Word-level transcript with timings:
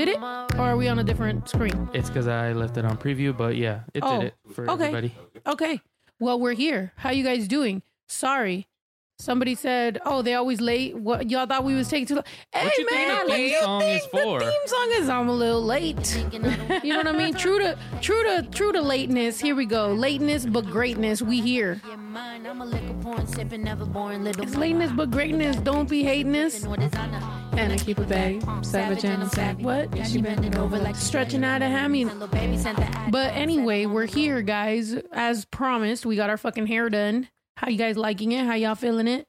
Did 0.00 0.08
it? 0.08 0.16
Or 0.22 0.60
are 0.60 0.76
we 0.78 0.88
on 0.88 0.98
a 0.98 1.04
different 1.04 1.46
screen? 1.46 1.86
It's 1.92 2.08
because 2.08 2.26
I 2.26 2.54
left 2.54 2.78
it 2.78 2.86
on 2.86 2.96
preview, 2.96 3.36
but 3.36 3.56
yeah, 3.56 3.80
it 3.92 4.02
Oh, 4.02 4.20
did 4.20 4.28
it 4.28 4.34
for 4.54 4.62
okay. 4.70 4.84
everybody. 4.86 5.14
Okay. 5.46 5.82
Well, 6.18 6.40
we're 6.40 6.54
here. 6.54 6.94
How 6.96 7.10
you 7.10 7.22
guys 7.22 7.46
doing? 7.46 7.82
Sorry. 8.08 8.66
Somebody 9.20 9.54
said, 9.54 9.98
"Oh, 10.06 10.22
they 10.22 10.32
always 10.32 10.62
late." 10.62 10.96
What 10.96 11.30
y'all 11.30 11.44
thought 11.44 11.62
we 11.62 11.74
was 11.74 11.88
taking 11.88 12.06
too 12.06 12.14
long? 12.14 12.24
Hey 12.52 12.64
What 12.64 12.78
you 12.78 12.88
think 12.88 13.08
man, 13.08 13.26
the 13.26 13.32
theme 13.34 13.50
do 13.50 13.60
song 13.60 13.82
is 13.82 14.06
for? 14.06 14.38
The 14.38 14.46
theme 14.46 14.66
song 14.66 14.88
is 14.92 15.08
I'm 15.10 15.28
a 15.28 15.32
little 15.32 15.62
late. 15.62 16.24
you 16.32 16.38
know 16.94 16.96
what 16.96 17.06
I 17.06 17.12
mean? 17.12 17.34
True 17.34 17.58
to 17.58 17.78
true 18.00 18.22
to 18.22 18.48
true 18.50 18.72
to 18.72 18.80
lateness. 18.80 19.38
Here 19.38 19.54
we 19.54 19.66
go. 19.66 19.92
Lateness 19.92 20.46
but 20.46 20.64
greatness. 20.64 21.20
We 21.20 21.42
here. 21.42 21.82
It's 24.38 24.54
lateness 24.56 24.92
but 24.92 25.10
greatness. 25.10 25.56
Don't 25.56 25.88
be 25.88 26.02
hating 26.02 26.34
us. 26.36 26.64
And 26.64 27.72
I 27.74 27.76
keep 27.76 27.98
it 27.98 28.08
bag, 28.08 28.42
savage 28.64 29.04
and 29.04 29.30
savage. 29.32 29.62
What? 29.62 29.94
Yeah, 29.94 30.04
she 30.04 30.22
bending 30.22 30.56
over 30.56 30.78
like 30.78 30.96
Stretching 30.96 31.44
out 31.44 31.60
a 31.60 31.68
hammy. 31.68 32.06
But 33.10 33.34
anyway, 33.34 33.84
we're 33.84 34.06
here, 34.06 34.40
guys. 34.40 34.94
As 35.12 35.44
promised, 35.44 36.06
we 36.06 36.16
got 36.16 36.30
our 36.30 36.38
fucking 36.38 36.68
hair 36.68 36.88
done. 36.88 37.28
How 37.56 37.68
you 37.68 37.78
guys 37.78 37.96
liking 37.96 38.32
it? 38.32 38.46
How 38.46 38.54
y'all 38.54 38.74
feeling 38.74 39.06
it? 39.06 39.26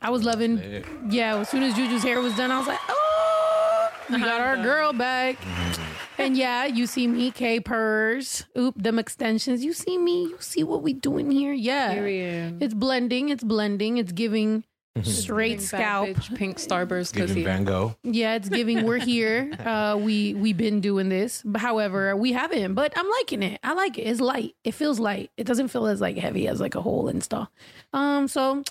I 0.00 0.10
was 0.10 0.24
loving. 0.24 0.84
Yeah, 1.08 1.38
as 1.38 1.48
soon 1.48 1.62
as 1.62 1.74
Juju's 1.74 2.02
hair 2.02 2.20
was 2.20 2.36
done, 2.36 2.50
I 2.50 2.58
was 2.58 2.66
like, 2.66 2.78
oh, 2.88 3.88
we 4.10 4.18
got 4.18 4.40
our 4.40 4.56
girl 4.56 4.92
back. 4.92 5.36
Mm-hmm. 5.40 5.82
And 6.18 6.36
yeah, 6.36 6.64
you 6.64 6.86
see 6.86 7.06
me, 7.06 7.30
K 7.30 7.60
Purrs. 7.60 8.46
Oop, 8.58 8.82
them 8.82 8.98
extensions. 8.98 9.64
You 9.64 9.72
see 9.72 9.98
me. 9.98 10.22
You 10.22 10.36
see 10.40 10.64
what 10.64 10.82
we 10.82 10.94
doing 10.94 11.30
here. 11.30 11.52
Yeah, 11.52 11.92
Period. 11.92 12.62
it's 12.62 12.72
blending. 12.74 13.28
It's 13.28 13.44
blending. 13.44 13.98
It's 13.98 14.12
giving 14.12 14.64
straight 15.02 15.60
scalp. 15.62 16.08
Bitch, 16.08 16.34
pink 16.36 16.58
starburst 16.58 17.12
Giving 17.12 17.28
pussy. 17.28 17.44
Van 17.44 17.64
Gogh. 17.64 17.96
Yeah, 18.02 18.34
it's 18.34 18.48
giving. 18.48 18.84
We're 18.84 18.98
here. 18.98 19.52
Uh, 19.66 19.96
we 19.96 20.32
we've 20.34 20.56
been 20.56 20.80
doing 20.80 21.08
this. 21.08 21.42
But 21.44 21.60
However, 21.60 22.14
we 22.14 22.32
haven't. 22.32 22.74
But 22.74 22.92
I'm 22.96 23.08
liking 23.18 23.42
it. 23.42 23.58
I 23.64 23.72
like 23.74 23.98
it. 23.98 24.02
It's 24.02 24.20
light. 24.20 24.54
It 24.64 24.72
feels 24.72 25.00
light. 25.00 25.30
It 25.36 25.44
doesn't 25.44 25.68
feel 25.68 25.86
as 25.86 26.00
like 26.00 26.16
heavy 26.16 26.46
as 26.46 26.60
like 26.60 26.74
a 26.76 26.80
whole 26.80 27.08
install. 27.08 27.50
Um, 27.92 28.28
so 28.28 28.62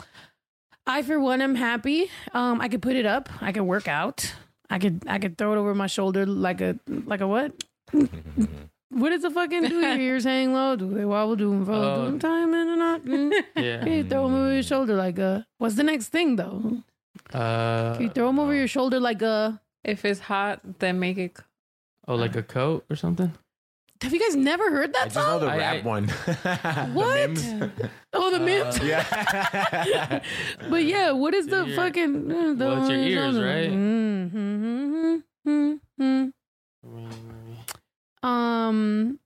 I 0.88 1.02
for 1.02 1.20
one 1.20 1.42
am 1.42 1.56
happy. 1.56 2.10
Um, 2.34 2.62
I 2.62 2.70
could 2.70 2.82
put 2.82 2.96
it 2.96 3.06
up. 3.06 3.30
I 3.42 3.52
could 3.52 3.64
work 3.64 3.88
out. 3.88 4.34
I 4.70 4.80
could 4.80 5.04
I 5.08 5.20
could 5.20 5.38
throw 5.38 5.54
it 5.54 5.58
over 5.58 5.76
my 5.76 5.88
shoulder 5.88 6.26
like 6.26 6.62
a 6.62 6.80
like 6.88 7.22
a 7.22 7.28
what? 7.28 7.52
what 9.00 9.10
does 9.12 9.22
the 9.22 9.30
fucking 9.32 9.64
do? 9.68 9.80
Your 9.86 10.00
ears 10.00 10.24
hang 10.24 10.54
low. 10.54 10.76
Do 10.76 10.94
they 10.94 11.06
wobble? 11.06 11.36
Do 11.36 11.50
them 11.52 11.66
fold? 11.66 11.84
Oh. 11.84 11.96
Do 12.00 12.06
them 12.06 12.20
time 12.20 12.54
in 12.54 12.68
and 12.70 12.82
out? 12.82 13.06
Mm. 13.06 13.32
Yeah. 13.56 13.80
Can 13.84 13.92
you 13.94 14.04
throw 14.04 14.24
them 14.28 14.36
over 14.36 14.54
your 14.54 14.64
shoulder 14.64 14.96
like 14.96 15.18
a? 15.20 15.46
What's 15.60 15.76
the 15.76 15.84
next 15.84 16.08
thing 16.10 16.36
though? 16.38 16.82
Uh, 17.34 17.94
Can 17.96 18.04
you 18.04 18.10
throw 18.10 18.28
them 18.28 18.40
over 18.40 18.54
your 18.54 18.68
shoulder 18.68 19.00
like 19.00 19.22
a? 19.22 19.60
If 19.84 20.04
it's 20.06 20.20
hot, 20.20 20.60
then 20.80 21.00
make 21.00 21.18
it. 21.18 21.38
oh, 22.08 22.16
like 22.16 22.36
a 22.36 22.44
coat 22.44 22.86
or 22.90 22.96
something? 22.96 23.32
Have 24.02 24.14
you 24.14 24.20
guys 24.20 24.36
never 24.36 24.70
heard 24.72 24.90
I 24.90 25.00
that 25.00 25.04
just 25.06 25.16
know 25.16 25.24
song? 25.24 25.42
the 25.42 25.48
I- 25.48 25.58
rap 25.58 25.76
I- 25.86 25.88
one. 25.88 26.08
What? 26.94 27.16
The 27.16 27.28
memes. 27.28 27.72
Oh, 28.14 28.30
the 28.30 28.42
Uh, 28.42 28.50
memes. 28.50 28.80
Yeah. 28.84 30.20
But 30.70 30.84
yeah, 30.84 31.12
what 31.12 31.34
is 31.34 31.48
the 31.48 31.64
Your- 31.66 31.76
fucking? 31.76 32.32
Uh, 32.32 32.54
the 32.54 32.66
Well, 32.66 32.82
it's 32.82 32.90
your 32.90 33.00
ears, 33.00 33.36
right? 33.40 33.70
Mm-hmm, 33.72 35.16
mm-hmm, 35.48 36.30
Um, 38.26 39.20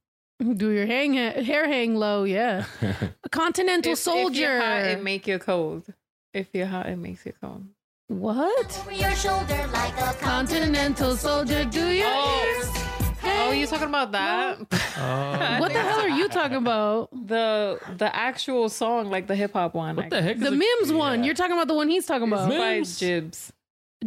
do 0.55 0.71
your 0.71 0.85
hang 0.85 1.13
hair 1.13 1.67
hang 1.67 1.95
low? 1.95 2.23
Yeah, 2.25 2.65
a 3.23 3.29
continental 3.29 3.93
If, 3.93 3.99
soldier. 3.99 4.29
If 4.31 4.37
you're 4.39 4.59
hot, 4.61 4.85
it 4.85 5.03
make 5.03 5.27
you 5.27 5.39
cold. 5.39 5.85
If 6.33 6.47
you're 6.53 6.67
hot, 6.67 6.87
it 6.87 6.97
makes 6.97 7.25
you 7.25 7.33
cold. 7.41 7.63
what? 8.07 8.79
Over 8.81 8.91
your 8.93 9.15
shoulder 9.15 9.59
like 9.73 9.97
a 9.99 10.13
Continental 10.19 11.15
soldier, 11.15 11.65
do 11.65 11.87
your 11.87 12.07
Oh. 12.09 12.55
ears? 12.57 12.85
Oh, 13.23 13.51
you 13.51 13.67
talking 13.67 13.87
about 13.89 14.11
that? 14.13 14.57
Oh, 15.01 15.59
What 15.61 15.71
the 15.71 15.79
hell 15.81 16.01
are 16.01 16.09
you 16.09 16.27
talking 16.27 16.57
about? 16.57 17.09
the 17.27 17.79
the 17.97 18.13
actual 18.13 18.67
song, 18.69 19.09
like 19.09 19.27
the 19.27 19.35
hip 19.35 19.53
hop 19.53 19.73
one. 19.75 19.95
what 19.95 20.09
the 20.09 20.21
heck? 20.21 20.35
Is 20.35 20.41
The 20.41 20.49
a- 20.49 20.51
Mims 20.51 20.91
one. 20.91 21.19
Yeah. 21.19 21.25
You're 21.27 21.35
talking 21.35 21.53
about 21.53 21.67
the 21.69 21.73
one 21.73 21.87
he's 21.89 22.05
talking 22.05 22.27
It's 22.27 22.33
about. 22.33 22.49
by 22.49 22.75
Mims? 22.75 22.99
Jibbs. 22.99 23.53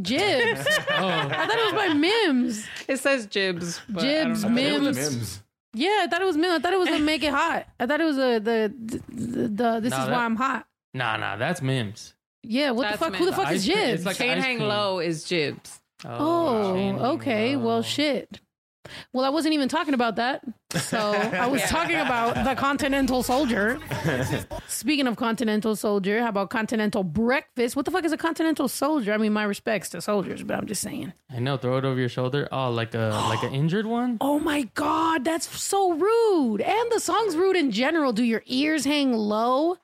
Jibbs. 0.00 0.66
Oh. 0.90 1.06
I 1.06 1.24
Oh, 1.24 1.28
thought 1.28 1.58
it 1.58 1.74
was 1.74 1.88
by 1.88 1.94
Mims. 1.94 2.66
It 2.88 2.98
says 2.98 3.26
Jibbs. 3.26 3.80
but 3.88 4.04
I 4.04 4.06
don't 4.24 4.34
Jibbs, 4.34 4.44
know. 4.44 4.48
I 4.48 4.52
thought 4.52 4.60
it 4.62 4.80
was 4.80 4.96
Mims. 4.96 5.14
Mims. 5.16 5.42
Yeah, 5.74 6.00
I 6.02 6.06
thought 6.08 6.20
it 6.22 6.24
was 6.26 6.36
Mims. 6.36 6.54
I 6.54 6.58
thought 6.60 6.72
it 6.72 6.78
was 6.78 6.88
a 6.88 6.98
make 6.98 7.22
it 7.22 7.30
hot. 7.32 7.66
I 7.80 7.86
thought 7.86 8.00
it 8.00 8.04
was 8.04 8.18
a 8.18 8.38
the 8.38 8.72
the, 8.78 8.98
the 9.48 9.80
this 9.80 9.90
No, 9.90 9.98
is 10.00 10.06
that- 10.06 10.10
why 10.10 10.24
I'm 10.24 10.36
hot. 10.36 10.66
nah, 10.94 11.16
nah, 11.16 11.36
that's 11.36 11.60
Mims. 11.62 12.14
Yeah, 12.44 12.72
what 12.72 12.82
That's 12.82 12.98
the 12.98 13.04
fuck? 13.04 13.14
Who 13.14 13.24
the 13.26 13.30
Mims. 13.30 13.42
fuck 13.42 13.52
is 13.52 13.68
Ice 13.68 13.72
cream- 13.72 13.84
Jibbs? 13.86 14.00
it's 14.00 14.06
like 14.06 14.16
Chain 14.16 14.38
ice 14.38 14.44
Hang 14.44 14.56
cream. 14.58 14.68
Low 14.68 14.98
is 14.98 15.24
Jibbs. 15.24 15.80
Oh, 16.04 16.74
Chain 16.74 16.96
okay. 16.98 17.56
Low. 17.56 17.64
Well, 17.66 17.82
shit. 17.82 18.40
Well, 19.12 19.24
I 19.24 19.28
wasn't 19.28 19.54
even 19.54 19.68
talking 19.68 19.94
about 19.94 20.16
that. 20.16 20.42
So 20.70 20.98
I 21.12 21.46
was 21.46 21.62
talking 21.68 21.96
about 21.96 22.44
the 22.44 22.54
Continental 22.54 23.22
Soldier. 23.22 23.78
Speaking 24.66 25.06
of 25.06 25.16
Continental 25.16 25.76
Soldier, 25.76 26.20
how 26.20 26.28
about 26.28 26.50
Continental 26.50 27.04
Breakfast? 27.04 27.76
What 27.76 27.84
the 27.84 27.90
fuck 27.90 28.04
is 28.04 28.12
a 28.12 28.16
Continental 28.16 28.68
Soldier? 28.68 29.12
I 29.12 29.18
mean, 29.18 29.32
my 29.32 29.44
respects 29.44 29.88
to 29.90 30.00
soldiers, 30.00 30.42
but 30.42 30.56
I'm 30.56 30.66
just 30.66 30.82
saying. 30.82 31.12
I 31.30 31.38
know. 31.38 31.56
Throw 31.56 31.78
it 31.78 31.84
over 31.84 31.98
your 31.98 32.08
shoulder. 32.08 32.48
Oh, 32.50 32.70
like 32.70 32.94
a 32.94 33.08
like 33.28 33.42
an 33.42 33.54
injured 33.54 33.86
one. 33.86 34.18
Oh 34.20 34.38
my 34.40 34.62
God, 34.74 35.24
that's 35.24 35.48
so 35.60 35.92
rude. 35.92 36.60
And 36.60 36.92
the 36.92 37.00
song's 37.00 37.36
rude 37.36 37.56
in 37.56 37.70
general. 37.70 38.12
Do 38.12 38.24
your 38.24 38.42
ears 38.46 38.84
hang 38.84 39.12
low? 39.12 39.76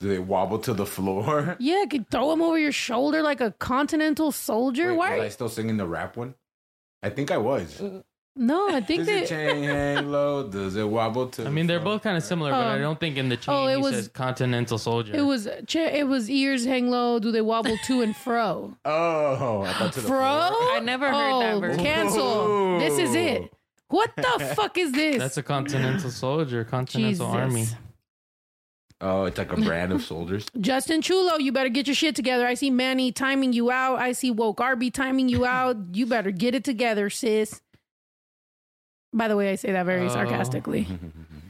Do 0.00 0.08
they 0.08 0.18
wobble 0.18 0.58
to 0.60 0.74
the 0.74 0.86
floor? 0.86 1.56
Yeah, 1.60 1.84
could 1.88 2.10
throw 2.10 2.30
them 2.30 2.42
over 2.42 2.58
your 2.58 2.72
shoulder 2.72 3.22
like 3.22 3.40
a 3.40 3.52
Continental 3.52 4.32
Soldier. 4.32 4.88
Wait, 4.90 4.98
Why? 4.98 5.16
was 5.18 5.26
I 5.26 5.28
still 5.28 5.48
singing 5.48 5.76
the 5.76 5.86
rap 5.86 6.16
one? 6.16 6.34
I 7.02 7.10
think 7.10 7.30
I 7.30 7.36
was. 7.38 7.80
Uh, 7.80 8.02
no, 8.36 8.68
I 8.68 8.80
think 8.80 9.00
Does 9.00 9.08
it 9.08 9.20
that. 9.20 9.28
chain 9.28 9.64
hang 9.64 10.10
low? 10.10 10.48
Does 10.48 10.74
it 10.76 10.88
wobble 10.88 11.28
to? 11.28 11.46
I 11.46 11.50
mean, 11.50 11.66
they're 11.66 11.78
both 11.80 12.02
kind 12.02 12.16
of 12.16 12.24
similar, 12.24 12.50
but 12.50 12.66
I 12.66 12.74
Oh. 12.76 12.80
don't 12.80 12.98
think 12.98 13.16
in 13.16 13.28
the 13.28 13.36
oh, 13.36 13.38
chain 13.38 13.54
Oh, 13.54 13.66
it 13.66 13.76
he 13.76 13.82
was- 13.82 13.94
says 13.94 14.08
Continental 14.08 14.76
Soldier. 14.78 15.14
It 15.14 15.22
was 15.22 15.48
cha- 15.66 15.78
it 15.80 16.08
was 16.08 16.28
ears 16.28 16.64
hang 16.64 16.90
low. 16.90 17.18
Do 17.18 17.30
they 17.30 17.40
wobble 17.42 17.76
to 17.86 18.02
and 18.02 18.16
fro? 18.16 18.76
Oh, 18.84 19.62
I 19.62 19.72
thought 19.74 19.92
to 19.94 20.00
the 20.00 20.06
Fro? 20.08 20.18
floor. 20.18 20.72
I 20.76 20.80
never 20.82 21.06
heard 21.10 21.40
that 21.42 21.54
Oh, 21.54 21.60
version. 21.60 21.84
Cancel. 21.84 22.78
This 22.80 22.98
is 22.98 23.14
it. 23.14 23.52
What 23.88 24.10
the 24.16 24.52
fuck 24.56 24.76
is 24.78 24.92
this? 24.92 25.18
That's 25.18 25.36
a 25.36 25.42
Continental 25.42 26.10
Soldier, 26.10 26.64
Continental 26.64 27.10
Jesus. 27.10 27.26
Army. 27.26 27.66
Oh, 29.00 29.24
it's 29.24 29.36
like 29.36 29.52
a 29.52 29.56
brand 29.60 29.92
of 29.92 30.02
soldiers. 30.02 30.46
Justin 30.60 31.02
Chulo, 31.02 31.36
you 31.36 31.52
better 31.52 31.68
get 31.68 31.86
your 31.86 31.94
shit 31.94 32.16
together. 32.16 32.46
I 32.46 32.54
see 32.54 32.70
Manny 32.70 33.12
timing 33.12 33.52
you 33.52 33.70
out. 33.70 33.98
I 33.98 34.12
see 34.12 34.30
Woke 34.30 34.60
Arby 34.60 34.90
timing 34.90 35.28
you 35.28 35.44
out. 35.44 35.76
You 35.92 36.06
better 36.06 36.30
get 36.30 36.54
it 36.54 36.64
together, 36.64 37.10
sis. 37.10 37.60
By 39.14 39.28
the 39.28 39.36
way, 39.36 39.50
I 39.50 39.54
say 39.54 39.72
that 39.72 39.86
very 39.86 40.06
Oh. 40.06 40.08
sarcastically. 40.08 40.86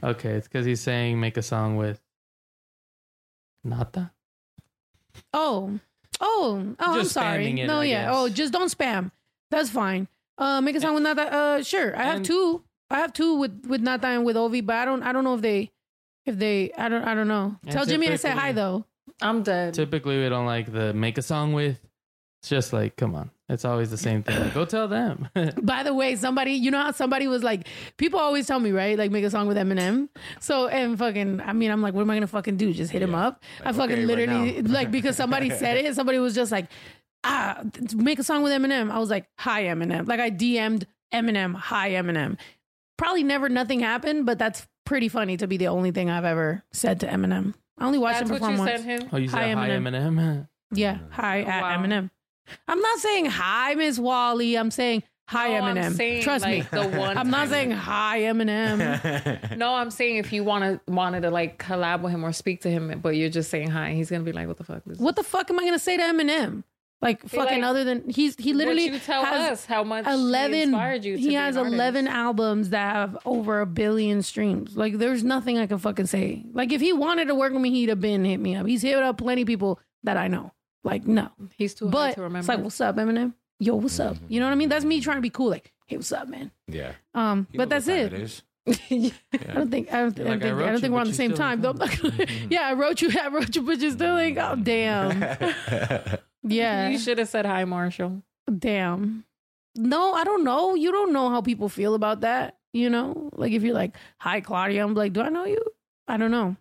Okay, 0.03 0.33
it's 0.33 0.47
because 0.47 0.67
he's 0.67 0.81
saying 0.81 1.19
make 1.19 1.35
a 1.35 1.41
song 1.41 1.77
with 1.77 1.99
Nata. 3.63 4.11
Oh, 5.33 5.79
oh, 6.21 6.75
oh! 6.79 6.95
Just 7.01 7.17
I'm 7.17 7.23
sorry. 7.23 7.59
it, 7.59 7.65
no, 7.65 7.79
I 7.79 7.85
yeah. 7.85 8.05
guess. 8.05 8.11
Oh, 8.15 8.29
just 8.29 8.53
don't 8.53 8.69
spam. 8.71 9.09
That's 9.49 9.69
fine. 9.69 10.07
Uh, 10.37 10.61
make 10.61 10.75
a 10.75 10.81
song 10.81 10.93
with 10.93 11.03
Nata. 11.03 11.21
Uh, 11.33 11.63
sure. 11.63 11.97
I 11.97 12.03
have 12.03 12.17
And- 12.17 12.25
two. 12.25 12.61
I 12.91 12.97
have 12.99 13.13
two 13.13 13.35
with 13.39 13.65
with 13.65 13.81
Nata 13.81 14.05
and 14.07 14.25
with 14.25 14.35
Ovi, 14.35 14.63
but 14.63 14.75
I 14.75 14.85
don't. 14.85 15.01
I 15.01 15.11
don't 15.11 15.23
know 15.23 15.33
if 15.33 15.41
they, 15.41 15.71
if 16.27 16.37
they. 16.37 16.71
I 16.77 16.87
don't. 16.87 17.01
I 17.03 17.15
don't 17.15 17.27
know. 17.27 17.55
Tell 17.71 17.85
Jimmy 17.85 18.09
I 18.09 18.15
said 18.17 18.37
hi 18.37 18.51
though. 18.51 18.85
I'm 19.21 19.41
dead. 19.41 19.73
Typically, 19.73 20.21
we 20.21 20.29
don't 20.29 20.45
like 20.45 20.71
the 20.71 20.93
make 20.93 21.17
a 21.17 21.23
song 21.23 21.53
with. 21.53 21.79
It's 22.41 22.49
just 22.49 22.73
like, 22.73 22.95
come 22.95 23.15
on. 23.15 23.31
It's 23.47 23.63
always 23.63 23.91
the 23.91 23.97
same 23.97 24.23
thing. 24.23 24.49
Go 24.55 24.65
tell 24.65 24.87
them. 24.87 25.29
By 25.61 25.83
the 25.83 25.93
way, 25.93 26.15
somebody, 26.15 26.53
you 26.53 26.71
know 26.71 26.81
how 26.81 26.91
somebody 26.91 27.27
was 27.27 27.43
like, 27.43 27.67
people 27.97 28.19
always 28.19 28.47
tell 28.47 28.59
me, 28.59 28.71
right? 28.71 28.97
Like, 28.97 29.11
make 29.11 29.23
a 29.23 29.29
song 29.29 29.47
with 29.47 29.55
Eminem. 29.57 30.09
So, 30.39 30.67
and 30.67 30.97
fucking, 30.97 31.41
I 31.41 31.53
mean, 31.53 31.69
I'm 31.69 31.81
like, 31.81 31.93
what 31.93 32.01
am 32.01 32.09
I 32.09 32.15
gonna 32.15 32.25
fucking 32.27 32.57
do? 32.57 32.73
Just 32.73 32.91
hit 32.91 33.03
him 33.03 33.11
Yeah. 33.11 33.27
up? 33.27 33.43
I 33.63 33.71
fucking 33.71 33.97
okay, 33.97 34.05
literally, 34.05 34.61
now. 34.63 34.73
like, 34.73 34.89
because 34.89 35.15
somebody 35.15 35.49
said 35.61 35.77
it, 35.77 35.93
somebody 35.93 36.17
was 36.17 36.33
just 36.33 36.51
like, 36.51 36.65
ah, 37.23 37.61
make 37.95 38.17
a 38.17 38.23
song 38.23 38.41
with 38.41 38.51
Eminem. 38.51 38.89
I 38.91 38.97
was 38.97 39.11
like, 39.11 39.27
hi, 39.37 39.65
Eminem. 39.65 40.07
Like, 40.07 40.19
I 40.19 40.31
DM'd 40.31 40.87
Eminem, 41.13 41.53
hi, 41.55 41.91
Eminem. 41.91 42.37
Probably 42.97 43.23
never, 43.23 43.47
nothing 43.47 43.79
happened, 43.81 44.25
but 44.25 44.39
that's 44.39 44.65
pretty 44.87 45.07
funny 45.07 45.37
to 45.37 45.45
be 45.47 45.57
the 45.57 45.67
only 45.67 45.91
thing 45.91 46.09
I've 46.09 46.25
ever 46.25 46.63
said 46.73 47.01
to 47.01 47.07
Eminem. 47.07 47.53
I 47.77 47.85
only 47.85 47.97
watched 47.99 48.19
That's 48.19 48.29
him 48.29 48.33
what 48.33 48.39
perform 48.39 48.53
you 48.53 48.59
once. 48.59 48.71
sent 48.83 49.03
him. 49.03 49.09
oh, 49.13 49.17
you 49.17 49.27
said 49.27 49.37
Hi, 49.37 49.53
hi, 49.53 49.69
Eminem. 49.69 49.91
Eminem. 49.93 50.47
Yeah, 50.71 50.97
hi 51.11 51.41
at 51.41 51.61
Wow. 51.61 51.77
Eminem. 51.83 52.09
I'm 52.67 52.79
not 52.79 52.99
saying 52.99 53.25
hi, 53.25 53.75
Miss 53.75 53.97
Wally. 53.99 54.55
I'm 54.57 54.71
saying 54.71 55.03
hi, 55.27 55.49
No, 55.49 55.65
I'm 55.65 55.75
Eminem. 55.77 55.93
saying, 55.95 56.23
Trust 56.23 56.45
like, 56.45 56.71
me. 56.71 56.79
the 56.81 56.87
one 56.97 57.17
I'm 57.17 57.29
not 57.29 57.49
saying 57.49 57.71
hi, 57.71 58.21
Eminem. 58.21 59.57
No, 59.57 59.73
I'm 59.73 59.89
saying 59.91 60.17
if 60.17 60.31
you 60.33 60.43
wanna 60.43 60.79
wanted 60.87 61.21
to 61.21 61.31
like 61.31 61.57
collab 61.63 62.01
with 62.01 62.11
him 62.13 62.23
or 62.25 62.31
speak 62.33 62.61
to 62.61 62.69
him, 62.69 62.99
but 63.01 63.09
you're 63.15 63.29
just 63.29 63.49
saying 63.49 63.69
hi, 63.69 63.93
he's 63.93 64.09
gonna 64.09 64.23
be 64.23 64.31
like, 64.33 64.47
"What 64.47 64.57
the 64.57 64.63
fuck?" 64.63 64.83
This 64.85 64.99
what 64.99 65.15
the 65.15 65.23
fuck 65.23 65.49
am 65.49 65.59
I 65.59 65.63
gonna 65.65 65.79
say 65.79 65.97
to 65.97 66.03
Eminem? 66.03 66.63
Like 67.01 67.27
fucking 67.27 67.61
like, 67.61 67.69
other 67.69 67.83
than 67.83 68.09
he's 68.09 68.35
he 68.37 68.53
literally 68.53 68.85
you 68.85 68.99
tell 68.99 69.23
has 69.25 69.51
us 69.51 69.65
how 69.65 69.83
much 69.83 70.05
he 70.05 70.11
eleven. 70.11 70.59
inspired 70.61 71.03
you. 71.05 71.17
To 71.17 71.21
he 71.21 71.33
has 71.33 71.55
eleven 71.57 72.07
albums 72.07 72.69
that 72.69 72.95
have 72.95 73.17
over 73.25 73.61
a 73.61 73.65
billion 73.65 74.21
streams. 74.23 74.75
Like 74.77 74.97
there's 74.97 75.23
nothing 75.23 75.57
I 75.57 75.67
can 75.67 75.77
fucking 75.77 76.07
say. 76.07 76.45
Like 76.53 76.71
if 76.71 76.81
he 76.81 76.93
wanted 76.93 77.25
to 77.27 77.35
work 77.35 77.51
with 77.53 77.61
me, 77.61 77.69
he'd 77.69 77.89
have 77.89 77.99
been 77.99 78.23
hit 78.25 78.39
me 78.39 78.55
up. 78.55 78.65
He's 78.65 78.81
hit 78.81 78.95
up 78.95 79.17
plenty 79.17 79.41
of 79.41 79.47
people 79.47 79.79
that 80.03 80.17
I 80.17 80.29
know. 80.29 80.51
Like 80.85 81.05
no, 81.05 81.29
He's 81.57 81.73
too 81.73 81.85
hard 81.85 81.91
but 81.91 82.13
to 82.15 82.21
remember. 82.21 82.39
it's 82.39 82.47
like 82.47 82.59
what's 82.59 82.79
up, 82.79 82.95
Eminem? 82.95 83.33
yo, 83.59 83.75
what's 83.75 83.99
up? 83.99 84.15
You 84.29 84.39
know 84.39 84.45
what 84.45 84.51
I 84.53 84.55
mean? 84.55 84.69
That's 84.69 84.85
me 84.85 85.01
trying 85.01 85.17
to 85.17 85.21
be 85.21 85.29
cool. 85.29 85.49
Like, 85.49 85.73
hey, 85.87 85.97
what's 85.97 86.11
up, 86.13 86.27
man? 86.29 86.51
Yeah. 86.67 86.93
Um, 87.13 87.47
You 87.51 87.57
but 87.57 87.69
that's 87.69 87.87
what 87.87 87.95
time 87.95 88.05
it. 88.05 88.13
is. 88.13 88.41
I 88.67 89.11
don't 89.53 89.69
think 89.71 89.93
I 89.93 90.01
don't, 90.01 90.19
I 90.19 90.23
You're 90.23 90.25
don't 90.25 90.27
like, 90.27 90.41
I 90.41 90.41
think, 90.41 90.43
I 90.43 90.51
wrote 90.51 90.65
don't 90.65 90.73
you, 90.73 90.79
think 90.79 90.93
we're 90.93 90.97
but 90.97 91.01
on 91.01 91.03
the 91.05 91.09
you 91.09 91.13
same 91.13 91.31
still 91.31 91.37
time. 91.37 91.61
don't 91.61 91.77
Though. 91.79 92.25
yeah, 92.49 92.61
I 92.67 92.73
wrote 92.73 93.01
you, 93.01 93.09
I 93.19 93.27
wrote 93.29 93.55
you, 93.55 93.61
but 93.63 93.79
you're 93.79 93.91
still 93.91 94.13
like, 94.13 94.37
oh 94.37 94.55
damn, 94.55 95.11
yeah, 96.43 96.89
You 96.89 96.99
should 96.99 97.17
have 97.17 97.29
said 97.29 97.45
hi, 97.45 97.65
Marshall. 97.65 98.21
damn. 98.59 99.25
No, 99.77 100.13
I 100.13 100.23
don't 100.23 100.43
know. 100.45 100.73
You 100.75 100.91
don't 100.91 101.11
know 101.11 101.29
how 101.29 101.41
people 101.41 101.67
feel 101.67 101.95
about 101.95 102.21
that. 102.21 102.57
You 102.73 102.89
know, 102.89 103.29
like 103.33 103.51
if 103.51 103.61
you're 103.63 103.73
like, 103.73 103.95
hi, 104.19 104.39
Claudia, 104.41 104.83
I'm 104.83 104.93
like, 104.93 105.13
do 105.13 105.21
I 105.21 105.29
know 105.29 105.45
you? 105.45 105.61
I 106.07 106.17
don't 106.17 106.31
know. 106.31 106.55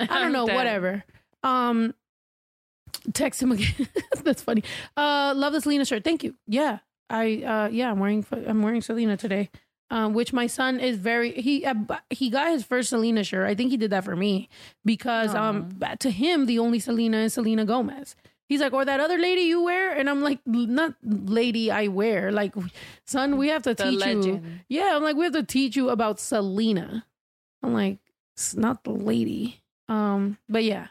I 0.00 0.06
don't 0.06 0.32
know. 0.32 0.44
Whatever. 0.44 1.04
Um, 1.42 1.94
text 3.12 3.42
him 3.42 3.52
again. 3.52 3.88
That's 4.22 4.42
funny. 4.42 4.62
Uh, 4.96 5.32
love 5.36 5.52
the 5.52 5.60
Selena 5.60 5.84
shirt. 5.84 6.04
Thank 6.04 6.24
you. 6.24 6.34
Yeah, 6.46 6.78
I 7.10 7.42
uh, 7.42 7.68
yeah, 7.68 7.90
I'm 7.90 7.98
wearing 7.98 8.24
I'm 8.32 8.62
wearing 8.62 8.82
Selena 8.82 9.16
today. 9.16 9.50
Um, 9.90 10.12
which 10.12 10.34
my 10.34 10.46
son 10.48 10.80
is 10.80 10.98
very 10.98 11.32
he 11.32 11.64
uh, 11.64 11.74
he 12.10 12.28
got 12.28 12.50
his 12.50 12.62
first 12.64 12.90
Selena 12.90 13.24
shirt. 13.24 13.48
I 13.48 13.54
think 13.54 13.70
he 13.70 13.78
did 13.78 13.90
that 13.90 14.04
for 14.04 14.14
me 14.16 14.50
because 14.84 15.34
um 15.34 15.70
to 16.00 16.10
him 16.10 16.44
the 16.46 16.58
only 16.58 16.78
Selena 16.78 17.18
is 17.18 17.34
Selena 17.34 17.64
Gomez. 17.64 18.14
He's 18.48 18.60
like, 18.62 18.72
or 18.72 18.84
that 18.84 18.98
other 18.98 19.18
lady 19.18 19.42
you 19.42 19.62
wear, 19.62 19.92
and 19.92 20.08
I'm 20.08 20.22
like, 20.22 20.38
not 20.46 20.94
lady 21.04 21.70
I 21.70 21.88
wear. 21.88 22.32
Like, 22.32 22.54
son, 23.04 23.36
we 23.36 23.48
have 23.48 23.62
to 23.64 23.74
The 23.74 23.84
teach 23.90 24.06
you. 24.06 24.42
Yeah, 24.70 24.96
I'm 24.96 25.02
like, 25.02 25.16
we 25.16 25.24
have 25.24 25.34
to 25.34 25.42
teach 25.42 25.76
you 25.76 25.90
about 25.90 26.18
Selena. 26.18 27.04
I'm 27.62 27.74
like, 27.74 27.98
it's 28.34 28.56
not 28.56 28.84
the 28.84 28.92
lady. 28.92 29.60
Um, 29.90 30.38
but 30.48 30.64
yeah, 30.64 30.86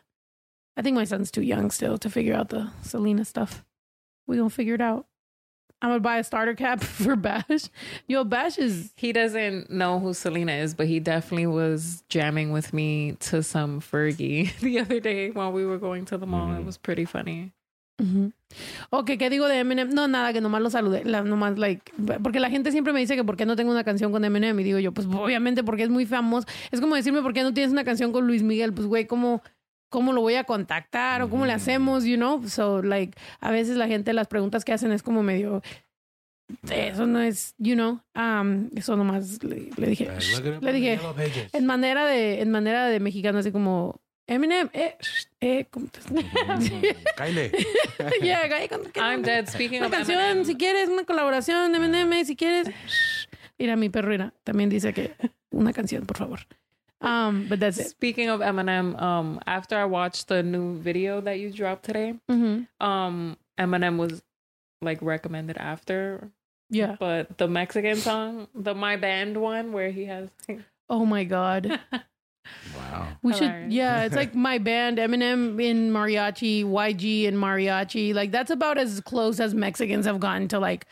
I 0.77 0.83
think 0.83 0.95
my 0.95 1.05
son's 1.05 1.31
too 1.31 1.41
young 1.41 1.71
still 1.71 1.97
to 1.97 2.09
figure 2.09 2.35
out 2.35 2.49
the 2.49 2.69
Selena 2.83 3.25
stuff. 3.25 3.65
We 4.27 4.37
gonna 4.37 4.49
figure 4.49 4.75
it 4.75 4.81
out. 4.81 5.07
I'm 5.81 5.89
gonna 5.89 5.99
buy 5.99 6.17
a 6.17 6.23
starter 6.23 6.53
cap 6.53 6.83
for 6.83 7.15
Bash. 7.15 7.69
Yo, 8.07 8.23
Bash 8.23 8.59
is 8.59 8.91
He 8.95 9.11
doesn't 9.11 9.71
know 9.71 9.99
who 9.99 10.13
Selena 10.13 10.53
is, 10.53 10.75
but 10.75 10.87
he 10.87 10.99
definitely 10.99 11.47
was 11.47 12.03
jamming 12.09 12.51
with 12.51 12.73
me 12.73 13.13
to 13.21 13.41
some 13.41 13.81
Fergie 13.81 14.57
the 14.59 14.79
other 14.79 14.99
day 14.99 15.31
while 15.31 15.51
we 15.51 15.65
were 15.65 15.79
going 15.79 16.05
to 16.05 16.17
the 16.17 16.27
mall. 16.27 16.51
It 16.51 16.57
mm-hmm. 16.57 16.65
was 16.65 16.77
pretty 16.77 17.05
funny. 17.05 17.53
Ujú. 17.99 18.31
Ok, 18.91 19.17
¿qué 19.17 19.29
digo 19.31 19.47
de 19.47 19.57
Eminem? 19.57 19.89
No, 19.89 20.07
nada, 20.07 20.31
que 20.31 20.39
nomás 20.39 20.61
lo 20.61 20.69
saludé. 20.69 21.03
La, 21.03 21.23
nomás, 21.23 21.57
like, 21.57 21.91
porque 22.21 22.39
la 22.39 22.51
gente 22.51 22.71
siempre 22.71 22.93
me 22.93 22.99
dice 22.99 23.15
que 23.15 23.23
por 23.23 23.35
qué 23.37 23.47
no 23.47 23.55
tengo 23.55 23.71
una 23.71 23.83
canción 23.83 24.11
con 24.11 24.23
Eminem. 24.23 24.59
Y 24.59 24.63
digo 24.63 24.77
yo, 24.77 24.91
pues 24.91 25.07
obviamente 25.07 25.63
porque 25.63 25.83
es 25.83 25.89
muy 25.89 26.05
famoso. 26.05 26.47
Es 26.71 26.79
como 26.79 26.95
decirme 26.95 27.23
por 27.23 27.33
qué 27.33 27.41
no 27.41 27.53
tienes 27.53 27.71
una 27.71 27.83
canción 27.83 28.11
con 28.11 28.27
Luis 28.27 28.43
Miguel. 28.43 28.71
Pues, 28.71 28.85
güey, 28.87 29.07
¿cómo, 29.07 29.41
¿cómo 29.89 30.13
lo 30.13 30.21
voy 30.21 30.35
a 30.35 30.43
contactar? 30.43 31.21
¿O 31.21 31.29
cómo 31.29 31.45
le 31.45 31.53
hacemos? 31.53 32.03
You 32.05 32.15
know? 32.17 32.47
So, 32.47 32.81
like, 32.81 33.17
a 33.39 33.51
veces 33.51 33.77
la 33.77 33.87
gente, 33.87 34.13
las 34.13 34.27
preguntas 34.27 34.63
que 34.65 34.73
hacen 34.73 34.91
es 34.91 35.03
como 35.03 35.23
medio. 35.23 35.61
Eso 36.69 37.05
no 37.05 37.19
es, 37.21 37.55
you 37.57 37.75
know. 37.75 37.99
Um, 38.15 38.69
eso 38.75 38.95
nomás 38.95 39.43
le, 39.43 39.69
le 39.75 39.87
dije. 39.87 40.09
Le 40.61 40.73
dije, 40.73 40.99
en 41.53 41.65
manera 41.65 42.05
de, 42.05 42.41
en 42.41 42.51
manera 42.51 42.87
de 42.87 42.99
mexicano, 42.99 43.39
así 43.39 43.51
como. 43.51 43.99
Eminem, 44.29 44.69
eh, 44.73 44.97
eh, 45.39 45.67
¿cómo 45.71 45.87
te- 45.87 46.01
Kyle. 47.15 47.51
Yeah, 48.21 48.41
I'm 48.95 49.21
dead. 49.21 49.47
Speaking 49.47 49.79
Una 49.79 49.87
of 49.87 49.93
canción, 49.93 50.19
Eminem, 50.19 50.45
si 50.45 50.55
quieres, 50.55 50.89
una 50.89 51.05
colaboración, 51.05 51.73
M&M, 51.73 52.25
si 52.25 52.35
quieres. 52.35 52.67
Mira, 53.57 53.77
mi 53.77 53.89
perro 53.89 54.13
era, 54.13 54.33
también 54.43 54.69
dice 54.69 54.93
que 54.93 55.13
una 55.51 55.71
canción, 55.71 56.05
por 56.05 56.17
favor. 56.17 56.39
Um, 57.01 57.45
but 57.47 57.59
that's 57.59 57.77
it. 57.77 57.89
speaking 57.89 58.29
of 58.29 58.39
Eminem, 58.39 58.99
um, 59.01 59.39
after 59.45 59.77
I 59.77 59.85
watched 59.85 60.27
the 60.29 60.41
new 60.41 60.77
video 60.79 61.21
that 61.21 61.39
you 61.39 61.51
dropped 61.51 61.83
today, 61.85 62.15
Mhm. 62.29 62.67
um, 62.79 63.37
Eminem 63.59 63.97
was 63.97 64.23
like 64.81 65.01
recommended 65.01 65.57
after, 65.57 66.31
Yeah. 66.69 66.95
but 66.99 67.37
the 67.37 67.47
Mexican 67.47 67.97
song, 67.97 68.47
the 68.55 68.73
My 68.73 68.95
Band 68.95 69.37
one, 69.37 69.73
where 69.73 69.91
he 69.91 70.05
has 70.05 70.29
Oh 70.89 71.05
my 71.05 71.23
God. 71.23 71.79
Wow. 72.77 73.09
We 73.21 73.33
should, 73.33 73.73
yeah, 73.73 74.03
it's 74.05 74.15
like 74.15 74.33
my 74.47 74.57
band, 74.57 74.99
Eminem 74.99 75.61
in 75.61 75.91
mariachi, 75.91 76.63
YG 76.63 77.23
in 77.25 77.35
mariachi. 77.35 78.13
Like, 78.13 78.31
that's 78.31 78.49
about 78.51 78.77
as 78.77 79.01
close 79.01 79.41
as 79.41 79.53
Mexicans 79.53 80.05
have 80.05 80.21
gotten 80.21 80.47
to 80.47 80.59
like 80.59 80.85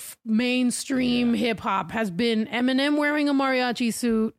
f- 0.00 0.16
mainstream 0.24 1.34
hip 1.34 1.60
hop 1.60 1.90
has 1.90 2.10
been 2.10 2.46
Eminem 2.46 2.96
wearing 2.96 3.28
a 3.28 3.34
mariachi 3.34 3.92
suit, 3.92 4.34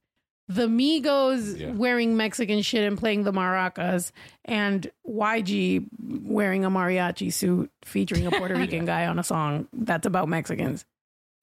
the 0.48 0.68
Migos 0.68 1.60
Yeah. 1.60 1.72
wearing 1.72 2.16
Mexican 2.18 2.62
shit 2.62 2.84
and 2.88 2.98
playing 2.98 3.24
the 3.24 3.32
maracas, 3.34 4.12
and 4.44 4.90
YG 5.08 5.86
wearing 6.00 6.66
a 6.66 6.70
mariachi 6.70 7.32
suit 7.34 7.72
featuring 7.84 8.28
a 8.28 8.32
Puerto 8.32 8.56
Rican 8.58 8.86
guy 8.86 9.08
on 9.08 9.18
a 9.20 9.24
song 9.24 9.68
that's 9.74 10.06
about 10.06 10.28
Mexicans. 10.30 10.86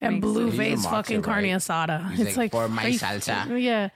And 0.01 0.15
Makes 0.15 0.25
sense. 0.27 0.37
Blueface 0.37 0.69
He's 0.69 0.85
a 0.85 0.89
fucking 0.89 1.21
boxer, 1.21 1.31
carne 1.31 1.43
asada. 1.45 2.11
He's 2.11 2.19
it's 2.27 2.37
like, 2.37 2.53
like, 2.53 2.63
"For 2.67 2.69
my 2.69 2.85
salsa." 2.91 3.61
Yeah. 3.61 3.89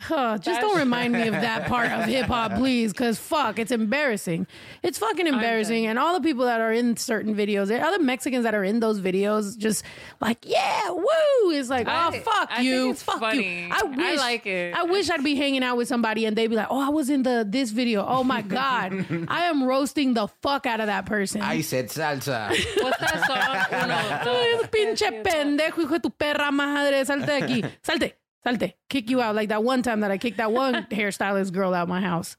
Huh, 0.00 0.36
just 0.36 0.60
don't 0.60 0.76
remind 0.76 1.14
me 1.14 1.28
of 1.28 1.32
that 1.32 1.66
part 1.66 1.90
of 1.90 2.04
hip 2.08 2.26
hop, 2.26 2.54
please, 2.56 2.92
because 2.92 3.18
fuck, 3.18 3.58
it's 3.58 3.70
embarrassing. 3.72 4.46
It's 4.82 4.98
fucking 4.98 5.26
embarrassing. 5.26 5.86
And 5.86 5.98
all 5.98 6.12
the 6.12 6.20
people 6.20 6.44
that 6.44 6.60
are 6.60 6.72
in 6.72 6.96
certain 6.98 7.34
videos, 7.34 7.68
the 7.68 7.80
other 7.80 7.98
Mexicans 7.98 8.42
that 8.44 8.54
are 8.54 8.64
in 8.64 8.80
those 8.80 9.00
videos, 9.00 9.56
just 9.56 9.82
like, 10.20 10.44
yeah, 10.46 10.90
woo! 10.90 11.50
It's 11.52 11.70
like, 11.70 11.86
oh, 11.88 12.10
fuck 12.22 12.50
I 12.50 12.60
you. 12.60 12.82
think 12.82 12.92
it's 12.92 13.02
fuck 13.02 13.20
funny. 13.20 13.62
you. 13.62 13.68
I 13.70 13.80
I 13.80 13.82
wish, 13.84 14.18
like 14.18 14.46
it. 14.46 14.74
I 14.74 14.82
wish 14.82 15.08
I'd 15.08 15.24
be 15.24 15.36
hanging 15.36 15.62
out 15.64 15.78
with 15.78 15.88
somebody 15.88 16.26
and 16.26 16.36
they'd 16.36 16.48
be 16.48 16.56
like, 16.56 16.68
oh, 16.68 16.80
I 16.84 16.90
was 16.90 17.08
in 17.08 17.22
the 17.22 17.46
this 17.48 17.70
video. 17.70 18.04
Oh 18.06 18.24
my 18.24 18.42
God. 18.60 19.06
I 19.28 19.44
am 19.44 19.64
roasting 19.64 20.12
the 20.12 20.26
fuck 20.42 20.66
out 20.66 20.80
of 20.80 20.86
that 20.88 21.06
person. 21.06 21.40
I 21.40 21.62
said 21.62 21.88
salsa. 21.88 22.50
what's 22.82 22.98
that 22.98 23.24
song? 23.26 23.84
Uno, 23.84 24.68
pinche 24.68 25.22
pendejo, 25.22 25.78
hijo 25.82 25.94
de 25.94 26.00
tu 26.00 26.10
perra 26.10 26.52
madre, 26.52 27.04
salte 27.06 27.26
de 27.26 27.40
aquí, 27.40 27.70
salte, 27.82 28.12
salte, 28.46 28.74
kick 28.88 29.10
you 29.10 29.20
out 29.20 29.34
like 29.34 29.48
that 29.48 29.64
one 29.64 29.82
time 29.82 30.00
that 30.00 30.10
I 30.10 30.18
kicked 30.18 30.36
that 30.38 30.52
one 30.52 30.74
hairstylist 30.90 31.52
girl 31.52 31.74
out 31.74 31.88
my 31.88 32.00
house. 32.00 32.36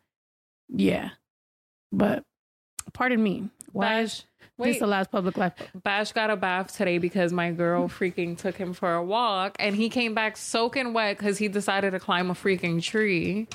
Yeah, 0.69 1.09
but 1.91 2.23
pardon 2.93 3.21
me. 3.21 3.49
Why 3.71 4.01
is 4.01 4.23
Bash, 4.57 4.67
this 4.67 4.79
the 4.79 4.87
last 4.87 5.11
public 5.11 5.37
life? 5.37 5.53
Bash 5.83 6.13
got 6.13 6.29
a 6.29 6.35
bath 6.35 6.75
today 6.75 6.97
because 6.97 7.33
my 7.33 7.51
girl 7.51 7.87
freaking 7.89 8.37
took 8.37 8.55
him 8.55 8.73
for 8.73 8.93
a 8.93 9.03
walk 9.03 9.55
and 9.59 9.75
he 9.75 9.89
came 9.89 10.13
back 10.13 10.37
soaking 10.37 10.93
wet 10.93 11.17
because 11.17 11.37
he 11.37 11.47
decided 11.47 11.91
to 11.91 11.99
climb 11.99 12.29
a 12.31 12.33
freaking 12.33 12.81
tree. 12.81 13.47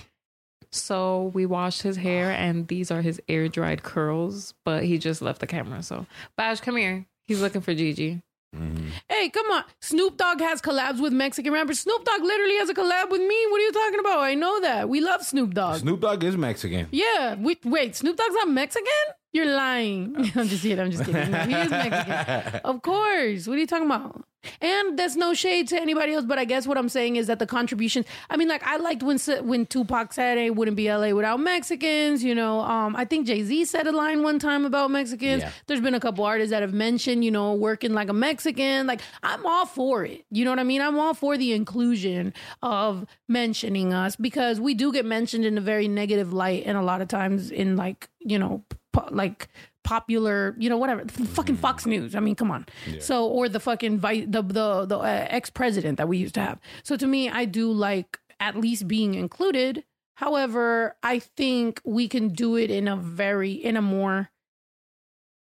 So 0.73 1.33
we 1.35 1.47
washed 1.47 1.83
his 1.83 1.97
hair 1.97 2.31
and 2.31 2.69
these 2.69 2.91
are 2.91 3.03
his 3.03 3.21
air 3.29 3.49
dried 3.49 3.83
curls, 3.83 4.55
but 4.65 4.85
he 4.85 4.99
just 4.99 5.23
left 5.23 5.41
the 5.41 5.47
camera. 5.47 5.83
So 5.83 6.07
Bash, 6.37 6.61
come 6.61 6.77
here. 6.77 7.07
He's 7.27 7.41
looking 7.41 7.61
for 7.61 7.75
Gigi. 7.75 8.21
Mm-hmm. 8.57 8.89
Hey, 9.09 9.29
come 9.29 9.47
on. 9.51 9.65
Snoop 9.81 10.17
Dogg 10.17 10.41
has 10.41 10.61
collabs 10.61 11.01
with 11.01 11.13
Mexican 11.13 11.53
rappers. 11.53 11.81
Snoop 11.81 12.05
Dogg 12.05 12.23
literally 12.23 12.57
has 12.57 12.69
a 12.69 12.75
collab 12.75 13.11
with 13.11 13.21
me. 13.21 13.47
What 13.51 13.61
are 13.61 13.65
you 13.65 13.73
talking 13.73 14.01
about? 14.01 14.19
I 14.21 14.35
know 14.35 14.61
that. 14.61 14.89
We 14.89 15.01
love 15.01 15.23
Snoop 15.23 15.55
Dogg. 15.55 15.81
Snoop 15.81 16.01
Dogg 16.01 16.25
is 16.25 16.37
Mexican. 16.37 16.89
Yeah. 16.91 17.37
We, 17.37 17.59
wait, 17.65 17.97
Snoop 17.97 18.17
Dogg's 18.17 18.35
not 18.35 18.49
Mexican? 18.49 18.91
You're 19.33 19.55
lying. 19.55 20.17
I'm 20.35 20.49
just 20.49 20.63
kidding. 20.63 20.81
I'm 20.81 20.91
just 20.91 21.05
kidding. 21.05 21.33
He 21.51 21.55
is 21.55 21.71
Mexican. 21.71 22.61
Of 22.65 22.83
course. 22.83 23.47
What 23.47 23.57
are 23.57 23.61
you 23.61 23.67
talking 23.67 23.87
about? 23.87 24.25
And 24.63 24.99
there's 24.99 25.17
no 25.17 25.35
shade 25.35 25.69
to 25.69 25.81
anybody 25.81 26.15
else, 26.15 26.25
but 26.25 26.39
I 26.39 26.47
guess 26.47 26.67
what 26.67 26.79
I'm 26.79 26.89
saying 26.89 27.17
is 27.17 27.27
that 27.27 27.39
the 27.39 27.47
contribution. 27.47 28.07
I 28.31 28.39
mean, 28.39 28.49
like 28.49 28.67
I 28.67 28.79
liked 28.79 29.03
when 29.03 29.19
when 29.43 29.67
Tupac 29.67 30.15
said 30.15 30.39
it 30.39 30.57
wouldn't 30.57 30.79
be 30.79 30.91
LA 30.91 31.11
without 31.11 31.41
Mexicans. 31.41 32.25
You 32.25 32.35
know, 32.35 32.61
um, 32.61 32.97
I 32.97 33.05
think 33.05 33.27
Jay 33.27 33.43
Z 33.43 33.67
said 33.67 33.87
a 33.87 33.93
line 33.93 34.23
one 34.23 34.39
time 34.39 34.65
about 34.65 34.91
Mexicans. 34.91 35.43
Yeah. 35.43 35.51
There's 35.67 35.83
been 35.83 35.95
a 35.95 36.01
couple 36.01 36.25
artists 36.25 36.51
that 36.53 36.63
have 36.63 36.73
mentioned, 36.73 37.23
you 37.23 37.31
know, 37.31 37.53
working 37.53 37.93
like 37.93 38.09
a 38.09 38.15
Mexican. 38.15 38.87
Like 38.87 39.03
I'm 39.23 39.45
all 39.45 39.67
for 39.67 40.07
it. 40.07 40.25
You 40.31 40.47
know 40.47 40.53
what 40.53 40.59
I 40.59 40.65
mean? 40.65 40.81
I'm 40.81 40.99
all 40.99 41.13
for 41.13 41.37
the 41.37 41.53
inclusion 41.53 42.33
of 42.63 43.05
mentioning 43.29 43.93
us 43.93 44.17
because 44.17 44.59
we 44.59 44.73
do 44.73 44.91
get 44.91 45.05
mentioned 45.05 45.45
in 45.45 45.59
a 45.59 45.61
very 45.61 45.87
negative 45.87 46.33
light, 46.33 46.63
and 46.65 46.79
a 46.79 46.83
lot 46.83 47.03
of 47.03 47.09
times 47.09 47.51
in 47.51 47.77
like 47.77 48.09
you 48.21 48.39
know, 48.39 48.65
po- 48.93 49.09
like 49.11 49.49
popular, 49.83 50.55
you 50.59 50.69
know, 50.69 50.77
whatever, 50.77 51.07
fucking 51.09 51.57
Fox 51.57 51.87
News. 51.87 52.15
I 52.15 52.21
mean, 52.21 52.35
come 52.35 52.51
on. 52.51 52.67
So, 53.01 53.27
or 53.27 53.49
the 53.49 53.61
fucking 53.61 53.99
vice, 53.99 54.25
the 54.29 54.43
the 54.43 54.87
the 54.87 54.99
uh, 54.99 55.27
ex 55.31 55.51
president 55.51 55.99
that 55.99 56.09
we 56.09 56.19
used 56.19 56.35
to 56.35 56.41
have. 56.41 56.61
So, 56.83 56.97
to 56.97 57.07
me, 57.07 57.29
I 57.29 57.45
do 57.45 57.71
like 57.73 58.19
at 58.39 58.57
least 58.57 58.89
being 58.89 59.15
included. 59.15 59.85
However, 60.15 60.97
I 61.03 61.19
think 61.19 61.81
we 61.85 62.09
can 62.09 62.29
do 62.29 62.57
it 62.57 62.71
in 62.71 62.89
a 62.89 62.97
very 62.97 63.53
in 63.53 63.77
a 63.77 63.83
more. 63.83 64.31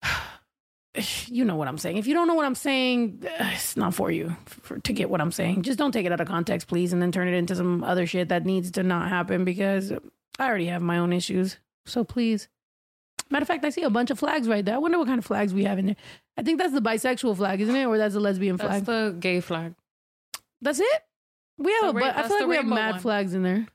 You 1.28 1.44
know 1.44 1.58
what 1.58 1.68
I'm 1.68 1.78
saying. 1.78 1.98
If 1.98 2.08
you 2.08 2.14
don't 2.14 2.26
know 2.26 2.36
what 2.36 2.46
I'm 2.46 2.56
saying, 2.56 3.20
it's 3.22 3.76
not 3.76 3.94
for 3.94 4.12
you 4.12 4.34
for, 4.46 4.80
to 4.80 4.94
get 4.94 5.10
what 5.10 5.20
I'm 5.20 5.34
saying. 5.34 5.64
Just 5.64 5.78
don't 5.78 5.92
take 5.92 6.06
it 6.06 6.14
out 6.14 6.22
of 6.22 6.28
context, 6.30 6.70
please, 6.70 6.94
and 6.94 7.02
then 7.02 7.12
turn 7.12 7.28
it 7.28 7.34
into 7.34 7.54
some 7.54 7.84
other 7.84 8.08
shit 8.08 8.30
that 8.30 8.46
needs 8.46 8.72
to 8.72 8.84
not 8.84 9.10
happen 9.10 9.44
because 9.44 9.92
I 10.40 10.48
already 10.48 10.68
have 10.68 10.82
my 10.82 11.00
own 11.00 11.12
issues. 11.12 11.58
So 11.86 12.06
please. 12.06 12.48
Matter 13.32 13.44
of 13.44 13.48
fact, 13.48 13.66
I 13.66 13.70
see 13.70 13.82
a 13.84 13.90
bunch 13.90 14.12
of 14.12 14.20
flags 14.20 14.48
right 14.48 14.64
there. 14.64 14.76
I 14.76 14.78
wonder 14.78 14.98
what 15.00 15.08
kind 15.08 15.18
of 15.20 15.26
flags 15.26 15.54
we 15.54 15.64
have 15.64 15.80
in 15.80 15.88
there. 15.88 15.96
I 16.38 16.44
think 16.44 16.60
that's 16.60 16.74
the 16.74 16.82
bisexual 16.82 17.36
flag, 17.38 17.60
isn't 17.62 17.76
it? 17.76 17.86
Or 17.86 17.98
that's 17.98 18.14
the 18.14 18.20
lesbian 18.20 18.58
That's 18.58 18.86
flag. 18.86 18.86
the 18.86 19.16
gay 19.20 19.40
flag. 19.40 19.74
that's 20.62 20.80
it? 20.80 21.02
We 21.58 21.72
have 21.82 21.84
a 21.84 21.88
ra- 21.88 21.94
but 21.94 22.04
I 22.04 22.14
that's 22.18 22.28
feel 22.28 22.38
like 22.38 22.44
the 22.44 22.48
we 22.50 22.56
have 22.58 22.66
rainbow 22.66 22.76
mad 22.76 22.92
one. 22.92 23.00
flags 23.02 23.34
in 23.34 23.44
there. 23.44 23.66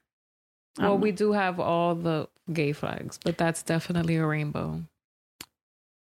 I 0.78 0.83
Well, 0.83 0.90
don't 0.92 1.00
we 1.00 1.12
do 1.12 1.33
have 1.33 1.59
all 1.59 1.95
the 1.95 2.28
gay 2.52 2.73
flags, 2.73 3.19
but 3.25 3.37
that's 3.38 3.62
definitely 3.62 4.16
a 4.16 4.26
rainbow. 4.26 4.83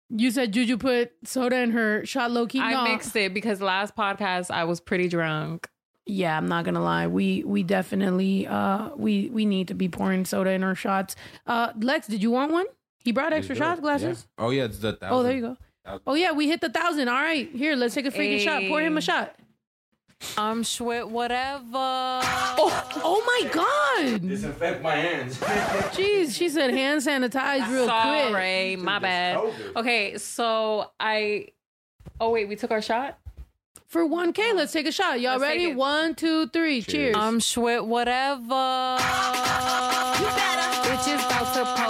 You 0.09 0.29
said 0.31 0.51
Juju 0.53 0.77
put 0.77 1.11
soda 1.23 1.57
in 1.57 1.71
her 1.71 2.05
shot 2.05 2.31
low 2.31 2.45
key. 2.45 2.59
I 2.61 2.83
mixed 2.91 3.15
it 3.15 3.33
because 3.33 3.61
last 3.61 3.95
podcast 3.95 4.51
I 4.51 4.63
was 4.65 4.79
pretty 4.79 5.07
drunk. 5.07 5.67
Yeah, 6.05 6.37
I'm 6.37 6.47
not 6.47 6.65
gonna 6.65 6.83
lie. 6.83 7.07
We 7.07 7.43
we 7.43 7.63
definitely 7.63 8.45
uh 8.45 8.89
we 8.95 9.29
we 9.29 9.45
need 9.45 9.69
to 9.69 9.73
be 9.73 9.89
pouring 9.89 10.25
soda 10.25 10.51
in 10.51 10.63
our 10.63 10.75
shots. 10.75 11.15
Uh 11.47 11.73
Lex, 11.79 12.07
did 12.07 12.21
you 12.21 12.29
want 12.29 12.51
one? 12.51 12.65
He 13.03 13.11
brought 13.11 13.33
extra 13.33 13.55
shot 13.55 13.81
glasses. 13.81 14.25
Yeah. 14.37 14.45
Oh 14.45 14.49
yeah, 14.49 14.63
it's 14.65 14.79
the 14.79 14.97
Oh, 15.03 15.23
there 15.23 15.33
you 15.33 15.41
go. 15.41 15.57
Thousand. 15.85 16.01
Oh 16.07 16.13
yeah, 16.13 16.31
we 16.31 16.47
hit 16.47 16.61
the 16.61 16.69
thousand. 16.69 17.09
All 17.09 17.21
right, 17.21 17.49
here, 17.51 17.75
let's 17.75 17.93
take 17.93 18.05
a 18.05 18.11
freaking 18.11 18.39
shot. 18.39 18.63
Pour 18.63 18.81
him 18.81 18.97
a 18.97 19.01
shot. 19.01 19.35
I'm 20.37 20.63
sweat 20.63 21.09
whatever. 21.09 21.61
Oh, 21.73 22.89
oh 23.03 23.23
my 23.25 23.49
god. 23.49 24.21
Disinfect 24.21 24.81
my 24.81 24.95
hands. 24.95 25.37
Jeez, 25.39 26.35
she 26.35 26.47
said 26.47 26.73
hand 26.73 27.01
sanitize 27.01 27.69
real 27.69 27.83
quick. 27.83 28.31
Sorry, 28.31 28.75
my 28.77 28.99
bad. 28.99 29.41
Okay, 29.75 30.17
so 30.17 30.91
I. 30.99 31.47
Oh 32.21 32.29
wait, 32.31 32.47
we 32.47 32.55
took 32.55 32.71
our 32.71 32.81
shot. 32.81 33.19
For 33.87 34.07
1K, 34.07 34.55
let's 34.55 34.71
take 34.71 34.87
a 34.87 34.91
shot. 34.91 35.21
Y'all 35.21 35.33
Let's 35.33 35.43
ready? 35.43 35.75
One, 35.75 36.15
two, 36.15 36.47
three. 36.47 36.81
Cheers. 36.81 37.15
I'm 37.15 37.39
sweat 37.39 37.85
whatever. 37.85 38.97
You 40.17 40.25
better. 40.25 40.63
Bitches 40.89 41.23
about 41.27 41.53
to 41.53 41.82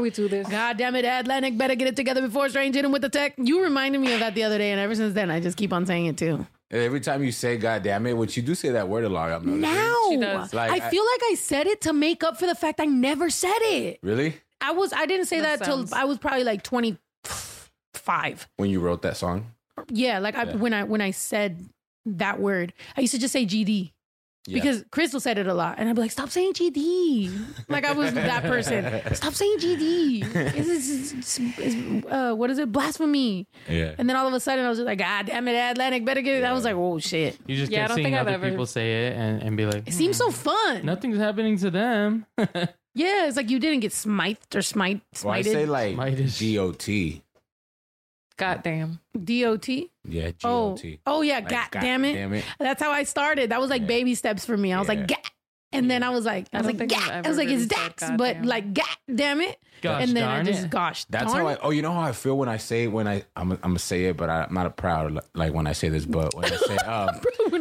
we 0.00 0.08
it, 0.08 0.18
out 0.18 0.18
man. 0.18 0.26
here. 0.26 0.28
Why 0.28 0.28
do 0.28 0.28
we 0.28 0.28
do 0.28 0.28
this? 0.28 0.48
God 0.48 0.76
damn 0.78 0.96
it, 0.96 1.04
Atlantic 1.04 1.58
better 1.58 1.74
get 1.74 1.88
it 1.88 1.96
together 1.96 2.22
before 2.22 2.48
Strange 2.48 2.74
hit 2.74 2.84
him 2.84 2.92
with 2.92 3.02
the 3.02 3.08
tech. 3.08 3.34
You 3.36 3.62
reminded 3.62 4.00
me 4.00 4.12
of 4.14 4.20
that 4.20 4.34
the 4.34 4.44
other 4.44 4.58
day, 4.58 4.72
and 4.72 4.80
ever 4.80 4.94
since 4.94 5.14
then, 5.14 5.30
I 5.30 5.40
just 5.40 5.56
keep 5.56 5.72
on 5.72 5.84
saying 5.84 6.06
it 6.06 6.16
too. 6.16 6.46
Every 6.70 7.00
time 7.00 7.22
you 7.22 7.32
say 7.32 7.58
"God 7.58 7.82
damn 7.82 8.06
it," 8.06 8.16
which 8.16 8.36
you 8.36 8.42
do 8.42 8.54
say 8.54 8.70
that 8.70 8.88
word 8.88 9.04
a 9.04 9.08
lot. 9.10 9.30
I'm 9.30 9.44
noticing. 9.44 9.60
Now, 9.60 9.96
She 10.08 10.16
does. 10.16 10.54
Like, 10.54 10.70
I 10.70 10.88
feel 10.88 11.04
like 11.04 11.20
I 11.30 11.34
said 11.34 11.66
it 11.66 11.82
to 11.82 11.92
make 11.92 12.24
up 12.24 12.38
for 12.38 12.46
the 12.46 12.54
fact 12.54 12.80
I 12.80 12.86
never 12.86 13.28
said 13.28 13.58
it. 13.60 13.98
Really? 14.02 14.36
I 14.62 14.72
was 14.72 14.92
I 14.94 15.04
didn't 15.04 15.26
say 15.26 15.40
that, 15.40 15.58
That 15.58 15.64
till 15.66 15.86
I 15.92 16.04
was 16.04 16.16
probably 16.16 16.44
like 16.44 16.62
twenty 16.62 16.96
five. 17.92 18.48
When 18.56 18.70
you 18.70 18.80
wrote 18.80 19.02
that 19.02 19.18
song? 19.18 19.52
Yeah, 19.88 20.18
like 20.18 20.34
I, 20.34 20.44
when 20.56 20.72
I 20.72 20.84
when 20.84 21.02
I 21.02 21.10
said 21.10 21.68
that 22.06 22.40
word, 22.40 22.72
I 22.96 23.02
used 23.02 23.12
to 23.12 23.20
just 23.20 23.32
say 23.32 23.44
GD. 23.44 23.92
Yeah. 24.46 24.54
Because 24.54 24.84
Crystal 24.90 25.20
said 25.20 25.38
it 25.38 25.46
a 25.46 25.54
lot, 25.54 25.76
and 25.78 25.88
I'd 25.88 25.94
be 25.94 26.00
like, 26.02 26.10
"Stop 26.10 26.28
saying 26.30 26.54
GD." 26.54 27.68
Like 27.68 27.84
I 27.84 27.92
was 27.92 28.12
that 28.14 28.42
person. 28.42 28.84
Stop 29.14 29.34
saying 29.34 29.58
GD. 29.58 30.34
It's, 30.56 30.68
it's, 30.90 31.12
it's, 31.12 31.38
it's, 31.58 32.06
uh, 32.10 32.34
what 32.34 32.50
is 32.50 32.58
it? 32.58 32.72
Blasphemy. 32.72 33.46
Yeah. 33.68 33.94
And 33.98 34.08
then 34.10 34.16
all 34.16 34.26
of 34.26 34.34
a 34.34 34.40
sudden, 34.40 34.64
I 34.64 34.68
was 34.68 34.78
just 34.78 34.86
like, 34.86 34.98
"God 34.98 35.26
damn 35.26 35.46
it, 35.46 35.54
Atlantic, 35.54 36.04
better 36.04 36.22
get 36.22 36.38
it." 36.38 36.44
I 36.44 36.52
was 36.52 36.64
like, 36.64 36.74
"Oh 36.74 36.98
shit!" 36.98 37.38
You 37.46 37.56
just 37.56 37.70
Yeah, 37.70 37.78
I 37.78 37.80
kept 37.82 37.88
don't 37.90 37.94
seeing 37.96 38.04
think 38.06 38.16
I've 38.16 38.22
other 38.26 38.34
ever- 38.34 38.50
people 38.50 38.66
say 38.66 39.06
it 39.06 39.16
and, 39.16 39.42
and 39.42 39.56
be 39.56 39.64
like, 39.64 39.86
It 39.86 39.92
seems 39.94 40.16
so 40.16 40.30
fun. 40.32 40.84
nothing's 40.84 41.18
happening 41.18 41.56
to 41.58 41.70
them. 41.70 42.26
Yeah, 42.94 43.26
it's 43.26 43.38
like 43.38 43.48
you 43.48 43.58
didn't 43.58 43.80
get 43.80 43.94
smithed 43.94 44.54
or 44.54 44.60
smite 44.60 45.00
Well, 45.24 45.32
I 45.32 45.40
smited. 45.40 45.52
say 45.52 45.64
like 45.64 45.96
Mightish. 45.96 46.36
G 46.38 46.58
O 46.58 46.72
T. 46.72 47.22
Goddamn. 48.42 49.00
DOT. 49.24 49.68
Yeah, 49.68 50.30
G 50.30 50.36
Oh, 50.44 50.76
oh 51.06 51.22
yeah. 51.22 51.36
Like, 51.36 51.48
God, 51.48 51.70
God 51.70 51.80
damn 51.80 52.04
it. 52.04 52.14
damn 52.14 52.32
it. 52.34 52.44
That's 52.58 52.82
how 52.82 52.90
I 52.90 53.04
started. 53.04 53.50
That 53.50 53.60
was 53.60 53.70
like 53.70 53.82
Yeah. 53.82 53.88
baby 53.88 54.14
steps 54.14 54.44
for 54.44 54.56
me. 54.56 54.72
I 54.72 54.78
was 54.78 54.88
Yeah. 54.88 54.94
like, 54.94 55.08
"Gah." 55.08 55.16
And 55.74 55.90
then 55.90 56.02
I 56.02 56.10
was 56.10 56.26
like, 56.26 56.48
I, 56.52 56.58
I 56.58 56.60
was 56.60 56.66
like, 56.66 56.78
think 56.78 56.92
I've 56.92 57.08
"Gah." 57.08 57.14
I 57.14 57.28
was 57.28 57.38
like, 57.38 57.48
really 57.48 57.62
it's 57.62 57.66
Dax, 57.74 58.04
but 58.18 58.44
like, 58.44 58.74
God 58.74 58.84
damn 59.14 59.40
it. 59.40 59.58
Gosh 59.80 60.02
and 60.02 60.16
then 60.16 60.22
darn 60.22 60.40
I 60.40 60.42
just, 60.44 60.64
it. 60.64 60.70
gosh, 60.70 61.04
That's 61.06 61.32
how 61.32 61.46
I. 61.46 61.56
Oh, 61.62 61.70
you 61.70 61.82
know 61.82 61.92
how 61.92 62.02
I 62.02 62.12
feel 62.12 62.36
when 62.38 62.48
I 62.48 62.56
say 62.58 62.86
when 62.88 63.08
I 63.08 63.24
I'm 63.36 63.52
I'm 63.52 63.58
gonna 63.60 63.78
say 63.78 64.04
it, 64.04 64.16
but 64.16 64.28
I, 64.28 64.44
I'm 64.44 64.54
not 64.54 64.66
a 64.66 64.70
proud 64.70 65.18
like 65.34 65.52
when 65.54 65.66
I 65.66 65.72
say 65.72 65.88
this, 65.88 66.04
but 66.04 66.34
when 66.34 66.44
I 66.44 66.48
say 66.50 66.76
um 66.86 67.20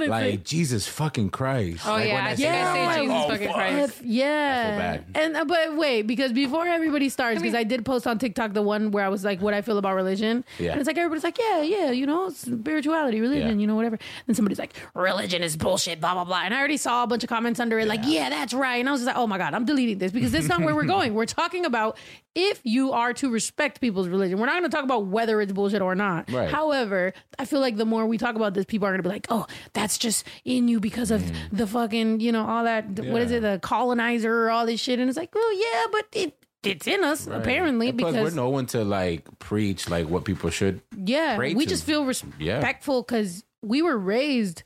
When 0.09 0.17
I 0.19 0.21
like 0.21 0.31
say- 0.31 0.37
Jesus 0.43 0.87
fucking 0.87 1.29
Christ. 1.29 1.85
Oh 1.85 1.91
like, 1.93 2.07
yeah, 2.07 2.13
when 2.15 2.23
I 2.23 2.29
I 2.31 2.35
think 2.35 2.39
say, 2.39 2.49
I 2.49 2.53
Yeah, 2.53 2.93
say 2.95 3.01
Jesus 3.01 3.15
oh, 3.17 3.29
fucking 3.29 3.47
fuck. 3.47 3.55
Christ. 3.55 3.89
If- 3.99 4.01
yeah. 4.05 4.63
I 4.65 4.69
feel 4.69 4.79
bad. 4.79 5.05
And 5.15 5.37
uh, 5.37 5.45
but 5.45 5.75
wait, 5.77 6.01
because 6.03 6.31
before 6.33 6.65
everybody 6.67 7.09
starts, 7.09 7.41
because 7.41 7.55
I, 7.55 7.63
did 7.63 7.85
post 7.85 8.05
on 8.07 8.19
TikTok 8.19 8.53
the 8.53 8.61
one 8.61 8.91
where 8.91 9.05
I 9.05 9.09
was 9.09 9.23
like, 9.23 9.41
what 9.41 9.53
I 9.53 9.61
feel 9.61 9.77
about 9.77 9.95
religion. 9.95 10.43
Yeah. 10.59 10.71
And 10.71 10.79
it's 10.81 10.87
like 10.87 10.97
everybody's 10.97 11.23
like, 11.23 11.37
yeah, 11.39 11.61
yeah, 11.61 11.91
you 11.91 12.05
know, 12.05 12.29
spirituality, 12.29 13.21
religion, 13.21 13.49
Yeah. 13.57 13.61
you 13.61 13.67
know, 13.67 13.75
whatever. 13.75 13.97
And 14.27 14.35
somebody's 14.35 14.59
like, 14.59 14.73
religion 14.93 15.43
is 15.43 15.55
bullshit, 15.57 15.99
blah 16.01 16.13
blah 16.13 16.25
blah. 16.25 16.41
And 16.43 16.53
I 16.53 16.57
already 16.59 16.77
saw 16.77 17.03
a 17.03 17.07
bunch 17.07 17.23
of 17.23 17.29
comments 17.29 17.59
under 17.59 17.79
it, 17.79 17.87
like, 17.87 18.01
yeah, 18.05 18.29
that's 18.29 18.53
right. 18.53 18.77
And 18.77 18.89
I 18.89 18.91
was 18.91 19.01
just 19.01 19.07
like, 19.07 19.17
oh 19.17 19.27
my 19.27 19.37
god, 19.37 19.53
I'm 19.53 19.65
deleting 19.65 19.97
this 19.99 20.11
because 20.11 20.31
this 20.31 20.43
is 20.43 20.49
not 20.49 20.61
where 20.61 20.75
we're 20.75 20.83
going. 20.95 21.13
We're 21.13 21.25
talking 21.25 21.65
about 21.65 21.97
if 22.33 22.61
you 22.63 22.93
are 22.93 23.13
to 23.13 23.29
respect 23.29 23.81
people's 23.81 24.07
religion. 24.07 24.39
We're 24.39 24.45
not 24.45 24.53
going 24.59 24.63
to 24.63 24.69
talk 24.75 24.85
about 24.85 25.07
whether 25.07 25.41
it's 25.41 25.51
bullshit 25.51 25.81
or 25.81 25.95
not. 25.95 26.31
Right. 26.31 26.49
However, 26.49 27.13
I 27.37 27.43
feel 27.45 27.59
like 27.59 27.75
the 27.75 27.85
more 27.85 28.05
we 28.05 28.17
talk 28.17 28.35
about 28.35 28.53
this, 28.53 28.63
people 28.65 28.87
are 28.87 28.91
going 28.91 29.03
to 29.03 29.07
be 29.07 29.13
like, 29.13 29.27
oh, 29.29 29.45
that's 29.73 29.90
just 29.97 30.25
in 30.45 30.67
you 30.67 30.79
because 30.79 31.11
of 31.11 31.21
mm. 31.21 31.35
the 31.51 31.67
fucking, 31.67 32.19
you 32.19 32.31
know, 32.31 32.45
all 32.45 32.63
that. 32.63 32.87
What 32.99 33.21
is 33.21 33.31
Yeah. 33.31 33.37
it, 33.37 33.41
the 33.41 33.59
colonizer, 33.61 34.49
all 34.49 34.65
this 34.65 34.79
shit, 34.79 34.99
and 34.99 35.09
it's 35.09 35.17
like, 35.17 35.33
well, 35.35 35.53
yeah, 35.53 35.85
but 35.91 36.05
it 36.13 36.37
it's 36.63 36.85
in 36.85 37.03
us 37.03 37.25
apparently 37.25 37.89
And 37.89 37.97
plus, 37.97 38.13
because 38.13 38.33
we're 38.33 38.35
no 38.35 38.49
one 38.49 38.67
to 38.67 38.83
like 38.83 39.27
preach 39.39 39.89
like 39.89 40.07
what 40.07 40.25
people 40.25 40.49
should. 40.51 40.81
yeah, 40.95 41.37
we 41.37 41.53
to. 41.55 41.65
just 41.65 41.83
feel 41.83 42.05
respectful 42.05 43.01
because 43.01 43.43
we 43.63 43.81
were 43.81 43.97
raised. 43.97 44.63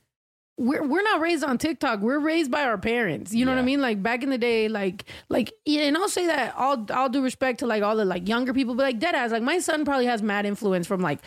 We're 0.57 0.83
we're 0.83 1.03
not 1.03 1.19
raised 1.21 1.43
on 1.43 1.57
TikTok. 1.57 1.99
We're 1.99 2.19
raised 2.19 2.49
by 2.49 2.63
our 2.63 2.77
parents. 2.77 3.33
You 3.33 3.43
know 3.45 3.51
what 3.51 3.59
I 3.59 3.63
mean? 3.63 3.81
Like 3.81 4.01
back 4.01 4.23
in 4.23 4.29
the 4.29 4.37
day, 4.37 4.67
like 4.69 5.05
like 5.29 5.53
yeah, 5.65 5.81
and 5.83 5.97
I'll 5.97 6.09
say 6.09 6.27
that 6.27 6.55
all 6.55 6.85
all 6.93 7.09
due 7.09 7.21
respect 7.21 7.59
to 7.59 7.65
like 7.65 7.83
all 7.83 7.95
the 7.95 8.05
like 8.05 8.27
younger 8.27 8.53
people, 8.53 8.75
but 8.75 8.83
like 8.83 8.99
dead 8.99 9.15
ass. 9.15 9.31
Like 9.31 9.43
my 9.43 9.59
son 9.59 9.83
probably 9.85 10.05
has 10.05 10.21
mad 10.21 10.45
influence 10.45 10.87
from 10.87 11.01
like 11.01 11.19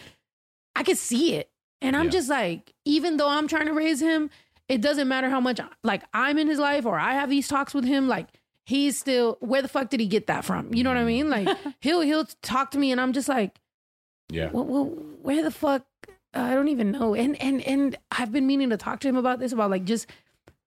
I 0.77 0.83
could 0.83 0.97
see 0.99 1.35
it, 1.35 1.51
and 1.83 1.97
I'm 1.97 2.07
Yeah. 2.07 2.11
just 2.11 2.29
like 2.29 2.73
even 2.85 3.17
though 3.17 3.29
I'm 3.29 3.49
trying 3.49 3.67
to 3.67 3.73
raise 3.73 4.01
him, 4.01 4.31
it 4.69 4.81
doesn't 4.81 5.09
matter 5.09 5.31
how 5.31 5.41
much 5.41 5.61
like 5.83 6.03
I'm 6.13 6.39
in 6.39 6.49
his 6.49 6.59
life 6.59 6.85
or 6.87 6.99
I 6.99 7.15
have 7.15 7.31
these 7.31 7.49
talks 7.49 7.75
with 7.75 7.85
him. 7.85 8.09
Like 8.09 8.27
he's 8.65 8.99
still 8.99 9.37
where 9.41 9.63
the 9.63 9.69
fuck 9.69 9.89
did 9.91 10.01
he 10.01 10.07
get 10.07 10.27
that 10.27 10.45
from? 10.45 10.75
You 10.75 10.85
know 10.85 10.91
what 10.91 10.99
I 10.99 11.03
mm. 11.05 11.07
mean? 11.07 11.31
Like 11.31 11.49
he'll 11.81 12.01
he'll 12.03 12.27
talk 12.43 12.71
to 12.73 12.79
me, 12.79 12.93
and 12.93 13.01
I'm 13.01 13.13
just 13.13 13.29
like 13.29 13.59
Yeah. 14.31 14.51
well, 14.53 14.65
well 14.65 14.85
where 15.23 15.43
the 15.43 15.51
fuck 15.51 15.85
uh, 16.35 16.41
I 16.41 16.55
don't 16.55 16.69
even 16.69 16.91
know. 16.91 17.15
And 17.15 17.41
and 17.41 17.63
and 17.63 17.97
I've 18.11 18.33
been 18.33 18.47
meaning 18.47 18.71
to 18.71 18.77
talk 18.77 19.01
to 19.01 19.09
him 19.09 19.17
about 19.17 19.39
this 19.41 19.53
about 19.53 19.71
like 19.71 19.85
just 19.85 20.07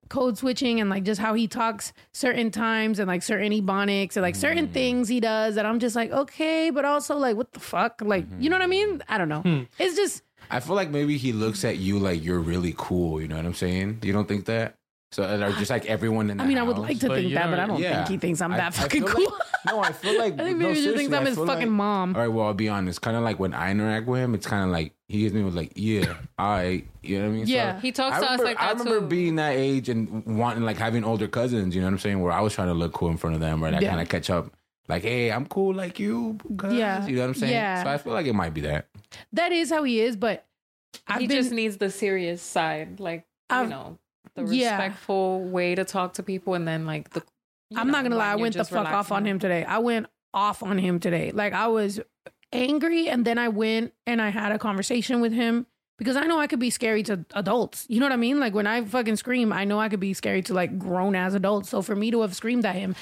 code 0.09 0.37
switching 0.37 0.81
and 0.81 0.89
like 0.89 1.03
just 1.03 1.21
how 1.21 1.33
he 1.35 1.47
talks 1.47 1.93
certain 2.11 2.51
times 2.51 2.99
and 2.99 3.07
like 3.07 3.23
certain 3.23 3.53
ebonics 3.53 4.17
and 4.17 4.23
like 4.23 4.35
certain 4.35 4.67
Mm. 4.67 4.73
things 4.73 5.07
he 5.07 5.21
does 5.21 5.55
that 5.55 5.65
I'm 5.65 5.79
just 5.79 5.95
like 5.95 6.11
okay, 6.11 6.69
but 6.69 6.83
also 6.83 7.15
like 7.17 7.37
what 7.37 7.51
the 7.53 7.59
fuck, 7.59 8.01
like 8.03 8.25
you 8.39 8.49
know 8.49 8.55
what 8.57 8.63
I 8.63 8.67
mean? 8.67 8.97
Mm. 8.97 9.01
I 9.07 9.17
don't 9.17 9.29
know. 9.29 9.41
Hmm. 9.41 9.61
It's 9.79 9.95
just 9.95 10.23
I 10.51 10.59
feel 10.59 10.75
like 10.75 10.89
maybe 10.89 11.17
he 11.17 11.31
looks 11.33 11.63
at 11.65 11.77
you 11.77 11.97
like 11.99 12.23
you're 12.23 12.39
really 12.39 12.73
cool. 12.77 13.21
You 13.21 13.27
know 13.27 13.35
what 13.37 13.45
I'm 13.45 13.53
saying? 13.53 13.99
You 14.03 14.13
don't 14.13 14.27
think 14.27 14.45
that? 14.45 14.75
So 15.13 15.23
or 15.23 15.51
just 15.53 15.69
like 15.69 15.87
everyone 15.87 16.29
in 16.29 16.37
the 16.37 16.43
I 16.43 16.47
mean 16.47 16.57
I 16.57 16.63
would 16.63 16.77
like 16.77 16.99
to 16.99 17.07
But 17.09 17.15
think 17.19 17.33
that, 17.33 17.49
but 17.49 17.59
I 17.59 17.65
don't 17.67 17.79
Yeah. 17.81 17.97
think 18.05 18.07
he 18.09 18.17
thinks 18.17 18.39
I'm 18.41 18.51
that 18.51 18.67
I 18.67 18.69
fucking 18.69 19.03
feel 19.03 19.11
cool. 19.13 19.23
like- 19.25 19.33
no, 19.67 19.79
I 19.81 19.91
feel 19.91 20.17
like 20.17 20.33
I 20.39 20.43
think 20.45 20.57
no, 20.57 20.67
maybe 20.67 20.79
he 20.79 20.85
just 20.85 20.95
thinks 20.97 21.13
I'm 21.13 21.25
his 21.25 21.35
fucking 21.35 21.47
like- 21.47 21.69
mom. 21.69 22.15
All 22.15 22.21
right, 22.21 22.27
well, 22.29 22.45
I'll 22.47 22.53
be 22.53 22.69
honest. 22.69 23.01
Kind 23.01 23.17
of 23.17 23.23
like 23.23 23.37
when 23.37 23.53
I 23.53 23.71
interact 23.71 24.07
with 24.07 24.21
him, 24.21 24.33
it's 24.35 24.47
kind 24.47 24.63
of 24.63 24.69
like 24.69 24.93
he 25.09 25.19
gives 25.19 25.33
me 25.33 25.43
with 25.43 25.53
like, 25.53 25.73
yeah, 25.75 26.13
I, 26.39 26.83
you 27.03 27.19
know 27.19 27.25
what 27.25 27.31
I 27.33 27.35
mean? 27.35 27.47
Yeah. 27.47 27.79
He 27.81 27.91
talks 27.91 28.17
I 28.17 28.19
to 28.21 28.31
us 28.31 28.39
like 28.41 28.57
that 28.57 28.63
I 28.63 28.71
remember 28.71 29.01
too. 29.01 29.07
being 29.07 29.35
that 29.35 29.51
age 29.51 29.89
and 29.89 30.25
wanting 30.25 30.63
like 30.63 30.77
having 30.77 31.03
older 31.03 31.27
cousins. 31.27 31.75
You 31.75 31.81
know 31.81 31.87
what 31.87 31.93
I'm 31.93 31.99
saying? 31.99 32.21
Where 32.21 32.31
I 32.31 32.39
was 32.39 32.53
trying 32.53 32.69
to 32.69 32.73
look 32.73 32.93
cool 32.93 33.09
in 33.09 33.17
front 33.17 33.33
of 33.35 33.41
them, 33.41 33.61
right? 33.61 33.73
I 33.73 33.79
Yeah. 33.81 33.89
kind 33.89 34.01
of 34.01 34.07
catch 34.07 34.29
up. 34.29 34.51
Like, 34.87 35.03
hey, 35.03 35.29
I'm 35.31 35.45
cool 35.45 35.73
like 35.75 35.99
you. 35.99 36.37
cuz," 36.57 36.73
Yeah. 36.73 37.05
you 37.05 37.15
know 37.17 37.21
what 37.23 37.27
I'm 37.27 37.33
saying? 37.35 37.51
Yeah. 37.53 37.83
So 37.83 37.89
I 37.89 37.97
feel 37.97 38.13
like 38.13 38.25
it 38.27 38.33
might 38.33 38.53
be 38.53 38.61
that. 38.61 38.87
That 39.33 39.51
is 39.51 39.69
how 39.69 39.83
he 39.83 40.01
is, 40.01 40.15
but 40.15 40.45
I've 41.07 41.21
he 41.21 41.27
been 41.27 41.37
just 41.37 41.51
needs 41.51 41.77
the 41.77 41.89
serious 41.89 42.41
side, 42.41 42.99
like 42.99 43.25
you 43.49 43.57
I've- 43.57 43.69
know, 43.69 43.97
the 44.35 44.43
yeah. 44.45 44.71
respectful 44.77 45.43
way 45.43 45.75
to 45.75 45.83
talk 45.85 46.13
to 46.13 46.23
people, 46.23 46.53
and 46.53 46.67
then 46.67 46.85
like 46.85 47.09
the. 47.11 47.23
I'm 47.75 47.87
know, 47.87 47.93
not 47.93 48.03
gonna 48.03 48.17
lie, 48.17 48.31
I 48.31 48.35
went 48.35 48.55
the 48.55 48.65
fuck 48.65 48.87
off 48.87 49.11
on 49.11 49.25
him 49.25 49.39
today. 49.39 49.63
I 49.63 49.77
went 49.77 50.07
off 50.33 50.61
on 50.61 50.77
him 50.77 50.99
today. 50.99 51.31
Like 51.31 51.53
I 51.53 51.67
was 51.67 51.99
angry 52.51 53.07
and 53.07 53.23
then 53.23 53.37
I 53.37 53.47
went 53.47 53.93
and 54.05 54.21
I 54.21 54.27
had 54.29 54.51
a 54.51 54.59
conversation 54.59 55.21
with 55.21 55.31
him 55.31 55.65
because 55.97 56.17
I 56.17 56.25
know 56.25 56.37
I 56.37 56.47
could 56.47 56.59
be 56.59 56.69
scary 56.69 57.01
to 57.03 57.25
adults. 57.33 57.85
You 57.87 58.01
know 58.01 58.05
what 58.07 58.11
I 58.11 58.17
mean? 58.17 58.41
Like 58.41 58.53
when 58.53 58.67
I 58.67 58.83
fucking 58.83 59.15
scream, 59.15 59.53
I 59.53 59.63
know 59.63 59.79
I 59.79 59.87
could 59.87 60.01
be 60.01 60.13
scary 60.13 60.41
to 60.43 60.53
like 60.53 60.77
grown 60.77 61.15
ass 61.15 61.33
adults. 61.33 61.69
So 61.69 61.81
for 61.81 61.95
me 61.95 62.11
to 62.11 62.21
have 62.21 62.35
screamed 62.35 62.65
at 62.65 62.75
him, 62.75 62.93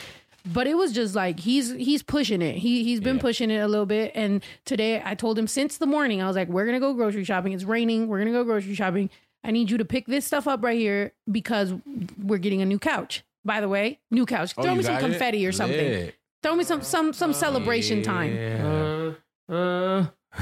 but 0.46 0.68
it 0.68 0.76
was 0.76 0.92
just 0.92 1.16
like 1.16 1.40
he's 1.40 1.72
he's 1.72 2.02
pushing 2.04 2.42
it. 2.42 2.56
He 2.58 2.84
he's 2.84 3.00
been 3.00 3.16
Yeah. 3.18 3.22
pushing 3.22 3.52
it 3.52 3.58
a 3.60 3.68
little 3.68 3.86
bit. 3.86 4.12
And 4.16 4.44
today 4.66 5.02
I 5.04 5.16
told 5.16 5.38
him 5.38 5.48
since 5.48 5.78
the 5.78 5.86
morning, 5.88 6.22
I 6.22 6.28
was 6.28 6.36
like, 6.36 6.48
We're 6.50 6.66
gonna 6.66 6.80
go 6.80 6.94
grocery 6.94 7.24
shopping. 7.24 7.54
It's 7.54 7.64
raining. 7.64 8.08
We're 8.08 8.20
gonna 8.20 8.32
go 8.32 8.44
grocery 8.44 8.76
shopping. 8.76 9.10
I 9.44 9.52
need 9.52 9.72
you 9.72 9.78
to 9.78 9.86
pick 9.86 10.06
this 10.06 10.26
stuff 10.26 10.48
up 10.48 10.64
right 10.64 10.78
here 10.78 11.14
because 11.32 11.74
we're 12.22 12.40
getting 12.40 12.62
a 12.62 12.66
new 12.66 12.80
couch. 12.80 13.24
By 13.46 13.62
the 13.62 13.70
way, 13.70 14.00
new 14.12 14.26
couch. 14.26 14.54
Oh, 14.58 14.64
Throw 14.64 14.72
you 14.74 14.78
me 14.80 14.84
some 14.84 14.96
it? 14.96 15.00
confetti 15.00 15.46
or 15.48 15.52
something. 15.54 15.78
Lit. 15.78 16.16
Throw 16.44 16.56
me 16.56 16.64
some 16.64 16.82
some 16.82 17.14
some 17.14 17.34
celebration 17.34 18.02
time. 18.04 18.36
Yeah. 18.36 19.12
Uh, 19.50 19.54
uh, 19.54 20.06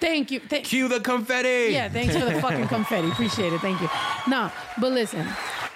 Thank 0.00 0.30
you. 0.30 0.40
Thank- 0.40 0.64
Cue 0.66 0.86
the 0.88 1.00
confetti. 1.00 1.72
yeah, 1.72 1.88
thanks 1.88 2.14
for 2.16 2.24
the 2.24 2.40
fucking 2.42 2.68
confetti. 2.68 3.08
Appreciate 3.08 3.52
it. 3.52 3.60
Thank 3.60 3.80
you. 3.80 3.88
No, 4.28 4.50
but 4.80 4.92
listen. 4.92 5.26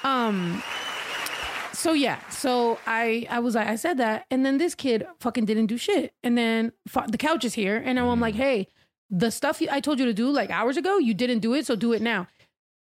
Um 0.05 0.62
so 1.79 1.93
yeah, 1.93 2.19
so 2.29 2.81
I 2.87 3.29
I 3.31 3.39
was 3.39 3.55
like 3.55 3.69
I 3.69 3.77
said 3.77 3.99
that. 3.99 4.27
And 4.33 4.45
then 4.45 4.59
this 4.59 4.75
kid 4.75 5.07
fucking 5.21 5.45
didn't 5.45 5.67
do 5.67 5.79
shit. 5.79 6.13
And 6.25 6.37
then 6.37 6.73
fu- 6.89 7.07
the 7.07 7.17
couch 7.17 7.45
is 7.45 7.55
here. 7.55 7.77
And 7.77 7.95
now 7.95 8.11
I'm 8.11 8.21
like, 8.21 8.35
mm. 8.35 8.39
"Hey, 8.39 8.69
the 9.11 9.31
stuff 9.31 9.63
I 9.71 9.79
told 9.79 10.01
you 10.01 10.05
to 10.07 10.13
do 10.13 10.29
like 10.29 10.51
hours 10.51 10.77
ago, 10.77 10.99
you 10.99 11.15
didn't 11.15 11.39
do 11.39 11.55
it, 11.55 11.67
so 11.67 11.77
do 11.77 11.93
it 11.93 12.03
now." 12.03 12.27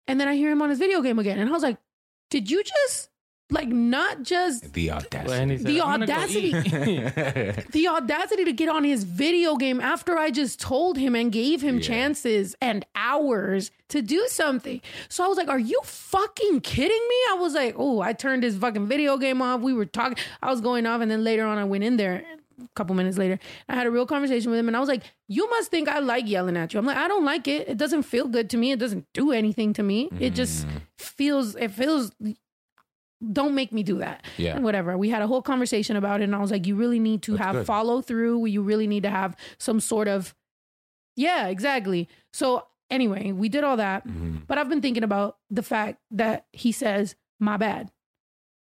And 0.07 0.21
then 0.21 0.27
I 0.27 0.35
hear 0.35 0.51
him 0.51 0.61
on 0.61 0.69
his 0.69 0.77
video 0.77 1.01
game 1.01 1.17
again. 1.17 1.39
And 1.39 1.49
I 1.49 1.51
was 1.51 1.63
like, 1.63 1.77
"Did 2.29 2.51
you 2.51 2.63
just 2.63 3.09
like 3.51 3.67
not 3.67 4.23
just 4.23 4.73
The 4.73 4.91
audacity. 4.91 5.33
and 5.33 5.61
said, 5.61 5.67
The 5.67 5.81
"I'm 5.81 5.99
gonna 5.99 6.07
go 6.07 6.13
audacity. 6.13 6.51
the 7.71 7.87
audacity 7.87 8.45
to 8.45 8.53
get 8.53 8.69
on 8.69 8.83
his 8.83 9.03
video 9.03 9.55
game 9.55 9.79
after 9.79 10.17
I 10.17 10.31
just 10.31 10.59
told 10.59 10.97
him 10.97 11.15
and 11.15 11.31
gave 11.31 11.61
him 11.61 11.75
Yeah. 11.75 11.81
chances 11.83 12.55
and 12.59 12.85
hours 12.95 13.69
to 13.89 14.01
do 14.01 14.25
something. 14.29 14.81
So 15.09 15.23
I 15.23 15.27
was 15.27 15.37
like, 15.37 15.47
Are 15.49 15.59
you 15.59 15.79
fucking 15.83 16.61
kidding 16.61 17.07
me? 17.09 17.15
I 17.31 17.37
was 17.39 17.53
like, 17.53 17.75
Oh, 17.77 18.01
I 18.01 18.13
turned 18.13 18.43
his 18.43 18.57
fucking 18.57 18.87
video 18.87 19.17
game 19.17 19.41
off. 19.41 19.61
We 19.61 19.73
were 19.73 19.85
talking, 19.85 20.17
I 20.41 20.49
was 20.49 20.61
going 20.61 20.87
off, 20.87 21.01
and 21.01 21.11
then 21.11 21.23
later 21.23 21.45
on, 21.45 21.57
I 21.57 21.65
went 21.65 21.83
in 21.83 21.97
there. 21.97 22.23
A 22.57 22.67
couple 22.73 22.95
minutes 22.95 23.17
later, 23.17 23.37
I 23.67 23.75
had 23.75 23.85
a 23.85 23.91
real 23.91 24.05
conversation 24.05 24.49
with 24.49 24.57
him, 24.57 24.69
and 24.69 24.77
I 24.77 24.79
was 24.79 24.87
like, 24.87 25.03
"You 25.27 25.49
must 25.49 25.69
think 25.71 25.89
I 25.89 25.99
like 25.99 26.25
yelling 26.25 26.55
at 26.55 26.73
you." 26.73 26.79
I'm 26.79 26.85
like, 26.85 26.95
"I 26.95 27.09
don't 27.09 27.25
like 27.25 27.49
it. 27.49 27.67
It 27.67 27.77
doesn't 27.77 28.03
feel 28.03 28.29
good 28.29 28.49
to 28.51 28.57
me. 28.57 28.71
It 28.71 28.79
doesn't 28.79 29.05
do 29.13 29.33
anything 29.33 29.73
to 29.73 29.83
me. 29.83 30.07
It 30.21 30.29
just 30.35 30.65
mm. 30.65 30.81
feels. 30.97 31.55
It 31.57 31.71
feels. 31.71 32.13
Don't 33.33 33.55
make 33.55 33.71
me 33.71 33.83
do 33.83 33.97
that." 33.99 34.25
Yeah. 34.37 34.55
and 34.55 34.63
whatever. 34.63 34.97
We 34.97 35.09
had 35.09 35.21
a 35.21 35.27
whole 35.27 35.41
conversation 35.41 35.95
about 35.95 36.21
it, 36.21 36.25
and 36.25 36.35
I 36.35 36.39
was 36.39 36.51
like, 36.51 36.65
you 36.67 36.75
really 36.75 36.99
need 36.99 37.21
to 37.23 37.31
That's 37.33 37.43
have 37.45 37.55
good. 37.55 37.65
follow 37.65 38.01
through. 38.01 38.45
You 38.45 38.61
really 38.61 38.87
need 38.87 39.03
to 39.03 39.09
have 39.09 39.35
some 39.57 39.79
sort 39.79 40.07
of, 40.07 40.33
yeah, 41.15 41.47
exactly. 41.47 42.07
So 42.33 42.65
anyway, 42.89 43.31
we 43.31 43.49
did 43.49 43.63
all 43.63 43.77
that, 43.77 44.07
Mhm. 44.07 44.45
but 44.47 44.57
I've 44.57 44.69
been 44.69 44.81
thinking 44.81 45.03
about 45.03 45.37
the 45.49 45.63
fact 45.63 45.99
that 46.11 46.45
he 46.53 46.71
says 46.71 47.15
my 47.39 47.57
bad, 47.57 47.91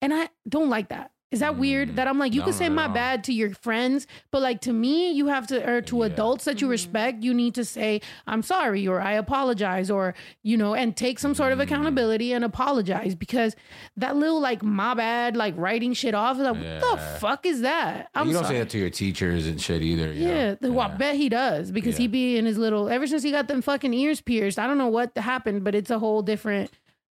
and 0.00 0.12
I 0.14 0.28
don't 0.48 0.68
like 0.70 0.88
that. 0.88 1.10
Is 1.32 1.40
that 1.40 1.56
weird? 1.58 1.88
Mm. 1.90 1.94
That 1.96 2.06
I'm 2.06 2.18
like, 2.18 2.34
you 2.34 2.40
No, 2.40 2.44
can 2.46 2.52
say 2.54 2.68
not 2.68 2.74
my 2.74 2.84
at 2.84 2.88
all. 2.90 2.94
bad 2.94 3.24
to 3.24 3.32
your 3.32 3.50
friends, 3.54 4.06
but 4.30 4.42
like 4.42 4.60
to 4.60 4.72
me, 4.72 5.10
you 5.12 5.26
have 5.26 5.46
to, 5.48 5.68
or 5.68 5.80
to 5.82 5.96
Yeah. 5.98 6.04
adults 6.04 6.44
that 6.44 6.60
you 6.60 6.68
respect, 6.68 7.24
you 7.24 7.32
need 7.34 7.54
to 7.56 7.64
say, 7.64 8.00
I'm 8.26 8.42
sorry, 8.42 8.86
or 8.86 9.00
I 9.00 9.12
apologize, 9.12 9.90
or, 9.90 10.14
you 10.42 10.56
know, 10.56 10.74
and 10.74 10.96
take 10.96 11.18
some 11.18 11.34
sort 11.34 11.52
of 11.52 11.58
Mm. 11.58 11.62
accountability 11.62 12.32
and 12.32 12.44
apologize 12.44 13.14
because 13.14 13.56
that 13.96 14.14
little 14.16 14.40
like 14.40 14.62
my 14.62 14.94
bad, 14.94 15.36
like 15.36 15.54
writing 15.56 15.94
shit 15.94 16.14
off, 16.14 16.38
like, 16.38 16.54
what 16.54 16.80
the 16.80 16.96
fuck 17.18 17.46
is 17.46 17.62
that? 17.62 18.08
I'm 18.14 18.26
you 18.28 18.34
don't 18.34 18.44
sorry. 18.44 18.56
say 18.56 18.58
that 18.60 18.68
to 18.70 18.78
your 18.78 18.90
teachers 18.90 19.46
and 19.46 19.60
shit 19.60 19.82
either. 19.82 20.12
you 20.12 20.26
know? 20.28 20.34
Yeah, 20.34 20.54
the- 20.60 20.70
well, 20.70 20.90
I 20.92 20.94
bet 20.96 21.16
he 21.16 21.28
does 21.30 21.70
because 21.70 21.96
he 21.96 22.04
Yeah. 22.04 22.08
be 22.10 22.36
in 22.36 22.44
his 22.44 22.58
little. 22.58 22.88
Ever 22.90 23.06
since 23.06 23.22
he 23.22 23.30
got 23.30 23.48
them 23.48 23.62
fucking 23.62 23.94
ears 23.94 24.20
pierced, 24.20 24.58
I 24.58 24.66
don't 24.66 24.78
know 24.78 24.88
what 24.88 25.16
happened, 25.16 25.64
but 25.64 25.74
it's 25.74 25.90
a 25.90 25.98
whole 25.98 26.20
different. 26.20 26.70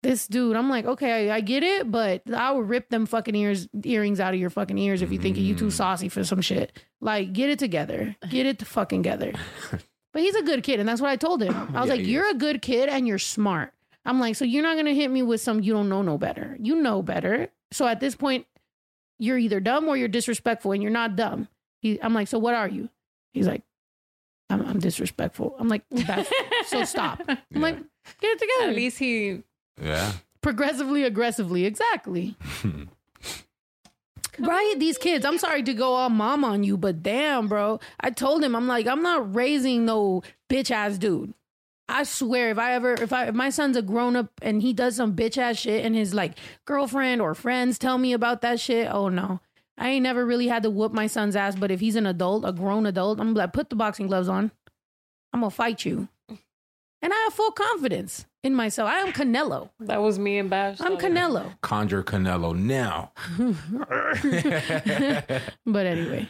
This 0.03 0.27
dude, 0.27 0.57
I'm 0.57 0.69
like, 0.69 0.85
okay, 0.85 1.31
I, 1.31 1.37
I 1.37 1.41
get 1.41 1.63
it, 1.63 1.89
but 1.91 2.23
I 2.35 2.51
will 2.51 2.63
rip 2.65 2.89
them 2.89 3.07
fucking 3.07 3.37
ears, 3.37 3.69
earrings 3.85 4.19
out 4.19 4.35
of 4.35 4.41
your 4.41 4.51
fucking 4.51 4.77
ears 4.77 5.01
if 5.01 5.13
you 5.13 5.19
think 5.19 5.37
you 5.37 5.55
too 5.55 5.67
mm-hmm. 5.67 5.71
saucy 5.71 6.09
for 6.09 6.25
some 6.25 6.41
shit. 6.41 6.77
Like, 7.01 7.33
get 7.33 7.51
it 7.51 7.59
together, 7.61 8.17
get 8.29 8.47
it 8.47 8.59
to 8.59 8.65
fucking 8.65 9.03
together. 9.05 9.33
but 10.13 10.23
he's 10.23 10.35
a 10.35 10.43
good 10.43 10.65
kid, 10.65 10.81
and 10.81 10.89
that's 10.89 11.01
what 11.01 11.11
I 11.11 11.17
told 11.17 11.41
him. 11.41 11.55
I 11.73 11.81
was 11.81 11.89
Yeah, 11.89 11.95
like, 11.95 12.01
he 12.01 12.11
you're 12.13 12.27
is. 12.27 12.35
a 12.35 12.39
good 12.39 12.63
kid 12.63 12.89
and 12.89 13.07
you're 13.07 13.19
smart. 13.19 13.73
I'm 14.05 14.19
like, 14.19 14.35
so 14.35 14.45
you're 14.45 14.65
not 14.65 14.77
gonna 14.77 14.93
hit 14.95 15.09
me 15.09 15.23
with 15.23 15.41
some 15.41 15.61
you 15.61 15.73
don't 15.73 15.89
know 15.89 16.03
no 16.03 16.19
better. 16.19 16.57
You 16.59 16.77
know 16.83 17.01
better. 17.03 17.49
So 17.71 17.87
at 17.87 18.01
this 18.01 18.17
point, 18.17 18.47
you're 19.21 19.39
either 19.39 19.61
dumb 19.61 19.87
or 19.89 19.97
you're 19.97 20.09
disrespectful, 20.09 20.73
and 20.73 20.83
you're 20.83 20.91
not 20.91 21.15
dumb. 21.15 21.47
He, 21.81 22.03
I'm 22.03 22.13
like, 22.13 22.27
so 22.27 22.41
what 22.41 22.55
are 22.55 22.67
you? 22.69 22.89
He's 23.33 23.47
like, 23.47 23.63
I'm, 24.51 24.63
I'm 24.67 24.81
disrespectful. 24.81 25.55
I'm 25.61 25.69
like, 25.69 25.85
that's, 25.91 26.29
so 26.67 26.83
stop. 26.85 27.23
I'm 27.29 27.39
Yeah. 27.53 27.59
like, 27.61 27.77
get 28.21 28.33
it 28.33 28.39
together. 28.41 28.71
At 28.71 28.77
least 28.77 28.99
he 28.99 29.43
Yeah. 29.81 30.13
Progressively, 30.41 31.05
aggressively, 31.05 31.65
exactly. 31.65 32.37
Right? 34.39 34.75
These 34.79 34.99
kids, 34.99 35.25
I'm 35.25 35.39
sorry 35.39 35.63
to 35.65 35.75
go 35.75 35.93
all 35.93 36.09
mom 36.09 36.45
on 36.45 36.65
you, 36.65 36.77
but 36.77 37.03
damn, 37.03 37.49
bro. 37.49 37.81
I 38.01 38.11
told 38.11 38.43
him, 38.43 38.57
I'm 38.57 38.67
like, 38.67 38.87
I'm 38.87 39.03
not 39.03 39.35
raising 39.35 39.85
no 39.85 40.23
bitch 40.49 40.71
ass 40.71 40.97
dude. 40.97 41.35
I 41.89 42.05
swear, 42.05 42.51
if 42.51 42.59
I 42.59 42.73
ever, 42.73 42.95
if 42.95 43.13
I, 43.13 43.27
if 43.27 43.35
my 43.35 43.51
son's 43.51 43.77
a 43.77 43.83
grown 43.83 44.17
up 44.17 44.31
and 44.41 44.63
he 44.63 44.73
does 44.73 44.97
some 44.97 45.15
bitch 45.15 45.37
ass 45.37 45.59
shit 45.59 45.85
and 45.85 45.95
his 45.95 46.15
like 46.15 46.39
girlfriend 46.65 47.21
or 47.21 47.35
friends 47.35 47.79
tell 47.79 47.99
me 47.99 48.15
about 48.15 48.41
that 48.41 48.59
shit, 48.59 48.89
oh 48.91 49.09
no. 49.09 49.41
I 49.77 49.91
ain't 49.91 50.03
never 50.03 50.25
really 50.25 50.49
had 50.49 50.63
to 50.63 50.71
whoop 50.71 50.93
my 50.93 51.07
son's 51.07 51.37
ass, 51.37 51.55
but 51.57 51.71
if 51.71 51.81
he's 51.81 51.97
an 51.97 52.07
adult, 52.07 52.45
a 52.47 52.53
grown 52.53 52.87
adult, 52.87 53.21
I'm 53.21 53.35
like, 53.35 53.53
put 53.53 53.69
the 53.69 53.77
boxing 53.77 54.07
gloves 54.07 54.29
on. 54.29 54.51
I'm 55.33 55.41
gonna 55.41 55.51
fight 55.51 55.85
you. 55.85 56.09
And 57.03 57.13
I 57.13 57.17
have 57.25 57.35
full 57.35 57.51
confidence 57.51 58.25
in 58.45 58.55
myself. 58.55 58.89
I 58.89 58.99
am 58.99 59.13
Canelo. 59.13 59.71
that 59.81 60.01
was 60.01 60.19
me 60.19 60.39
and 60.39 60.49
Bash. 60.49 60.81
I'm 60.81 60.97
the 60.97 60.99
other 60.99 61.09
day. 61.09 61.21
Canelo. 61.21 61.61
Conjure 61.61 62.05
Canelo 62.05 62.57
now. 62.57 63.13
but 65.67 65.87
anyway, 65.87 66.29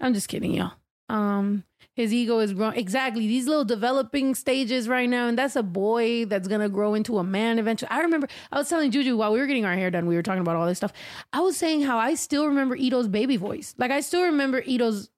I'm 0.00 0.14
just 0.14 0.28
kidding, 0.28 0.54
y'all. 0.54 0.72
Um, 1.08 1.64
his 1.94 2.12
ego 2.12 2.38
is 2.38 2.54
growing. 2.54 2.78
Exactly. 2.78 3.26
These 3.26 3.46
little 3.46 3.64
developing 3.64 4.34
stages 4.34 4.88
right 4.88 5.08
now, 5.08 5.26
and 5.26 5.36
that's 5.36 5.56
a 5.56 5.62
boy 5.62 6.24
that's 6.24 6.48
gonna 6.48 6.68
grow 6.68 6.94
into 6.94 7.18
a 7.18 7.24
man 7.24 7.58
eventually. 7.58 7.90
I 7.90 8.00
remember 8.00 8.28
I 8.50 8.58
was 8.58 8.68
telling 8.68 8.90
Juju 8.90 9.16
while 9.16 9.32
we 9.32 9.38
were 9.38 9.46
getting 9.46 9.66
our 9.66 9.74
hair 9.74 9.90
done, 9.90 10.06
we 10.06 10.14
were 10.14 10.22
talking 10.22 10.40
about 10.40 10.56
all 10.56 10.66
this 10.66 10.78
stuff. 10.78 10.92
I 11.32 11.40
was 11.40 11.56
saying 11.56 11.82
how 11.82 11.98
I 11.98 12.14
still 12.14 12.46
remember 12.46 12.76
Ito's 12.76 13.08
baby 13.08 13.36
voice. 13.36 13.74
Like 13.76 13.90
I 13.90 14.00
still 14.00 14.22
remember 14.22 14.62
Ito's 14.66 15.10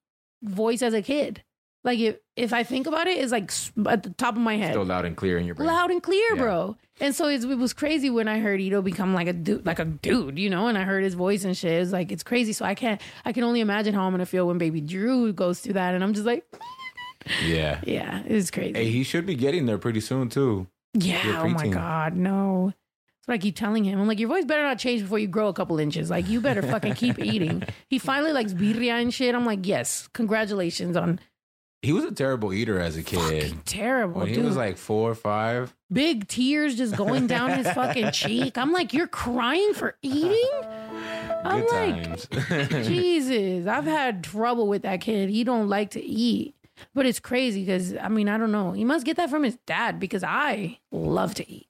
voice 0.43 0.83
as 0.83 0.95
a 0.95 1.03
kid. 1.03 1.45
Like 1.85 1.99
if 1.99 2.17
if 2.35 2.53
I 2.53 2.63
think 2.65 2.87
about 2.87 3.07
it, 3.07 3.19
it's 3.19 3.31
like 3.31 3.53
at 3.89 4.03
the 4.03 4.11
top 4.11 4.35
of 4.37 4.41
my 4.41 4.57
head 4.57 4.73
Still 4.73 4.85
loud 4.85 5.05
and 5.05 5.17
clear 5.17 5.37
in 5.39 5.45
your 5.47 5.55
brain. 5.55 5.67
loud 5.69 5.91
and 5.91 6.03
clear, 6.03 6.35
Yeah. 6.35 6.41
bro. 6.43 6.77
And 7.01 7.15
so 7.15 7.29
it's, 7.29 7.45
it 7.45 7.59
was 7.59 7.73
crazy 7.73 8.09
when 8.09 8.27
I 8.29 8.39
heard 8.39 8.61
Ito 8.61 8.81
become 8.81 9.15
like 9.15 9.27
a 9.27 9.33
dude, 9.33 9.67
like 9.67 9.81
a 9.81 9.85
dude, 9.85 10.39
you 10.39 10.49
know. 10.49 10.69
And 10.69 10.79
I 10.79 10.83
heard 10.85 11.03
his 11.05 11.15
voice 11.15 11.45
and 11.45 11.57
shit. 11.57 11.73
It's 11.83 11.93
like 11.93 12.11
it's 12.11 12.23
crazy. 12.23 12.53
So 12.55 12.65
I 12.65 12.75
can't. 12.75 13.01
I 13.25 13.33
can 13.33 13.45
only 13.45 13.61
imagine 13.61 13.95
how 13.95 14.05
I'm 14.05 14.13
gonna 14.13 14.25
feel 14.27 14.47
when 14.47 14.59
Baby 14.59 14.81
Drew 14.81 15.33
goes 15.33 15.61
through 15.61 15.75
that. 15.75 15.95
And 15.95 16.03
I'm 16.03 16.15
just 16.15 16.25
like, 16.27 16.45
Yeah. 17.47 17.81
yeah, 17.85 18.23
it's 18.27 18.51
crazy. 18.51 18.75
Hey, 18.75 18.91
he 18.91 19.03
should 19.03 19.27
be 19.27 19.35
getting 19.35 19.67
there 19.67 19.79
pretty 19.79 20.01
soon 20.01 20.29
too. 20.29 20.67
yeah. 20.95 21.43
Oh 21.43 21.49
my 21.49 21.69
god, 21.69 22.15
no. 22.17 22.73
That's 22.73 23.29
what 23.29 23.35
I 23.35 23.39
keep 23.39 23.57
telling 23.57 23.85
him. 23.85 23.99
I'm 24.01 24.07
like, 24.07 24.19
your 24.21 24.29
voice 24.29 24.45
better 24.45 24.63
not 24.63 24.79
change 24.79 25.01
before 25.03 25.19
you 25.19 25.27
grow 25.27 25.49
a 25.49 25.55
couple 25.55 25.79
inches. 25.79 26.11
Like 26.11 26.29
you 26.29 26.41
better 26.43 26.61
fucking 26.63 26.95
keep 26.95 27.19
eating. 27.33 27.63
He 27.89 27.99
finally 27.99 28.33
likes 28.33 28.53
birria 28.53 29.01
and 29.01 29.13
shit. 29.13 29.35
I'm 29.35 29.47
like, 29.47 29.67
yes, 29.67 30.09
congratulations 30.13 30.97
on 30.97 31.19
He 31.85 31.93
was 31.93 32.05
a 32.05 32.13
terrible 32.13 32.53
eater 32.53 32.81
as 32.81 32.97
a 32.97 33.03
kid. 33.03 33.19
fucking 33.21 33.63
terrible, 33.65 34.21
When 34.21 34.29
he 34.29 34.35
dude. 34.37 34.45
was 34.45 34.57
like 34.57 34.77
four 34.79 35.11
or 35.11 35.15
five, 35.15 35.75
big 35.93 36.27
tears 36.29 36.77
just 36.77 36.97
going 36.97 37.27
down 37.27 37.51
his 37.51 37.69
fucking 37.73 38.11
cheek. 38.13 38.57
I'm 38.59 38.73
like, 38.73 38.93
you're 38.95 39.07
crying 39.07 39.75
for 39.75 39.97
eating? 40.03 40.51
I'm 41.45 41.61
good 41.61 41.73
like, 41.73 42.29
times. 42.31 42.87
Jesus, 42.89 43.67
I've 43.67 43.85
had 43.85 44.25
trouble 44.25 44.67
with 44.67 44.83
that 44.83 45.01
kid. 45.01 45.29
He 45.29 45.45
don't 45.45 45.69
like 45.69 45.91
to 45.91 46.03
eat. 46.03 46.55
But 46.95 47.07
it's 47.07 47.21
crazy 47.21 47.65
because 47.65 47.95
I 47.97 48.09
mean, 48.09 48.29
I 48.29 48.37
don't 48.39 48.51
know. 48.51 48.73
He 48.73 48.85
must 48.85 49.05
get 49.07 49.17
that 49.19 49.31
from 49.31 49.43
his 49.45 49.57
dad 49.67 50.01
because 50.01 50.25
I 50.25 50.79
love 50.91 51.35
to 51.35 51.49
eat. 51.51 51.69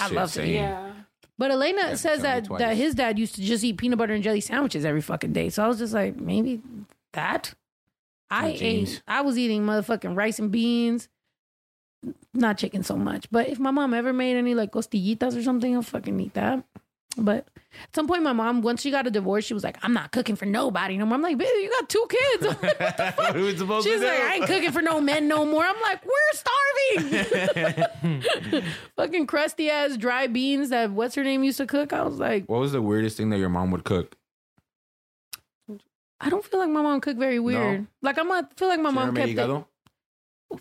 I 0.00 0.06
Shit, 0.08 0.12
love 0.16 0.28
to 0.32 0.34
same. 0.40 0.54
Yeah. 0.54 0.92
But 1.38 1.50
Elena 1.50 1.80
Yeah, 1.88 1.94
says 1.96 2.22
that 2.22 2.44
twice. 2.44 2.60
that 2.60 2.76
his 2.76 2.94
dad 2.94 3.18
used 3.18 3.34
to 3.34 3.42
just 3.42 3.64
eat 3.64 3.78
peanut 3.78 3.98
butter 3.98 4.14
and 4.14 4.22
jelly 4.22 4.40
sandwiches 4.40 4.84
every 4.84 5.00
fucking 5.02 5.32
day. 5.32 5.48
So 5.48 5.64
I 5.64 5.68
was 5.68 5.78
just 5.78 5.92
like, 5.92 6.16
maybe 6.16 6.60
that. 7.14 7.54
Oh, 8.30 8.36
I 8.36 8.54
Some 8.54 8.66
ate. 8.66 9.02
I 9.06 9.20
was 9.20 9.38
eating 9.38 9.62
motherfucking 9.62 10.16
rice 10.16 10.38
and 10.38 10.50
beans. 10.50 11.08
Not 12.34 12.58
chicken 12.58 12.82
so 12.82 12.96
much, 12.96 13.26
but 13.30 13.48
if 13.48 13.58
my 13.58 13.70
mom 13.70 13.92
ever 13.94 14.12
made 14.12 14.36
any 14.36 14.54
like 14.54 14.72
costillitas 14.72 15.36
or 15.36 15.42
something, 15.42 15.74
I'll 15.74 15.82
fucking 15.82 16.18
eat 16.20 16.34
that. 16.34 16.62
But 17.18 17.48
at 17.82 17.94
some 17.94 18.06
point, 18.06 18.22
my 18.22 18.34
mom, 18.34 18.60
once 18.60 18.82
she 18.82 18.90
got 18.90 19.06
a 19.06 19.10
divorce, 19.10 19.44
she 19.44 19.54
was 19.54 19.64
like, 19.64 19.78
"I'm 19.82 19.94
not 19.94 20.12
cooking 20.12 20.36
for 20.36 20.44
nobody 20.44 20.98
no 20.98 21.06
more." 21.06 21.14
I'm 21.14 21.22
like, 21.22 21.38
"Baby, 21.38 21.62
you 21.62 21.70
got 21.70 21.88
two 21.88 22.06
kids." 22.08 22.46
I'm 22.46 22.48
like, 22.62 22.78
what 22.80 22.96
the 22.96 23.12
fuck? 23.12 23.18
What 23.34 23.36
we 23.36 23.56
supposed 23.56 23.86
She's 23.88 24.02
like, 24.02 24.18
do? 24.18 24.24
I 24.24 24.34
ain't 24.34 24.46
cooking 24.46 24.70
for 24.70 24.82
no 24.82 25.00
men 25.00 25.26
no 25.28 25.46
more. 25.46 25.64
I'm 25.64 25.80
like, 25.80 26.04
we're 26.04 26.32
starving. 27.00 28.62
Fucking 28.96 29.26
crusty 29.26 29.70
ass 29.70 29.96
dry 29.96 30.26
beans 30.26 30.68
that 30.70 30.90
what's 30.90 31.14
her 31.14 31.24
name 31.24 31.42
used 31.42 31.58
to 31.58 31.66
cook. 31.66 31.92
I 31.92 32.02
was 32.02 32.18
like, 32.18 32.46
What 32.46 32.60
was 32.60 32.72
the 32.72 32.82
weirdest 32.82 33.16
thing 33.16 33.30
that 33.30 33.38
your 33.38 33.48
mom 33.48 33.70
would 33.70 33.84
cook? 33.84 34.15
I 36.20 36.30
don't 36.30 36.44
feel 36.44 36.60
like 36.60 36.70
my 36.70 36.82
mom 36.82 37.00
cooked 37.00 37.18
very 37.18 37.38
weird. 37.38 37.86
Like 38.02 38.18
I'm 38.18 38.28
not 38.28 38.56
feel 38.58 38.68
like 38.68 38.80
my 38.80 38.90
mom 38.90 39.14
kept 39.14 39.28
it. 39.30 39.64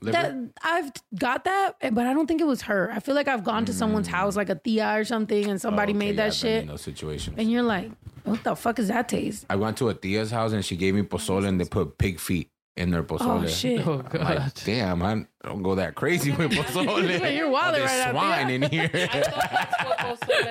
That 0.01 0.35
I've 0.63 0.91
got 1.17 1.43
that, 1.45 1.75
but 1.93 2.07
I 2.07 2.13
don't 2.13 2.25
think 2.25 2.41
it 2.41 2.47
was 2.47 2.63
her. 2.63 2.91
I 2.91 2.99
feel 2.99 3.13
like 3.13 3.27
I've 3.27 3.43
gone 3.43 3.65
to 3.65 3.73
someone's 3.73 4.07
house, 4.07 4.35
like 4.35 4.49
a 4.49 4.55
tia 4.55 4.97
or 4.99 5.03
something, 5.05 5.45
and 5.49 5.61
somebody 5.61 5.93
Mm. 5.93 5.95
Oh, 5.95 5.99
okay, 5.99 6.05
made 6.07 6.15
yeah, 6.15 6.21
that 6.23 6.27
I've 6.27 6.33
shit, 6.33 6.61
In 6.63 6.67
those 6.69 6.81
situations. 6.81 7.35
and 7.37 7.51
you're 7.51 7.61
like, 7.61 7.91
"What 8.23 8.43
the 8.43 8.55
fuck 8.55 8.79
is 8.79 8.87
that 8.87 9.07
taste?" 9.07 9.45
I 9.49 9.55
went 9.55 9.77
to 9.77 9.89
a 9.89 9.93
tia's 9.93 10.31
house 10.31 10.53
and 10.53 10.65
she 10.65 10.75
gave 10.75 10.95
me 10.95 11.03
pozole 11.03 11.45
and 11.47 11.61
they 11.61 11.65
put 11.65 11.97
pig 11.99 12.19
feet 12.19 12.49
in 12.75 12.89
their 12.89 13.03
pozole. 13.03 13.43
Oh 13.43 13.47
shit! 13.47 13.85
Oh 13.87 13.93
I'm 13.93 13.99
like, 13.99 14.11
god. 14.11 14.53
damn, 14.65 15.03
I 15.03 15.25
don't 15.43 15.61
go 15.61 15.75
that 15.75 15.93
crazy 15.93 16.31
with 16.31 16.51
pozole. 16.53 17.35
You're 17.37 17.49
wilding 17.51 17.81
There's 17.81 17.91
right 17.91 18.13
now, 18.13 18.19
swine 18.19 18.47
Tia. 18.47 18.55
in 18.55 18.61
here. 18.63 18.89
I 18.93 19.21
thought 19.21 19.49
that's 19.51 19.83
what 19.85 19.97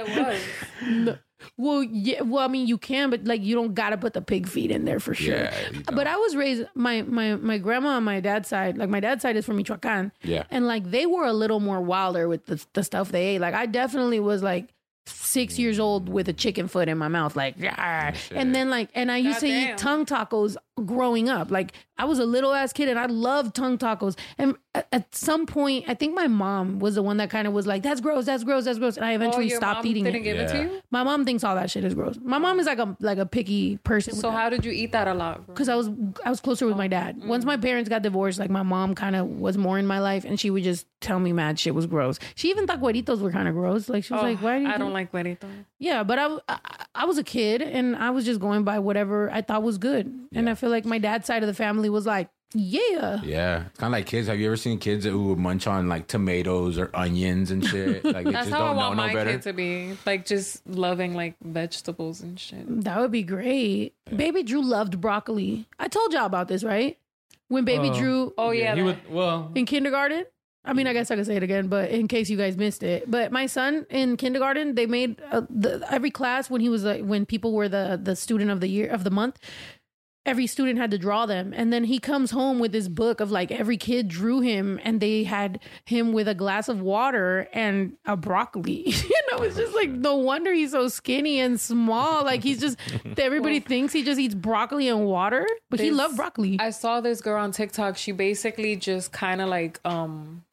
pozole 0.09 1.07
was. 1.09 1.19
Well, 1.57 1.83
yeah, 1.83 2.23
well, 2.23 2.45
I 2.45 2.49
mean, 2.49 2.67
you 2.67 2.79
can, 2.79 3.11
but 3.11 3.25
like, 3.25 3.43
you 3.43 3.55
don't 3.55 3.75
gotta 3.75 3.97
put 3.97 4.13
the 4.13 4.23
pig 4.23 4.49
feet 4.49 4.71
in 4.71 4.85
there 4.85 5.01
for 5.01 5.15
sure. 5.15 5.35
Yeah, 5.35 5.55
you 5.71 5.83
don't. 5.83 5.97
But 5.97 6.07
I 6.07 6.17
was 6.17 6.37
raised 6.37 6.65
my 6.75 7.03
my 7.03 7.37
my 7.37 7.59
grandma 7.59 7.91
on 7.91 8.05
my 8.05 8.21
dad's 8.21 8.49
side, 8.49 8.79
like 8.79 8.89
my 8.89 9.01
dad's 9.01 9.23
side 9.23 9.37
is 9.37 9.45
from 9.45 9.57
Michoacan, 9.57 10.13
yeah. 10.23 10.45
and 10.51 10.67
like 10.67 10.91
they 10.91 11.07
were 11.07 11.27
a 11.27 11.33
little 11.33 11.61
more 11.61 11.81
wilder 11.81 12.29
with 12.29 12.47
the 12.47 12.65
the 12.73 12.83
stuff 12.83 13.11
they 13.11 13.35
ate. 13.35 13.41
Like 13.41 13.55
I 13.55 13.67
definitely 13.67 14.21
was 14.21 14.43
like 14.43 14.69
six 15.07 15.59
years 15.59 15.79
old 15.79 16.09
with 16.09 16.29
a 16.29 16.33
chicken 16.33 16.69
foot 16.69 16.89
in 16.89 16.97
my 16.97 17.09
mouth, 17.09 17.37
like 17.37 17.55
yeah. 17.59 18.15
And 18.31 18.55
then 18.55 18.71
like, 18.71 18.89
and 18.95 19.11
I 19.11 19.19
used 19.19 19.41
to 19.41 19.47
Goddamn. 19.47 19.75
eat 19.75 19.79
tongue 19.79 20.07
tacos 20.07 20.57
growing 20.85 21.29
up. 21.29 21.51
Like 21.51 21.73
I 21.97 22.05
was 22.05 22.19
a 22.19 22.25
little 22.25 22.53
ass 22.53 22.73
kid 22.73 22.89
and 22.89 22.99
I 22.99 23.07
loved 23.07 23.55
tongue 23.55 23.79
tacos. 23.79 24.17
And 24.39 24.57
at, 24.75 24.89
at 24.93 25.15
some 25.15 25.47
point, 25.47 25.85
I 25.89 25.95
think 25.95 26.15
my 26.15 26.27
mom 26.27 26.81
was 26.81 26.97
the 26.97 27.03
one 27.03 27.19
that 27.19 27.31
kind 27.31 27.47
of 27.47 27.53
was 27.53 27.67
like, 27.67 27.83
"That's 27.83 28.01
gross, 28.01 28.25
that's 28.27 28.43
gross, 28.43 28.65
that's 28.65 28.79
gross," 28.79 28.97
and 28.97 29.05
I 29.07 29.13
oh, 29.13 29.15
eventually 29.17 29.45
Oh, 29.45 29.49
your 29.49 29.57
stopped 29.59 29.79
mom 29.79 29.87
eating 29.87 30.05
didn't 30.05 30.21
it. 30.21 30.25
give 30.25 30.37
it 30.39 30.49
to 30.49 30.59
you. 30.63 30.83
My 30.91 31.05
mom 31.05 31.25
thinks 31.25 31.45
all 31.45 31.55
that 31.55 31.71
shit 31.71 31.85
is 31.85 31.95
gross. 31.95 32.19
My 32.23 32.39
mom 32.39 32.59
is 32.59 32.67
like 32.67 32.79
a 32.81 32.97
like 33.01 33.19
a 33.19 33.27
picky 33.27 33.77
person. 33.79 34.15
So 34.15 34.31
how 34.31 34.49
did 34.51 34.65
you 34.65 34.73
eat 34.73 34.93
that 34.93 35.07
a 35.07 35.15
lot? 35.15 35.47
because 35.47 35.69
I 35.69 35.77
was 35.77 35.91
I 36.25 36.31
was 36.31 36.41
closer 36.41 36.67
with 36.67 36.77
my 36.77 36.89
dad. 36.89 37.19
Mm. 37.21 37.27
Once 37.27 37.45
my 37.45 37.57
parents 37.57 37.89
got 37.89 38.03
divorced, 38.03 38.39
like 38.41 38.51
my 38.51 38.63
mom 38.63 38.95
kind 38.95 39.15
of 39.15 39.29
was 39.29 39.57
more 39.57 39.79
in 39.79 39.87
my 39.87 40.01
life, 40.01 40.25
and 40.25 40.39
she 40.41 40.51
would 40.51 40.65
just 40.65 40.87
tell 41.01 41.21
me 41.21 41.33
mad 41.33 41.59
shit 41.61 41.75
was 41.75 41.87
gross. 41.87 42.19
She 42.35 42.51
even 42.51 42.67
thought 42.67 42.81
guaritos 42.81 43.21
were 43.21 43.31
kind 43.31 43.47
of 43.47 43.55
gross. 43.55 43.89
Like 43.89 44.03
she 44.05 44.13
was 44.15 44.21
Oh, 44.23 44.27
like, 44.27 44.39
"Why 44.43 44.57
do 44.59 44.65
you?" 44.65 44.69
I 44.71 44.73
do 44.73 44.79
don't 44.79 44.93
like 44.93 45.13
burrito. 45.13 45.47
Yeah, 45.79 46.03
but 46.03 46.19
I, 46.19 46.39
I 46.49 46.59
I 46.97 47.05
was 47.05 47.19
a 47.19 47.25
kid 47.25 47.63
and 47.63 47.95
I 47.95 48.11
was 48.11 48.25
just 48.25 48.41
going 48.41 48.65
by 48.65 48.81
whatever 48.81 49.31
I 49.31 49.43
thought 49.43 49.63
was 49.63 49.79
good. 49.79 50.13
And 50.33 50.51
I 50.51 50.55
feel 50.65 50.71
like 50.71 50.85
my 50.87 50.99
dad's 50.99 51.27
side 51.27 51.43
of 51.43 51.47
the 51.47 51.55
family 51.55 51.89
was 51.91 52.07
like, 52.07 52.29
yeah. 52.57 53.21
Yeah, 53.25 53.65
it's 53.67 53.79
kind 53.79 53.93
of 53.93 53.99
like 53.99 54.07
kids. 54.07 54.29
Have 54.29 54.39
you 54.39 54.47
ever 54.47 54.57
seen 54.57 54.79
kids 54.79 55.05
who 55.05 55.25
would 55.25 55.39
munch 55.39 55.67
on 55.67 55.89
like 55.89 56.07
tomatoes 56.07 56.79
or 56.79 56.89
onions 56.95 57.51
and 57.51 57.65
shit? 57.67 58.05
Like 58.15 58.25
they 58.27 58.31
That's 58.33 58.47
just 58.47 58.51
how 58.51 58.63
I 58.63 58.67
don't 58.69 58.77
know 58.77 58.83
want 58.83 58.97
no 58.97 59.07
my 59.09 59.13
better. 59.15 59.33
kid 59.33 59.43
to 59.43 59.53
be. 59.53 59.97
Like 60.07 60.25
just 60.25 60.67
loving 60.67 61.15
like 61.15 61.35
vegetables 61.43 62.21
and 62.23 62.39
shit. 62.39 62.65
That 62.85 62.99
would 63.01 63.11
be 63.11 63.25
great. 63.25 63.95
Baby 64.15 64.43
Drew 64.45 64.63
loved 64.63 65.01
broccoli. 65.01 65.67
I 65.81 65.89
told 65.89 66.13
y'all 66.13 66.27
about 66.27 66.47
this, 66.49 66.63
right? 66.63 66.97
When 67.49 67.65
baby 67.65 67.91
Oh. 67.91 67.99
Drew 67.99 68.35
Oh 68.39 68.51
yeah, 68.53 68.75
he 68.75 68.81
that- 68.81 68.87
would. 68.87 69.11
Well, 69.11 69.51
in 69.55 69.67
kindergarten. 69.67 70.25
I 70.67 70.73
mean, 70.73 70.87
I 70.87 70.95
guess 70.95 71.11
I 71.11 71.17
could 71.17 71.27
say 71.27 71.37
it 71.37 71.43
again, 71.43 71.67
but 71.67 71.91
in 71.91 72.09
case 72.09 72.31
you 72.31 72.39
guys 72.39 72.57
missed 72.57 72.83
it, 72.83 73.11
but 73.11 73.31
my 73.31 73.45
son 73.45 73.85
in 73.91 74.17
kindergarten, 74.17 74.77
they 74.77 74.87
made 74.87 75.21
uh, 75.31 75.43
the, 75.51 75.85
every 75.91 76.11
class 76.11 76.49
when 76.49 76.63
he 76.63 76.71
was 76.71 76.87
uh, 76.87 76.99
when 77.03 77.27
people 77.27 77.53
were 77.53 77.69
the 77.69 78.01
the 78.03 78.17
student 78.17 78.51
of 78.51 78.61
the 78.61 78.69
year 78.69 78.89
of 78.89 79.05
the 79.05 79.11
month. 79.11 79.39
Every 80.27 80.47
student 80.47 80.79
had 80.79 80.91
to 80.91 80.97
draw 80.99 81.27
them, 81.27 81.53
and 81.55 81.71
then 81.71 81.85
he 81.85 81.99
comes 81.99 82.31
home 82.31 82.59
with 82.59 82.73
this 82.73 82.89
book 82.89 83.21
of 83.21 83.31
like 83.31 83.51
every 83.53 83.77
kid 83.77 84.09
drew 84.09 84.41
him, 84.41 84.81
and 84.83 84.99
they 84.99 85.25
had 85.25 85.61
him 85.85 86.13
with 86.15 86.29
a 86.29 86.35
glass 86.35 86.69
of 86.71 86.81
water 86.81 87.47
and 87.53 87.97
a 88.07 88.17
broccoli. 88.17 88.85
you 88.89 89.21
know, 89.31 89.43
it's 89.43 89.57
just 89.57 89.75
like 89.75 89.91
no 89.91 90.17
wonder 90.17 90.53
he's 90.55 90.71
so 90.73 90.89
skinny 90.89 91.41
and 91.41 91.61
small. 91.61 92.25
Like 92.25 92.43
he's 92.43 92.59
just 92.59 92.79
everybody 93.19 93.61
thinks 93.61 93.93
he 93.93 94.03
just 94.03 94.19
eats 94.19 94.35
broccoli 94.35 94.89
and 94.89 95.05
water, 95.05 95.47
but 95.69 95.79
he 95.79 95.87
There's- 95.91 95.99
loved 95.99 96.17
broccoli. 96.17 96.57
I 96.59 96.71
saw 96.71 97.03
this 97.03 97.21
girl 97.21 97.43
on 97.43 97.53
TikTok. 97.53 97.99
She 97.99 98.13
basically 98.13 98.77
just 98.77 99.13
kind 99.13 99.43
of 99.43 99.49
like 99.51 99.79
um 99.85 100.45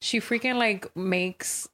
she 0.00 0.20
freaking 0.20 0.54
like 0.56 0.94
makes 0.96 1.68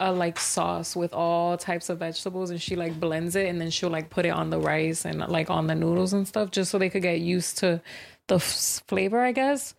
a 0.00 0.10
like 0.12 0.38
sauce 0.38 0.96
with 0.96 1.12
all 1.12 1.56
types 1.56 1.90
of 1.90 1.98
vegetables 1.98 2.50
and 2.50 2.60
she 2.60 2.74
like 2.74 2.98
blends 2.98 3.36
it 3.36 3.46
and 3.46 3.60
then 3.60 3.70
she'll 3.70 3.90
like 3.90 4.10
put 4.10 4.26
it 4.26 4.30
on 4.30 4.50
the 4.50 4.58
rice 4.58 5.04
and 5.04 5.20
like 5.28 5.50
on 5.50 5.66
the 5.66 5.74
noodles 5.74 6.12
and 6.12 6.26
stuff 6.26 6.50
just 6.50 6.70
so 6.70 6.78
they 6.78 6.90
could 6.90 7.02
get 7.02 7.20
used 7.20 7.58
to 7.58 7.80
the 8.28 8.36
f- 8.36 8.82
flavor, 8.88 9.20
I 9.20 9.32
guess. 9.32 9.74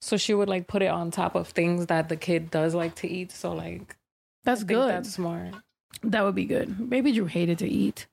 So 0.00 0.16
she 0.16 0.34
would 0.34 0.48
like 0.48 0.66
put 0.66 0.82
it 0.82 0.88
on 0.88 1.10
top 1.10 1.34
of 1.34 1.48
things 1.48 1.86
that 1.86 2.08
the 2.08 2.16
kid 2.16 2.50
does 2.50 2.74
like 2.74 2.94
to 2.96 3.08
eat. 3.08 3.32
So 3.32 3.52
like 3.52 3.96
That's 4.44 4.62
I 4.62 4.66
good. 4.66 4.90
That's 4.90 5.12
smart. 5.12 5.54
That 6.02 6.24
would 6.24 6.34
be 6.34 6.46
good. 6.46 6.90
Baby 6.90 7.12
Drew 7.12 7.26
hated 7.26 7.58
to 7.58 7.68
eat. 7.68 8.06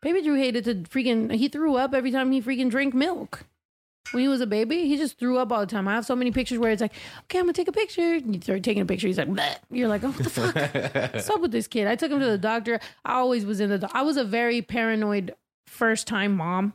Baby 0.00 0.22
Drew 0.22 0.36
hated 0.36 0.64
to 0.64 0.74
freaking. 0.74 1.32
He 1.32 1.48
threw 1.48 1.76
up 1.76 1.94
every 1.94 2.10
time 2.10 2.32
he 2.32 2.42
freaking 2.42 2.70
drank 2.70 2.94
milk. 2.94 3.44
When 4.12 4.22
he 4.22 4.28
was 4.28 4.40
a 4.40 4.46
baby, 4.46 4.88
he 4.88 4.96
just 4.96 5.18
threw 5.18 5.36
up 5.38 5.52
all 5.52 5.60
the 5.60 5.66
time. 5.66 5.86
I 5.86 5.92
have 5.94 6.06
so 6.06 6.16
many 6.16 6.30
pictures 6.30 6.58
where 6.58 6.70
it's 6.70 6.80
like, 6.80 6.92
okay, 7.24 7.38
I'm 7.38 7.44
gonna 7.44 7.52
take 7.52 7.68
a 7.68 7.72
picture. 7.72 8.14
And 8.14 8.34
you 8.34 8.40
start 8.40 8.62
taking 8.62 8.82
a 8.82 8.86
picture. 8.86 9.06
He's 9.06 9.18
like, 9.18 9.28
Bleh. 9.28 9.56
you're 9.70 9.88
like, 9.88 10.02
oh, 10.04 10.10
what 10.10 10.24
the 10.24 10.30
fuck? 10.30 10.54
What's 11.14 11.28
up 11.28 11.40
with 11.40 11.52
this 11.52 11.66
kid? 11.66 11.86
I 11.86 11.94
took 11.96 12.10
him 12.10 12.20
to 12.20 12.26
the 12.26 12.38
doctor. 12.38 12.80
I 13.04 13.14
always 13.14 13.44
was 13.44 13.60
in 13.60 13.70
the. 13.70 13.78
do- 13.78 13.86
I 13.92 14.02
was 14.02 14.16
a 14.16 14.24
very 14.24 14.62
paranoid 14.62 15.34
first 15.66 16.06
time 16.06 16.34
mom, 16.36 16.72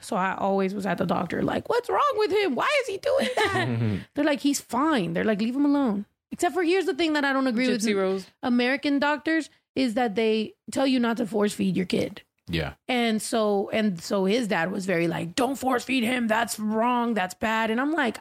so 0.00 0.16
I 0.16 0.34
always 0.36 0.74
was 0.74 0.84
at 0.86 0.98
the 0.98 1.06
doctor. 1.06 1.42
Like, 1.42 1.68
what's 1.68 1.88
wrong 1.88 2.12
with 2.16 2.32
him? 2.32 2.54
Why 2.56 2.68
is 2.80 2.86
he 2.88 2.98
doing 2.98 3.28
that? 3.36 4.00
They're 4.14 4.24
like, 4.24 4.40
he's 4.40 4.60
fine. 4.60 5.12
They're 5.12 5.24
like, 5.24 5.40
leave 5.40 5.54
him 5.54 5.64
alone. 5.64 6.06
Except 6.32 6.54
for 6.54 6.62
here's 6.62 6.86
the 6.86 6.94
thing 6.94 7.12
that 7.12 7.24
I 7.24 7.32
don't 7.32 7.46
agree 7.46 7.68
with. 7.68 7.86
Rose. 7.86 8.26
American 8.42 8.98
doctors 8.98 9.50
is 9.76 9.94
that 9.94 10.14
they 10.16 10.54
tell 10.70 10.86
you 10.86 10.98
not 10.98 11.18
to 11.18 11.26
force 11.26 11.52
feed 11.52 11.76
your 11.76 11.86
kid. 11.86 12.22
Yeah, 12.48 12.74
And 12.88 13.22
so 13.22 13.70
and 13.70 14.00
so 14.00 14.24
his 14.24 14.48
dad 14.48 14.72
was 14.72 14.86
very 14.86 15.08
like, 15.08 15.34
Don't 15.34 15.56
force 15.56 15.84
feed 15.84 16.04
him. 16.04 16.28
That's 16.28 16.58
wrong. 16.58 17.14
That's 17.14 17.34
bad. 17.34 17.70
And 17.70 17.80
I'm 17.80 17.92
like, 17.92 18.18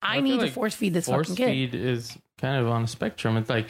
I, 0.00 0.16
I 0.16 0.20
need 0.20 0.40
to 0.40 0.50
force 0.50 0.74
feed 0.74 0.94
this 0.94 1.06
force 1.06 1.28
fucking 1.28 1.46
kid. 1.46 1.70
feed 1.70 1.74
is 1.74 2.16
kind 2.38 2.60
of 2.60 2.68
on 2.68 2.84
a 2.84 2.88
spectrum. 2.88 3.36
It's 3.36 3.48
like 3.48 3.68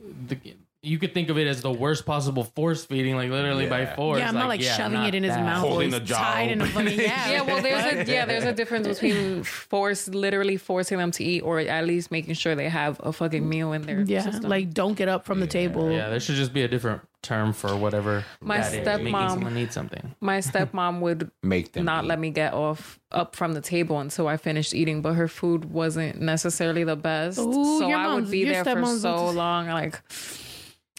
the, 0.00 0.38
you 0.84 0.98
could 0.98 1.14
think 1.14 1.28
of 1.30 1.38
it 1.38 1.46
as 1.46 1.62
the 1.62 1.72
worst 1.72 2.04
possible 2.06 2.44
force 2.44 2.84
feeding, 2.84 3.16
like 3.16 3.30
literally 3.30 3.66
by 3.66 3.86
force. 3.86 4.18
yeah, 4.18 4.28
I'm 4.28 4.34
not 4.34 4.48
like 4.48 4.60
yeah, 4.60 4.76
shoving 4.76 4.94
not 5.00 5.08
it 5.08 5.14
in 5.14 5.22
his 5.24 5.32
that. 5.34 5.42
mouth 5.44 5.66
Holding 5.66 5.90
he's 5.90 5.98
the 5.98 6.04
jaw 6.04 6.16
tied 6.18 6.50
in 6.50 6.60
a 6.60 6.64
open. 6.64 6.84
fucking 6.86 7.00
yeah. 7.00 7.30
Yeah, 7.30 7.42
well, 7.42 7.62
there's 7.62 8.08
a 8.08 8.12
yeah, 8.12 8.24
there's 8.26 8.44
a 8.44 8.52
difference 8.52 8.86
between 8.86 9.42
force, 9.42 10.08
literally 10.08 10.56
forcing 10.56 10.98
them 10.98 11.10
to 11.12 11.24
eat, 11.24 11.40
or 11.42 11.58
at 11.60 11.86
least 11.86 12.10
making 12.10 12.34
sure 12.34 12.54
they 12.54 12.68
have 12.68 13.00
a 13.02 13.12
fucking 13.12 13.48
meal 13.48 13.72
in 13.72 13.82
their 13.82 14.00
yeah, 14.02 14.22
system. 14.22 14.50
like 14.50 14.72
don't 14.74 14.94
get 14.94 15.08
up 15.08 15.24
from 15.24 15.40
the 15.40 15.46
table. 15.46 15.90
Yeah, 15.90 16.08
there 16.10 16.20
should 16.20 16.36
just 16.36 16.52
be 16.52 16.62
a 16.62 16.68
different 16.68 17.00
term 17.22 17.54
for 17.54 17.74
whatever. 17.74 18.22
My 18.42 18.58
that 18.58 18.74
is, 18.74 18.86
making 18.86 19.14
stepmom- 19.14 19.30
someone 19.30 19.56
eat 19.56 19.72
something. 19.72 20.14
my 20.20 20.38
stepmom 20.48 21.00
would 21.00 21.30
make 21.42 21.72
them 21.72 21.86
not 21.86 22.04
eat. 22.04 22.08
let 22.08 22.18
me 22.18 22.28
get 22.28 22.52
off 22.52 23.00
up 23.12 23.34
from 23.34 23.54
the 23.54 23.62
table 23.62 23.98
until 24.00 24.28
I 24.28 24.36
finished 24.36 24.74
eating, 24.74 25.00
but 25.00 25.14
her 25.14 25.28
food 25.28 25.64
wasn't 25.64 26.20
necessarily 26.20 26.84
the 26.84 26.96
best. 26.96 27.38
Ooh, 27.38 27.78
so 27.78 27.88
your 27.88 27.96
I 27.96 28.06
would 28.08 28.12
mom's- 28.24 28.30
be 28.30 28.40
your 28.40 28.52
there 28.52 28.64
for 28.64 28.70
stepmom's 28.72 29.00
so 29.02 29.14
about 29.14 29.34
long. 29.36 29.66
Like 29.68 30.02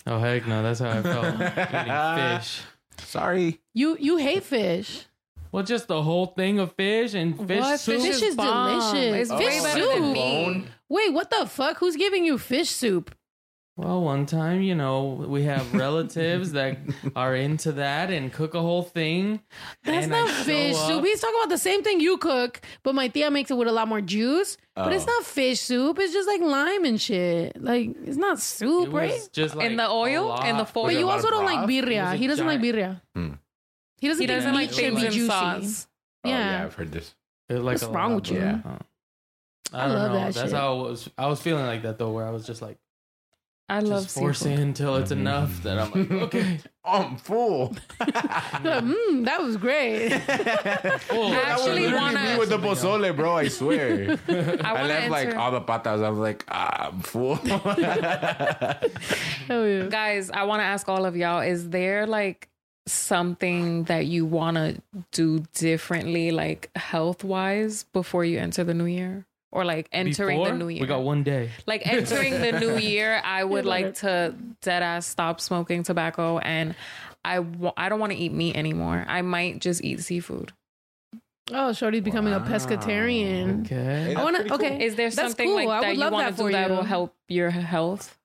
Oh 0.08 0.20
heck 0.20 0.46
no, 0.48 0.62
that's 0.64 0.80
how 0.80 0.90
I 0.90 1.02
felt 1.02 1.36
eating 1.36 2.38
fish. 2.40 2.62
Sorry, 3.00 3.60
You 3.74 3.98
you 4.00 4.18
hate 4.18 4.44
fish. 4.44 5.06
Well, 5.52 5.64
just 5.64 5.88
the 5.88 6.04
whole 6.04 6.26
thing 6.28 6.60
of 6.60 6.74
fish 6.74 7.14
and 7.14 7.36
fish 7.48 7.62
what? 7.62 7.80
soup. 7.80 8.02
Fish 8.02 8.22
is 8.22 8.36
bomb. 8.36 8.92
delicious. 8.92 9.32
It's 9.32 9.42
Fish 9.42 9.64
better 9.64 9.80
soup. 9.82 9.94
than 9.94 10.14
Bone. 10.14 10.54
meat. 10.60 10.68
Wait, 10.90 11.14
what 11.14 11.30
the 11.30 11.46
fuck? 11.46 11.78
Who's 11.78 11.96
giving 11.96 12.26
you 12.26 12.38
fish 12.38 12.70
soup? 12.70 13.16
Well, 13.78 14.02
one 14.04 14.26
time, 14.26 14.62
you 14.62 14.74
know, 14.74 15.04
we 15.28 15.44
have 15.44 15.74
relatives 15.76 16.54
that 16.54 16.78
are 17.14 17.36
into 17.36 17.74
that 17.74 18.10
and 18.10 18.32
cook 18.32 18.54
a 18.54 18.62
whole 18.62 18.84
thing. 18.84 19.42
That's 19.84 20.08
not 20.08 20.30
fish 20.30 20.78
up. 20.78 20.88
soup. 20.88 21.04
He's 21.04 21.20
talking 21.20 21.36
about 21.42 21.50
the 21.50 21.58
same 21.58 21.84
thing 21.84 22.00
you 22.00 22.18
cook, 22.18 22.62
but 22.84 22.96
my 22.96 23.10
tia 23.10 23.30
makes 23.30 23.52
it 23.52 23.58
with 23.58 23.68
a 23.68 23.74
lot 23.74 23.90
more 23.90 24.00
juice. 24.00 24.56
But 24.76 24.94
it's 24.94 25.04
Oh. 25.04 25.08
not 25.08 25.26
fish 25.26 25.60
soup. 25.60 26.00
It's 26.00 26.14
just 26.14 26.26
like 26.26 26.40
lime 26.40 26.86
and 26.86 27.02
shit. 27.02 27.62
Like 27.62 27.90
it's 28.06 28.16
not 28.16 28.38
It 28.38 28.42
soup, 28.42 28.94
right? 28.94 29.28
just 29.34 29.56
like 29.56 29.70
In 29.72 29.76
the 29.76 29.90
oil? 29.90 30.28
lot. 30.28 30.48
In 30.48 30.56
the 30.56 30.64
But 30.64 30.70
foil? 30.70 30.84
Was 30.86 30.96
it 30.96 31.00
you 31.00 31.10
also 31.10 31.30
don't 31.30 31.44
like 31.46 31.60
broth? 31.68 31.70
It 31.70 31.86
birria. 31.86 32.16
He 32.16 32.28
doesn't 32.28 32.48
like 32.48 32.62
birria. 32.62 33.02
Hmm. 33.14 33.34
He 34.00 34.08
doesn't 34.08 34.22
He 34.22 34.28
doesn't 34.28 34.54
like 34.54 34.70
should 34.70 34.78
things 34.78 35.02
be 35.02 35.08
juicy. 35.10 35.28
sauce. 35.28 35.88
Oh, 36.24 36.30
Yeah. 36.30 36.40
yeah, 36.60 36.64
I've 36.66 36.74
heard 36.76 36.94
this. 36.94 37.14
It 37.50 37.56
was 37.56 37.64
like 37.64 37.74
What's 37.74 37.84
a 37.84 37.90
wrong 37.90 38.16
with 38.16 38.32
you? 38.32 38.40
broth. 38.40 38.62
Yeah. 38.66 38.78
I 39.74 39.84
I 39.84 39.88
don't 39.88 39.96
love 39.98 40.12
know. 40.12 40.18
that 40.20 40.34
That's 40.34 40.50
shit. 40.52 40.58
how 40.58 40.80
it 40.80 40.90
was. 40.90 41.10
I 41.18 41.28
was 41.28 41.42
feeling 41.42 41.66
like 41.66 41.82
that 41.84 41.98
though, 41.98 42.12
where 42.12 42.26
I 42.26 42.30
was 42.30 42.46
just 42.48 42.62
like, 42.62 42.78
I 43.68 43.80
love 43.80 44.04
just 44.04 44.16
forcing 44.18 44.52
seafood. 44.52 44.68
until 44.68 44.96
it's 44.98 45.12
Mhm. 45.12 45.22
enough 45.22 45.64
that 45.64 45.80
I'm 45.80 45.92
like, 45.92 46.12
okay. 46.12 46.60
I'm 46.86 47.18
full. 47.18 47.76
Mmm, 48.00 49.26
that 49.26 49.42
was 49.42 49.58
great. 49.58 50.10
Full. 51.10 51.34
I 51.34 51.36
actually 51.48 51.82
was 51.88 51.94
wanna- 51.94 52.36
with 52.38 52.50
the 52.50 52.60
pozole, 52.60 53.16
bro. 53.16 53.38
I 53.38 53.48
swear. 53.48 54.20
I, 54.28 54.34
I, 54.64 54.74
wanna 54.74 54.88
left 54.88 55.10
like 55.10 55.36
all 55.36 55.50
the 55.50 55.62
patas. 55.62 56.04
I 56.04 56.10
was 56.10 56.20
like, 56.20 56.46
ah, 56.48 56.90
I'm 56.90 57.00
full. 57.02 57.36
Hell 59.48 59.68
yeah. 59.68 59.88
guys 59.90 60.30
i 60.32 60.44
want 60.44 60.60
to 60.60 60.64
ask 60.64 60.88
all 60.90 61.06
of 61.06 61.16
y'all 61.16 61.42
is 61.42 61.70
there 61.70 62.06
like 62.08 62.50
something 62.88 63.84
that 63.86 64.06
you 64.06 64.26
want 64.26 64.58
to 64.58 64.80
do 65.12 65.44
differently 65.54 66.32
like 66.32 66.70
health 66.76 67.24
wise 67.24 67.84
before 67.94 68.24
you 68.26 68.38
enter 68.40 68.64
the 68.64 68.74
new 68.74 68.86
year 68.86 69.26
or 69.56 69.66
like 69.66 69.88
entering 69.92 70.38
Before, 70.40 70.52
the 70.52 70.58
new 70.58 70.68
year 70.70 70.82
We 70.82 70.88
got 70.88 71.02
one 71.04 71.24
day. 71.24 71.50
like 71.66 71.82
entering 71.88 72.34
the 72.42 72.52
new 72.60 72.78
year 72.78 73.22
i 73.24 73.44
would 73.52 73.66
like 73.66 73.86
right. 73.86 73.96
to 73.96 74.36
dead 74.62 74.84
ass 74.84 75.08
stop 75.08 75.40
smoking 75.42 75.82
tobacco 75.84 76.38
and 76.40 76.76
i 77.24 77.44
i 77.78 77.90
don't 77.90 78.00
want 78.00 78.12
to 78.12 78.18
eat 78.18 78.32
meat 78.34 78.56
anymore 78.56 79.04
i 79.08 79.22
might 79.22 79.60
just 79.60 79.84
eat 79.84 80.02
seafood 80.02 80.52
Oh, 81.54 81.74
Shorty's 81.74 82.02
becoming 82.02 82.34
a 82.34 82.40
pescatarian. 82.40 83.66
Okay. 83.66 84.16
I 84.16 84.24
want 84.24 84.36
pretty 84.36 84.50
to. 84.50 84.58
cool. 84.58 84.66
Okay, 84.66 84.84
is 84.84 84.96
there 84.96 85.12
That's 85.12 85.16
something 85.30 85.46
cool. 85.48 85.56
like 85.58 85.68
I 85.70 85.82
that 85.82 85.88
would 85.90 85.94
you 85.98 86.00
love 86.04 86.12
want 86.14 86.26
that 86.26 86.32
to 86.32 86.38
do 86.38 86.44
for 86.48 86.52
that 86.54 86.70
will 86.72 86.82
help 86.82 87.14
your 87.28 87.52
health 87.52 88.18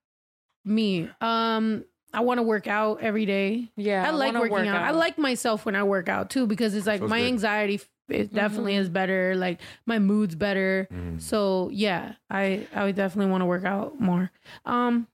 me. 0.64 1.06
Um, 1.20 1.84
I 2.14 2.20
want 2.20 2.38
to 2.38 2.42
work 2.42 2.66
out 2.66 3.02
every 3.02 3.26
day. 3.26 3.68
yeah 3.76 4.06
I 4.06 4.10
like 4.10 4.28
wanna 4.28 4.40
working 4.40 4.52
work 4.56 4.74
out. 4.74 4.82
I 4.82 4.90
like 4.92 5.18
myself 5.18 5.66
when 5.66 5.76
I 5.76 5.82
work 5.82 6.08
out 6.08 6.30
too 6.30 6.46
because 6.46 6.74
it's 6.74 6.86
like 6.86 7.00
Feels 7.00 7.10
my 7.10 7.20
good. 7.20 7.26
anxiety 7.26 7.74
f- 7.74 7.88
it 8.12 8.32
definitely 8.34 8.76
is 8.76 8.88
better. 8.88 9.34
Like 9.36 9.60
my 9.86 9.98
mood's 9.98 10.34
better. 10.34 10.88
Mm. 10.92 11.20
So 11.20 11.68
yeah, 11.72 12.14
I 12.30 12.66
I 12.74 12.84
would 12.84 12.96
definitely 12.96 13.30
want 13.30 13.42
to 13.42 13.46
work 13.46 13.64
out 13.64 14.00
more. 14.00 14.30
Um, 14.64 15.06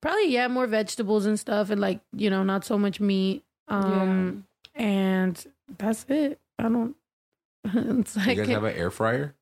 probably 0.00 0.28
yeah, 0.30 0.48
more 0.48 0.66
vegetables 0.66 1.26
and 1.26 1.38
stuff, 1.38 1.70
and 1.70 1.80
like 1.80 2.00
you 2.14 2.30
know, 2.30 2.42
not 2.42 2.64
so 2.64 2.78
much 2.78 3.00
meat. 3.00 3.44
Um, 3.68 4.44
and 4.74 5.44
that's 5.78 6.04
it. 6.08 6.38
I 6.58 6.64
don't. 6.64 6.94
it's 7.64 8.16
You 8.16 8.22
like 8.26 8.36
guys 8.38 8.48
have 8.48 8.64
an 8.64 8.74
air 8.76 8.90
fryer? 8.90 9.34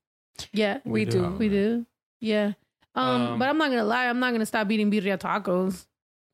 yeah, 0.52 0.78
we, 0.84 0.92
We 1.00 1.04
do, 1.04 1.20
do. 1.22 1.28
we 1.32 1.48
do. 1.48 1.86
Yeah. 2.20 2.52
Um, 2.94 3.22
Um, 3.22 3.38
but 3.38 3.48
I'm 3.48 3.58
not 3.58 3.70
gonna 3.70 3.84
lie. 3.84 4.06
I'm 4.08 4.18
not 4.20 4.32
gonna 4.32 4.46
stop 4.46 4.70
eating 4.70 4.90
birria 4.90 5.18
tacos. 5.18 5.86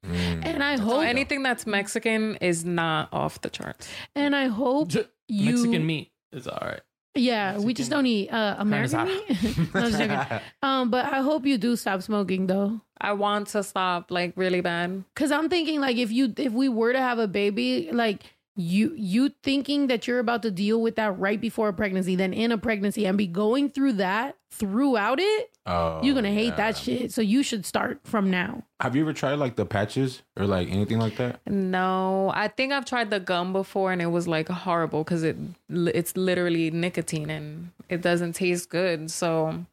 Mm. 0.06 0.44
And 0.46 0.62
I 0.62 0.76
So 0.76 0.82
hope, 0.84 1.04
anything 1.04 1.42
that's 1.42 1.66
Mexican 1.66 2.36
is 2.36 2.64
not 2.64 3.08
off 3.12 3.40
the 3.40 3.50
charts. 3.50 3.88
and 4.14 4.36
I 4.36 4.46
hope 4.46 4.88
J- 4.88 5.06
you 5.28 5.52
Mexican 5.52 5.86
meat. 5.86 6.12
It's 6.32 6.46
all 6.46 6.58
right. 6.62 6.80
Yeah, 7.16 7.58
we 7.58 7.72
just 7.72 7.90
don't 7.90 8.06
eat 8.06 8.28
uh, 8.28 8.56
American 8.58 9.06
meat. 9.06 9.24
No, 9.74 9.80
I'm 9.80 9.90
just 9.90 9.98
joking. 9.98 10.40
um, 10.62 10.90
but 10.90 11.06
I 11.06 11.20
hope 11.20 11.46
you 11.46 11.56
do 11.58 11.74
stop 11.76 12.02
smoking 12.02 12.46
though. 12.46 12.80
I 13.00 13.12
want 13.12 13.48
to 13.48 13.62
stop 13.62 14.10
like 14.10 14.32
really 14.36 14.60
bad. 14.60 15.04
Cause 15.14 15.30
I'm 15.30 15.48
thinking 15.48 15.80
like 15.80 15.96
if 15.96 16.10
you 16.12 16.32
if 16.36 16.52
we 16.52 16.68
were 16.68 16.92
to 16.92 16.98
have 16.98 17.18
a 17.18 17.28
baby, 17.28 17.88
like 17.92 18.35
you 18.56 18.94
you 18.96 19.30
thinking 19.42 19.86
that 19.88 20.06
you're 20.06 20.18
about 20.18 20.42
to 20.42 20.50
deal 20.50 20.80
with 20.80 20.96
that 20.96 21.18
right 21.18 21.40
before 21.40 21.68
a 21.68 21.72
pregnancy, 21.72 22.16
then 22.16 22.32
in 22.32 22.50
a 22.52 22.58
pregnancy 22.58 23.04
and 23.06 23.18
be 23.18 23.26
going 23.26 23.68
through 23.70 23.92
that 23.94 24.36
throughout 24.50 25.20
it, 25.20 25.50
Oh, 25.66 26.00
you're 26.02 26.14
gonna 26.14 26.32
hate 26.32 26.46
yeah. 26.46 26.56
that 26.56 26.76
shit. 26.78 27.12
So 27.12 27.20
you 27.20 27.42
should 27.42 27.66
start 27.66 28.00
from 28.04 28.30
now. 28.30 28.62
Have 28.80 28.96
you 28.96 29.02
ever 29.02 29.12
tried 29.12 29.34
like 29.34 29.56
the 29.56 29.66
patches 29.66 30.22
or 30.38 30.46
like 30.46 30.70
anything 30.70 30.98
like 30.98 31.16
that? 31.16 31.40
No, 31.46 32.32
I 32.34 32.48
think 32.48 32.72
I've 32.72 32.86
tried 32.86 33.10
the 33.10 33.20
gum 33.20 33.52
before 33.52 33.92
and 33.92 34.00
it 34.00 34.06
was 34.06 34.26
like 34.26 34.48
horrible 34.48 35.04
because 35.04 35.22
it 35.22 35.36
it's 35.68 36.16
literally 36.16 36.70
nicotine 36.70 37.28
and 37.28 37.70
it 37.90 38.00
doesn't 38.00 38.34
taste 38.34 38.70
good. 38.70 39.10
So, 39.10 39.66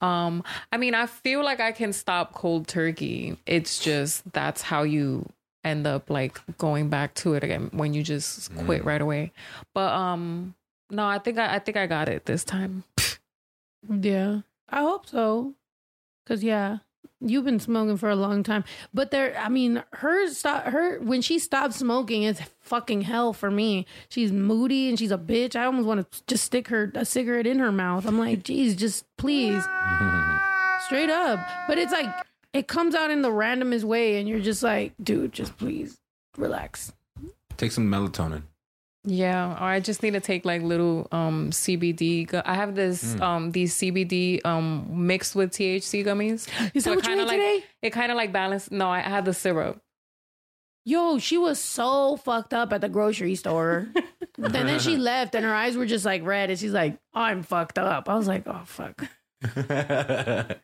um, 0.00 0.42
I 0.72 0.76
mean, 0.76 0.94
I 0.94 1.06
feel 1.06 1.44
like 1.44 1.60
I 1.60 1.72
can 1.72 1.92
stop 1.92 2.32
cold 2.32 2.66
turkey. 2.66 3.36
It's 3.46 3.78
just 3.78 4.30
that's 4.32 4.62
how 4.62 4.82
you 4.82 5.28
end 5.64 5.86
up 5.86 6.10
like 6.10 6.40
going 6.58 6.88
back 6.88 7.14
to 7.14 7.34
it 7.34 7.42
again 7.42 7.70
when 7.72 7.94
you 7.94 8.02
just 8.02 8.54
quit 8.56 8.84
right 8.84 9.00
away. 9.00 9.32
But 9.72 9.92
um, 9.92 10.54
no, 10.90 11.06
I 11.06 11.18
think 11.18 11.38
I, 11.38 11.56
I 11.56 11.58
think 11.58 11.76
I 11.76 11.86
got 11.86 12.08
it 12.08 12.26
this 12.26 12.44
time. 12.44 12.84
Yeah, 13.88 14.40
I 14.68 14.80
hope 14.80 15.06
so. 15.06 15.54
Cause 16.26 16.42
yeah, 16.42 16.78
you've 17.20 17.44
been 17.44 17.60
smoking 17.60 17.96
for 17.96 18.08
a 18.08 18.16
long 18.16 18.42
time. 18.42 18.64
But 18.92 19.10
there, 19.10 19.36
I 19.38 19.48
mean, 19.48 19.82
her 19.92 20.28
stop 20.28 20.64
her 20.64 20.98
when 21.00 21.22
she 21.22 21.38
stopped 21.38 21.74
smoking, 21.74 22.22
it's 22.22 22.40
fucking 22.60 23.02
hell 23.02 23.32
for 23.32 23.50
me. 23.50 23.86
She's 24.08 24.32
moody 24.32 24.88
and 24.88 24.98
she's 24.98 25.10
a 25.10 25.18
bitch. 25.18 25.56
I 25.56 25.64
almost 25.64 25.86
want 25.86 26.10
to 26.10 26.22
just 26.26 26.44
stick 26.44 26.68
her 26.68 26.90
a 26.94 27.04
cigarette 27.04 27.46
in 27.46 27.58
her 27.58 27.72
mouth. 27.72 28.06
I'm 28.06 28.18
like, 28.18 28.42
geez, 28.42 28.76
just 28.76 29.04
please, 29.16 29.62
straight 30.86 31.10
up. 31.10 31.46
But 31.68 31.78
it's 31.78 31.92
like 31.92 32.08
it 32.54 32.66
comes 32.68 32.94
out 32.94 33.10
in 33.10 33.20
the 33.20 33.28
randomest 33.30 33.84
way, 33.84 34.18
and 34.18 34.26
you're 34.28 34.40
just 34.40 34.62
like, 34.62 34.92
dude, 35.02 35.32
just 35.32 35.56
please 35.58 35.98
relax. 36.38 36.92
Take 37.58 37.72
some 37.72 37.90
melatonin. 37.90 38.42
Yeah, 39.06 39.52
or 39.52 39.64
I 39.64 39.80
just 39.80 40.02
need 40.02 40.12
to 40.14 40.20
take 40.20 40.46
like 40.46 40.62
little 40.62 41.06
um 41.12 41.50
CBD. 41.50 42.26
gu- 42.26 42.40
I 42.42 42.54
have 42.54 42.74
this 42.74 43.20
um 43.20 43.50
these 43.50 43.74
CBD 43.76 44.40
um 44.46 45.06
mixed 45.06 45.36
with 45.36 45.50
THC 45.52 46.02
gummies. 46.06 46.48
Is 46.74 46.84
that 46.84 46.90
So 46.90 46.92
it 46.92 46.96
what 46.96 47.04
you 47.04 47.08
kinda 47.10 47.24
ate 47.24 47.26
like 47.26 47.36
today? 47.36 47.64
it 47.82 47.90
kind 47.90 48.10
of 48.10 48.16
like 48.16 48.32
balanced. 48.32 48.72
No, 48.72 48.88
I 48.88 49.00
had 49.00 49.26
the 49.26 49.34
syrup. 49.34 49.78
Yo, 50.86 51.18
she 51.18 51.36
was 51.38 51.58
so 51.60 52.16
fucked 52.16 52.52
up 52.54 52.72
at 52.72 52.80
the 52.80 52.88
grocery 52.88 53.34
store. 53.34 53.88
and 54.42 54.54
then 54.54 54.78
she 54.80 54.96
left 55.12 55.34
and 55.34 55.44
her 55.44 55.54
eyes 55.54 55.76
were 55.76 55.86
just 55.86 56.04
like 56.06 56.22
red 56.24 56.48
and 56.50 56.58
she's 56.58 56.72
like, 56.72 56.98
I'm 57.12 57.42
fucked 57.42 57.78
up. 57.78 58.08
I 58.08 58.14
was 58.16 58.26
like, 58.26 58.44
oh 58.46 58.62
fuck. 58.64 59.02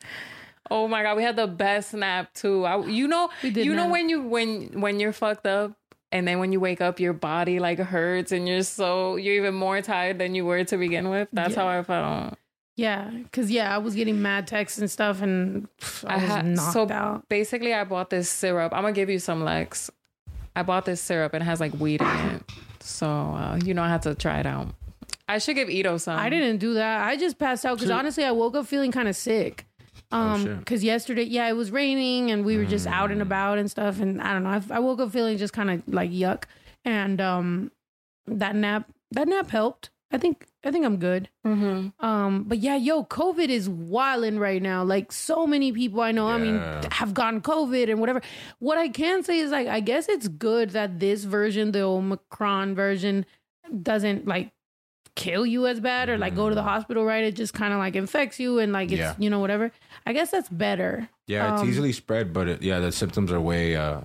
Oh 0.71 0.87
my 0.87 1.03
god, 1.03 1.17
we 1.17 1.23
had 1.23 1.37
the 1.37 1.47
best 1.47 1.95
nap 1.95 2.33
too. 2.35 2.65
I, 2.65 2.85
you 2.87 3.09
know, 3.09 3.31
you 3.43 3.75
know 3.75 3.85
nap. 3.85 3.93
when 3.93 4.09
you 4.09 4.23
when 4.23 4.81
when 4.81 5.01
you're 5.01 5.13
fucked 5.13 5.47
up. 5.47 5.73
And 6.13 6.27
then 6.27 6.41
when 6.41 6.51
you 6.51 6.59
wake 6.59 6.81
up, 6.81 6.99
your 6.99 7.13
body 7.13 7.61
like 7.61 7.79
hurts, 7.79 8.33
and 8.33 8.49
you're 8.49 8.65
so 8.65 9.15
you're 9.15 9.37
even 9.37 9.55
more 9.55 9.81
tired 9.81 10.19
than 10.19 10.35
you 10.35 10.45
were 10.45 10.65
to 10.65 10.77
begin 10.77 11.09
with. 11.09 11.29
That's 11.33 11.55
how 11.55 11.69
I 11.69 11.85
felt. 11.85 12.37
Yeah, 12.81 13.11
because 13.11 13.51
yeah, 13.51 13.75
I 13.75 13.79
was 13.79 13.95
getting 13.95 14.23
mad 14.23 14.47
texts 14.47 14.79
and 14.79 14.91
stuff 14.91 15.21
and 15.21 15.69
pff, 15.79 16.05
I, 16.09 16.17
was 16.17 16.25
had 16.25 16.47
knocked 16.47 16.73
so 16.73 16.91
out. 16.91 17.29
basically 17.29 17.75
I 17.75 17.85
bought 17.85 18.11
this 18.11 18.31
syrup. 18.31 18.73
I'm 18.75 18.83
gonna 18.83 18.93
give 18.93 19.11
you 19.11 19.19
some 19.19 19.45
Lex. 19.45 19.91
I 20.57 20.63
bought 20.63 20.85
this 20.87 21.01
syrup 21.01 21.35
and 21.35 21.43
it 21.43 21.45
has 21.45 21.61
like 21.61 21.75
weed 21.75 22.01
in 22.01 22.09
it. 22.09 22.43
So 22.81 23.07
uh, 23.07 23.59
you 23.63 23.75
know 23.75 23.83
I 23.83 23.89
had 23.89 24.03
to 24.03 24.15
try 24.15 24.41
it 24.41 24.47
out. 24.47 24.69
I 25.29 25.39
should 25.39 25.57
give 25.57 25.69
Ito 25.69 25.99
some. 25.99 26.19
I 26.19 26.31
didn't 26.31 26.57
do 26.57 26.75
that. 26.75 27.07
I 27.07 27.17
just 27.17 27.39
passed 27.39 27.65
out 27.65 27.77
because 27.77 27.91
honestly, 27.91 28.25
I 28.25 28.33
woke 28.33 28.57
up 28.57 28.67
feeling 28.67 28.91
kind 28.91 29.09
of 29.09 29.15
sick. 29.15 29.67
Um, 30.13 30.43
shit. 30.45 30.59
because 30.59 30.83
yesterday, 30.85 31.23
yeah, 31.23 31.49
it 31.49 31.53
was 31.55 31.71
raining 31.71 32.31
and 32.31 32.45
we 32.45 32.57
were 32.57 32.65
just 32.65 32.87
out 32.87 33.11
and 33.11 33.23
about 33.23 33.59
and 33.59 33.71
stuff. 33.71 34.01
And 34.01 34.21
I 34.21 34.33
don't 34.33 34.43
know, 34.43 34.51
I, 34.51 34.63
I 34.77 34.79
woke 34.81 35.01
up 35.01 35.13
feeling 35.13 35.39
just 35.39 35.53
kind 35.53 35.71
of 35.71 35.83
like 35.87 36.11
yuck. 36.11 36.45
And 36.85 37.21
um, 37.21 37.71
that 38.27 38.55
nap, 38.57 38.89
that 39.13 39.29
nap 39.29 39.51
helped. 39.51 39.91
I 40.13 40.19
think, 40.19 40.47
I 40.65 40.73
think 40.73 40.85
I'm 40.85 40.97
good. 40.97 41.29
Mm-hmm. 41.47 42.05
Um, 42.05 42.43
but 42.43 42.59
yeah, 42.59 42.75
yo, 42.75 43.05
COVID 43.05 43.49
is 43.49 43.69
wilding 43.69 44.41
right 44.41 44.61
now. 44.61 44.83
Like 44.83 45.13
so 45.13 45.47
many 45.47 45.71
people 45.71 46.01
I 46.01 46.11
know, 46.11 46.27
I 46.27 46.37
mean, 46.39 46.59
have 46.91 47.15
gotten 47.15 47.41
COVID 47.41 47.89
and 47.89 48.01
whatever. 48.01 48.21
What 48.59 48.77
I 48.77 48.89
can 48.89 49.23
say 49.23 49.39
is 49.39 49.53
like, 49.53 49.69
I 49.69 49.79
guess 49.79 50.09
it's 50.09 50.27
good 50.27 50.71
that 50.71 50.99
this 50.99 51.23
version, 51.23 51.71
the 51.71 51.83
Omicron 51.83 52.75
version, 52.75 53.25
doesn't 53.83 54.27
like 54.27 54.51
kill 55.15 55.47
you 55.47 55.67
as 55.67 55.79
bad 55.81 56.09
or 56.09 56.19
like 56.19 56.35
go 56.35 56.49
to 56.49 56.55
the 56.57 56.63
hospital, 56.63 57.05
right? 57.05 57.23
It 57.23 57.37
just 57.37 57.55
kind 57.55 57.73
of 57.73 57.79
like 57.79 57.95
infects 57.95 58.41
you 58.41 58.59
and 58.59 58.73
like 58.73 58.91
it's, 58.91 58.99
Yeah. 58.99 59.15
you 59.19 59.31
know, 59.31 59.39
whatever. 59.39 59.71
I 60.07 60.13
guess 60.13 60.31
that's 60.31 60.49
better. 60.49 61.09
Yeah, 61.27 61.53
it's 61.55 61.63
Um, 61.63 61.69
easily 61.69 61.93
spread, 61.93 62.33
but 62.33 62.49
it, 62.49 62.63
yeah, 62.63 62.79
the 62.81 62.91
symptoms 62.93 63.31
are 63.33 63.41
way 63.41 63.77
uh 63.77 64.01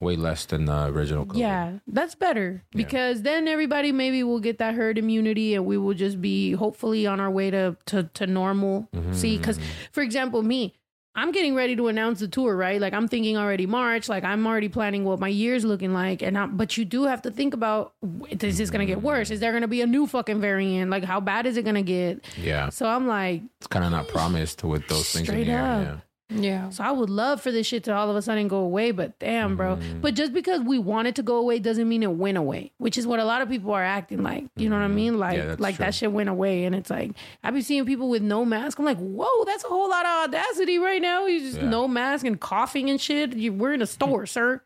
way 0.00 0.16
less 0.16 0.46
than 0.46 0.64
the 0.64 0.86
original. 0.86 1.26
COVID. 1.26 1.36
Yeah, 1.38 1.72
that's 1.86 2.14
better 2.14 2.62
Yeah. 2.72 2.76
because 2.84 3.20
then 3.22 3.46
everybody 3.46 3.92
maybe 3.92 4.22
will 4.22 4.40
get 4.40 4.56
that 4.58 4.74
herd 4.74 4.96
immunity 4.96 5.54
and 5.54 5.66
we 5.66 5.76
will 5.76 5.92
just 5.92 6.22
be 6.22 6.52
hopefully 6.52 7.06
on 7.06 7.20
our 7.20 7.30
way 7.30 7.50
to 7.50 7.76
to, 7.86 8.04
to 8.14 8.26
normal. 8.26 8.88
Mm-hmm, 8.94 9.12
See, 9.12 9.36
because 9.36 9.58
for 9.92 10.00
example, 10.02 10.42
me, 10.42 10.72
I'm 11.14 11.32
getting 11.32 11.54
ready 11.56 11.74
to 11.74 11.88
announce 11.88 12.20
the 12.20 12.28
tour, 12.28 12.56
right? 12.56 12.80
Like 12.80 12.92
I'm 12.92 13.08
thinking 13.08 13.36
already 13.36 13.66
March, 13.66 14.08
like 14.08 14.22
I'm 14.22 14.46
already 14.46 14.68
planning 14.68 15.04
what 15.04 15.18
my 15.18 15.28
year's 15.28 15.64
looking 15.64 15.92
like, 15.92 16.22
and 16.22 16.38
I'm, 16.38 16.56
but 16.56 16.76
you 16.76 16.84
do 16.84 17.04
have 17.04 17.22
to 17.22 17.30
think 17.30 17.52
about 17.52 17.94
is 18.30 18.58
this 18.58 18.70
gonna 18.70 18.86
get 18.86 19.02
worse? 19.02 19.30
Is 19.30 19.40
there 19.40 19.52
gonna 19.52 19.66
be 19.68 19.80
a 19.82 19.86
new 19.86 20.06
fucking 20.06 20.40
variant? 20.40 20.90
Like 20.90 21.04
how 21.04 21.18
bad 21.20 21.46
is 21.46 21.56
it 21.56 21.64
gonna 21.64 21.82
get? 21.82 22.24
yeah, 22.36 22.68
So 22.68 22.86
I'm 22.86 23.08
like, 23.08 23.42
it's 23.58 23.66
kind 23.66 23.84
of 23.84 23.90
not 23.90 24.06
promised 24.08 24.62
with 24.62 24.86
those 24.88 25.10
things 25.10 25.28
in 25.28 25.34
the 25.34 25.40
air. 25.42 25.46
Yeah. 25.56 25.96
Yeah. 26.30 26.70
So 26.70 26.84
I 26.84 26.92
would 26.92 27.10
love 27.10 27.40
for 27.40 27.50
this 27.50 27.66
shit 27.66 27.84
to 27.84 27.94
all 27.94 28.08
of 28.08 28.14
a 28.16 28.22
sudden 28.22 28.46
go 28.48 28.58
away, 28.58 28.92
but 28.92 29.18
damn, 29.18 29.56
bro. 29.56 29.76
Mm-hmm. 29.76 30.00
But 30.00 30.14
just 30.14 30.32
because 30.32 30.60
we 30.60 30.78
want 30.78 31.08
it 31.08 31.16
to 31.16 31.22
go 31.22 31.36
away 31.36 31.58
doesn't 31.58 31.88
mean 31.88 32.02
it 32.02 32.12
went 32.12 32.38
away, 32.38 32.72
which 32.78 32.96
is 32.96 33.06
what 33.06 33.18
a 33.18 33.24
lot 33.24 33.42
of 33.42 33.48
people 33.48 33.72
are 33.72 33.82
acting 33.84 34.22
like. 34.22 34.46
You 34.56 34.68
know 34.70 34.76
what 34.76 34.84
I 34.84 34.88
mean? 34.88 35.18
Like, 35.18 35.38
Mm-hmm. 35.40 35.62
like 35.62 35.76
true. 35.76 35.84
that 35.86 35.94
shit 35.94 36.12
went 36.12 36.28
away, 36.28 36.64
and 36.64 36.74
it's 36.74 36.90
like 36.90 37.12
I've 37.42 37.52
been 37.54 37.62
seeing 37.62 37.84
people 37.84 38.08
with 38.08 38.22
no 38.22 38.44
mask. 38.44 38.78
I'm 38.78 38.84
like, 38.84 38.98
whoa, 38.98 39.44
that's 39.44 39.64
a 39.64 39.68
whole 39.68 39.90
lot 39.90 40.06
of 40.06 40.28
audacity 40.28 40.78
right 40.78 41.02
now. 41.02 41.26
You 41.26 41.40
just 41.40 41.56
Yeah. 41.58 41.68
no 41.68 41.88
mask 41.88 42.24
and 42.24 42.38
coughing 42.40 42.88
and 42.90 43.00
shit. 43.00 43.34
You, 43.34 43.52
we're 43.52 43.72
in 43.72 43.82
a 43.82 43.86
store, 43.86 44.26
sir. 44.26 44.62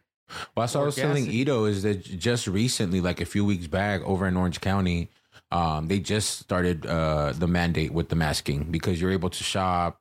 Well, 0.55 0.64
that's 0.64 0.74
what 0.74 0.83
I 0.83 0.85
was 0.87 0.96
telling 0.96 1.31
Ito 1.31 1.66
is 1.66 1.83
that 1.83 2.03
just 2.03 2.46
recently, 2.46 3.00
like 3.00 3.20
a 3.20 3.27
few 3.27 3.44
weeks 3.44 3.66
back, 3.66 4.00
over 4.03 4.27
in 4.27 4.37
Orange 4.37 4.61
County, 4.61 5.11
um, 5.53 5.87
they 5.88 5.98
just 6.00 6.38
started 6.40 6.87
uh, 6.87 7.33
the 7.37 7.46
mandate 7.46 7.92
with 7.92 8.09
the 8.09 8.16
masking 8.16 8.64
because 8.70 9.00
you're 9.00 9.12
able 9.12 9.31
to 9.31 9.44
shop, 9.44 10.00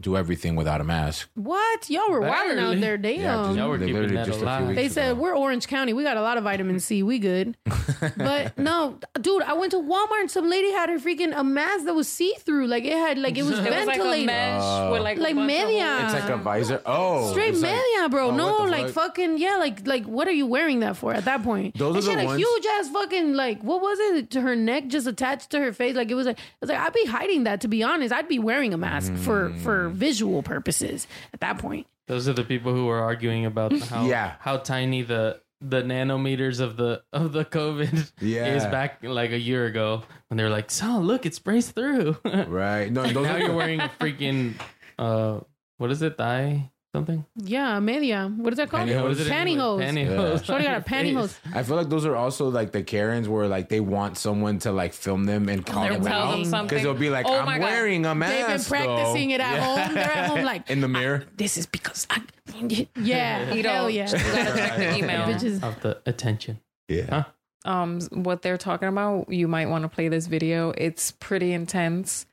do 0.00 0.16
everything 0.16 0.56
without 0.56 0.80
a 0.80 0.84
mask. 0.84 1.28
What 1.34 1.88
y'all 1.90 2.10
were 2.10 2.20
wilding 2.20 2.58
out 2.58 2.80
there? 2.80 2.96
Damn. 2.96 3.20
Yeah, 3.20 3.44
just- 3.44 3.56
Y'all 3.58 3.68
were 3.68 3.78
they 3.78 3.86
keeping 3.86 4.02
literally 4.02 4.16
that 4.16 4.26
just 4.26 4.36
a 4.38 4.40
few 4.40 4.46
alive. 4.48 4.68
weeks 4.68 4.76
They 4.80 4.88
said 4.88 5.12
ago. 5.12 5.20
we're 5.20 5.36
Orange 5.36 5.66
County. 5.66 5.92
We 5.92 6.02
got 6.02 6.16
a 6.16 6.22
lot 6.22 6.38
of 6.38 6.44
vitamin 6.44 6.80
C. 6.80 7.02
We 7.02 7.18
good. 7.18 7.56
but 8.16 8.56
no, 8.58 8.98
dude, 9.20 9.42
I 9.42 9.52
went 9.54 9.72
to 9.72 9.78
Walmart 9.78 10.20
and 10.20 10.30
some 10.30 10.48
lady 10.48 10.70
had 10.72 10.88
her 10.88 10.98
freaking 10.98 11.32
a 11.36 11.44
mask 11.44 11.84
that 11.84 11.94
was 11.94 12.08
see 12.08 12.34
through. 12.40 12.66
Like 12.66 12.84
it 12.84 12.92
had 12.92 13.18
like 13.18 13.36
it 13.36 13.42
was 13.44 13.58
It 13.58 13.64
was 13.70 13.86
like 13.86 13.96
a 13.98 14.02
ventilated. 14.02 14.26
mesh 14.26 14.92
with 14.92 15.02
like 15.02 15.18
a 15.18 15.20
Like 15.20 15.34
bunch 15.34 15.50
of 15.52 15.66
media. 15.68 15.98
It's 16.04 16.14
like 16.14 16.30
a 16.30 16.36
visor. 16.36 16.82
Oh, 16.86 17.30
Straight 17.32 17.50
it's 17.54 17.60
like- 17.62 17.72
media, 17.72 18.08
bro. 18.08 18.28
oh, 18.28 18.36
no, 18.36 18.46
what 18.52 18.64
the 18.66 18.70
like 18.70 18.86
fuck? 18.86 19.00
fucking 19.16 19.38
yeah, 19.38 19.56
like 19.56 19.86
like 19.86 20.04
what 20.04 20.28
are 20.28 20.32
you 20.32 20.46
wearing 20.46 20.80
that 20.80 20.96
for 20.96 21.12
at 21.14 21.24
that 21.24 21.42
point? 21.42 21.76
Those 21.76 21.96
and 21.96 21.98
are 21.98 22.02
she 22.02 22.06
the 22.06 22.14
had 22.20 22.24
a 22.24 22.26
ones- 22.26 22.38
huge 22.40 22.66
ass 22.78 22.88
fucking 22.90 23.34
like 23.34 23.62
what 23.62 23.80
was 23.82 23.98
it 23.98 24.30
to 24.30 24.40
her 24.40 24.56
neck 24.56 24.86
just 24.88 25.06
attached 25.06 25.50
to 25.50 25.58
her 25.60 25.72
face? 25.72 25.94
Like 25.96 26.10
it 26.10 26.14
was 26.14 26.26
like 26.26 26.38
it 26.38 26.44
was 26.60 26.70
like 26.70 26.78
I'd 26.78 26.92
be 26.92 27.04
hiding 27.06 27.44
that 27.44 27.60
to 27.62 27.68
be 27.68 27.82
honest. 27.82 28.12
I'd 28.12 28.28
be 28.28 28.38
wearing 28.38 28.72
a 28.74 28.78
mask 28.78 29.14
for 29.14 29.52
for. 29.62 29.89
Visual 29.90 30.42
purposes 30.42 31.06
at 31.34 31.40
that 31.40 31.58
point. 31.58 31.86
Those 32.06 32.28
are 32.28 32.32
the 32.32 32.44
people 32.44 32.72
who 32.74 32.88
are 32.88 33.00
arguing 33.00 33.46
about 33.46 33.72
how 33.80 34.06
Yeah. 34.08 34.34
how 34.40 34.56
tiny 34.58 35.02
the 35.02 35.40
the 35.62 35.82
nanometers 35.82 36.58
of 36.60 36.76
the 36.76 37.02
of 37.12 37.32
the 37.32 37.44
COVID 37.44 38.12
Yeah. 38.20 38.54
is 38.56 38.64
back 38.64 39.04
like 39.04 39.30
a 39.32 39.38
year 39.38 39.66
ago 39.66 40.02
when 40.28 40.38
they 40.38 40.42
were 40.42 40.48
like, 40.50 40.70
"So 40.70 40.98
look, 40.98 41.26
it 41.26 41.34
sprays 41.34 41.70
through." 41.70 42.16
Right. 42.48 42.90
No, 42.90 43.02
those 43.02 43.26
now 43.26 43.36
you're 43.36 43.54
wearing 43.54 43.80
a 43.80 43.90
freaking 44.00 44.54
uh, 44.98 45.40
what 45.78 45.90
is 45.90 46.00
it? 46.02 46.16
Thigh 46.16 46.70
something? 46.94 47.24
Yeah, 47.36 47.78
media. 47.80 48.32
What 48.36 48.52
is 48.52 48.56
that 48.58 48.70
called? 48.70 48.88
Pantyhose. 48.88 49.02
What 49.02 49.10
is 49.12 49.26
it? 49.26 49.30
Pantyhose. 49.32 49.80
Pantyhose. 49.82 50.44
Shorty 50.44 50.64
got 50.64 50.76
a 50.78 50.80
pantyhose. 50.90 51.38
I 51.54 51.62
feel 51.62 51.76
like 51.76 51.88
those 51.88 52.04
are 52.06 52.16
also 52.16 52.48
like 52.48 52.72
the 52.72 52.82
Karens 52.82 53.28
where 53.28 53.46
like 53.48 53.68
they 53.68 53.80
want 53.80 54.18
someone 54.18 54.58
to 54.60 54.72
like 54.72 54.92
film 54.92 55.24
them 55.24 55.48
and 55.48 55.64
call 55.64 55.82
they're 55.84 55.94
them 55.94 56.04
tell 56.04 56.54
out 56.54 56.68
because 56.68 56.82
they'll 56.82 56.94
be 56.94 57.10
like, 57.10 57.26
Oh 57.28 57.38
"I'm 57.40 57.60
wearing 57.60 58.06
a 58.06 58.14
mask." 58.14 58.34
They've 58.34 58.46
been 58.46 58.86
practicing 58.86 59.28
though." 59.28 59.34
it 59.36 59.40
at 59.40 59.54
Yeah. 59.54 59.60
home. 59.86 59.94
They're 59.94 60.12
at 60.12 60.26
home 60.30 60.42
like 60.42 60.70
in 60.70 60.80
the 60.80 60.88
mirror. 60.88 61.24
this 61.36 61.56
is 61.56 61.66
because 61.66 62.06
I 62.10 62.22
Yeah. 62.96 63.54
Ito, 63.54 63.68
Hell 63.68 63.90
yeah. 63.90 64.06
you 64.10 64.12
gotta 64.18 64.56
check 64.58 64.76
the 64.76 64.96
email. 64.96 65.26
Bitches. 65.26 65.62
of 65.62 65.80
the 65.80 66.00
attention. 66.06 66.60
Yeah. 66.88 67.24
um 67.64 68.00
what 68.10 68.42
they're 68.42 68.56
talking 68.58 68.88
about 68.88 69.30
you 69.32 69.46
might 69.46 69.66
want 69.66 69.82
to 69.84 69.88
play 69.88 70.08
this 70.08 70.26
video 70.26 70.70
it's 70.76 71.12
pretty 71.12 71.52
intense 71.52 72.24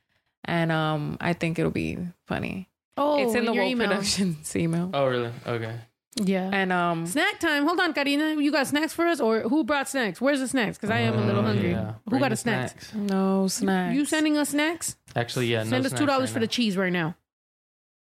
and 0.45 0.71
um 0.71 1.17
i 1.21 1.33
think 1.33 1.59
it'll 1.59 1.69
be 1.69 1.97
funny 2.25 2.69
Oh, 2.97 3.21
it's 3.23 3.35
in 3.35 3.45
the 3.45 3.53
your 3.53 3.63
Woke 3.63 3.71
email. 3.71 3.87
Productions 3.89 4.55
email 4.55 4.89
Oh, 4.93 5.07
really? 5.07 5.31
Okay. 5.45 5.75
Yeah. 6.19 6.49
And 6.51 6.73
um, 6.73 7.05
Snack 7.05 7.39
time. 7.39 7.63
Hold 7.65 7.79
on, 7.79 7.93
Karina. 7.93 8.41
You 8.41 8.51
got 8.51 8.65
snacks 8.65 8.91
for 8.91 9.05
us, 9.05 9.19
or 9.19 9.41
who 9.41 9.63
brought 9.63 9.87
snacks? 9.87 10.19
Where's 10.19 10.39
the 10.39 10.47
snacks? 10.47 10.77
Because 10.77 10.89
I 10.89 10.99
am 10.99 11.13
a 11.13 11.23
little 11.25 11.41
Uh, 11.41 11.47
hungry. 11.47 11.71
yeah. 11.71 11.93
Who 12.05 12.09
Bring 12.09 12.21
got 12.21 12.29
the 12.29 12.33
a 12.33 12.37
snacks? 12.37 12.93
no 12.95 13.47
snacks. 13.47 13.93
You 13.95 14.03
sending 14.05 14.35
us 14.35 14.49
snacks? 14.49 14.97
Actually, 15.15 15.45
yeah. 15.47 15.61
no 15.63 15.69
Send 15.69 15.85
us 15.85 15.93
two 15.93 16.07
dollars 16.07 16.29
right 16.29 16.33
for 16.33 16.39
now. 16.39 16.45
the 16.45 16.47
cheese 16.47 16.75
right 16.75 16.91
now. 16.91 17.15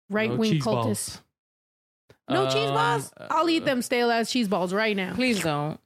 Right 0.08 0.30
No 0.30 0.36
wing 0.36 0.52
cultists. 0.60 0.64
balls. 0.64 1.20
No 2.28 2.46
cheese 2.46 2.68
Um, 2.68 2.74
balls. 2.74 3.12
I'll 3.28 3.48
eat 3.50 3.64
them 3.64 3.82
stale 3.82 4.10
ass 4.12 4.30
cheese 4.30 4.46
balls 4.48 4.72
right 4.72 4.96
now. 4.96 5.14
Please 5.14 5.42
don't. 5.42 5.80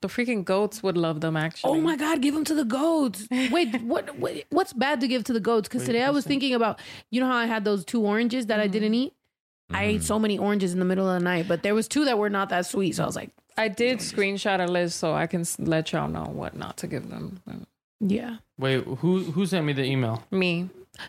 The 0.00 0.08
freaking 0.08 0.44
goats 0.44 0.82
would 0.82 0.96
love 0.96 1.20
them. 1.20 1.36
Actually. 1.36 1.78
Oh 1.78 1.80
my 1.80 1.96
god, 1.96 2.20
give 2.20 2.34
them 2.34 2.44
to 2.44 2.54
the 2.54 2.64
goats. 2.64 3.26
Wait, 3.30 3.74
what, 3.82 4.16
what? 4.18 4.44
What's 4.50 4.72
bad 4.72 5.00
to 5.00 5.08
give 5.08 5.24
to 5.24 5.32
the 5.32 5.40
goats? 5.40 5.68
Because 5.68 5.84
today 5.84 6.02
I 6.02 6.10
was 6.10 6.24
thinking 6.24 6.54
about, 6.54 6.80
you 7.10 7.20
know 7.20 7.26
how 7.26 7.36
I 7.36 7.46
had 7.46 7.64
those 7.64 7.84
two 7.84 8.04
oranges 8.04 8.46
that 8.46 8.60
I 8.60 8.64
mm-hmm. 8.64 8.72
didn't 8.72 8.94
eat. 8.94 9.12
I 9.70 9.84
ate 9.84 10.00
mm. 10.00 10.04
so 10.04 10.18
many 10.18 10.38
oranges 10.38 10.72
in 10.72 10.78
the 10.78 10.84
middle 10.84 11.08
of 11.08 11.18
the 11.18 11.24
night, 11.24 11.48
but 11.48 11.62
there 11.62 11.74
was 11.74 11.88
two 11.88 12.04
that 12.04 12.18
were 12.18 12.28
not 12.28 12.50
that 12.50 12.66
sweet. 12.66 12.96
So 12.96 13.04
I 13.04 13.06
was 13.06 13.16
like, 13.16 13.30
I 13.56 13.68
did 13.68 13.98
screenshot 13.98 14.62
a 14.62 14.70
list 14.70 14.98
so 14.98 15.14
I 15.14 15.26
can 15.26 15.42
s- 15.42 15.58
let 15.58 15.92
y'all 15.92 16.08
know 16.08 16.24
what 16.24 16.56
not 16.56 16.76
to 16.78 16.86
give 16.86 17.08
them. 17.08 17.40
yeah. 18.00 18.36
Wait, 18.58 18.84
who 18.84 19.20
who 19.24 19.46
sent 19.46 19.66
me 19.66 19.72
the 19.72 19.84
email? 19.84 20.24
Me. 20.30 20.68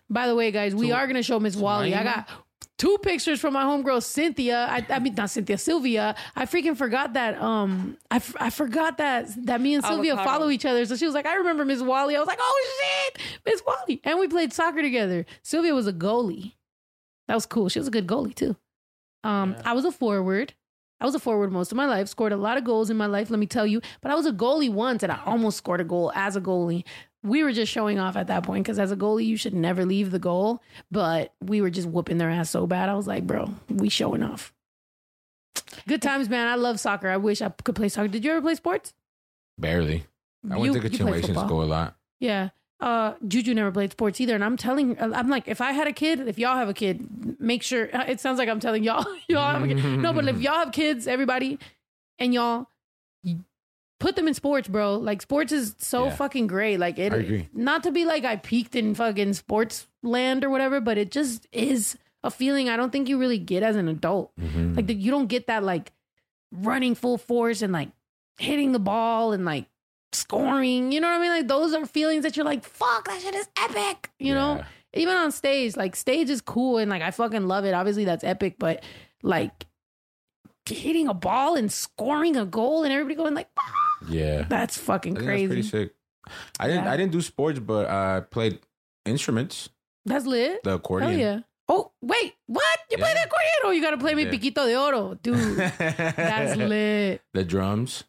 By 0.10 0.28
the 0.28 0.36
way, 0.36 0.52
guys, 0.52 0.74
we 0.74 0.91
are 0.91 1.08
gonna 1.08 1.24
show 1.24 1.39
Miss 1.39 1.56
Wally. 1.56 1.93
I 1.93 2.04
got 2.04 2.30
two 2.78 2.98
pictures 3.02 3.40
from 3.40 3.54
my 3.54 3.64
homegirl 3.64 4.02
Cynthia. 4.04 4.66
I, 4.70 4.86
I 4.90 5.00
mean, 5.00 5.16
not 5.16 5.30
Cynthia, 5.30 5.58
Sylvia. 5.58 6.16
I 6.36 6.46
freaking 6.46 6.76
forgot 6.76 7.14
that. 7.14 7.42
Um, 7.42 7.98
I, 8.12 8.18
f- 8.18 8.36
I 8.40 8.50
forgot 8.50 8.98
that 8.98 9.28
that 9.46 9.62
me 9.62 9.76
and 9.76 9.84
Sylvia 9.84 10.14
Avocado. 10.14 10.30
follow 10.32 10.50
each 10.50 10.66
other. 10.66 10.86
So 10.86 10.96
she 10.96 11.06
was 11.06 11.14
like, 11.14 11.26
I 11.26 11.36
remember 11.36 11.66
Miss 11.66 11.82
Wally. 11.82 12.16
I 12.16 12.20
was 12.20 12.28
like, 12.28 12.40
oh 12.42 12.66
shit, 13.16 13.22
Miss 13.46 13.62
Wally. 13.66 14.02
And 14.04 14.20
we 14.20 14.28
played 14.28 14.52
soccer 14.54 14.82
together. 14.82 15.26
Sylvia 15.44 15.74
was 15.76 15.88
a 15.88 15.94
goalie. 15.94 16.54
That 17.28 17.36
was 17.36 17.46
cool. 17.46 17.70
She 17.70 17.80
was 17.80 17.88
a 17.88 17.92
good 17.92 18.08
goalie 18.08 18.36
too. 18.36 18.56
Um, 19.24 19.52
Yeah. 19.54 19.62
I 19.66 19.74
was 19.74 19.86
a 19.86 19.92
forward. 19.92 20.54
I 21.00 21.06
was 21.06 21.16
a 21.16 21.20
forward 21.20 21.52
most 21.52 21.72
of 21.72 21.76
my 21.76 21.86
life. 21.86 22.08
Scored 22.08 22.32
a 22.32 22.38
lot 22.38 22.58
of 22.58 22.64
goals 22.64 22.90
in 22.90 22.98
my 22.98 23.08
life. 23.08 23.30
Let 23.30 23.40
me 23.40 23.46
tell 23.46 23.68
you. 23.68 23.82
But 24.02 24.12
I 24.12 24.16
was 24.16 24.26
a 24.26 24.32
goalie 24.32 24.70
once, 24.72 25.04
and 25.04 25.12
I 25.12 25.20
almost 25.26 25.58
scored 25.58 25.82
a 25.82 25.84
goal 25.84 26.12
as 26.16 26.36
a 26.38 26.42
goalie 26.42 26.84
we 27.24 27.42
were 27.44 27.52
just 27.54 27.72
showing 27.72 28.00
off 28.00 28.16
at 28.16 28.28
that 28.28 28.44
point 28.44 28.64
because 28.66 28.78
as 28.80 28.92
a 28.92 28.96
goalie, 28.98 29.26
you 29.26 29.38
should 29.38 29.54
never 29.54 29.86
leave 29.86 30.12
the 30.12 30.20
goal. 30.20 30.62
But 30.92 31.34
we 31.42 31.62
were 31.62 31.70
just 31.70 31.88
whooping 31.88 32.18
their 32.18 32.30
ass 32.30 32.50
so 32.50 32.68
bad. 32.68 32.90
I 32.90 32.94
was 32.96 33.08
like, 33.08 33.26
bro, 33.26 33.50
we 33.70 33.90
showing 33.90 34.22
off. 34.24 34.54
Good 35.88 36.02
times, 36.02 36.30
man. 36.30 36.48
I 36.48 36.56
love 36.56 36.80
soccer. 36.80 37.10
I 37.10 37.18
wish 37.18 37.42
I 37.42 37.50
could 37.50 37.76
play 37.76 37.90
soccer. 37.90 38.08
Did 38.08 38.24
you 38.26 38.32
ever 38.32 38.42
play 38.42 38.56
sports? 38.56 38.94
Barely. 39.58 40.06
I 40.50 40.56
You- 40.56 40.60
went 40.60 40.74
to 40.74 40.78
you 40.78 40.82
played 40.82 40.92
continuation 40.92 41.36
school 41.36 41.64
a 41.64 41.66
lot. 41.66 41.96
Yeah. 42.20 42.50
Uh, 42.80 43.14
Juju 43.26 43.54
never 43.54 43.72
played 43.72 43.92
sports 43.94 44.20
either, 44.20 44.36
and 44.36 44.44
I'm 44.44 44.58
telling, 44.58 45.00
I'm 45.00 45.30
like, 45.30 45.48
if 45.48 45.62
I 45.62 45.72
had 45.72 45.88
a 45.88 45.94
kid, 45.94 46.28
if 46.28 46.38
y'all 46.38 46.58
have 46.58 46.68
a 46.68 46.74
kid, 46.74 47.40
make 47.40 47.64
sure. 47.64 47.86
It 48.08 48.20
sounds 48.20 48.38
like 48.40 48.50
I'm 48.50 48.60
telling 48.60 48.84
y'all, 48.84 49.06
y'all 49.30 49.54
have 49.54 49.64
a 49.64 49.68
kid. 49.68 49.82
No, 50.00 50.12
but 50.12 50.28
if 50.28 50.42
y'all 50.42 50.56
have 50.56 50.74
kids, 50.74 51.08
everybody, 51.08 51.60
and 52.20 52.34
y'all 52.34 52.68
put 54.04 54.16
them 54.18 54.28
in 54.28 54.34
sports, 54.34 54.68
bro. 54.68 54.96
Like 54.98 55.22
sports 55.22 55.52
is 55.52 55.76
so 55.80 56.06
Yeah. 56.06 56.16
fucking 56.16 56.48
great. 56.48 56.78
Like 56.80 57.00
it, 57.00 57.13
I 57.13 57.18
agree. 57.18 57.50
not 57.54 57.84
to 57.84 57.92
be 57.92 58.04
like 58.06 58.26
I 58.26 58.36
peaked 58.36 58.76
in 58.76 58.94
fucking 58.96 59.34
sports 59.34 59.88
land 60.04 60.44
or 60.44 60.50
whatever, 60.50 60.82
but 60.82 60.98
it 60.98 61.10
just 61.10 61.48
is 61.52 61.98
a 62.24 62.30
feeling 62.30 62.70
I 62.70 62.76
don't 62.78 62.92
think 62.92 63.08
you 63.10 63.18
really 63.18 63.38
get 63.39 63.63
as 63.63 63.76
an 63.78 63.88
adult. 63.88 64.32
Mhm. 64.39 64.76
Like 64.76 64.88
the, 64.88 64.94
you 64.94 65.10
don't 65.12 65.28
get 65.28 65.48
that 65.48 65.63
like 65.63 65.92
running 66.52 66.96
full 66.96 67.18
force 67.18 67.62
and 67.62 67.72
like 67.74 67.89
hitting 68.38 68.74
the 68.74 68.80
ball 68.80 69.32
and 69.32 69.46
like 69.46 69.66
scoring. 70.12 70.92
You 70.92 71.00
know 71.02 71.08
what 71.08 71.16
I 71.18 71.20
mean? 71.22 71.30
Like 71.32 71.48
those 71.48 71.74
are 71.74 71.86
feelings 71.86 72.24
that 72.24 72.36
you're 72.36 72.46
like, 72.46 72.63
fuck, 72.66 73.06
that 73.08 73.22
shit 73.22 73.36
is 73.36 73.48
epic. 73.58 74.12
You 74.20 74.34
know? 74.36 74.58
Yeah. 74.58 74.66
Even 75.02 75.16
on 75.16 75.32
stage, 75.32 75.76
like 75.78 75.96
stage 75.96 76.30
is 76.30 76.42
cool 76.42 76.78
and 76.78 76.89
like 76.92 77.02
I 77.02 77.12
fucking 77.12 77.48
love 77.48 77.63
it. 77.66 77.74
Obviously 77.74 78.06
that's 78.06 78.24
epic, 78.24 78.56
but 78.60 78.84
like 79.24 79.66
hitting 80.66 81.08
a 81.10 81.13
ball 81.13 81.56
and 81.56 81.72
scoring 81.72 82.38
a 82.38 82.46
goal 82.46 82.84
and 82.84 82.94
everybody 82.94 83.16
going 83.16 83.34
like, 83.34 83.50
"Ah," 83.60 83.74
Yeah. 84.10 84.44
that's 84.50 84.78
fucking 84.78 85.16
think 85.16 85.28
that's 85.28 85.46
pretty 85.48 85.62
sick. 85.63 85.94
I 86.60 86.68
didn't. 86.68 86.86
Yeah. 86.86 86.92
I 86.92 86.98
didn't 86.98 87.12
do 87.12 87.22
sports, 87.22 87.60
but 87.60 87.89
I 87.89 88.22
played 88.22 88.60
instruments. 89.06 89.70
That's 90.06 90.26
lit. 90.26 90.63
The 90.63 90.72
Hell 90.72 90.78
accordion. 90.78 91.20
yeah. 91.20 91.39
Oh, 91.70 91.92
wait, 92.02 92.34
what? 92.48 92.80
You 92.92 92.98
play 92.98 93.13
the 93.13 93.20
accordion? 93.24 93.54
Oh, 93.63 93.72
you 93.72 93.82
gotta 93.82 93.98
play 93.98 94.13
me 94.16 94.24
Yeah. 94.26 94.32
Piquito 94.32 94.66
de 94.66 94.76
Oro. 94.78 95.13
Dude, 95.24 95.56
that's 95.58 96.58
lit. 96.58 97.22
the 97.34 97.46
drums. 97.46 98.04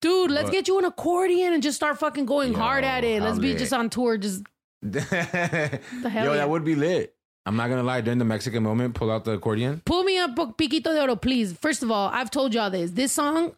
Dude, 0.00 0.30
let's 0.32 0.44
What? 0.46 0.52
get 0.52 0.66
you 0.68 0.78
an 0.78 0.84
accordion 0.84 1.52
and 1.54 1.62
just 1.62 1.76
start 1.76 1.98
fucking 1.98 2.26
going 2.26 2.52
Yo, 2.52 2.58
hard 2.58 2.82
at 2.84 3.04
it. 3.04 3.22
Let's 3.22 3.38
be 3.38 3.50
lit. 3.50 3.58
just 3.58 3.72
on 3.72 3.90
tour. 3.90 4.18
Just 4.18 4.42
the 4.82 5.00
hell 5.00 6.24
yeah. 6.30 6.36
that 6.36 6.50
would 6.50 6.64
be 6.64 6.74
lit. 6.74 7.14
I'm 7.46 7.54
not 7.56 7.68
gonna 7.68 7.84
lie. 7.84 8.00
During 8.00 8.18
the 8.18 8.24
Mexican 8.24 8.62
moment, 8.64 8.94
pull 8.96 9.10
out 9.10 9.24
the 9.24 9.32
accordion. 9.32 9.82
pull 9.84 10.02
me 10.02 10.18
up 10.18 10.34
Piquito 10.56 10.92
de 10.92 11.00
Oro, 11.00 11.14
please. 11.16 11.52
First 11.52 11.82
of 11.84 11.90
all, 11.92 12.08
I've 12.08 12.30
told 12.30 12.54
y'all 12.54 12.70
this. 12.70 12.90
This 12.90 13.12
song, 13.12 13.54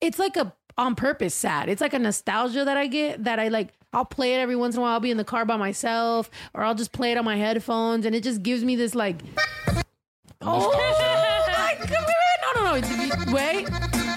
it's 0.00 0.18
like 0.18 0.36
a 0.38 0.54
on 0.76 0.94
purpose 0.94 1.34
sad. 1.34 1.68
It's 1.68 1.80
like 1.80 1.94
a 1.94 1.98
nostalgia 1.98 2.64
that 2.64 2.76
I 2.76 2.86
get 2.86 3.24
that 3.24 3.38
I 3.38 3.48
like. 3.48 3.74
I'll 3.92 4.04
play 4.04 4.34
it 4.34 4.38
every 4.38 4.56
once 4.56 4.76
in 4.76 4.78
a 4.78 4.82
while. 4.82 4.92
I'll 4.92 5.00
be 5.00 5.10
in 5.10 5.16
the 5.16 5.24
car 5.24 5.44
by 5.44 5.56
myself, 5.56 6.30
or 6.54 6.62
I'll 6.62 6.74
just 6.74 6.92
play 6.92 7.10
it 7.12 7.18
on 7.18 7.24
my 7.24 7.36
headphones, 7.36 8.06
and 8.06 8.14
it 8.14 8.22
just 8.22 8.42
gives 8.42 8.64
me 8.64 8.76
this 8.76 8.94
like. 8.94 9.16
Oh, 10.42 10.70
my 11.58 11.76
God. 11.78 11.90
no, 12.54 12.62
no, 12.62 12.80
no! 12.80 13.32
Wait, 13.32 13.66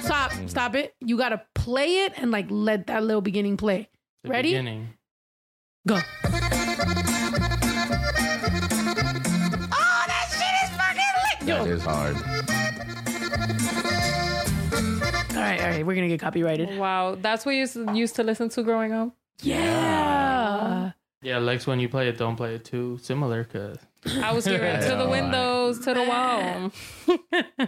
stop, 0.01 0.31
mm. 0.31 0.49
stop 0.49 0.75
it! 0.75 0.95
You 0.99 1.17
gotta 1.17 1.41
play 1.55 2.05
it 2.05 2.13
and 2.17 2.31
like 2.31 2.45
let 2.49 2.87
that 2.87 3.03
little 3.03 3.21
beginning 3.21 3.57
play. 3.57 3.89
The 4.23 4.29
Ready? 4.29 4.49
Beginning. 4.49 4.89
Go. 5.87 5.99
Oh, 9.75 10.03
that 10.07 10.25
shit 10.31 10.55
is 10.63 10.69
fucking 10.77 11.13
lit! 11.23 11.39
That 11.47 11.65
Yo. 11.65 11.73
is 11.73 11.83
hard. 11.83 13.62
All 15.35 15.41
right, 15.41 15.59
all 15.61 15.67
right, 15.67 15.85
we're 15.85 15.95
gonna 15.95 16.07
get 16.07 16.19
copyrighted. 16.19 16.77
Wow, 16.77 17.15
that's 17.19 17.45
what 17.45 17.53
you 17.53 17.61
used 17.61 17.73
to, 17.73 17.93
used 17.93 18.15
to 18.17 18.23
listen 18.23 18.49
to 18.49 18.63
growing 18.63 18.93
up. 18.93 19.15
Yeah. 19.41 20.91
Yeah, 21.21 21.37
Lex, 21.39 21.65
when 21.65 21.79
you 21.79 21.89
play 21.89 22.09
it, 22.09 22.17
don't 22.17 22.35
play 22.35 22.55
it 22.55 22.65
too 22.65 22.99
similar, 23.01 23.43
cause 23.45 23.77
I 24.21 24.33
was 24.33 24.45
hearing 24.45 24.79
to 24.81 24.95
the 24.95 25.07
windows, 25.17 25.79
to 25.85 25.93
the 25.93 26.03
wall. 26.03 26.71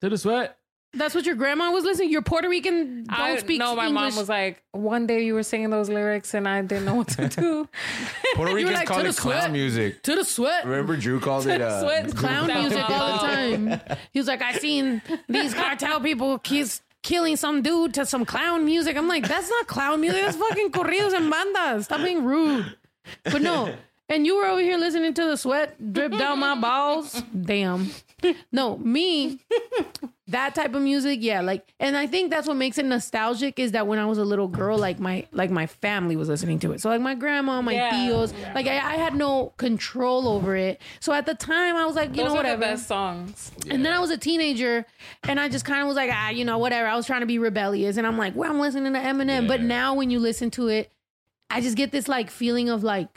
to 0.00 0.08
the 0.08 0.18
sweat. 0.18 0.56
That's 0.92 1.14
what 1.14 1.24
your 1.24 1.36
grandma 1.36 1.70
was 1.70 1.84
listening. 1.84 2.10
Your 2.10 2.22
Puerto 2.22 2.48
Rican 2.48 3.04
don't 3.04 3.10
I 3.20 3.36
speak 3.38 3.60
No, 3.60 3.76
my 3.76 3.86
English. 3.86 4.00
mom 4.12 4.16
was 4.16 4.28
like, 4.28 4.62
one 4.72 5.06
day 5.06 5.24
you 5.24 5.34
were 5.34 5.44
singing 5.44 5.70
those 5.70 5.88
lyrics 5.88 6.34
and 6.34 6.48
I 6.48 6.62
didn't 6.62 6.84
know 6.84 6.96
what 6.96 7.08
to 7.10 7.28
do. 7.28 7.68
Puerto 8.34 8.50
were 8.52 8.56
Ricans 8.56 8.74
like, 8.74 8.88
call 8.88 8.98
to 8.98 9.04
it 9.04 9.06
the 9.06 9.12
sweat. 9.12 9.38
clown 9.40 9.52
music. 9.52 10.02
to 10.02 10.16
the 10.16 10.24
sweat. 10.24 10.64
Remember, 10.64 10.96
Drew 10.96 11.20
called 11.28 11.46
it 11.46 11.60
uh, 11.60 11.80
Sweat. 11.82 12.16
Clown 12.16 12.46
music 12.48 12.90
all 12.90 13.12
the 13.12 13.18
time. 13.26 13.80
He 14.12 14.18
was 14.18 14.26
like, 14.26 14.42
I 14.42 14.54
seen 14.54 15.00
these 15.28 15.54
cartel 15.54 16.00
people 16.00 16.38
kiss, 16.40 16.80
killing 17.02 17.36
some 17.36 17.62
dude 17.62 17.94
to 17.94 18.04
some 18.04 18.24
clown 18.24 18.64
music. 18.64 18.96
I'm 18.96 19.06
like, 19.06 19.28
that's 19.28 19.48
not 19.48 19.68
clown 19.68 20.00
music. 20.00 20.22
That's 20.24 20.36
fucking 20.36 20.72
corridos 20.72 21.12
and 21.14 21.32
bandas. 21.32 21.84
Stop 21.84 22.02
being 22.02 22.24
rude. 22.24 22.74
But 23.22 23.42
no. 23.42 23.72
And 24.08 24.26
you 24.26 24.36
were 24.38 24.46
over 24.46 24.60
here 24.60 24.76
listening 24.76 25.14
to 25.14 25.24
the 25.24 25.36
sweat 25.36 25.92
drip 25.92 26.10
down 26.18 26.40
my 26.40 26.56
balls. 26.60 27.22
Damn. 27.40 27.90
No, 28.52 28.76
me, 28.76 29.38
that 30.30 30.54
type 30.54 30.74
of 30.74 30.82
music, 30.82 31.18
yeah. 31.22 31.40
Like, 31.40 31.72
and 31.78 31.96
I 31.96 32.06
think 32.06 32.30
that's 32.30 32.46
what 32.48 32.56
makes 32.56 32.78
it 32.78 32.84
nostalgic 32.84 33.58
is 33.58 33.72
that 33.72 33.86
when 33.86 33.98
I 33.98 34.06
was 34.06 34.18
a 34.18 34.24
little 34.24 34.48
girl, 34.48 34.78
like 34.78 34.98
my 34.98 35.26
like 35.32 35.50
my 35.50 35.66
family 35.66 36.16
was 36.16 36.28
listening 36.28 36.58
to 36.60 36.72
it. 36.72 36.80
So 36.80 36.88
like 36.88 37.00
my 37.00 37.14
grandma, 37.14 37.62
my 37.62 37.72
Yeah. 37.74 37.90
tios, 37.92 38.32
like 38.54 38.66
I, 38.66 38.76
I 38.76 38.94
had 38.96 39.14
no 39.14 39.52
control 39.56 40.28
over 40.28 40.56
it. 40.56 40.80
So 41.00 41.12
at 41.12 41.26
the 41.26 41.34
time, 41.34 41.76
I 41.76 41.84
was 41.86 41.96
like, 41.96 42.10
you 42.10 42.22
Those 42.22 42.32
know, 42.32 42.40
are 42.40 42.42
the 42.42 42.48
whatever. 42.56 42.60
best 42.60 42.88
songs. 42.88 43.52
And 43.70 43.84
then 43.84 43.92
I 43.92 43.98
was 43.98 44.10
a 44.10 44.18
teenager, 44.18 44.86
and 45.24 45.38
I 45.38 45.48
just 45.48 45.64
kind 45.64 45.80
of 45.82 45.86
was 45.86 45.96
like, 45.96 46.10
ah, 46.12 46.30
you 46.30 46.44
know, 46.44 46.58
whatever. 46.58 46.88
I 46.88 46.96
was 46.96 47.06
trying 47.06 47.20
to 47.20 47.26
be 47.26 47.38
rebellious, 47.38 47.96
and 47.96 48.06
I'm 48.06 48.18
like, 48.18 48.34
well, 48.34 48.50
I'm 48.50 48.60
listening 48.60 48.92
to 48.92 48.98
Eminem. 48.98 49.46
But 49.48 49.60
now 49.62 49.94
when 49.94 50.10
you 50.10 50.18
listen 50.20 50.50
to 50.52 50.68
it, 50.68 50.90
I 51.50 51.60
just 51.60 51.76
get 51.76 51.90
this 51.92 52.08
like 52.08 52.30
feeling 52.30 52.68
of 52.68 52.82
like, 52.84 53.08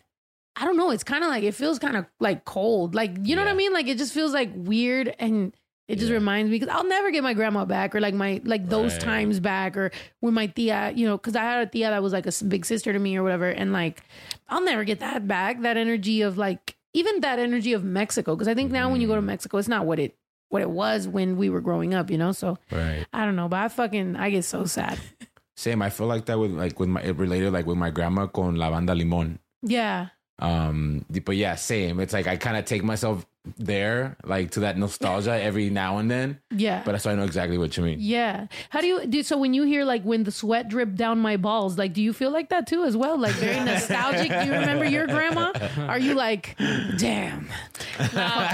I 0.56 0.66
don't 0.66 0.78
know. 0.78 0.92
It's 0.92 1.04
kind 1.04 1.24
of 1.24 1.30
like 1.30 1.44
it 1.44 1.54
feels 1.54 1.80
kind 1.80 1.98
of 1.98 2.06
like 2.20 2.46
cold, 2.46 2.94
like 2.96 3.12
you 3.24 3.36
know 3.36 3.44
what 3.44 3.50
I 3.52 3.56
mean? 3.56 3.74
Like 3.74 3.88
it 3.88 3.98
just 3.98 4.14
feels 4.14 4.34
like 4.34 4.52
weird, 4.56 5.16
and 5.20 5.54
it 5.88 5.98
just 6.00 6.10
Yeah. 6.10 6.16
reminds 6.16 6.50
me 6.50 6.58
because 6.60 6.74
I'll 6.74 6.88
never 6.88 7.12
get 7.12 7.24
my 7.24 7.34
grandma 7.34 7.66
back 7.66 7.94
or 7.96 8.00
like 8.02 8.14
my 8.14 8.42
like 8.46 8.70
those 8.70 8.94
Right. 8.94 9.02
times 9.02 9.40
back 9.40 9.76
or 9.78 9.92
when 10.22 10.34
my 10.34 10.48
tia, 10.48 10.92
you 10.96 11.06
know, 11.06 11.18
because 11.18 11.36
I 11.36 11.42
had 11.44 11.68
a 11.68 11.70
tia 11.70 11.90
that 11.90 12.02
was 12.02 12.14
like 12.14 12.26
a 12.26 12.32
big 12.46 12.66
sister 12.66 12.94
to 12.94 13.00
me 13.00 13.18
or 13.18 13.24
whatever, 13.24 13.50
and 13.50 13.74
like 13.74 14.04
I'll 14.50 14.64
never 14.64 14.84
get 14.84 15.00
that 15.02 15.28
back. 15.28 15.62
That 15.62 15.78
energy 15.78 16.22
of 16.22 16.38
like 16.38 16.76
even 16.94 17.22
that 17.22 17.40
energy 17.40 17.74
of 17.74 17.84
Mexico 17.84 18.36
because 18.36 18.48
I 18.48 18.54
think 18.54 18.72
now 18.72 18.90
when 18.92 19.02
you 19.02 19.08
go 19.08 19.16
to 19.16 19.22
Mm. 19.22 19.26
Mexico, 19.26 19.58
it's 19.58 19.68
not 19.68 19.86
what 19.86 20.00
it 20.00 20.16
what 20.50 20.62
it 20.62 20.70
was 20.70 21.08
when 21.08 21.36
we 21.38 21.50
were 21.50 21.62
growing 21.62 21.94
up, 21.96 22.12
you 22.12 22.18
know. 22.18 22.32
So 22.32 22.58
Right. 22.72 23.06
I 23.12 23.26
don't 23.26 23.36
know, 23.36 23.48
but 23.50 23.60
I 23.60 23.68
fucking 23.68 24.16
I 24.16 24.30
get 24.30 24.46
so 24.46 24.66
sad. 24.66 25.00
Same. 25.58 25.82
I 25.82 25.90
feel 25.90 26.08
like 26.08 26.26
that 26.26 26.38
with 26.40 26.52
like 26.52 26.80
with 26.80 26.90
my 26.90 27.02
it 27.02 27.16
related 27.18 27.52
like 27.54 27.66
with 27.66 27.78
my 27.78 27.90
grandma 27.90 28.28
con 28.28 28.56
la 28.56 28.70
banda 28.72 28.94
limon. 28.96 29.40
Yeah, 29.62 30.08
Um, 30.40 31.06
but 31.26 31.36
yeah, 31.38 31.56
same. 31.56 32.00
It's 32.00 32.12
like 32.14 32.28
I 32.28 32.38
kind 32.38 32.58
of 32.58 32.66
take 32.66 32.84
myself 32.84 33.26
there, 33.58 34.16
like 34.24 34.52
to 34.52 34.62
that 34.62 34.78
nostalgia 34.78 35.34
every 35.42 35.70
now 35.70 35.98
and 35.98 36.10
then. 36.10 36.40
Yeah. 36.50 36.82
But 36.86 37.02
so 37.02 37.12
I 37.12 37.16
know 37.16 37.24
exactly 37.24 37.58
what 37.58 37.76
you 37.76 37.84
mean. 37.84 37.98
yeah. 38.00 38.48
How 38.70 38.80
do 38.82 38.88
you 38.88 39.06
do? 39.06 39.22
So 39.24 39.38
when 39.38 39.54
you 39.54 39.64
hear 39.64 39.84
like 39.84 40.04
when 40.04 40.24
the 40.24 40.32
sweat 40.32 40.70
dripped 40.70 40.96
down 40.96 41.20
my 41.20 41.38
balls, 41.38 41.78
like 41.78 41.94
do 41.94 42.02
you 42.02 42.14
feel 42.14 42.32
like 42.32 42.50
that 42.50 42.68
too 42.68 42.84
as 42.84 42.96
well? 42.96 43.18
Like 43.18 43.34
very 43.34 43.64
nostalgic. 43.66 44.30
do 44.30 44.46
you 44.46 44.52
remember 44.54 44.86
your 44.86 45.08
grandma? 45.08 45.52
Are 45.78 46.00
you 46.00 46.14
like, 46.14 46.56
damn? 46.98 47.50
No, 48.14 48.50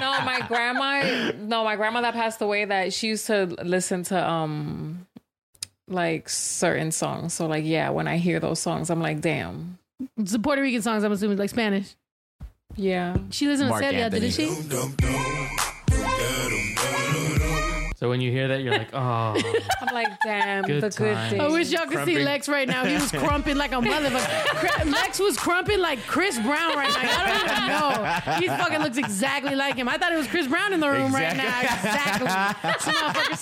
no, 0.00 0.24
my 0.24 0.40
grandma. 0.48 1.32
No, 1.38 1.64
my 1.64 1.76
grandma 1.76 2.00
that 2.02 2.14
passed 2.14 2.40
away. 2.40 2.64
That 2.64 2.92
she 2.92 3.08
used 3.08 3.26
to 3.26 3.46
listen 3.62 4.02
to 4.04 4.28
um 4.30 5.06
like 5.88 6.28
certain 6.28 6.90
songs. 6.92 7.34
So 7.34 7.46
like 7.46 7.64
yeah, 7.64 7.90
when 7.90 8.08
I 8.08 8.16
hear 8.18 8.40
those 8.40 8.60
songs, 8.60 8.90
I'm 8.90 9.00
like, 9.00 9.20
damn. 9.20 9.78
It's 10.16 10.32
the 10.32 10.38
Puerto 10.38 10.62
Rican 10.62 10.82
songs. 10.82 11.04
I'm 11.04 11.12
assuming 11.12 11.38
like 11.38 11.50
Spanish. 11.50 11.94
Yeah. 12.76 13.16
She 13.30 13.46
lives 13.46 13.60
in 13.60 13.68
Marc 13.68 13.82
Celia, 13.82 14.04
Anthony. 14.04 14.30
didn't 14.30 14.68
she? 15.50 15.61
So 18.02 18.08
when 18.08 18.20
you 18.20 18.32
hear 18.32 18.48
that, 18.48 18.62
you're 18.62 18.72
like, 18.76 18.88
oh, 18.92 18.98
I'm 19.80 19.94
like, 19.94 20.08
damn, 20.24 20.64
Good 20.64 20.82
the 20.82 20.88
good 20.90 21.14
times. 21.14 21.30
days. 21.34 21.40
I 21.40 21.46
wish 21.46 21.70
y'all 21.70 21.82
could 21.82 21.90
see 21.90 21.94
Crumping. 22.14 22.24
Lex 22.24 22.48
right 22.48 22.66
now. 22.66 22.84
He 22.84 22.94
was 22.94 23.12
crumping 23.12 23.56
like 23.56 23.70
a 23.70 23.76
motherfucker. 23.76 24.44
Cr- 24.56 24.88
Lex 24.88 25.20
was 25.20 25.36
crumping 25.36 25.78
like 25.78 26.04
Chris 26.08 26.36
Brown 26.40 26.74
right 26.74 26.90
now. 27.00 27.22
I 27.22 27.28
don't 27.28 27.46
even 27.46 27.68
know. 27.68 28.40
He 28.40 28.48
fucking 28.60 28.80
looks 28.80 28.98
exactly 28.98 29.54
like 29.54 29.76
him. 29.76 29.88
I 29.88 29.98
thought 29.98 30.10
it 30.12 30.16
was 30.16 30.26
Chris 30.26 30.48
Brown 30.48 30.72
in 30.72 30.80
the 30.80 30.90
room 30.90 31.14
right 31.14 31.36
now. 31.36 31.60
Exactly. 31.60 32.28
Some 32.80 32.94
motherfucker 32.94 33.36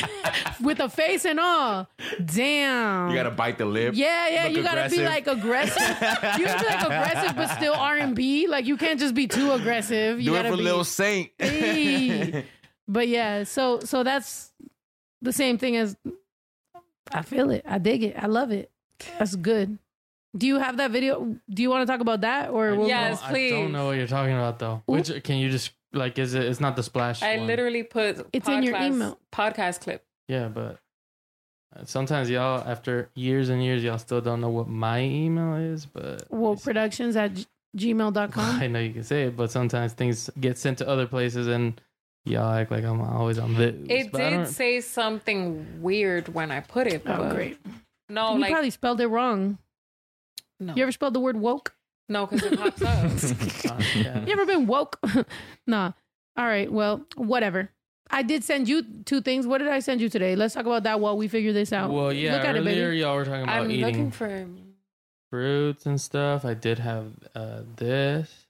said 0.00 0.54
with 0.64 0.80
a 0.80 0.88
face 0.88 1.26
and 1.26 1.38
all. 1.38 1.86
Damn. 2.24 3.10
You 3.10 3.16
gotta 3.16 3.32
bite 3.32 3.58
the 3.58 3.66
lip. 3.66 3.92
yeah, 3.98 4.28
yeah, 4.30 4.44
look 4.44 4.56
you 4.56 4.62
gotta 4.62 4.88
be 4.88 5.02
like 5.04 5.26
aggressive. 5.26 5.82
You 6.38 6.46
gotta 6.46 6.58
be 6.64 6.70
like 6.70 6.82
aggressive, 6.84 7.36
but 7.36 7.48
still 7.48 7.74
R 7.74 7.98
and 7.98 8.16
B. 8.16 8.46
Like 8.46 8.64
you 8.64 8.78
can't 8.78 8.98
just 8.98 9.14
be 9.14 9.26
too 9.26 9.52
aggressive. 9.52 10.20
You 10.22 10.30
Do 10.30 10.36
it 10.36 10.38
gotta 10.38 10.50
for 10.52 10.56
be. 10.56 10.62
Lil 10.62 10.84
Saint. 10.84 11.32
Hey. 11.38 12.46
But 12.88 13.08
yeah, 13.08 13.44
so 13.44 13.80
so 13.80 14.02
that's 14.02 14.52
the 15.22 15.32
same 15.32 15.58
thing 15.58 15.76
as 15.76 15.96
I 17.12 17.22
feel 17.22 17.50
it. 17.50 17.64
I 17.66 17.78
dig 17.78 18.02
it. 18.02 18.16
I 18.22 18.26
love 18.26 18.50
it. 18.50 18.70
That's 19.18 19.36
good. 19.36 19.78
Do 20.36 20.46
you 20.46 20.58
have 20.58 20.78
that 20.78 20.90
video? 20.90 21.36
Do 21.48 21.62
you 21.62 21.70
want 21.70 21.86
to 21.86 21.92
talk 21.92 22.00
about 22.00 22.22
that 22.22 22.50
or 22.50 22.74
we'll- 22.74 22.88
Yes, 22.88 23.22
I 23.22 23.30
please. 23.30 23.52
don't 23.52 23.72
know 23.72 23.86
what 23.86 23.96
you're 23.96 24.06
talking 24.08 24.34
about 24.34 24.58
though. 24.58 24.82
Which 24.86 25.10
can 25.22 25.36
you 25.38 25.50
just 25.50 25.70
like? 25.92 26.18
Is 26.18 26.34
it? 26.34 26.44
It's 26.44 26.60
not 26.60 26.74
the 26.76 26.82
splash. 26.82 27.22
I 27.22 27.36
one. 27.38 27.46
literally 27.46 27.82
put 27.84 28.26
It's 28.32 28.48
in 28.48 28.62
your 28.62 28.76
email. 28.80 29.18
podcast 29.32 29.80
clip. 29.80 30.04
Yeah, 30.26 30.48
but 30.48 30.78
uh, 31.76 31.84
sometimes 31.84 32.30
y'all, 32.30 32.62
after 32.66 33.10
years 33.14 33.48
and 33.48 33.62
years, 33.62 33.84
y'all 33.84 33.98
still 33.98 34.20
don't 34.20 34.40
know 34.40 34.48
what 34.48 34.68
my 34.68 35.02
email 35.02 35.54
is. 35.54 35.86
But 35.86 36.24
Well, 36.30 36.56
productions 36.56 37.14
at 37.16 37.34
g- 37.34 37.46
gmail.com. 37.76 38.60
I 38.62 38.66
know 38.66 38.80
you 38.80 38.92
can 38.92 39.04
say 39.04 39.24
it, 39.24 39.36
but 39.36 39.50
sometimes 39.52 39.92
things 39.92 40.30
get 40.40 40.58
sent 40.58 40.78
to 40.78 40.88
other 40.88 41.06
places, 41.06 41.46
and 41.46 41.80
y'all 42.24 42.52
act 42.52 42.70
like 42.70 42.84
I'm 42.84 43.00
always 43.00 43.38
on 43.38 43.54
this. 43.54 43.74
It 43.88 44.12
but 44.12 44.20
I 44.20 44.30
did 44.30 44.36
don't- 44.36 44.46
say 44.46 44.80
something 44.80 45.82
weird 45.82 46.28
when 46.28 46.50
I 46.50 46.60
put 46.60 46.86
it. 46.86 47.02
Oh, 47.06 47.16
but 47.18 47.34
great. 47.34 47.58
No, 48.08 48.34
you 48.34 48.40
like 48.40 48.50
probably 48.52 48.70
spelled 48.70 49.00
it 49.00 49.06
wrong. 49.06 49.58
no, 50.60 50.74
You 50.74 50.82
ever 50.82 50.92
spelled 50.92 51.14
the 51.14 51.20
word 51.20 51.36
woke? 51.36 51.74
no, 52.08 52.26
because 52.26 52.44
it 52.52 52.58
pops 52.58 52.82
up. 52.82 53.72
Uh, 53.78 53.82
yeah. 53.96 54.24
You 54.26 54.32
ever 54.32 54.44
been 54.46 54.66
woke? 54.66 54.98
nah. 55.66 55.92
All 56.36 56.44
right. 56.44 56.70
Well, 56.70 57.00
whatever. 57.16 57.70
I 58.10 58.22
did 58.22 58.44
send 58.44 58.68
you 58.68 58.82
two 59.06 59.22
things. 59.22 59.46
What 59.46 59.58
did 59.58 59.68
I 59.68 59.78
send 59.80 60.00
you 60.02 60.08
today? 60.10 60.36
Let's 60.36 60.52
talk 60.54 60.66
about 60.66 60.82
that 60.82 61.00
while 61.00 61.16
we 61.16 61.28
figure 61.28 61.52
this 61.54 61.72
out. 61.72 61.90
Well, 61.90 62.12
yeah. 62.12 62.34
Look 62.36 62.44
at 62.44 62.56
it, 62.56 62.58
earlier, 62.58 62.88
baby. 62.90 62.98
y'all 63.00 63.16
were 63.16 63.24
talking 63.24 63.42
about 63.44 63.62
I'm 63.62 63.70
eating 63.70 63.86
looking 63.86 64.10
for. 64.10 64.46
fruits 65.30 65.86
and 65.86 65.98
stuff. 66.00 66.44
I 66.44 66.52
did 66.54 66.78
have 66.78 67.12
uh, 67.34 67.62
this. 67.76 68.46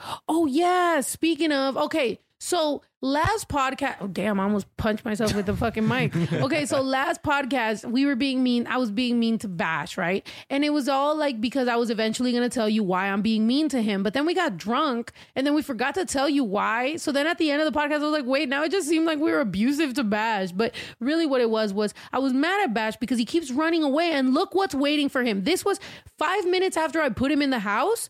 Oh 0.28 0.46
yeah. 0.46 1.00
Speaking 1.02 1.52
of, 1.52 1.76
okay. 1.76 2.20
So 2.42 2.80
last 3.02 3.48
podcast, 3.48 3.96
oh 4.00 4.06
damn, 4.06 4.40
I 4.40 4.44
almost 4.44 4.66
punched 4.78 5.04
myself 5.04 5.34
with 5.34 5.44
the 5.44 5.54
fucking 5.54 5.86
mic. 5.86 6.12
Okay, 6.32 6.64
so 6.64 6.80
last 6.80 7.22
podcast 7.22 7.84
we 7.88 8.06
were 8.06 8.16
being 8.16 8.42
mean. 8.42 8.66
I 8.66 8.78
was 8.78 8.90
being 8.90 9.20
mean 9.20 9.36
to 9.38 9.48
Bash, 9.48 9.98
right? 9.98 10.26
And 10.48 10.64
it 10.64 10.70
was 10.70 10.88
all 10.88 11.14
like 11.14 11.38
because 11.40 11.68
I 11.68 11.76
was 11.76 11.90
eventually 11.90 12.32
gonna 12.32 12.48
tell 12.48 12.68
you 12.68 12.82
why 12.82 13.08
I'm 13.08 13.20
being 13.20 13.46
mean 13.46 13.68
to 13.68 13.82
him. 13.82 14.02
But 14.02 14.14
then 14.14 14.24
we 14.24 14.32
got 14.32 14.56
drunk, 14.56 15.12
and 15.36 15.46
then 15.46 15.52
we 15.54 15.60
forgot 15.60 15.94
to 15.96 16.06
tell 16.06 16.30
you 16.30 16.42
why. 16.42 16.96
So 16.96 17.12
then 17.12 17.26
at 17.26 17.36
the 17.36 17.50
end 17.50 17.60
of 17.62 17.70
the 17.70 17.78
podcast, 17.78 17.96
I 17.96 17.98
was 17.98 18.12
like, 18.12 18.26
wait, 18.26 18.48
now 18.48 18.62
it 18.64 18.70
just 18.72 18.88
seemed 18.88 19.04
like 19.04 19.18
we 19.18 19.30
were 19.32 19.40
abusive 19.40 19.92
to 19.94 20.04
Bash. 20.04 20.50
But 20.50 20.74
really, 20.98 21.26
what 21.26 21.42
it 21.42 21.50
was 21.50 21.74
was 21.74 21.92
I 22.10 22.18
was 22.20 22.32
mad 22.32 22.62
at 22.64 22.72
Bash 22.72 22.96
because 22.96 23.18
he 23.18 23.26
keeps 23.26 23.50
running 23.50 23.82
away, 23.82 24.12
and 24.12 24.32
look 24.32 24.54
what's 24.54 24.74
waiting 24.74 25.10
for 25.10 25.22
him. 25.22 25.44
This 25.44 25.62
was 25.62 25.78
five 26.18 26.46
minutes 26.46 26.78
after 26.78 27.02
I 27.02 27.10
put 27.10 27.30
him 27.30 27.42
in 27.42 27.50
the 27.50 27.60
house. 27.60 28.08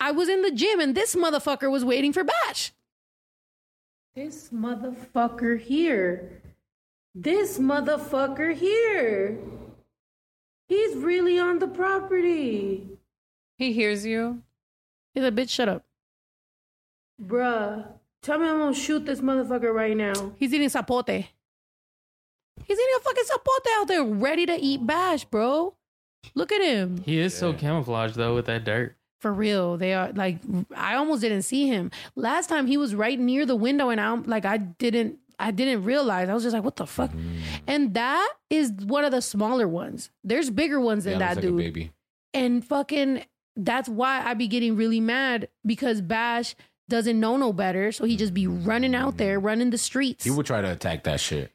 I 0.00 0.10
was 0.10 0.28
in 0.28 0.42
the 0.42 0.50
gym 0.50 0.80
and 0.80 0.94
this 0.94 1.14
motherfucker 1.14 1.70
was 1.70 1.82
waiting 1.82 2.12
for 2.12 2.24
Bash. 2.24 2.72
This 4.16 4.50
motherfucker 4.50 5.58
here. 5.58 6.40
This 7.16 7.58
motherfucker 7.58 8.54
here. 8.54 9.38
He's 10.68 10.96
really 10.96 11.36
on 11.36 11.58
the 11.58 11.66
property. 11.66 12.86
He 13.58 13.72
hears 13.72 14.06
you. 14.06 14.42
He's 15.14 15.24
a 15.24 15.32
bitch, 15.32 15.50
shut 15.50 15.68
up. 15.68 15.84
Bruh, 17.20 17.86
tell 18.22 18.38
me 18.38 18.46
I'm 18.48 18.58
gonna 18.58 18.74
shoot 18.74 19.04
this 19.04 19.20
motherfucker 19.20 19.74
right 19.74 19.96
now. 19.96 20.32
He's 20.36 20.54
eating 20.54 20.68
zapote. 20.68 21.26
He's 22.64 22.78
eating 22.78 22.94
a 22.96 23.00
fucking 23.00 23.24
zapote 23.24 23.80
out 23.80 23.88
there, 23.88 24.04
ready 24.04 24.46
to 24.46 24.56
eat 24.56 24.86
Bash, 24.86 25.24
bro. 25.24 25.74
Look 26.36 26.52
at 26.52 26.62
him. 26.62 27.02
He 27.04 27.18
is 27.18 27.34
so 27.36 27.52
camouflaged 27.52 28.14
though 28.14 28.36
with 28.36 28.46
that 28.46 28.64
dirt. 28.64 28.96
For 29.24 29.32
real, 29.32 29.78
they 29.78 29.94
are 29.94 30.12
like 30.12 30.36
I 30.76 30.96
almost 30.96 31.22
didn't 31.22 31.44
see 31.44 31.66
him. 31.66 31.90
Last 32.14 32.46
time 32.50 32.66
he 32.66 32.76
was 32.76 32.94
right 32.94 33.18
near 33.18 33.46
the 33.46 33.56
window 33.56 33.88
and 33.88 33.98
I'm 33.98 34.24
like 34.24 34.44
I 34.44 34.58
didn't 34.58 35.18
I 35.38 35.50
didn't 35.50 35.82
realize. 35.84 36.28
I 36.28 36.34
was 36.34 36.42
just 36.42 36.52
like, 36.52 36.62
what 36.62 36.76
the 36.76 36.86
fuck? 36.86 37.10
Mm. 37.10 37.38
And 37.66 37.94
that 37.94 38.34
is 38.50 38.70
one 38.84 39.02
of 39.02 39.12
the 39.12 39.22
smaller 39.22 39.66
ones. 39.66 40.10
There's 40.24 40.50
bigger 40.50 40.78
ones 40.78 41.04
than 41.04 41.14
Yeah, 41.14 41.18
that 41.20 41.36
like 41.36 41.42
dude. 41.42 41.56
baby. 41.56 41.92
And 42.34 42.62
fucking 42.62 43.24
that's 43.56 43.88
why 43.88 44.20
I 44.22 44.34
be 44.34 44.46
getting 44.46 44.76
really 44.76 45.00
mad 45.00 45.48
because 45.64 46.02
Bash 46.02 46.54
doesn't 46.90 47.18
know 47.18 47.38
no 47.38 47.54
better. 47.54 47.92
So 47.92 48.04
he 48.04 48.18
just 48.18 48.34
be 48.34 48.46
running 48.46 48.94
out 48.94 49.16
there, 49.16 49.40
running 49.40 49.70
the 49.70 49.78
streets. 49.78 50.24
He 50.24 50.30
would 50.30 50.44
try 50.44 50.60
to 50.60 50.70
attack 50.70 51.04
that 51.04 51.18
shit. 51.18 51.50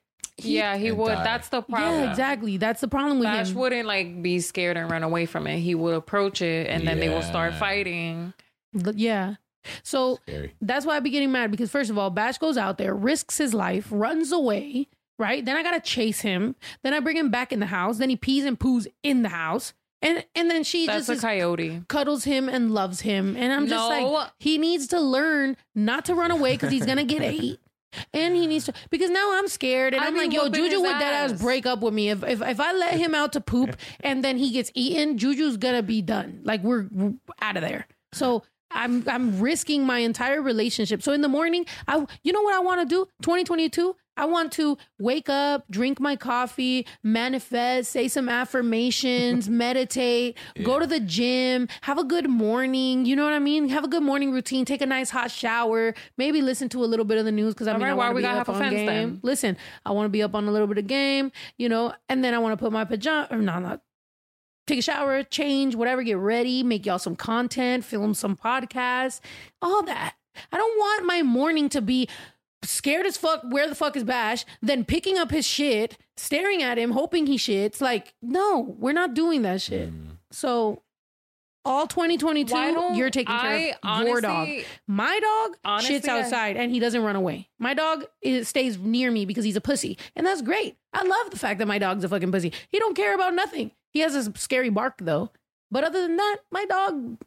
Yeah, 0.45 0.77
he 0.77 0.91
would. 0.91 1.07
die. 1.07 1.23
That's 1.23 1.49
the 1.49 1.61
problem. 1.61 2.03
yeah, 2.03 2.09
exactly. 2.11 2.57
That's 2.57 2.81
the 2.81 2.87
problem 2.87 3.19
with 3.19 3.27
Bash 3.27 3.49
him. 3.49 3.55
wouldn't 3.55 3.87
like 3.87 4.21
be 4.21 4.39
scared 4.39 4.77
and 4.77 4.89
run 4.89 5.03
away 5.03 5.25
from 5.25 5.47
it. 5.47 5.59
He 5.59 5.75
would 5.75 5.93
approach 5.95 6.41
it, 6.41 6.67
and 6.69 6.87
then 6.87 6.99
they 6.99 7.09
will 7.09 7.21
start 7.21 7.53
fighting. 7.55 8.33
L- 8.85 8.93
Yeah. 8.95 9.35
So 9.83 10.19
Scary. 10.27 10.53
that's 10.61 10.85
why 10.85 10.95
I 10.95 10.99
be 11.01 11.09
getting 11.09 11.31
mad 11.31 11.51
because 11.51 11.69
first 11.69 11.89
of 11.89 11.97
all, 11.97 12.09
Bash 12.09 12.37
goes 12.37 12.57
out 12.57 12.77
there, 12.77 12.95
risks 12.95 13.37
his 13.37 13.53
life, 13.53 13.87
runs 13.91 14.31
away, 14.31 14.87
right? 15.19 15.43
Then 15.43 15.57
I 15.57 15.63
gotta 15.63 15.81
chase 15.81 16.21
him. 16.21 16.55
Then 16.81 16.93
I 16.93 16.99
bring 17.01 17.17
him 17.17 17.29
back 17.29 17.51
in 17.51 17.59
the 17.59 17.65
house. 17.65 17.97
Then 17.97 18.09
he 18.09 18.15
pees 18.15 18.45
and 18.45 18.57
poos 18.59 18.87
in 19.03 19.21
the 19.21 19.29
house. 19.29 19.73
And 20.01 20.25
and 20.33 20.49
then 20.49 20.63
she 20.63 20.85
That's 20.87 20.99
just 21.07 21.09
a 21.09 21.13
is- 21.13 21.21
coyote. 21.21 21.81
cuddles 21.89 22.23
him 22.23 22.47
and 22.47 22.71
loves 22.71 23.01
him. 23.01 23.35
And 23.35 23.51
I'm 23.51 23.67
just 23.67 23.89
No. 23.89 24.09
like, 24.11 24.31
he 24.39 24.57
needs 24.57 24.87
to 24.87 24.99
learn 25.01 25.57
not 25.75 26.05
to 26.05 26.15
run 26.15 26.31
away 26.31 26.53
because 26.53 26.71
he's 26.71 26.85
gonna 26.85 27.03
get 27.03 27.21
ate. 27.23 27.59
And 28.13 28.35
he 28.35 28.47
needs 28.47 28.65
to 28.65 28.73
because 28.89 29.09
now 29.09 29.31
I'm 29.37 29.47
scared 29.47 29.93
and 29.93 30.03
I 30.03 30.07
I'm 30.07 30.15
like, 30.15 30.31
yo, 30.31 30.49
Juju 30.49 30.81
would 30.81 30.91
ass 30.91 31.31
ass. 31.31 31.41
break 31.41 31.65
up 31.65 31.81
with 31.81 31.93
me. 31.93 32.09
If, 32.09 32.23
if 32.23 32.41
if 32.41 32.59
I 32.59 32.71
let 32.73 32.93
him 32.95 33.15
out 33.15 33.33
to 33.33 33.41
poop 33.41 33.75
and 34.01 34.23
then 34.23 34.37
he 34.37 34.51
gets 34.51 34.71
eaten, 34.73 35.17
Juju's 35.17 35.57
gonna 35.57 35.83
be 35.83 36.01
done. 36.01 36.41
Like 36.43 36.61
we're, 36.63 36.87
we're 36.91 37.13
out 37.41 37.57
of 37.57 37.61
there. 37.61 37.87
So 38.13 38.43
I'm 38.71 39.07
I'm 39.07 39.39
risking 39.39 39.85
my 39.85 39.99
entire 39.99 40.41
relationship. 40.41 41.01
So 41.01 41.11
in 41.11 41.21
the 41.21 41.27
morning, 41.27 41.65
I 41.87 42.05
you 42.23 42.31
know 42.31 42.41
what 42.41 42.55
I 42.55 42.59
want 42.59 42.81
to 42.81 42.85
do? 42.85 43.05
2022. 43.21 43.95
I 44.19 44.25
want 44.25 44.51
to 44.53 44.77
wake 44.99 45.29
up, 45.29 45.63
drink 45.71 46.01
my 46.01 46.17
coffee, 46.17 46.85
manifest, 47.03 47.89
say 47.89 48.09
some 48.09 48.27
affirmations, 48.27 49.47
meditate, 49.49 50.37
go 50.63 50.77
to 50.77 50.85
the 50.85 50.99
gym, 50.99 51.69
have 51.81 51.97
a 51.97 52.03
good 52.03 52.29
morning. 52.29 53.05
You 53.05 53.15
know 53.15 53.23
what 53.23 53.31
I 53.31 53.39
mean? 53.39 53.69
Have 53.69 53.85
a 53.85 53.87
good 53.87 54.03
morning 54.03 54.33
routine. 54.33 54.65
Take 54.65 54.81
a 54.81 54.85
nice 54.85 55.09
hot 55.09 55.31
shower. 55.31 55.95
Maybe 56.17 56.41
listen 56.41 56.67
to 56.69 56.83
a 56.83 56.85
little 56.85 57.05
bit 57.05 57.17
of 57.17 57.23
the 57.23 57.31
news 57.31 57.53
because 57.53 57.69
I 57.69 57.73
mean, 57.73 57.83
right, 57.83 57.91
I 57.91 57.93
why 57.93 58.05
want 58.07 58.11
to 58.11 58.15
we 58.15 58.21
be 58.21 58.23
gotta 58.23 58.39
up 58.41 58.47
have 58.47 58.55
a 58.55 58.57
on 58.57 58.63
fence 58.63 58.75
game. 58.75 58.85
then? 58.87 59.19
Listen, 59.23 59.57
I 59.85 59.91
want 59.91 60.05
to 60.05 60.09
be 60.09 60.21
up 60.21 60.35
on 60.35 60.49
a 60.49 60.51
little 60.51 60.67
bit 60.67 60.77
of 60.79 60.87
game. 60.87 61.31
You 61.57 61.69
know, 61.69 61.93
and 62.09 62.21
then 62.21 62.33
I 62.33 62.39
want 62.39 62.51
to 62.59 62.61
put 62.61 62.73
my 62.73 62.83
pajama. 62.83 63.29
Or 63.31 63.37
no, 63.37 63.57
not 63.59 63.81
take 64.67 64.79
a 64.79 64.81
shower, 64.81 65.23
change, 65.23 65.75
whatever, 65.75 66.03
get 66.03 66.17
ready, 66.17 66.61
make 66.61 66.85
y'all 66.85 66.99
some 66.99 67.15
content, 67.15 67.83
film 67.85 68.13
some 68.13 68.35
podcasts, 68.35 69.21
all 69.61 69.81
that. 69.83 70.15
I 70.51 70.57
don't 70.57 70.77
want 70.77 71.05
my 71.05 71.23
morning 71.23 71.69
to 71.69 71.81
be 71.81 72.07
scared 72.63 73.05
as 73.05 73.17
fuck. 73.17 73.41
Where 73.49 73.67
the 73.67 73.75
fuck 73.75 73.95
is 73.95 74.03
Bash? 74.03 74.45
Then 74.61 74.85
picking 74.85 75.17
up 75.17 75.31
his 75.31 75.45
shit, 75.45 75.97
staring 76.17 76.61
at 76.63 76.77
him, 76.77 76.91
hoping 76.91 77.25
he 77.27 77.37
shits. 77.37 77.81
Like, 77.81 78.13
no, 78.21 78.75
we're 78.79 78.93
not 78.93 79.13
doing 79.13 79.41
that 79.43 79.61
shit. 79.61 79.89
Mm. 79.91 80.17
So, 80.31 80.81
all 81.65 81.87
2022, 81.87 82.95
you're 82.95 83.09
taking 83.09 83.35
care 83.35 83.75
I 83.83 84.01
of 84.01 84.07
your 84.07 84.21
dog. 84.21 84.47
My 84.87 85.19
dog 85.19 85.57
Honestly, 85.65 85.99
shits 85.99 86.07
I- 86.07 86.21
outside 86.21 86.57
and 86.57 86.71
he 86.71 86.79
doesn't 86.79 87.03
run 87.03 87.15
away. 87.15 87.49
My 87.59 87.73
dog 87.73 88.05
is, 88.21 88.47
stays 88.47 88.77
near 88.77 89.11
me 89.11 89.25
because 89.25 89.43
he's 89.45 89.55
a 89.57 89.61
pussy, 89.61 89.97
and 90.15 90.25
that's 90.25 90.41
great. 90.41 90.77
I 90.93 91.03
love 91.03 91.31
the 91.31 91.37
fact 91.37 91.59
that 91.59 91.67
my 91.67 91.77
dog's 91.77 92.03
a 92.03 92.09
fucking 92.09 92.31
pussy. 92.31 92.53
He 92.69 92.79
don't 92.79 92.95
care 92.95 93.13
about 93.13 93.33
nothing. 93.35 93.71
He 93.91 93.99
has 93.99 94.15
a 94.15 94.35
scary 94.37 94.69
bark 94.69 94.95
though. 94.99 95.31
But 95.71 95.83
other 95.83 96.01
than 96.01 96.17
that, 96.17 96.37
my 96.51 96.65
dog 96.65 97.17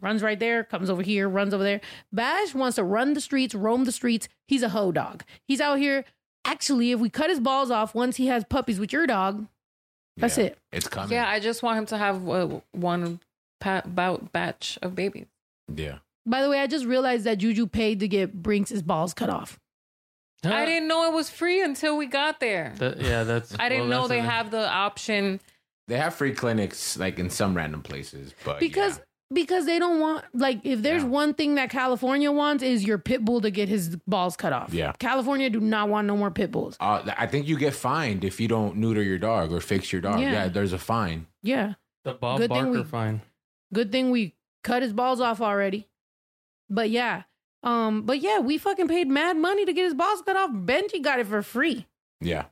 runs 0.00 0.22
right 0.22 0.38
there, 0.38 0.62
comes 0.64 0.88
over 0.88 1.02
here, 1.02 1.28
runs 1.28 1.52
over 1.52 1.64
there. 1.64 1.80
Bash 2.12 2.54
wants 2.54 2.76
to 2.76 2.84
run 2.84 3.14
the 3.14 3.20
streets, 3.20 3.54
roam 3.54 3.84
the 3.84 3.92
streets. 3.92 4.28
He's 4.46 4.62
a 4.62 4.68
hoe 4.68 4.92
dog. 4.92 5.24
He's 5.46 5.60
out 5.60 5.78
here. 5.78 6.04
Actually, 6.44 6.92
if 6.92 7.00
we 7.00 7.10
cut 7.10 7.28
his 7.28 7.40
balls 7.40 7.70
off 7.70 7.94
once 7.94 8.16
he 8.16 8.28
has 8.28 8.44
puppies 8.44 8.78
with 8.78 8.92
your 8.92 9.06
dog, 9.06 9.46
that's 10.16 10.38
Yeah, 10.38 10.44
it. 10.44 10.58
It's 10.72 10.88
coming. 10.88 11.12
Yeah, 11.12 11.28
I 11.28 11.40
just 11.40 11.62
want 11.62 11.78
him 11.78 11.86
to 11.86 11.98
have 11.98 12.28
uh, 12.28 12.60
one 12.72 13.20
pa- 13.60 13.82
bout 13.84 14.32
batch 14.32 14.78
of 14.80 14.94
babies. 14.94 15.26
Yeah. 15.74 15.98
By 16.24 16.42
the 16.42 16.50
way, 16.50 16.60
I 16.60 16.66
just 16.66 16.84
realized 16.86 17.24
that 17.24 17.38
Juju 17.38 17.66
paid 17.66 18.00
to 18.00 18.08
get 18.08 18.42
Brinks' 18.42 18.80
balls 18.82 19.12
cut 19.12 19.28
off. 19.30 19.58
I 20.44 20.64
didn't 20.64 20.86
know 20.86 21.10
it 21.10 21.14
was 21.14 21.28
free 21.30 21.62
until 21.62 21.96
we 21.96 22.06
got 22.06 22.38
there. 22.38 22.72
That- 22.78 23.00
yeah, 23.00 23.24
that's. 23.24 23.56
I 23.58 23.68
didn't 23.68 23.88
well, 23.88 24.02
know 24.02 24.08
they 24.08 24.20
have 24.20 24.52
the 24.52 24.68
option. 24.68 25.40
They 25.88 25.96
have 25.98 26.14
free 26.14 26.32
clinics 26.32 26.96
like 26.96 27.18
in 27.18 27.30
some 27.30 27.56
random 27.56 27.82
places, 27.82 28.34
but 28.44 28.60
because 28.60 28.98
yeah. 28.98 29.04
because 29.34 29.66
they 29.66 29.78
don't 29.78 30.00
want 30.00 30.24
like 30.34 30.60
if 30.64 30.82
there's 30.82 31.02
Yeah. 31.02 31.08
one 31.08 31.34
thing 31.34 31.54
that 31.56 31.70
California 31.70 32.30
wants 32.30 32.62
is 32.62 32.84
your 32.84 32.98
pit 32.98 33.24
bull 33.24 33.40
to 33.40 33.50
get 33.50 33.68
his 33.68 33.96
balls 34.06 34.36
cut 34.36 34.52
off. 34.52 34.72
Yeah. 34.72 34.92
California 34.98 35.48
do 35.50 35.60
not 35.60 35.88
want 35.88 36.06
no 36.06 36.16
more 36.16 36.30
pit 36.30 36.50
bulls. 36.52 36.76
Uh, 36.78 37.02
I 37.16 37.26
think 37.26 37.48
you 37.48 37.56
get 37.58 37.74
fined 37.74 38.22
if 38.24 38.38
you 38.38 38.48
don't 38.48 38.76
neuter 38.76 39.02
your 39.02 39.18
dog 39.18 39.50
or 39.52 39.60
fix 39.60 39.90
your 39.92 40.02
dog. 40.02 40.20
Yeah. 40.20 40.32
Yeah, 40.32 40.48
there's 40.48 40.72
a 40.72 40.78
fine. 40.78 41.26
Yeah. 41.42 41.74
the 42.04 42.12
Bob 42.14 42.38
Good 42.38 42.50
Barker 42.50 42.70
we- 42.70 42.84
fine. 42.84 43.22
Good 43.72 43.90
thing 43.92 44.10
we 44.10 44.34
cut 44.64 44.82
his 44.82 44.92
balls 44.92 45.20
off 45.20 45.40
already. 45.40 45.88
But 46.70 46.90
yeah. 46.90 47.22
Um, 47.62 48.02
but 48.02 48.20
yeah, 48.20 48.38
we 48.40 48.56
fucking 48.58 48.88
paid 48.88 49.08
mad 49.08 49.36
money 49.36 49.64
to 49.64 49.72
get 49.72 49.84
his 49.84 49.94
balls 49.94 50.22
cut 50.22 50.36
off. 50.36 50.50
Benji 50.50 51.02
got 51.02 51.18
it 51.18 51.26
for 51.26 51.42
free. 51.42 51.86
Yeah. 52.20 52.44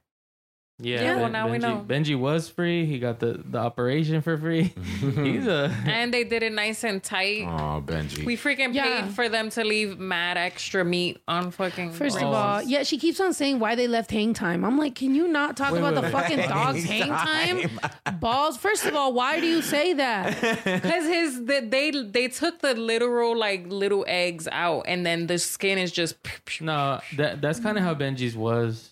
Yeah, 0.78 0.96
Yeah, 1.00 1.12
Ben- 1.14 1.20
well, 1.22 1.30
now 1.30 1.48
we 1.50 1.56
Benji, 1.56 1.60
know. 1.62 1.84
Benji 1.88 2.18
was 2.18 2.50
free. 2.50 2.84
He 2.84 2.98
got 2.98 3.18
the 3.18 3.42
the 3.42 3.56
operation 3.58 4.20
for 4.20 4.36
free. 4.36 4.74
He's 5.00 5.46
a 5.46 5.74
And 5.86 6.12
they 6.12 6.22
did 6.22 6.42
it 6.42 6.52
nice 6.52 6.84
and 6.84 7.02
tight. 7.02 7.44
Oh, 7.48 7.80
Benji. 7.80 8.26
We 8.26 8.36
freaking 8.36 8.74
Yeah. 8.74 9.02
paid 9.06 9.14
for 9.14 9.30
them 9.30 9.48
to 9.50 9.64
leave 9.64 9.98
mad 9.98 10.36
extra 10.36 10.84
meat 10.84 11.22
on 11.26 11.50
fucking. 11.50 11.92
First 11.92 12.18
of 12.18 12.24
all, 12.24 12.60
yeah, 12.62 12.82
she 12.82 12.98
keeps 12.98 13.18
on 13.20 13.32
saying 13.32 13.58
why 13.58 13.74
they 13.74 13.88
left 13.88 14.10
hang 14.10 14.34
time. 14.34 14.66
I'm 14.66 14.76
like, 14.76 14.94
can 14.94 15.14
you 15.14 15.26
not 15.28 15.56
talk 15.56 15.72
Wait, 15.72 15.78
about 15.78 15.94
wait, 15.94 16.10
the 16.10 16.14
wait. 16.14 16.22
fucking 16.22 16.38
dog's 16.48 16.84
hang 16.84 17.08
time? 17.08 17.80
Balls. 18.20 18.58
First 18.58 18.84
of 18.84 18.94
all, 18.94 19.14
why 19.14 19.40
do 19.40 19.46
you 19.46 19.62
say 19.62 19.94
that? 19.94 20.36
Because 20.86 21.06
his 21.06 21.44
the, 21.46 21.66
they 21.66 21.90
they 21.90 22.28
took 22.28 22.58
the 22.60 22.74
literal 22.74 23.34
like 23.36 23.66
little 23.68 24.04
eggs 24.06 24.46
out, 24.52 24.84
and 24.86 25.06
then 25.06 25.26
the 25.26 25.38
skin 25.38 25.78
is 25.78 25.90
just. 25.90 26.16
no. 26.60 27.00
That 27.16 27.40
that's 27.40 27.60
kind 27.60 27.78
of 27.78 27.84
how 27.84 27.94
Benji's 27.94 28.36
was. 28.36 28.90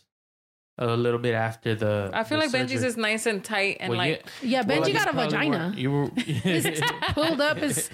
A 0.77 0.97
little 0.97 1.21
bit 1.21 1.35
after 1.35 1.77
the. 1.77 2.11
I 2.13 2.25
feel 2.25 2.39
the 2.41 2.47
like 2.47 2.53
Benji's 2.53 2.83
is 2.83 2.97
nice 2.97 3.27
and 3.27 3.45
tight 3.45 3.77
and 3.79 3.91
Well, 3.91 3.99
like. 3.99 4.27
Yeah, 4.43 4.63
well, 4.67 4.81
Benji 4.83 4.89
you 4.89 4.93
got 4.95 5.07
a 5.09 5.13
probably 5.13 5.25
vagina. 5.27 5.59
weren't- 5.59 5.79
You 5.79 5.91
were 5.93 6.09
Pulled 7.15 7.41
up 7.41 7.59
his 7.59 7.89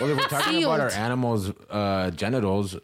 well, 0.00 0.08
if 0.10 0.16
we're 0.16 0.22
talking 0.28 0.64
about 0.64 0.80
our 0.80 0.88
Sealed. 0.90 1.02
animals' 1.02 1.52
uh, 1.68 2.10
genitals, 2.12 2.74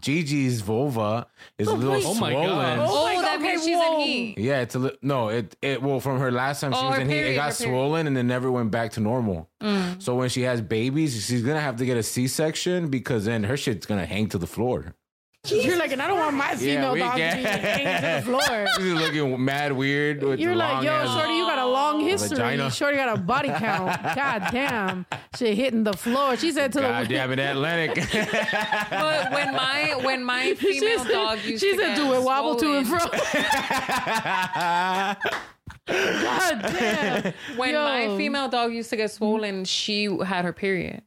Gigi's 0.00 0.60
vulva 0.60 1.28
is 1.58 1.68
a 1.68 1.72
little 1.74 1.92
wait. 1.92 2.04
Oh 2.04 2.14
my 2.14 2.30
swollen. 2.32 2.48
God. 2.48 2.78
Oh 2.80 2.86
Oh, 2.88 3.04
my 3.04 3.14
that 3.22 3.22
God, 3.38 3.40
means 3.42 3.60
okay, 3.62 3.66
she's 3.70 3.76
whoa. 3.78 3.94
in 4.00 4.06
heat. 4.06 4.38
Yeah, 4.38 4.60
it's 4.62 4.74
a 4.74 4.78
li- 4.80 4.98
no. 5.02 5.28
It 5.28 5.56
it 5.62 5.82
well 5.82 6.00
from 6.00 6.18
her 6.18 6.32
last 6.32 6.60
time 6.60 6.72
she 6.72 6.78
Oh, 6.80 6.86
was 6.88 6.96
her 6.96 7.02
in 7.02 7.08
heat, 7.08 7.14
it 7.16 7.20
period, 7.20 7.34
got 7.36 7.52
her 7.52 7.56
period. 7.58 7.72
swollen 7.74 8.06
and 8.08 8.16
then 8.16 8.26
never 8.26 8.50
went 8.50 8.70
back 8.72 8.90
to 8.92 9.00
normal. 9.00 9.48
Mm. 9.62 10.02
So 10.02 10.16
when 10.16 10.28
she 10.30 10.42
has 10.42 10.60
babies, 10.60 11.24
she's 11.26 11.42
gonna 11.42 11.60
have 11.60 11.76
to 11.76 11.86
get 11.86 11.96
a 11.96 12.02
C 12.02 12.26
section 12.26 12.88
because 12.88 13.24
then 13.26 13.44
her 13.44 13.56
shit's 13.56 13.86
gonna 13.86 14.06
hang 14.06 14.28
to 14.30 14.38
the 14.38 14.46
floor. 14.48 14.94
You're 15.50 15.76
like, 15.78 15.92
and 15.92 16.02
I 16.02 16.08
don't 16.08 16.18
want 16.18 16.36
my 16.36 16.54
female 16.56 16.92
we 16.92 16.98
dog 17.00 17.12
to 17.12 17.18
get- 17.18 17.36
be 17.36 17.42
hanging 17.44 17.86
to 17.86 18.16
the 18.16 18.22
floor. 18.24 18.66
She's 18.76 18.92
looking 18.92 19.44
mad 19.44 19.72
weird. 19.72 20.22
With 20.22 20.40
You're 20.40 20.54
like, 20.56 20.72
long 20.74 20.84
yo, 20.84 20.92
ass- 20.92 21.16
Shorty, 21.18 21.34
you 21.34 21.44
got 21.44 21.58
a 21.58 21.66
long 21.66 22.02
oh, 22.02 22.06
history. 22.06 22.36
Vagina. 22.36 22.70
Shorty 22.70 22.96
got 22.96 23.16
a 23.16 23.20
body 23.20 23.48
count. 23.56 24.02
God 24.14 24.48
damn. 24.50 25.06
she 25.36 25.54
hitting 25.54 25.84
the 25.84 25.92
floor. 25.92 26.36
She 26.36 26.52
said 26.52 26.72
to 26.74 26.80
God 26.80 27.04
the 27.06 27.14
damn 27.14 27.32
it, 27.32 27.38
Atlantic. 27.38 28.04
But 28.90 29.32
when 29.32 29.52
my 29.54 30.00
when 30.02 30.24
my 30.24 30.54
female 30.54 30.98
said- 31.04 31.12
dog 31.12 31.38
used 31.44 31.62
to 31.62 31.70
she 31.70 31.76
to 31.76 31.82
said, 31.82 31.96
get 31.96 31.96
do 31.96 32.12
it, 32.14 32.22
wobble 32.22 32.56
to 32.56 32.76
and 32.78 32.86
fro. 32.86 32.98
God 35.86 36.62
damn. 36.62 37.32
When 37.56 37.70
Yo. 37.74 37.84
my 37.84 38.16
female 38.16 38.48
dog 38.48 38.72
used 38.72 38.90
to 38.90 38.96
get 38.96 39.10
swollen, 39.10 39.64
she 39.64 40.04
had 40.24 40.44
her 40.44 40.52
period, 40.52 41.02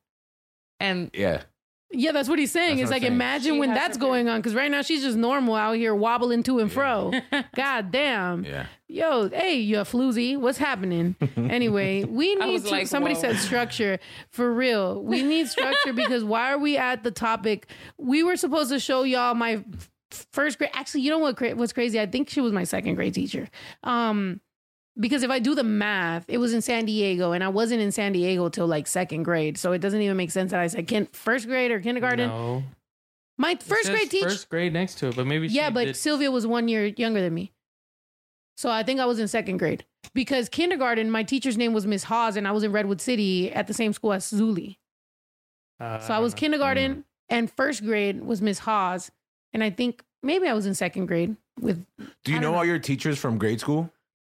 and 0.79 1.09
yeah. 1.13 1.43
Yeah, 1.91 2.11
that's 2.11 2.29
what 2.29 2.37
he's 2.37 2.51
saying. 2.51 2.77
That's 2.77 2.83
It's 2.83 2.91
like 2.91 3.01
saying. 3.01 3.13
imagine 3.13 3.53
She 3.55 3.59
when 3.59 3.73
that's 3.73 3.97
her 3.97 4.01
going 4.01 4.29
on 4.29 4.39
because 4.39 4.53
right 4.53 4.69
now 4.69 4.83
she's 4.83 5.01
just 5.01 5.17
normal 5.17 5.55
out 5.55 5.73
here 5.73 5.95
wobbling 5.95 6.43
to 6.43 6.59
and 6.59 6.71
fro. 6.71 7.11
God 7.55 7.91
damn. 7.91 8.43
Yeah. 8.45 8.67
Yo, 8.87 9.29
hey, 9.29 9.55
you 9.55 9.77
floozy. 9.77 10.37
What's 10.37 10.57
happening? 10.57 11.15
Anyway, 11.49 12.03
we 12.03 12.35
need 12.35 12.63
to. 12.63 12.69
like, 12.69 12.85
somebody 12.87 13.15
whoa. 13.15 13.21
said 13.21 13.37
structure 13.37 13.97
for 14.29 14.53
real. 14.53 15.03
We 15.03 15.23
need 15.23 15.47
structure 15.47 15.93
because 15.93 16.23
why 16.23 16.51
are 16.51 16.59
we 16.59 16.77
at 16.77 17.03
the 17.03 17.11
topic? 17.11 17.67
We 17.97 18.21
were 18.23 18.35
supposed 18.35 18.69
to 18.69 18.79
show 18.79 19.01
y'all 19.03 19.33
my 19.33 19.63
first 20.31 20.57
grade. 20.59 20.69
Actually, 20.73 21.01
you 21.01 21.09
know 21.09 21.17
what? 21.17 21.41
What's 21.57 21.73
crazy? 21.73 21.99
I 21.99 22.05
think 22.05 22.29
she 22.29 22.39
was 22.41 22.51
my 22.53 22.65
second 22.65 22.95
grade 22.95 23.15
teacher. 23.15 23.49
Um, 23.83 24.41
because 24.99 25.23
if 25.23 25.31
I 25.31 25.39
do 25.39 25.55
the 25.55 25.63
math, 25.63 26.25
it 26.27 26.37
was 26.37 26.53
in 26.53 26.61
San 26.61 26.85
Diego, 26.85 27.31
and 27.31 27.43
I 27.43 27.47
wasn't 27.47 27.81
in 27.81 27.91
San 27.91 28.11
Diego 28.11 28.49
till 28.49 28.67
like 28.67 28.87
second 28.87 29.23
grade, 29.23 29.57
so 29.57 29.71
it 29.71 29.79
doesn't 29.79 30.01
even 30.01 30.17
make 30.17 30.31
sense 30.31 30.51
that 30.51 30.59
I 30.59 30.67
said 30.67 30.87
kin- 30.87 31.07
first 31.13 31.47
grade 31.47 31.71
or 31.71 31.79
kindergarten. 31.79 32.27
No. 32.29 32.63
My 33.37 33.51
It 33.51 33.63
first 33.63 33.85
says 33.85 33.95
grade 33.95 34.11
teacher. 34.11 34.29
First 34.29 34.49
grade 34.49 34.73
next 34.73 34.95
to 34.99 35.07
it, 35.07 35.15
but 35.15 35.25
maybe 35.25 35.47
Yeah, 35.47 35.69
but 35.69 35.85
did- 35.85 35.95
Sylvia 35.95 36.29
was 36.31 36.45
one 36.45 36.67
year 36.67 36.85
younger 36.87 37.21
than 37.21 37.33
me. 37.33 37.51
So 38.57 38.69
I 38.69 38.83
think 38.83 38.99
I 38.99 39.05
was 39.05 39.19
in 39.19 39.27
second 39.29 39.57
grade. 39.57 39.85
Because 40.13 40.49
kindergarten, 40.49 41.09
my 41.11 41.23
teacher's 41.23 41.57
name 41.57 41.71
was 41.71 41.85
Miss 41.87 42.03
Hawes, 42.03 42.35
and 42.35 42.47
I 42.47 42.51
was 42.51 42.63
in 42.63 42.71
Redwood 42.73 42.99
City 42.99 43.51
at 43.51 43.67
the 43.67 43.73
same 43.73 43.93
school 43.93 44.11
as 44.13 44.25
Zuli. 44.29 44.77
uh, 45.79 45.99
So 45.99 46.13
I 46.13 46.19
was 46.19 46.33
don't 46.33 46.37
know. 46.37 46.39
kindergarten 46.39 47.05
and 47.29 47.49
first 47.51 47.83
grade 47.85 48.21
was 48.21 48.41
Miss 48.41 48.59
Hawes. 48.59 49.11
And 49.53 49.63
I 49.63 49.69
think 49.69 50.03
maybe 50.21 50.47
I 50.47 50.53
was 50.53 50.65
in 50.65 50.73
second 50.75 51.05
grade 51.05 51.37
with 51.59 51.85
Do 52.25 52.31
you 52.31 52.37
I 52.37 52.41
know 52.41 52.53
all 52.55 52.65
your 52.65 52.79
teachers 52.79 53.17
from 53.17 53.37
grade 53.37 53.59
school? 53.61 53.91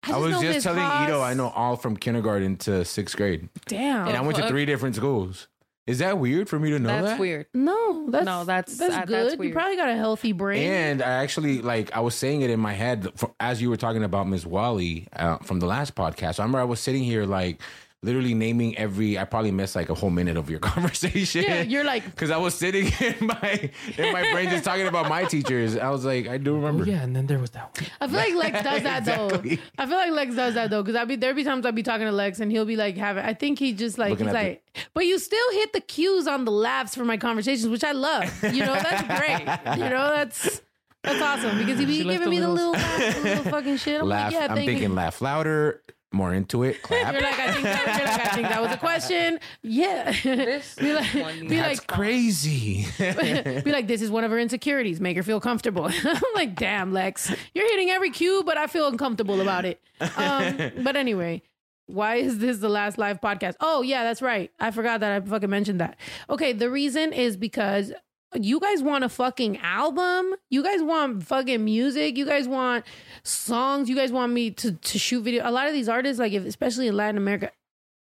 I, 0.06 0.18
was 0.18 0.32
just 0.34 0.44
Miss 0.44 0.64
telling 0.64 0.80
Hawes. 0.82 1.08
Ito 1.10 1.22
I 1.22 1.34
know 1.34 1.50
all 1.50 1.76
from 1.76 1.96
kindergarten 1.98 2.58
to 2.58 2.84
sixth 2.86 3.16
grade. 3.16 3.50
Damn. 3.68 4.08
And 4.08 4.18
I 4.18 4.22
went 4.22 4.38
to 4.38 4.48
three 4.48 4.66
different 4.66 4.96
schools. 4.96 5.48
Is 5.86 6.00
that 6.00 6.18
weird 6.18 6.48
for 6.48 6.58
me 6.60 6.70
to 6.70 6.80
know 6.80 6.88
that's 6.88 7.08
that? 7.08 7.20
weird. 7.20 7.46
no, 7.54 8.10
that's 8.10 8.26
No, 8.26 8.46
that's- 8.46 8.78
that's 8.78 8.94
uh, 8.96 9.06
that's 9.06 9.36
good. 9.36 9.44
you 9.46 9.52
probably 9.54 9.76
got 9.76 9.90
a 9.90 9.96
healthy 9.96 10.32
brain. 10.32 10.64
And 10.66 11.02
I 11.02 11.10
actually 11.24 11.62
like 11.62 11.94
I 11.96 12.00
was 12.00 12.16
saying 12.16 12.42
it 12.42 12.50
in 12.50 12.60
my 12.60 12.72
head 12.72 13.08
f- 13.22 13.30
as 13.42 13.62
you 13.62 13.70
were 13.70 13.76
talking 13.76 14.04
about 14.04 14.28
Miss 14.30 14.46
Wally 14.46 15.08
uh, 15.14 15.38
from 15.40 15.60
the 15.60 15.66
last 15.66 15.94
podcast. 15.94 16.40
I 16.40 16.44
remember 16.44 16.60
I 16.60 16.64
was 16.64 16.80
sitting 16.80 17.04
here 17.04 17.26
like 17.26 17.60
literally 18.04 18.34
naming 18.34 18.78
every. 18.78 19.18
I 19.18 19.24
probably 19.24 19.52
missed 19.52 19.76
like 19.76 19.90
a 19.90 19.94
whole 19.96 20.10
minute 20.12 20.38
of 20.38 20.50
your 20.50 20.60
conversation. 20.72 21.44
yeah, 21.44 21.62
you're 21.62 21.84
like, 21.84 22.04
because 22.06 22.30
I 22.30 22.38
was 22.38 22.54
sitting 22.54 22.86
in 23.00 23.16
my 23.28 23.72
in 23.98 24.14
my 24.14 24.32
brain 24.32 24.50
just 24.50 24.64
talking 24.64 24.88
about 24.88 25.10
my 25.10 25.24
teachers. 25.26 25.78
I 25.78 25.90
was 25.90 26.06
like, 26.06 26.28
I 26.28 26.38
do 26.38 26.54
Oh, 26.54 26.60
remember. 26.60 26.86
yeah, 26.86 27.02
and 27.04 27.16
then 27.16 27.26
there 27.28 27.40
was 27.40 27.50
that 27.52 27.76
one. 27.80 27.90
I 28.02 28.08
feel 28.08 28.18
like 28.18 28.34
Lex 28.54 28.64
does 28.64 28.84
that 28.84 29.00
Exactly. 29.08 29.56
though. 29.56 29.62
I 29.80 29.86
feel 29.88 29.98
like 29.98 30.12
Lex 30.12 30.36
does 30.36 30.54
that 30.54 30.70
though 30.70 30.84
because 30.84 30.96
I 30.96 31.06
be 31.06 31.16
there 31.16 31.34
be 31.34 31.44
times 31.44 31.66
I'll 31.66 31.72
be 31.72 31.84
talking 31.84 32.06
to 32.06 32.12
Lex 32.12 32.40
and 32.40 32.52
he'll 32.52 32.66
be 32.66 32.76
like 32.76 32.98
having. 32.98 33.24
I 33.24 33.34
think 33.34 33.58
he 33.60 33.74
just 33.74 33.98
like 33.98 34.12
Looking 34.12 34.28
he's 34.28 34.36
at 34.36 34.44
like, 34.44 34.64
but 34.94 35.06
you 35.06 35.18
still 35.20 35.52
hit 35.54 35.74
the 35.74 35.82
cues 35.82 36.28
on 36.28 36.46
the 36.46 36.52
laughs 36.52 36.96
for 36.96 37.06
my 37.06 37.18
conversations, 37.18 37.68
which 37.70 37.84
I 37.84 37.94
love. 37.94 38.26
You 38.44 38.66
know 38.66 38.74
that's 38.74 39.04
great. 39.20 39.78
You 39.78 39.90
know 39.90 40.08
that's 40.16 40.62
that's 41.04 41.22
awesome 41.22 41.58
because 41.58 41.80
he 41.80 41.86
be 41.86 41.98
She 41.98 42.04
giving 42.06 42.30
me 42.30 42.40
the 42.40 42.48
little- 42.48 42.72
little, 42.72 42.72
laugh, 42.74 43.16
the 43.16 43.22
little 43.22 43.44
fucking 43.46 43.78
shit. 43.78 44.00
I'm 44.02 44.08
Laugh. 44.08 44.32
like, 44.32 44.42
yeah, 44.42 44.48
I'm 44.52 44.56
thinking 44.56 44.90
you. 44.90 44.96
laugh 44.96 45.22
louder, 45.22 45.82
more 46.14 46.34
into 46.34 46.64
it. 46.64 46.82
Clap. 46.84 47.14
You're 47.14 47.22
like, 47.22 47.40
I 47.40 47.52
think 47.52 47.64
that, 47.64 47.98
you're 47.98 48.08
like, 48.08 48.26
I 48.26 48.36
think 48.36 48.48
that 48.50 48.62
was 48.62 48.72
a 48.72 48.78
question. 48.78 49.40
Yeah. 49.62 50.12
This 50.12 50.76
be 50.80 50.94
like, 50.94 51.12
be 51.14 51.48
That's 51.48 51.80
like, 51.80 51.88
crazy. 51.88 52.86
be 52.98 53.72
like, 53.72 53.88
this 53.88 54.02
is 54.02 54.12
one 54.12 54.24
of 54.24 54.32
her 54.32 54.40
insecurities. 54.40 55.00
Make 55.02 55.18
her 55.18 55.24
feel 55.24 55.40
comfortable. 55.40 55.86
I'm 55.86 56.22
like, 56.36 56.56
damn, 56.56 56.94
Lex, 56.94 57.34
you're 57.54 57.70
hitting 57.72 57.90
every 57.90 58.12
cue, 58.12 58.44
but 58.46 58.58
I 58.58 58.68
feel 58.68 58.88
uncomfortable 58.88 59.42
about 59.42 59.66
it. 59.66 59.82
Um, 60.18 60.72
but 60.84 60.96
anyway, 60.96 61.42
why 61.86 62.16
is 62.16 62.40
this 62.40 62.60
the 62.60 62.70
last 62.70 62.98
live 62.98 63.20
podcast? 63.22 63.56
Oh, 63.60 63.82
yeah, 63.82 64.04
that's 64.04 64.22
right. 64.22 64.52
I 64.60 64.72
forgot 64.72 65.00
that 65.02 65.12
I 65.12 65.26
fucking 65.26 65.50
mentioned 65.50 65.82
that. 65.82 65.98
Okay, 66.30 66.54
the 66.54 66.70
reason 66.70 67.14
is 67.14 67.38
because 67.38 67.92
you 68.36 68.60
guys 68.60 68.82
want 68.82 69.04
a 69.04 69.10
fucking 69.10 69.58
album. 69.60 70.34
You 70.50 70.64
guys 70.64 70.82
want 70.82 71.24
fucking 71.24 71.64
music. 71.64 72.18
You 72.18 72.26
guys 72.26 72.48
want 72.48 72.86
songs. 73.24 73.90
You 73.90 73.96
guys 73.96 74.12
want 74.12 74.34
me 74.34 74.52
to 74.52 74.74
to 74.74 75.00
shoot 75.00 75.22
video. 75.22 75.48
A 75.48 75.52
lot 75.52 75.68
of 75.68 75.74
these 75.74 75.90
artists, 75.90 76.20
like 76.20 76.34
if, 76.34 76.46
especially 76.46 76.88
in 76.88 76.98
Latin 76.98 77.18
America, 77.18 77.52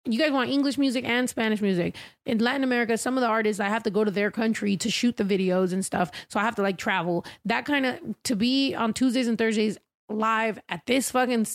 you 0.05 0.20
guys 0.20 0.32
want 0.32 0.49
English 0.49 0.78
music 0.78 1.05
and 1.05 1.30
Spanish 1.30 1.61
music. 1.61 1.95
In 2.26 2.39
Latin 2.39 2.63
America, 2.63 2.97
some 2.97 3.18
of 3.18 3.22
the 3.22 3.28
artists 3.28 3.59
I 3.59 3.70
have 3.70 3.84
to 3.84 3.89
go 3.89 4.03
to 4.03 4.11
their 4.11 4.32
country 4.32 4.78
to 4.78 4.89
shoot 4.89 5.18
the 5.18 5.24
videos 5.24 5.74
and 5.74 5.86
stuff. 5.86 6.11
So 6.30 6.39
I 6.39 6.43
have 6.43 6.55
to 6.55 6.61
like 6.61 6.78
travel. 6.78 7.26
That 7.45 7.65
kind 7.65 7.86
of 7.86 7.99
to 8.24 8.36
be 8.36 8.74
on 8.74 8.93
Tuesdays 8.93 9.28
and 9.28 9.38
Thursdays 9.38 9.78
live 10.09 10.59
at 10.70 10.86
this 10.86 11.11
fucking 11.11 11.45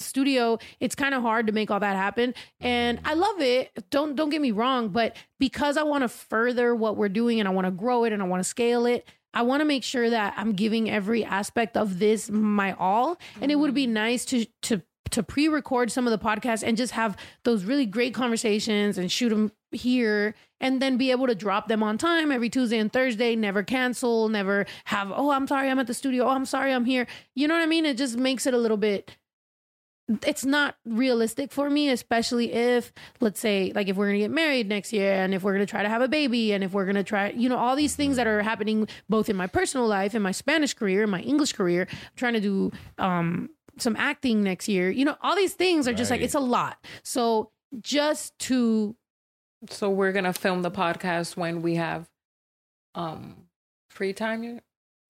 studio, 0.00 0.58
it's 0.80 0.94
kind 0.94 1.14
of 1.14 1.22
hard 1.22 1.46
to 1.46 1.52
make 1.52 1.70
all 1.70 1.80
that 1.80 1.96
happen. 1.96 2.34
And 2.60 3.00
I 3.04 3.14
love 3.14 3.40
it. 3.40 3.70
Don't 3.90 4.14
don't 4.16 4.30
get 4.30 4.40
me 4.40 4.50
wrong, 4.50 4.88
but 4.88 5.16
because 5.38 5.76
I 5.76 5.82
want 5.82 6.02
to 6.02 6.08
further 6.08 6.74
what 6.74 6.96
we're 6.96 7.08
doing 7.08 7.40
and 7.40 7.48
I 7.48 7.52
want 7.52 7.66
to 7.66 7.70
grow 7.70 8.04
it 8.04 8.12
and 8.12 8.22
I 8.22 8.26
want 8.26 8.40
to 8.40 8.48
scale 8.48 8.86
it, 8.86 9.08
I 9.34 9.42
want 9.42 9.60
to 9.60 9.64
make 9.64 9.84
sure 9.84 10.10
that 10.10 10.34
I'm 10.36 10.52
giving 10.52 10.90
every 10.90 11.24
aspect 11.24 11.76
of 11.76 11.98
this 11.98 12.30
my 12.30 12.72
all. 12.72 13.18
And 13.40 13.50
it 13.50 13.56
would 13.56 13.74
be 13.74 13.84
mm-hmm. 13.84 13.94
nice 13.94 14.24
to 14.26 14.46
to 14.62 14.82
to 15.10 15.22
pre-record 15.22 15.90
some 15.90 16.06
of 16.06 16.10
the 16.10 16.18
podcasts 16.18 16.62
and 16.62 16.76
just 16.76 16.92
have 16.92 17.16
those 17.44 17.64
really 17.64 17.86
great 17.86 18.14
conversations 18.14 18.98
and 18.98 19.10
shoot 19.10 19.30
them 19.30 19.50
here 19.72 20.34
and 20.60 20.82
then 20.82 20.96
be 20.96 21.10
able 21.10 21.26
to 21.26 21.34
drop 21.34 21.68
them 21.68 21.82
on 21.82 21.98
time 21.98 22.32
every 22.32 22.50
Tuesday 22.50 22.78
and 22.78 22.92
Thursday, 22.92 23.36
never 23.36 23.62
cancel, 23.62 24.28
never 24.28 24.66
have, 24.84 25.12
oh, 25.14 25.30
I'm 25.30 25.46
sorry, 25.46 25.70
I'm 25.70 25.78
at 25.78 25.86
the 25.86 25.94
studio. 25.94 26.24
Oh, 26.24 26.30
I'm 26.30 26.46
sorry, 26.46 26.72
I'm 26.72 26.84
here. 26.84 27.06
You 27.34 27.48
know 27.48 27.54
what 27.54 27.62
I 27.62 27.66
mean? 27.66 27.86
It 27.86 27.96
just 27.96 28.16
makes 28.16 28.46
it 28.46 28.54
a 28.54 28.58
little 28.58 28.76
bit 28.76 29.16
it's 30.24 30.44
not 30.44 30.76
realistic 30.86 31.52
for 31.52 31.68
me, 31.68 31.90
especially 31.90 32.52
if, 32.52 32.92
let's 33.20 33.38
say, 33.38 33.72
like 33.74 33.88
if 33.88 33.96
we're 33.96 34.06
gonna 34.06 34.18
get 34.18 34.30
married 34.30 34.68
next 34.68 34.92
year 34.92 35.12
and 35.12 35.34
if 35.34 35.42
we're 35.42 35.52
gonna 35.52 35.66
try 35.66 35.82
to 35.82 35.88
have 35.88 36.00
a 36.00 36.08
baby 36.08 36.52
and 36.52 36.64
if 36.64 36.72
we're 36.72 36.86
gonna 36.86 37.04
try, 37.04 37.30
you 37.30 37.48
know, 37.48 37.58
all 37.58 37.76
these 37.76 37.94
things 37.94 38.16
that 38.16 38.26
are 38.26 38.42
happening 38.42 38.88
both 39.08 39.28
in 39.28 39.36
my 39.36 39.46
personal 39.46 39.86
life, 39.86 40.14
in 40.14 40.22
my 40.22 40.32
Spanish 40.32 40.72
career, 40.72 41.02
in 41.02 41.10
my 41.10 41.20
English 41.20 41.52
career, 41.52 41.86
I'm 41.90 42.16
trying 42.16 42.34
to 42.34 42.40
do 42.40 42.72
um 42.98 43.50
some 43.76 43.96
acting 43.96 44.42
next 44.42 44.66
year. 44.68 44.90
You 44.90 45.04
know, 45.04 45.16
all 45.20 45.36
these 45.36 45.54
things 45.54 45.86
are 45.86 45.92
just 45.92 46.10
like 46.10 46.20
it's 46.22 46.34
a 46.34 46.40
lot. 46.40 46.78
So 47.02 47.50
just 47.80 48.38
to 48.40 48.96
So 49.70 49.90
we're 49.90 50.12
gonna 50.12 50.32
film 50.32 50.62
the 50.62 50.70
podcast 50.70 51.36
when 51.36 51.60
we 51.60 51.74
have 51.74 52.08
um 52.94 53.48
free 53.90 54.14
time. 54.14 54.60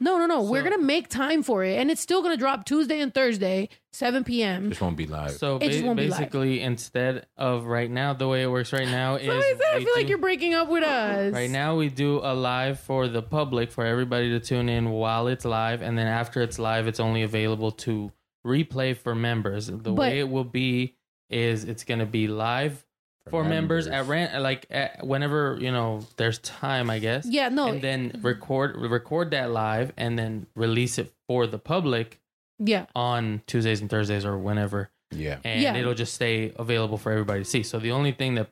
You 0.00 0.04
no, 0.04 0.18
no, 0.18 0.26
no. 0.26 0.42
we're 0.42 0.62
gonna 0.62 0.78
make 0.78 1.08
time 1.08 1.42
for 1.42 1.64
it, 1.64 1.78
and 1.78 1.90
it's 1.90 2.00
still 2.00 2.22
gonna 2.22 2.36
drop 2.36 2.64
Tuesday 2.64 3.00
and 3.00 3.12
Thursday, 3.12 3.68
seven 3.92 4.22
p.m. 4.24 4.68
This 4.68 4.80
won't 4.80 4.96
be 4.96 5.06
live. 5.06 5.32
So 5.32 5.56
It 5.56 5.68
just 5.68 5.80
ba- 5.80 5.86
won't 5.86 5.96
be 5.98 6.08
live. 6.08 6.18
basically, 6.18 6.60
instead 6.60 7.26
of 7.36 7.64
right 7.66 7.90
now, 7.90 8.12
the 8.14 8.28
way 8.28 8.42
it 8.42 8.50
works 8.50 8.72
right 8.72 8.86
now 8.86 9.16
is 9.16 9.26
Somebody 9.26 9.48
said, 9.56 9.60
I 9.74 9.78
we 9.78 9.84
feel 9.84 9.94
like 9.96 10.08
you're 10.08 10.18
breaking 10.18 10.54
up 10.54 10.68
with 10.68 10.84
us. 10.84 11.32
Right 11.32 11.50
now, 11.50 11.76
we 11.76 11.88
do 11.88 12.20
a 12.22 12.32
live 12.34 12.78
for 12.80 13.08
the 13.08 13.22
public 13.22 13.72
for 13.72 13.84
everybody 13.84 14.30
to 14.30 14.40
tune 14.40 14.68
in 14.68 14.90
while 14.90 15.26
it's 15.26 15.44
live, 15.44 15.82
and 15.82 15.98
then 15.98 16.06
after 16.06 16.42
it's 16.42 16.58
live, 16.58 16.86
it's 16.86 17.00
only 17.00 17.22
available 17.22 17.72
to 17.72 18.12
replay 18.46 18.96
for 18.96 19.14
members. 19.14 19.66
The 19.66 19.74
But- 19.74 19.94
way 19.94 20.20
it 20.20 20.28
will 20.28 20.44
be 20.44 20.94
is 21.28 21.64
it's 21.64 21.84
going 21.84 22.00
to 22.00 22.06
be 22.06 22.26
live 22.28 22.86
for, 23.30 23.44
members. 23.44 23.86
at 23.86 24.06
ran 24.06 24.42
like 24.42 24.66
at, 24.70 25.06
whenever 25.06 25.58
you 25.60 25.70
know 25.70 26.06
there's 26.16 26.38
time, 26.38 26.90
I 26.90 26.98
guess. 26.98 27.26
Yeah, 27.26 27.48
no, 27.48 27.68
and 27.68 27.82
then 27.82 28.10
mm-hmm. 28.10 28.26
record 28.26 28.76
record 28.76 29.30
that 29.32 29.50
live 29.50 29.92
and 29.96 30.18
then 30.18 30.46
release 30.54 30.98
it 30.98 31.12
for 31.26 31.46
the 31.46 31.58
public 31.58 32.20
yeah, 32.58 32.86
on 32.94 33.42
Tuesdays 33.46 33.80
and 33.80 33.88
Thursdays 33.88 34.24
or 34.24 34.36
whenever 34.36 34.90
yeah. 35.10 35.38
and 35.44 35.62
Yeah. 35.62 35.76
it'll 35.76 35.94
just 35.94 36.14
stay 36.14 36.52
available 36.56 36.98
for 36.98 37.12
everybody 37.12 37.40
to 37.40 37.44
see. 37.44 37.62
So 37.62 37.78
the 37.78 37.92
only 37.92 38.12
thing 38.12 38.34
that 38.36 38.50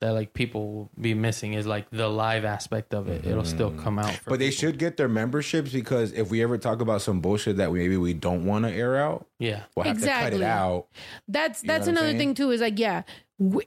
that 0.00 0.12
like 0.12 0.34
people 0.34 0.72
will 0.72 0.90
be 1.00 1.14
missing 1.14 1.54
is 1.54 1.66
like 1.66 1.88
the 1.90 2.08
live 2.08 2.44
aspect 2.44 2.92
of 2.92 3.08
it. 3.08 3.24
It'll 3.24 3.44
still 3.44 3.70
mm-hmm. 3.70 3.82
come 3.82 3.98
out. 3.98 4.12
For 4.12 4.30
But 4.30 4.38
they 4.38 4.50
people. 4.50 4.60
should 4.60 4.78
get 4.78 4.96
their 4.98 5.08
memberships 5.08 5.72
because 5.72 6.12
if 6.12 6.30
we 6.30 6.42
ever 6.42 6.58
talk 6.58 6.82
about 6.82 7.00
some 7.00 7.20
bullshit 7.20 7.56
that 7.56 7.70
we, 7.70 7.78
maybe 7.78 7.96
we 7.96 8.12
don't 8.12 8.44
want 8.44 8.66
to 8.66 8.70
air 8.70 8.96
out, 8.96 9.26
Yeah. 9.38 9.62
we'll 9.74 9.86
have 9.86 10.00
to 10.00 10.06
cut 10.06 10.34
it 10.34 10.42
out. 10.42 10.88
That's 11.26 11.62
You 11.62 11.68
know 11.68 11.74
that's 11.74 11.86
another 11.86 12.12
thing 12.18 12.34
too. 12.34 12.50
Is 12.50 12.60
like, 12.60 12.78
yeah, 12.78 13.02
w- 13.02 13.12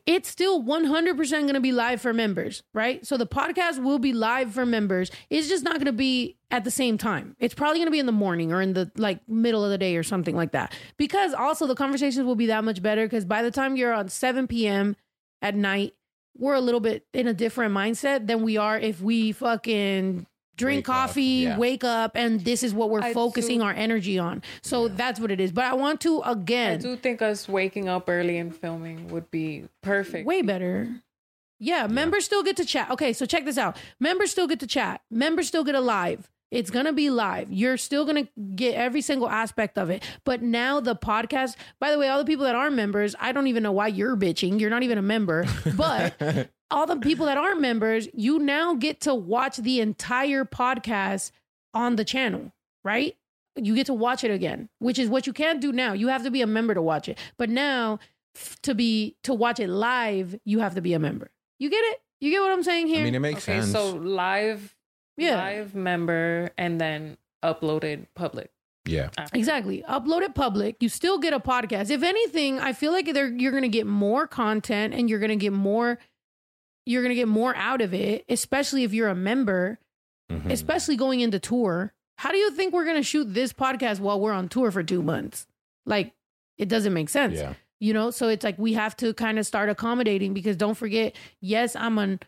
it's 0.05 0.29
still 0.29 0.61
one 0.61 0.85
hundred 0.85 1.17
percent 1.17 1.43
going 1.43 1.55
to 1.55 1.59
be 1.59 1.71
live 1.71 2.01
for 2.01 2.13
members, 2.13 2.63
right? 2.73 3.05
So 3.05 3.17
the 3.17 3.27
podcast 3.27 3.83
will 3.83 3.99
be 3.99 4.13
live 4.13 4.53
for 4.53 4.65
members. 4.65 5.11
It's 5.29 5.49
just 5.49 5.63
not 5.63 5.73
going 5.73 5.87
to 5.87 5.91
be 5.91 6.37
at 6.51 6.63
the 6.63 6.71
same 6.71 6.97
time. 6.97 7.35
It's 7.39 7.53
probably 7.53 7.79
going 7.79 7.87
to 7.87 7.91
be 7.91 7.99
in 7.99 8.05
the 8.05 8.13
morning 8.13 8.53
or 8.53 8.61
in 8.61 8.73
the 8.73 8.89
like 8.95 9.19
middle 9.27 9.65
of 9.65 9.69
the 9.69 9.77
day 9.77 9.97
or 9.97 10.03
something 10.03 10.35
like 10.35 10.53
that. 10.53 10.73
Because 10.95 11.33
also 11.33 11.67
the 11.67 11.75
conversations 11.75 12.25
will 12.25 12.35
be 12.35 12.45
that 12.45 12.63
much 12.63 12.81
better. 12.81 13.05
Because 13.05 13.25
by 13.25 13.41
the 13.43 13.51
time 13.51 13.75
you're 13.75 13.93
on 13.93 14.07
seven 14.07 14.47
p.m. 14.47 14.95
at 15.41 15.53
night, 15.53 15.93
we're 16.37 16.53
a 16.53 16.61
little 16.61 16.79
bit 16.79 17.05
in 17.13 17.27
a 17.27 17.33
different 17.33 17.73
mindset 17.73 18.27
than 18.27 18.43
we 18.43 18.55
are 18.57 18.79
if 18.79 19.01
we 19.01 19.31
fucking 19.33 20.27
drink 20.57 20.79
Wake 20.87 20.89
up, 20.89 21.07
coffee, 21.07 21.21
yeah. 21.23 21.57
wake 21.57 21.83
up, 21.85 22.11
and 22.15 22.41
this 22.43 22.63
is 22.63 22.73
what 22.73 22.89
we're 22.89 23.01
I 23.01 23.13
focusing 23.13 23.59
do- 23.59 23.65
our 23.65 23.73
energy 23.73 24.19
on. 24.19 24.41
So 24.61 24.87
that's 24.89 25.19
what 25.19 25.31
it 25.31 25.39
is. 25.39 25.51
But 25.51 25.65
I 25.65 25.73
want 25.75 26.01
to 26.01 26.19
again. 26.21 26.73
I 26.73 26.77
do 26.77 26.95
think 26.97 27.21
us 27.21 27.47
waking 27.47 27.87
up 27.87 28.05
early 28.09 28.37
and 28.37 28.53
filming 28.55 29.07
would 29.07 29.31
be 29.31 29.65
perfect. 29.81 30.25
way 30.27 30.41
better. 30.41 30.89
Yeah, 31.59 31.87
members 31.87 32.25
still 32.25 32.43
get 32.43 32.57
to 32.57 32.65
chat. 32.65 32.91
Okay, 32.91 33.13
so 33.13 33.25
check 33.25 33.45
this 33.45 33.57
out. 33.57 33.77
Members 33.99 34.29
still 34.31 34.45
get 34.47 34.59
to 34.59 34.67
chat. 34.67 35.01
Members 35.09 35.47
still 35.47 35.63
get 35.63 35.73
a 35.73 35.79
live. 35.79 36.29
It's 36.49 36.69
gonna 36.69 36.93
be 36.93 37.09
live. 37.09 37.51
You're 37.51 37.75
still 37.77 38.05
gonna 38.05 38.27
get 38.55 38.75
every 38.75 39.01
single 39.01 39.27
aspect 39.27 39.77
of 39.77 39.89
it. 39.89 40.01
But 40.23 40.41
now 40.41 40.79
the 40.79 40.95
podcast, 40.95 41.55
by 41.79 41.91
the 41.91 41.97
way, 41.99 42.07
all 42.07 42.19
the 42.19 42.25
people 42.25 42.45
that 42.45 42.55
are 42.55 42.69
members, 42.71 43.15
I 43.19 43.31
don't 43.33 43.47
even 43.47 43.63
know 43.63 43.71
why 43.73 43.87
you're 43.87 44.15
bitching. 44.15 44.59
You're 44.59 44.69
not 44.69 44.83
even 44.83 44.97
a 44.97 45.01
member. 45.01 45.45
But 45.75 46.13
all 46.69 46.85
the 46.85 46.97
people 46.97 47.25
that 47.27 47.37
aren't 47.37 47.61
members, 47.61 48.07
you 48.13 48.39
now 48.39 48.73
get 48.75 48.99
to 49.01 49.15
watch 49.15 49.57
the 49.57 49.79
entire 49.79 50.43
podcast 50.45 51.31
on 51.73 51.95
the 51.95 52.03
channel, 52.05 52.51
right? 52.83 53.15
You 53.55 53.73
get 53.75 53.87
to 53.87 53.93
watch 53.93 54.23
it 54.23 54.31
again, 54.31 54.69
which 54.79 54.99
is 54.99 55.09
what 55.09 55.25
you 55.27 55.33
can't 55.33 55.59
do 55.61 55.71
now. 55.71 55.93
You 55.93 56.09
have 56.09 56.23
to 56.23 56.31
be 56.31 56.41
a 56.41 56.47
member 56.47 56.73
to 56.73 56.81
watch 56.81 57.07
it. 57.09 57.17
But 57.37 57.49
now 57.49 57.99
f- 58.35 58.57
to 58.63 58.75
be 58.75 59.15
to 59.23 59.33
watch 59.33 59.59
it 59.59 59.67
live, 59.69 60.39
you 60.45 60.59
have 60.59 60.75
to 60.75 60.81
be 60.81 60.93
a 60.93 60.99
member. 60.99 61.31
You 61.59 61.69
get 61.69 61.83
it? 61.83 62.01
You 62.19 62.31
get 62.31 62.41
what 62.41 62.51
I'm 62.51 62.63
saying 62.63 62.87
here? 62.87 63.01
I 63.01 63.03
mean, 63.03 63.15
it 63.15 63.19
makes 63.19 63.47
Okay, 63.47 63.59
sense. 63.61 63.71
so 63.71 63.91
live, 63.95 64.75
yeah. 65.17 65.37
live 65.37 65.73
member, 65.75 66.51
and 66.57 66.79
then 66.81 67.17
uploaded 67.43 68.05
public. 68.15 68.51
yeah. 68.87 69.09
Exactly. 69.33 69.83
Upload 69.87 70.21
it 70.21 70.33
public. 70.35 70.77
You 70.79 70.89
still 70.89 71.17
get 71.19 71.33
a 71.33 71.39
podcast. 71.39 71.89
If 71.89 72.03
anything, 72.03 72.59
I 72.59 72.73
feel 72.73 72.91
like 72.91 73.11
they're, 73.13 73.27
you're 73.31 73.51
going 73.51 73.63
to 73.63 73.69
get 73.69 73.85
more 73.87 74.27
content 74.27 74.93
and 74.93 75.09
you're 75.09 75.19
going 75.19 75.29
to 75.29 75.35
get 75.35 75.53
more 75.53 75.97
you're 76.87 77.01
going 77.03 77.09
to 77.09 77.15
get 77.15 77.27
more 77.27 77.55
out 77.55 77.81
of 77.81 77.93
it, 77.93 78.25
especially 78.29 78.83
if 78.83 78.93
you're 78.93 79.09
a 79.09 79.15
member, 79.15 79.79
Mhm. 80.31 80.51
especially 80.51 80.95
going 80.95 81.19
into 81.19 81.39
tour. 81.39 81.93
How 82.17 82.31
do 82.31 82.37
you 82.37 82.51
think 82.51 82.73
we're 82.73 82.85
going 82.85 82.97
to 82.97 83.03
shoot 83.03 83.33
this 83.33 83.53
podcast 83.53 83.99
while 83.99 84.19
we're 84.19 84.33
on 84.33 84.49
tour 84.49 84.71
for 84.71 84.83
2 84.83 85.01
months? 85.03 85.47
Like 85.85 86.13
it 86.57 86.67
doesn't 86.69 86.93
make 86.93 87.09
sense. 87.09 87.37
Yeah. 87.37 87.53
You 87.79 87.93
know, 87.93 88.09
so 88.11 88.27
it's 88.27 88.43
like 88.43 88.57
we 88.57 88.73
have 88.73 88.95
to 88.97 89.13
kind 89.13 89.37
of 89.37 89.45
start 89.45 89.69
accommodating 89.69 90.33
because 90.33 90.57
don't 90.57 90.73
forget, 90.73 91.15
yes, 91.41 91.75
I'm 91.75 91.97
an 91.99 92.19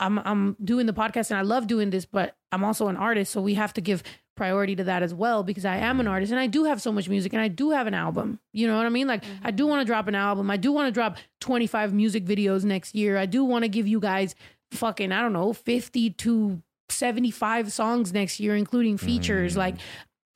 I'm 0.00 0.18
I'm 0.18 0.56
doing 0.62 0.84
the 0.86 0.92
podcast 0.92 1.30
and 1.30 1.38
I 1.38 1.42
love 1.42 1.66
doing 1.66 1.88
this, 1.90 2.04
but 2.04 2.36
I'm 2.52 2.64
also 2.64 2.88
an 2.88 2.96
artist, 2.96 3.32
so 3.32 3.40
we 3.40 3.54
have 3.54 3.72
to 3.74 3.80
give 3.80 4.02
priority 4.36 4.76
to 4.76 4.84
that 4.84 5.02
as 5.02 5.12
well 5.14 5.42
because 5.42 5.64
I 5.64 5.76
am 5.78 5.98
an 5.98 6.06
artist 6.06 6.30
and 6.30 6.38
I 6.40 6.46
do 6.46 6.64
have 6.64 6.80
so 6.80 6.92
much 6.92 7.08
music 7.08 7.32
and 7.32 7.42
I 7.42 7.48
do 7.48 7.70
have 7.70 7.86
an 7.86 7.94
album. 7.94 8.38
You 8.52 8.66
know 8.66 8.76
what 8.76 8.86
I 8.86 8.90
mean? 8.90 9.06
Like 9.08 9.24
I 9.42 9.50
do 9.50 9.66
want 9.66 9.80
to 9.80 9.84
drop 9.84 10.06
an 10.06 10.14
album. 10.14 10.50
I 10.50 10.56
do 10.56 10.70
want 10.72 10.86
to 10.88 10.92
drop 10.92 11.16
25 11.40 11.92
music 11.92 12.24
videos 12.24 12.64
next 12.64 12.94
year. 12.94 13.16
I 13.16 13.26
do 13.26 13.44
want 13.44 13.64
to 13.64 13.68
give 13.68 13.88
you 13.88 13.98
guys 13.98 14.34
fucking 14.70 15.10
I 15.10 15.20
don't 15.22 15.32
know, 15.32 15.52
50 15.52 16.10
to 16.10 16.62
75 16.88 17.72
songs 17.72 18.12
next 18.12 18.38
year 18.40 18.54
including 18.56 18.96
features. 18.98 19.56
Like 19.56 19.76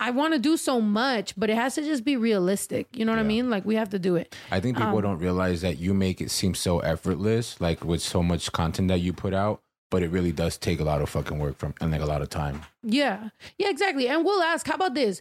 I 0.02 0.10
want 0.12 0.32
to 0.32 0.38
do 0.38 0.56
so 0.56 0.80
much, 0.80 1.34
but 1.36 1.50
it 1.50 1.56
has 1.56 1.74
to 1.74 1.82
just 1.82 2.04
be 2.04 2.16
realistic. 2.16 2.88
You 2.96 3.04
know 3.04 3.12
what 3.12 3.18
I 3.18 3.22
mean? 3.22 3.50
Like 3.50 3.66
we 3.66 3.74
have 3.74 3.90
to 3.90 3.98
do 3.98 4.16
it. 4.16 4.34
I 4.50 4.58
think 4.58 4.78
people 4.78 4.96
Um, 4.96 5.02
don't 5.02 5.18
realize 5.18 5.60
that 5.60 5.78
you 5.78 5.92
make 5.92 6.22
it 6.22 6.30
seem 6.30 6.54
so 6.54 6.78
effortless, 6.80 7.60
like 7.60 7.84
with 7.84 8.00
so 8.00 8.22
much 8.22 8.50
content 8.50 8.88
that 8.88 9.00
you 9.00 9.12
put 9.12 9.34
out, 9.34 9.60
but 9.90 10.02
it 10.02 10.10
really 10.10 10.32
does 10.32 10.56
take 10.56 10.80
a 10.80 10.84
lot 10.84 11.02
of 11.02 11.08
fucking 11.10 11.38
work 11.38 11.58
from 11.58 11.74
and 11.80 11.90
like 11.90 12.00
a 12.00 12.06
lot 12.06 12.22
of 12.22 12.28
time. 12.30 12.62
Yeah, 12.82 13.28
yeah, 13.58 13.68
exactly. 13.70 14.08
And 14.08 14.24
we'll 14.24 14.42
ask, 14.42 14.66
how 14.66 14.74
about 14.74 14.94
this? 14.94 15.20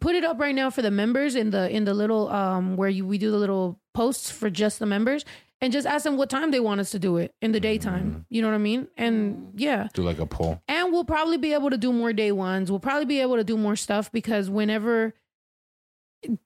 Put 0.00 0.14
it 0.14 0.24
up 0.24 0.38
right 0.40 0.54
now 0.54 0.70
for 0.70 0.82
the 0.82 0.90
members 0.90 1.34
in 1.34 1.50
the 1.50 1.70
in 1.70 1.84
the 1.84 1.94
little 1.94 2.28
um 2.30 2.76
where 2.76 2.88
you 2.88 3.06
we 3.06 3.18
do 3.18 3.30
the 3.30 3.36
little 3.38 3.78
posts 3.94 4.30
for 4.30 4.50
just 4.50 4.78
the 4.78 4.86
members, 4.86 5.24
and 5.60 5.72
just 5.72 5.86
ask 5.86 6.04
them 6.04 6.16
what 6.16 6.28
time 6.30 6.50
they 6.50 6.60
want 6.60 6.80
us 6.80 6.90
to 6.90 6.98
do 6.98 7.16
it 7.16 7.34
in 7.40 7.52
the 7.52 7.60
daytime. 7.60 8.26
You 8.28 8.42
know 8.42 8.48
what 8.48 8.54
I 8.54 8.58
mean? 8.58 8.88
And 8.96 9.52
yeah, 9.56 9.88
Do 9.94 10.02
like 10.02 10.18
a 10.18 10.26
poll. 10.26 10.60
and 10.68 10.92
we'll 10.92 11.04
probably 11.04 11.38
be 11.38 11.52
able 11.54 11.70
to 11.70 11.78
do 11.78 11.92
more 11.92 12.12
day 12.12 12.30
ones. 12.32 12.70
We'll 12.70 12.80
probably 12.80 13.06
be 13.06 13.20
able 13.20 13.36
to 13.36 13.44
do 13.44 13.56
more 13.56 13.76
stuff 13.76 14.12
because 14.12 14.50
whenever 14.50 15.14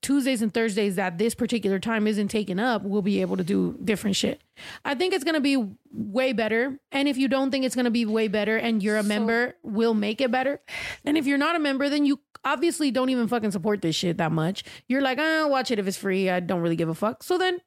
Tuesdays 0.03 0.43
and 0.43 0.53
Thursdays 0.53 0.97
that 0.97 1.17
this 1.19 1.35
particular 1.35 1.79
time 1.79 2.07
isn't 2.07 2.29
taken 2.29 2.61
up, 2.61 2.83
we'll 2.83 3.03
be 3.03 3.21
able 3.21 3.37
to 3.37 3.45
do 3.45 3.79
different 3.83 4.17
shit. 4.17 4.43
I 4.85 4.95
think 4.95 5.15
it's 5.15 5.25
gonna 5.25 5.41
be 5.41 5.57
way 5.93 6.33
better. 6.33 6.79
And 6.93 7.09
if 7.09 7.17
you 7.17 7.29
don't 7.29 7.51
think 7.51 7.65
it's 7.65 7.75
gonna 7.77 7.91
be 7.91 8.05
way 8.05 8.29
better 8.29 8.57
and 8.57 8.83
you're 8.83 8.97
a 8.99 9.03
So- 9.03 9.09
member, 9.09 9.57
we'll 9.63 9.95
make 9.95 10.21
it 10.21 10.31
better. 10.31 10.61
And 11.05 11.17
if 11.17 11.27
you're 11.27 11.39
not 11.39 11.57
a 11.57 11.59
member, 11.59 11.89
then 11.89 12.05
you 12.05 12.21
obviously 12.45 12.91
don't 12.91 13.11
even 13.11 13.29
fucking 13.29 13.51
support 13.53 13.81
this 13.83 13.95
shit 13.97 14.19
that 14.19 14.33
much. 14.33 14.65
You're 14.89 15.03
like, 15.03 15.19
ah, 15.19 15.47
watch 15.49 15.71
it 15.71 15.79
if 15.79 15.87
it's 15.87 15.97
free. 15.97 16.29
I 16.29 16.41
don't 16.41 16.61
really 16.61 16.77
give 16.77 16.89
a 16.89 16.95
fuck. 16.95 17.23
So 17.23 17.39
then 17.39 17.59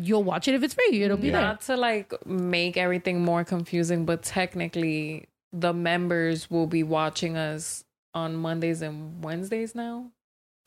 you'll 0.00 0.24
watch 0.24 0.48
it 0.48 0.54
if 0.54 0.62
it's 0.62 0.74
free. 0.74 1.02
It'll 1.02 1.16
be 1.16 1.30
there. 1.30 1.40
Not 1.40 1.60
to 1.62 1.76
like 1.76 2.14
make 2.26 2.76
everything 2.76 3.22
more 3.24 3.44
confusing, 3.44 4.06
but 4.06 4.22
technically 4.22 5.28
the 5.52 5.72
members 5.72 6.50
will 6.50 6.66
be 6.66 6.82
watching 6.82 7.36
us 7.36 7.84
on 8.14 8.34
Mondays 8.36 8.82
and 8.82 9.22
Wednesdays 9.22 9.74
now. 9.74 10.10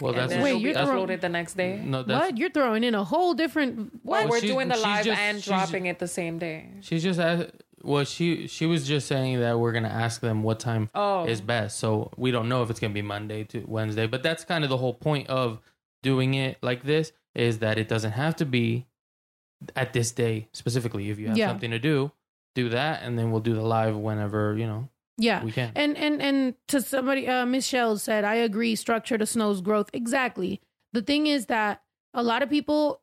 Well, 0.02 0.14
that's 0.14 0.34
Wait, 0.36 0.60
you're 0.62 0.74
throwing- 0.74 1.08
uploaded 1.08 1.22
the 1.22 1.30
next 1.30 1.54
day. 1.56 1.82
no. 1.84 2.04
That's 2.04 2.20
What? 2.32 2.38
You're 2.38 2.50
throwing 2.50 2.84
in 2.84 2.96
a 2.96 3.04
whole 3.04 3.34
different 3.34 3.92
what? 4.04 4.24
Well, 4.24 4.30
we're 4.32 4.40
she's- 4.40 4.52
doing 4.52 4.68
the 4.68 4.78
live 4.78 5.06
just- 5.06 5.20
and 5.20 5.38
she's- 5.42 5.46
dropping 5.46 5.86
it 5.86 6.00
the 6.00 6.08
same 6.08 6.40
day. 6.40 6.70
she's 6.82 7.04
just 7.04 7.20
ask, 7.20 7.48
well, 7.84 8.04
she 8.04 8.48
she 8.48 8.66
was 8.66 8.88
just 8.88 9.08
saying 9.08 9.40
that 9.40 9.60
we're 9.60 9.72
gonna 9.72 9.88
ask 9.90 10.20
them 10.22 10.42
what 10.44 10.60
time 10.60 10.90
Oh, 10.96 11.26
is 11.26 11.42
best. 11.42 11.78
So 11.80 12.12
we 12.18 12.32
don't 12.32 12.50
know 12.50 12.64
if 12.64 12.70
it's 12.70 12.80
gonna 12.80 12.94
be 12.94 13.02
Monday 13.02 13.44
to 13.46 13.64
Wednesday, 13.68 14.08
but 14.08 14.24
that's 14.24 14.44
kind 14.44 14.64
of 14.64 14.70
the 14.70 14.78
whole 14.78 14.94
point 14.94 15.30
of 15.30 15.60
doing 16.02 16.34
it 16.34 16.58
like 16.62 16.84
this 16.84 17.12
is 17.36 17.60
that 17.60 17.78
it 17.78 17.88
doesn't 17.88 18.12
have 18.12 18.36
to 18.38 18.46
be 18.46 18.86
at 19.76 19.94
this 19.94 20.12
day 20.12 20.48
specifically. 20.54 21.10
If 21.10 21.20
you 21.20 21.28
have 21.30 21.38
Yeah. 21.38 21.48
something 21.50 21.72
to 21.72 21.80
do, 21.80 22.12
do 22.56 22.70
that, 22.70 23.04
and 23.04 23.18
then 23.18 23.32
we'll 23.32 23.42
do 23.42 23.54
the 23.54 23.62
live 23.62 23.96
whenever 23.96 24.58
you 24.58 24.66
know 24.68 24.90
Yeah. 25.24 25.44
we 25.44 25.52
can. 25.52 25.72
And 25.76 25.98
and 25.98 26.22
and 26.22 26.56
to 26.70 26.82
somebody, 26.82 27.28
uh, 27.28 27.46
Miss 27.46 27.66
Shell 27.66 27.98
said, 27.98 28.24
I 28.24 28.36
agree. 28.36 28.76
Structure 28.76 29.18
to 29.18 29.26
Snow's 29.26 29.62
growth 29.62 29.90
exactly. 29.94 30.62
The 30.92 31.02
thing 31.02 31.28
is 31.28 31.48
that 31.48 31.82
a 32.14 32.24
lot 32.24 32.44
of 32.44 32.50
people 32.50 33.02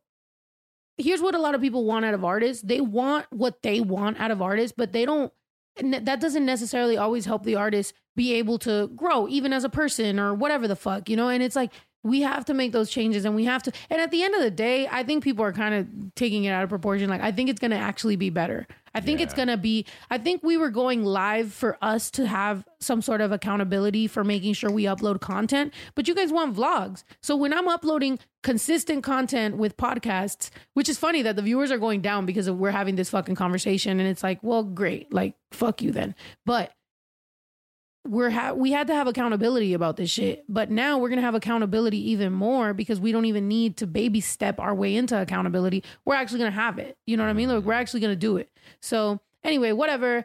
here's 0.99 1.23
what 1.23 1.35
a 1.35 1.39
lot 1.39 1.55
of 1.55 1.63
people 1.63 1.85
want 1.85 2.05
out 2.05 2.15
of 2.15 2.25
artists. 2.25 2.63
They 2.63 2.81
want 2.81 3.27
what 3.31 3.63
they 3.63 3.81
want 3.81 4.21
out 4.21 4.31
of 4.31 4.43
artists, 4.43 4.75
but 4.77 4.93
they 4.93 5.05
don't 5.05 5.33
and 5.77 5.95
that 5.95 6.21
doesn't 6.21 6.45
necessarily 6.45 6.97
always 6.97 7.25
help 7.25 7.45
the 7.45 7.57
artist 7.57 7.95
be 8.17 8.35
able 8.35 8.59
to 8.59 8.89
grow 8.89 9.27
even 9.29 9.53
as 9.53 9.65
a 9.65 9.69
person 9.69 10.21
or 10.21 10.35
whatever 10.35 10.69
the 10.69 10.77
fuck, 10.77 11.09
you 11.09 11.17
know? 11.17 11.29
And 11.29 11.43
it's 11.43 11.57
like 11.57 11.73
we 12.03 12.23
have 12.23 12.45
to 12.47 12.55
make 12.55 12.73
those 12.73 12.91
changes 12.91 13.25
and 13.25 13.35
we 13.35 13.45
have 13.45 13.63
to 13.63 13.73
and 13.89 14.01
at 14.01 14.11
the 14.11 14.23
end 14.23 14.35
of 14.35 14.41
the 14.41 14.51
day 14.51 14.89
i 14.91 15.03
think 15.03 15.23
people 15.23 15.45
are 15.45 15.53
kind 15.53 15.75
of 15.75 16.15
taking 16.15 16.45
it 16.45 16.51
out 16.51 16.63
of 16.63 16.69
proportion 16.69 17.09
like 17.11 17.21
i 17.21 17.31
think 17.31 17.51
it's 17.51 17.61
going 17.61 17.71
to 17.71 17.77
actually 17.77 18.17
be 18.17 18.31
better 18.31 18.67
i 18.95 19.01
think 19.01 19.21
it's 19.21 19.35
going 19.35 19.49
to 19.49 19.57
be 19.57 19.85
i 20.11 20.19
think 20.19 20.43
we 20.43 20.57
were 20.57 20.71
going 20.71 21.05
live 21.05 21.53
for 21.53 21.77
us 21.83 22.11
to 22.11 22.27
have 22.27 22.65
some 22.81 23.03
sort 23.03 23.21
of 23.21 23.33
accountability 23.33 24.07
for 24.07 24.25
making 24.25 24.53
sure 24.55 24.71
we 24.71 24.85
upload 24.85 25.21
content 25.21 25.73
but 25.95 26.09
you 26.09 26.15
guys 26.15 26.33
want 26.33 26.57
vlogs. 26.57 27.05
So 27.23 27.37
when 27.37 27.53
i'm 27.53 27.69
uploading 27.69 28.19
consistent 28.43 29.05
content 29.05 29.57
with 29.59 29.77
podcasts 29.77 30.51
which 30.75 30.89
is 30.89 30.99
funny 30.99 31.23
that 31.23 31.37
the 31.37 31.43
viewers 31.43 31.71
are 31.71 31.79
going 31.79 32.01
down 32.01 32.25
because 32.25 32.47
of 32.47 32.59
we're 32.59 32.71
having 32.71 32.97
this 32.97 33.11
fucking 33.11 33.35
conversation 33.35 34.01
and 34.01 34.09
it's 34.09 34.23
like 34.23 34.39
well 34.43 34.63
great 34.65 35.13
like 35.13 35.35
fuck 35.53 35.83
you 35.83 35.91
then. 35.93 36.15
But 36.47 36.73
we're 38.07 38.31
ha- 38.31 38.53
we 38.53 38.73
had 38.73 38.87
to 38.87 38.95
have 38.95 39.07
accountability 39.07 39.75
about 39.75 39.97
this 39.97 40.11
shit, 40.11 40.45
but 40.49 40.71
now 40.71 40.99
we're 40.99 41.11
gonna 41.11 41.21
have 41.21 41.35
accountability 41.35 42.11
even 42.11 42.33
more 42.33 42.73
because 42.73 42.99
we 42.99 43.13
don't 43.13 43.27
even 43.27 43.47
need 43.47 43.77
to 43.79 43.87
baby 43.87 44.21
step 44.21 44.59
our 44.59 44.75
way 44.75 44.97
into 44.97 45.21
accountability. 45.21 45.85
We're 46.05 46.15
actually 46.15 46.39
gonna 46.39 46.51
have 46.53 46.79
it. 46.79 46.97
You 47.07 47.17
know 47.17 47.25
what 47.25 47.31
I 47.31 47.35
mean? 47.35 47.49
Like 47.49 47.65
we're 47.65 47.73
mm-hmm. 47.73 47.81
actually 47.81 48.01
gonna 48.01 48.17
do 48.17 48.37
it. 48.39 48.51
So 48.81 49.21
anyway, 49.45 49.73
whatever. 49.73 50.25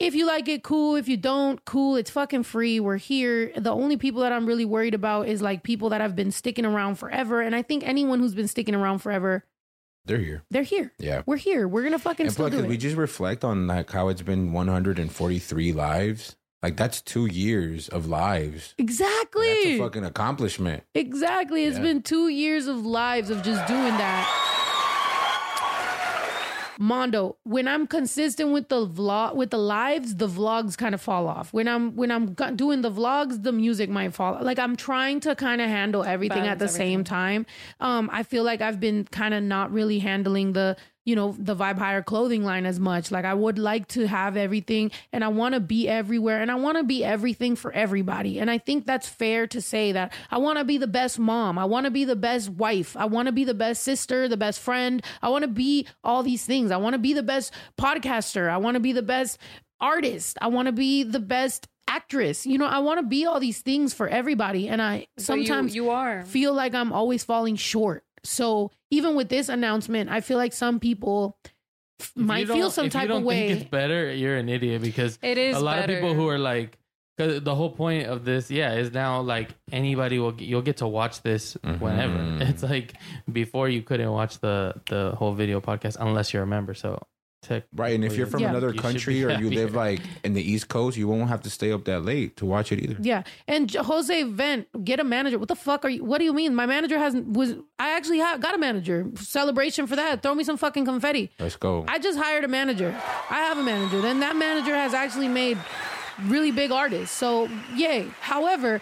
If 0.00 0.14
you 0.14 0.26
like 0.26 0.48
it, 0.48 0.62
cool. 0.62 0.94
If 0.94 1.08
you 1.08 1.16
don't, 1.16 1.64
cool. 1.64 1.96
It's 1.96 2.10
fucking 2.10 2.44
free. 2.44 2.78
We're 2.78 2.98
here. 2.98 3.52
The 3.56 3.72
only 3.72 3.96
people 3.96 4.20
that 4.22 4.32
I'm 4.32 4.46
really 4.46 4.64
worried 4.64 4.94
about 4.94 5.26
is 5.26 5.42
like 5.42 5.64
people 5.64 5.88
that 5.88 6.00
have 6.00 6.14
been 6.14 6.30
sticking 6.30 6.64
around 6.64 6.96
forever. 6.96 7.40
And 7.40 7.54
I 7.54 7.62
think 7.62 7.84
anyone 7.84 8.20
who's 8.20 8.34
been 8.34 8.46
sticking 8.46 8.76
around 8.76 8.98
forever, 8.98 9.44
They're 10.04 10.18
here. 10.18 10.44
they're 10.50 10.62
here. 10.62 10.92
Yeah. 10.98 11.22
We're 11.26 11.36
here. 11.36 11.66
We're 11.66 11.82
gonna 11.82 11.98
fucking 11.98 12.26
And 12.26 12.32
still 12.32 12.48
plus, 12.48 12.60
do 12.60 12.64
it. 12.64 12.68
we 12.68 12.76
just 12.76 12.96
reflect 12.96 13.42
on 13.44 13.66
like 13.66 13.90
how 13.90 14.08
it's 14.08 14.22
been 14.22 14.52
143 14.52 15.72
lives? 15.72 16.36
Like 16.62 16.76
that's 16.76 17.00
two 17.00 17.26
years 17.26 17.88
of 17.88 18.06
lives. 18.08 18.74
exactly. 18.78 19.46
That's 19.48 19.66
a 19.66 19.78
fucking 19.78 20.04
accomplishment. 20.04 20.82
Exactly. 20.94 21.64
It's 21.64 21.76
Yeah. 21.76 21.82
been 21.84 22.02
two 22.02 22.28
years 22.28 22.66
of 22.66 22.84
lives 22.84 23.30
of 23.30 23.42
just 23.42 23.64
doing 23.68 23.96
that. 23.96 24.44
Mondo, 26.80 27.36
when 27.42 27.66
I'm 27.66 27.88
consistent 27.88 28.52
with 28.52 28.68
the 28.68 28.86
vlog 28.86 29.34
with 29.34 29.50
the 29.50 29.58
lives, 29.58 30.14
the 30.14 30.28
vlogs 30.28 30.78
kind 30.78 30.94
of 30.94 31.00
fall 31.00 31.26
off. 31.26 31.52
When 31.52 31.66
I'm 31.66 31.96
when 31.96 32.12
I'm 32.12 32.34
doing 32.54 32.82
the 32.82 32.90
vlogs, 32.90 33.42
the 33.42 33.50
music 33.50 33.90
might 33.90 34.14
fall. 34.14 34.38
Like 34.40 34.60
I'm 34.60 34.76
trying 34.76 35.18
to 35.20 35.34
kind 35.34 35.60
of 35.60 35.68
handle 35.68 36.04
everything 36.04 36.46
at 36.46 36.58
Balance 36.58 36.72
the 36.72 36.78
same 36.78 37.02
time. 37.02 37.46
Um, 37.80 38.08
I 38.12 38.22
feel 38.22 38.44
like 38.44 38.60
I've 38.60 38.78
been 38.78 39.04
kind 39.10 39.34
of 39.34 39.42
not 39.42 39.72
really 39.72 39.98
handling 39.98 40.52
the 40.52 40.76
you 41.08 41.16
know 41.16 41.34
the 41.38 41.56
vibe 41.56 41.78
higher 41.78 42.02
clothing 42.02 42.44
line 42.44 42.66
as 42.66 42.78
much. 42.78 43.10
Like 43.10 43.24
I 43.24 43.34
would 43.34 43.58
like 43.58 43.88
to 43.96 44.06
have 44.06 44.36
everything, 44.36 44.90
and 45.12 45.24
I 45.24 45.28
want 45.28 45.54
to 45.54 45.60
be 45.60 45.88
everywhere, 45.88 46.40
and 46.42 46.50
I 46.50 46.56
want 46.56 46.76
to 46.76 46.84
be 46.84 47.02
everything 47.02 47.56
for 47.56 47.72
everybody. 47.72 48.38
And 48.40 48.50
I 48.50 48.58
think 48.58 48.84
that's 48.84 49.08
fair 49.08 49.46
to 49.48 49.60
say 49.62 49.92
that 49.92 50.12
I 50.30 50.38
want 50.38 50.58
to 50.58 50.64
be 50.64 50.76
the 50.78 50.86
best 51.00 51.18
mom. 51.18 51.58
I 51.58 51.64
want 51.64 51.84
to 51.86 51.90
be 51.90 52.04
the 52.04 52.16
best 52.30 52.50
wife. 52.50 52.96
I 52.96 53.06
want 53.06 53.26
to 53.26 53.32
be 53.32 53.44
the 53.44 53.54
best 53.54 53.82
sister, 53.82 54.28
the 54.28 54.36
best 54.36 54.60
friend. 54.60 55.02
I 55.22 55.30
want 55.30 55.42
to 55.42 55.48
be 55.48 55.86
all 56.04 56.22
these 56.22 56.44
things. 56.44 56.70
I 56.70 56.76
want 56.76 56.92
to 56.94 56.98
be 56.98 57.14
the 57.14 57.22
best 57.22 57.52
podcaster. 57.80 58.50
I 58.50 58.58
want 58.58 58.74
to 58.74 58.80
be 58.80 58.92
the 58.92 59.02
best 59.02 59.38
artist. 59.80 60.36
I 60.42 60.48
want 60.48 60.66
to 60.66 60.72
be 60.72 61.04
the 61.04 61.20
best 61.20 61.66
actress. 61.88 62.44
You 62.46 62.58
know, 62.58 62.66
I 62.66 62.80
want 62.80 63.00
to 63.00 63.06
be 63.06 63.24
all 63.24 63.40
these 63.40 63.60
things 63.62 63.94
for 63.94 64.08
everybody. 64.08 64.68
And 64.68 64.82
I 64.82 65.06
So 65.16 65.34
you- 65.34 65.46
sometimes 65.46 65.74
you, 65.74 65.88
are. 65.90 66.22
feel 66.24 66.52
like 66.52 66.74
I'm 66.74 66.92
always 66.92 67.24
falling 67.24 67.56
short. 67.56 68.04
So 68.24 68.70
even 68.90 69.14
with 69.14 69.28
this 69.28 69.48
announcement, 69.48 70.10
I 70.10 70.20
feel 70.20 70.36
like 70.38 70.52
some 70.52 70.80
people 70.80 71.38
f- 72.00 72.12
If 72.14 72.16
might 72.16 72.48
feel 72.48 72.70
some 72.70 72.86
if 72.86 72.94
you 72.94 73.00
type 73.00 73.08
don't 73.08 73.18
of 73.18 73.24
way. 73.24 73.48
Think 73.48 73.60
it's 73.62 73.70
better. 73.70 74.12
You're 74.12 74.36
an 74.36 74.48
idiot 74.48 74.82
because 74.82 75.18
It 75.22 75.38
is 75.38 75.56
a 75.56 75.60
lot 75.60 75.76
better. 75.80 75.94
of 75.94 75.98
people 76.00 76.14
who 76.14 76.28
are 76.28 76.38
like. 76.38 76.78
Cause 77.18 77.40
the 77.42 77.52
whole 77.52 77.70
point 77.72 78.06
of 78.06 78.24
this, 78.24 78.48
yeah, 78.48 78.74
is 78.74 78.92
now 78.92 79.22
like 79.22 79.50
anybody 79.72 80.20
will 80.20 80.40
you'll 80.40 80.62
get 80.62 80.76
to 80.76 80.86
watch 80.86 81.20
this 81.22 81.56
whenever. 81.64 82.14
Mhm. 82.16 82.40
It's 82.48 82.62
like 82.62 82.94
before 83.32 83.68
you 83.68 83.82
couldn't 83.82 84.12
watch 84.12 84.38
the 84.38 84.74
the 84.86 85.16
whole 85.18 85.34
video 85.34 85.60
podcast 85.60 85.96
unless 85.98 86.32
you're 86.32 86.44
a 86.44 86.46
member. 86.46 86.74
So 86.74 86.90
tech, 86.92 87.02
Right. 87.74 87.94
And 87.94 88.04
if 88.04 88.16
you're 88.16 88.26
from 88.26 88.40
Yeah. 88.40 88.50
another 88.50 88.68
You 88.68 88.72
should 88.74 88.82
country 88.82 89.14
be 89.14 89.24
or 89.24 89.28
you 89.30 89.34
happy. 89.46 89.56
live 89.56 89.74
like 89.74 90.00
in 90.24 90.34
the 90.34 90.42
East 90.42 90.68
Coast, 90.68 90.96
you 90.96 91.08
won't 91.08 91.28
have 91.28 91.42
to 91.42 91.50
stay 91.50 91.72
up 91.72 91.84
that 91.84 92.04
late 92.04 92.36
to 92.38 92.46
watch 92.46 92.72
it 92.72 92.80
either. 92.82 92.96
Yeah, 93.00 93.22
and 93.46 93.68
J- 93.68 93.78
Jose 93.80 94.22
Vent, 94.24 94.66
get 94.84 95.00
a 95.00 95.04
manager. 95.04 95.38
What 95.38 95.48
the 95.48 95.56
fuck 95.56 95.84
are 95.84 95.88
you? 95.88 96.04
What 96.04 96.18
do 96.18 96.24
you 96.24 96.32
mean? 96.32 96.54
My 96.54 96.66
manager 96.66 96.98
hasn't 96.98 97.32
was. 97.32 97.54
I 97.78 97.90
actually 97.96 98.18
have 98.18 98.40
got 98.40 98.54
a 98.54 98.58
manager. 98.58 99.06
Celebration 99.16 99.86
for 99.86 99.96
that. 99.96 100.22
Throw 100.22 100.34
me 100.34 100.44
some 100.44 100.56
fucking 100.56 100.84
confetti. 100.84 101.30
Let's 101.38 101.56
go. 101.56 101.84
I 101.88 101.98
just 101.98 102.18
hired 102.18 102.44
a 102.44 102.48
manager. 102.48 102.94
I 103.30 103.34
have 103.40 103.58
a 103.58 103.62
manager. 103.62 104.00
Then 104.00 104.20
that 104.20 104.36
manager 104.36 104.74
has 104.74 104.94
actually 104.94 105.28
made 105.28 105.58
really 106.26 106.50
big 106.50 106.70
artists. 106.72 107.16
So 107.16 107.48
yay. 107.74 108.06
However, 108.20 108.80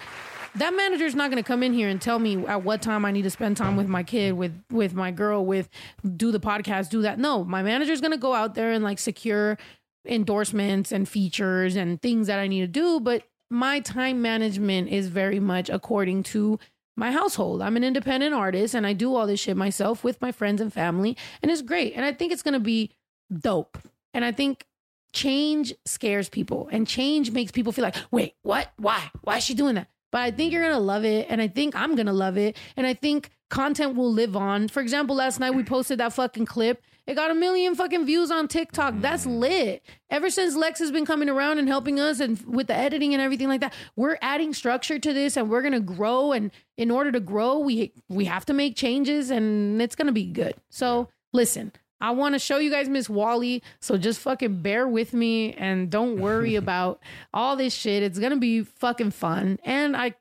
that 0.58 0.74
manager's 0.74 1.14
not 1.14 1.30
going 1.30 1.42
to 1.42 1.46
come 1.46 1.62
in 1.62 1.72
here 1.72 1.88
and 1.88 2.00
tell 2.00 2.18
me 2.18 2.44
at 2.46 2.62
what 2.62 2.82
time 2.82 3.04
I 3.04 3.10
need 3.10 3.22
to 3.22 3.30
spend 3.30 3.56
time 3.56 3.76
with 3.76 3.88
my 3.88 4.02
kid, 4.02 4.32
with 4.34 4.52
with 4.70 4.94
my 4.94 5.10
girl, 5.10 5.44
with 5.44 5.68
do 6.16 6.32
the 6.32 6.40
podcast, 6.40 6.90
do 6.90 7.02
that. 7.02 7.18
No, 7.18 7.44
my 7.44 7.62
manager's 7.62 8.00
going 8.00 8.12
to 8.12 8.18
go 8.18 8.34
out 8.34 8.54
there 8.54 8.72
and 8.72 8.82
like 8.82 8.98
secure 8.98 9.58
endorsements 10.06 10.92
and 10.92 11.08
features 11.08 11.76
and 11.76 12.00
things 12.00 12.26
that 12.28 12.38
I 12.38 12.46
need 12.46 12.60
to 12.60 12.66
do, 12.66 13.00
but 13.00 13.24
my 13.50 13.80
time 13.80 14.22
management 14.22 14.88
is 14.88 15.08
very 15.08 15.40
much 15.40 15.68
according 15.68 16.22
to 16.24 16.58
my 16.96 17.12
household. 17.12 17.60
I'm 17.62 17.76
an 17.76 17.84
independent 17.84 18.34
artist 18.34 18.74
and 18.74 18.86
I 18.86 18.92
do 18.92 19.14
all 19.14 19.26
this 19.26 19.40
shit 19.40 19.56
myself 19.56 20.02
with 20.02 20.20
my 20.20 20.32
friends 20.32 20.60
and 20.60 20.72
family, 20.72 21.16
and 21.42 21.50
it's 21.50 21.62
great. 21.62 21.94
And 21.94 22.04
I 22.04 22.12
think 22.12 22.32
it's 22.32 22.42
going 22.42 22.54
to 22.54 22.60
be 22.60 22.92
dope. 23.32 23.78
And 24.14 24.24
I 24.24 24.32
think 24.32 24.66
change 25.12 25.74
scares 25.84 26.28
people 26.28 26.68
and 26.72 26.86
change 26.86 27.30
makes 27.30 27.52
people 27.52 27.72
feel 27.72 27.84
like, 27.84 27.96
wait, 28.10 28.34
what? 28.42 28.72
Why? 28.76 29.10
Why 29.22 29.38
is 29.38 29.44
she 29.44 29.54
doing 29.54 29.74
that? 29.74 29.88
But 30.12 30.22
I 30.22 30.30
think 30.30 30.52
you're 30.52 30.62
going 30.62 30.74
to 30.74 30.80
love 30.80 31.04
it. 31.04 31.26
And 31.28 31.40
I 31.42 31.48
think 31.48 31.74
I'm 31.76 31.94
going 31.94 32.06
to 32.06 32.12
love 32.12 32.36
it. 32.36 32.56
And 32.76 32.86
I 32.86 32.94
think 32.94 33.30
content 33.50 33.96
will 33.96 34.12
live 34.12 34.36
on. 34.36 34.68
For 34.68 34.80
example, 34.80 35.16
last 35.16 35.40
night 35.40 35.54
we 35.54 35.62
posted 35.62 35.98
that 35.98 36.12
fucking 36.12 36.46
clip. 36.46 36.82
It 37.06 37.14
got 37.14 37.30
a 37.30 37.34
million 37.34 37.76
fucking 37.76 38.04
views 38.04 38.32
on 38.32 38.48
TikTok. 38.48 38.94
That's 38.98 39.26
mm. 39.26 39.38
lit. 39.38 39.82
Ever 40.10 40.28
since 40.28 40.56
Lex 40.56 40.80
has 40.80 40.90
been 40.90 41.06
coming 41.06 41.28
around 41.28 41.58
and 41.58 41.68
helping 41.68 42.00
us 42.00 42.18
and 42.18 42.40
with 42.46 42.66
the 42.66 42.74
editing 42.74 43.14
and 43.14 43.22
everything 43.22 43.48
like 43.48 43.60
that, 43.60 43.74
we're 43.94 44.18
adding 44.20 44.52
structure 44.52 44.98
to 44.98 45.12
this 45.12 45.36
and 45.36 45.48
we're 45.48 45.62
gonna 45.62 45.78
grow. 45.78 46.32
And 46.32 46.50
in 46.76 46.90
order 46.90 47.12
to 47.12 47.20
grow, 47.20 47.58
we 47.58 47.92
we 48.08 48.24
have 48.24 48.44
to 48.46 48.52
make 48.52 48.76
changes 48.76 49.30
and 49.30 49.80
it's 49.80 49.94
gonna 49.94 50.10
be 50.10 50.26
good. 50.26 50.54
So 50.68 51.08
listen, 51.32 51.72
I 52.00 52.10
want 52.10 52.34
to 52.34 52.38
show 52.38 52.58
you 52.58 52.70
guys 52.70 52.88
Miss 52.88 53.08
Wally. 53.08 53.62
So 53.80 53.96
just 53.96 54.20
fucking 54.20 54.62
bear 54.62 54.86
with 54.86 55.14
me 55.14 55.52
and 55.54 55.90
don't 55.90 56.20
worry 56.20 56.54
about 56.56 57.00
all 57.32 57.56
this 57.56 57.74
shit. 57.74 58.02
It's 58.02 58.18
gonna 58.18 58.36
be 58.36 58.62
fucking 58.62 59.12
fun. 59.12 59.58
And 59.64 59.96
I 59.96 60.14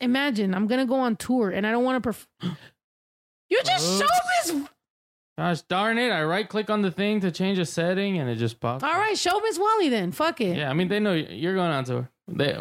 imagine 0.00 0.54
I'm 0.54 0.66
gonna 0.66 0.86
go 0.86 0.96
on 0.96 1.16
tour 1.16 1.50
and 1.50 1.66
I 1.66 1.70
don't 1.70 1.84
want 1.84 2.02
to 2.02 2.10
perf- 2.10 2.26
You 3.50 3.60
just 3.64 3.86
Oops. 3.86 4.00
showed 4.00 4.54
Miss 4.56 4.68
gosh 5.36 5.62
darn 5.62 5.98
it! 5.98 6.10
I 6.10 6.24
right 6.24 6.48
click 6.48 6.70
on 6.70 6.82
the 6.82 6.90
thing 6.90 7.20
to 7.20 7.30
change 7.30 7.58
a 7.58 7.64
setting 7.66 8.18
and 8.18 8.28
it 8.30 8.36
just 8.36 8.60
pops. 8.60 8.82
All 8.84 8.92
right, 8.92 9.16
show 9.18 9.38
Miss 9.40 9.58
Wally 9.58 9.88
then. 9.88 10.12
Fuck 10.12 10.40
it. 10.40 10.56
Yeah, 10.56 10.70
I 10.70 10.74
mean 10.74 10.88
they 10.88 11.00
know 11.00 11.12
you're 11.12 11.54
going 11.54 11.70
on 11.70 11.84
tour. 11.84 12.10
They 12.28 12.56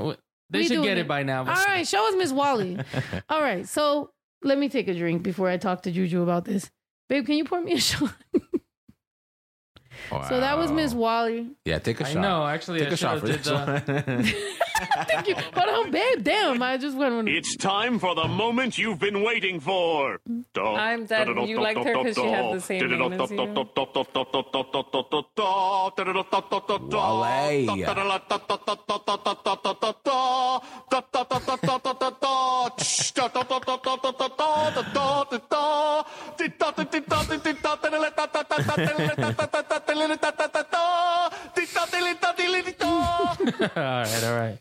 they 0.49 0.63
should 0.65 0.83
get 0.83 0.97
it? 0.97 1.01
it 1.01 1.07
by 1.07 1.23
now. 1.23 1.39
All 1.39 1.45
right, 1.45 1.87
show 1.87 2.07
us 2.07 2.15
Miss 2.15 2.31
Wally. 2.31 2.77
All 3.29 3.41
right, 3.41 3.67
so 3.67 4.11
let 4.43 4.57
me 4.57 4.69
take 4.69 4.87
a 4.87 4.93
drink 4.93 5.23
before 5.23 5.49
I 5.49 5.57
talk 5.57 5.83
to 5.83 5.91
Juju 5.91 6.21
about 6.21 6.45
this. 6.45 6.69
Babe, 7.09 7.25
can 7.25 7.35
you 7.37 7.45
pour 7.45 7.61
me 7.61 7.73
a 7.73 7.79
shot? 7.79 8.13
So 10.29 10.39
that 10.39 10.57
was 10.57 10.71
Miss 10.71 10.93
Wally. 10.93 11.51
Yeah, 11.65 11.79
take 11.79 12.01
a 12.01 12.05
I 12.05 12.09
shot. 12.09 12.17
I 12.17 12.21
know. 12.21 12.45
Actually, 12.47 12.79
Take 12.79 12.89
I 12.89 12.93
a 12.93 12.97
shot 12.97 13.19
for 13.19 13.27
should've 13.27 13.43
this 13.43 13.53
did 13.85 14.05
the- 14.05 14.11
one. 14.11 14.59
Thank 15.07 15.27
you. 15.27 15.35
Hold 15.35 15.85
on, 15.85 15.91
babe. 15.91 16.23
Damn, 16.23 16.61
I 16.61 16.77
just 16.77 16.97
went 16.97 17.13
on. 17.13 17.27
It's 17.27 17.55
time 17.55 17.99
for 17.99 18.15
the 18.15 18.27
moment 18.27 18.77
you've 18.77 18.99
been 18.99 19.21
waiting 19.23 19.59
for. 19.59 20.19
I'm 20.57 21.05
dead. 21.05 21.27
You 21.47 21.59
liked 21.61 21.83
her 21.83 21.93
'cause 21.93 22.15
she 22.15 22.21
had 22.27 22.53
the 22.53 22.59
same 22.61 22.79
name 22.89 23.13
as 23.13 23.31
you. 23.31 23.37
all 43.61 43.69
right, 43.75 44.23
all 44.23 44.37
right. 44.37 44.59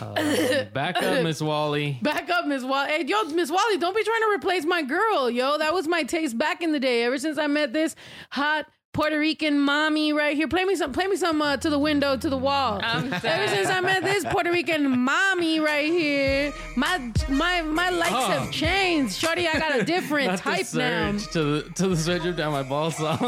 Uh, 0.00 0.64
back 0.72 1.02
up, 1.02 1.22
Miss 1.24 1.40
Wally. 1.40 1.98
Back 2.02 2.30
up, 2.30 2.46
Miss 2.46 2.62
Wally. 2.62 2.88
Hey, 2.88 3.04
yo, 3.04 3.24
Miss 3.24 3.50
Wally, 3.50 3.78
don't 3.78 3.96
be 3.96 4.04
trying 4.04 4.20
to 4.20 4.32
replace 4.34 4.64
my 4.64 4.82
girl, 4.82 5.28
yo. 5.28 5.58
That 5.58 5.74
was 5.74 5.88
my 5.88 6.04
taste 6.04 6.38
back 6.38 6.62
in 6.62 6.72
the 6.72 6.80
day. 6.80 7.02
Ever 7.02 7.18
since 7.18 7.36
I 7.36 7.48
met 7.48 7.72
this 7.72 7.96
hot 8.30 8.66
Puerto 8.92 9.18
Rican 9.18 9.58
mommy 9.58 10.12
right 10.12 10.36
here. 10.36 10.46
Play 10.48 10.64
me 10.66 10.76
some. 10.76 10.92
Play 10.92 11.06
me 11.06 11.16
some 11.16 11.40
uh, 11.40 11.56
to 11.56 11.70
the 11.70 11.78
window, 11.78 12.16
to 12.16 12.28
the 12.28 12.36
wall. 12.36 12.78
I'm 12.82 13.12
Ever 13.12 13.48
since 13.48 13.68
I 13.68 13.80
met 13.80 14.04
this 14.04 14.24
Puerto 14.24 14.52
Rican 14.52 15.00
mommy 15.00 15.60
right 15.60 15.86
here, 15.90 16.52
my 16.76 17.10
my 17.28 17.62
my 17.62 17.88
likes 17.90 18.12
Oh. 18.14 18.26
have 18.26 18.52
changed. 18.52 19.14
Shorty, 19.14 19.48
I 19.48 19.58
got 19.58 19.80
a 19.80 19.84
different 19.84 20.38
type 20.38 20.66
the 20.66 20.78
now. 20.78 21.18
to 21.32 21.62
the 21.62 21.70
to 21.70 21.88
the 21.88 21.96
surge 21.96 22.26
of 22.26 22.36
down 22.36 22.52
my 22.52 22.62
ball 22.62 22.90
song. 22.90 23.18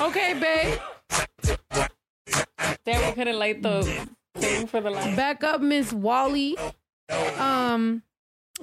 Okay, 0.00 0.34
babe. 0.34 0.78
Damn, 2.84 3.06
we 3.06 3.12
couldn't 3.12 3.38
light 3.38 3.62
the 3.62 4.08
for 4.66 4.80
the 4.80 4.90
light. 4.90 5.16
Back 5.16 5.44
up, 5.44 5.60
Miss 5.60 5.92
Wally. 5.92 6.56
Um, 7.38 8.02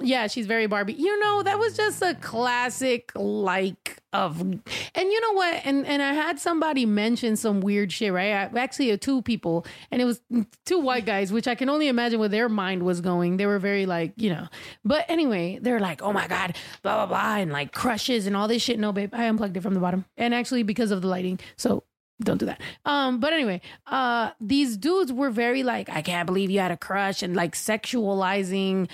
yeah, 0.00 0.26
she's 0.26 0.46
very 0.46 0.66
Barbie. 0.66 0.94
You 0.94 1.18
know, 1.20 1.42
that 1.42 1.58
was 1.58 1.76
just 1.76 2.02
a 2.02 2.14
classic 2.14 3.10
like 3.14 3.98
of, 4.12 4.40
and 4.40 4.62
you 4.94 5.20
know 5.20 5.32
what? 5.32 5.60
And 5.64 5.86
and 5.86 6.00
I 6.00 6.12
had 6.12 6.38
somebody 6.38 6.86
mention 6.86 7.36
some 7.36 7.60
weird 7.60 7.92
shit, 7.92 8.12
right? 8.12 8.32
I, 8.32 8.58
actually, 8.58 8.92
uh, 8.92 8.96
two 8.96 9.22
people, 9.22 9.66
and 9.90 10.00
it 10.00 10.04
was 10.04 10.20
two 10.64 10.78
white 10.78 11.04
guys, 11.04 11.32
which 11.32 11.48
I 11.48 11.54
can 11.54 11.68
only 11.68 11.88
imagine 11.88 12.18
where 12.20 12.28
their 12.28 12.48
mind 12.48 12.84
was 12.84 13.00
going. 13.00 13.36
They 13.36 13.46
were 13.46 13.58
very 13.58 13.86
like, 13.86 14.12
you 14.16 14.30
know. 14.30 14.46
But 14.84 15.04
anyway, 15.08 15.58
they're 15.60 15.80
like, 15.80 16.00
oh 16.00 16.12
my 16.12 16.26
god, 16.26 16.56
blah 16.82 17.04
blah 17.04 17.06
blah, 17.06 17.36
and 17.36 17.52
like 17.52 17.72
crushes 17.72 18.26
and 18.26 18.36
all 18.36 18.48
this 18.48 18.62
shit. 18.62 18.78
No, 18.78 18.92
babe, 18.92 19.12
I 19.12 19.24
unplugged 19.24 19.56
it 19.56 19.62
from 19.62 19.74
the 19.74 19.80
bottom, 19.80 20.04
and 20.16 20.32
actually 20.32 20.62
because 20.62 20.90
of 20.90 21.02
the 21.02 21.08
lighting, 21.08 21.38
so 21.56 21.84
don't 22.22 22.38
do 22.38 22.46
that. 22.46 22.60
Um, 22.84 23.20
but 23.20 23.32
anyway, 23.32 23.60
uh, 23.86 24.30
these 24.40 24.76
dudes 24.76 25.12
were 25.12 25.30
very 25.30 25.62
like, 25.62 25.88
I 25.88 26.02
can't 26.02 26.26
believe 26.26 26.50
you 26.50 26.60
had 26.60 26.70
a 26.70 26.76
crush 26.76 27.22
and 27.22 27.36
like 27.36 27.54
sexualizing, 27.54 28.88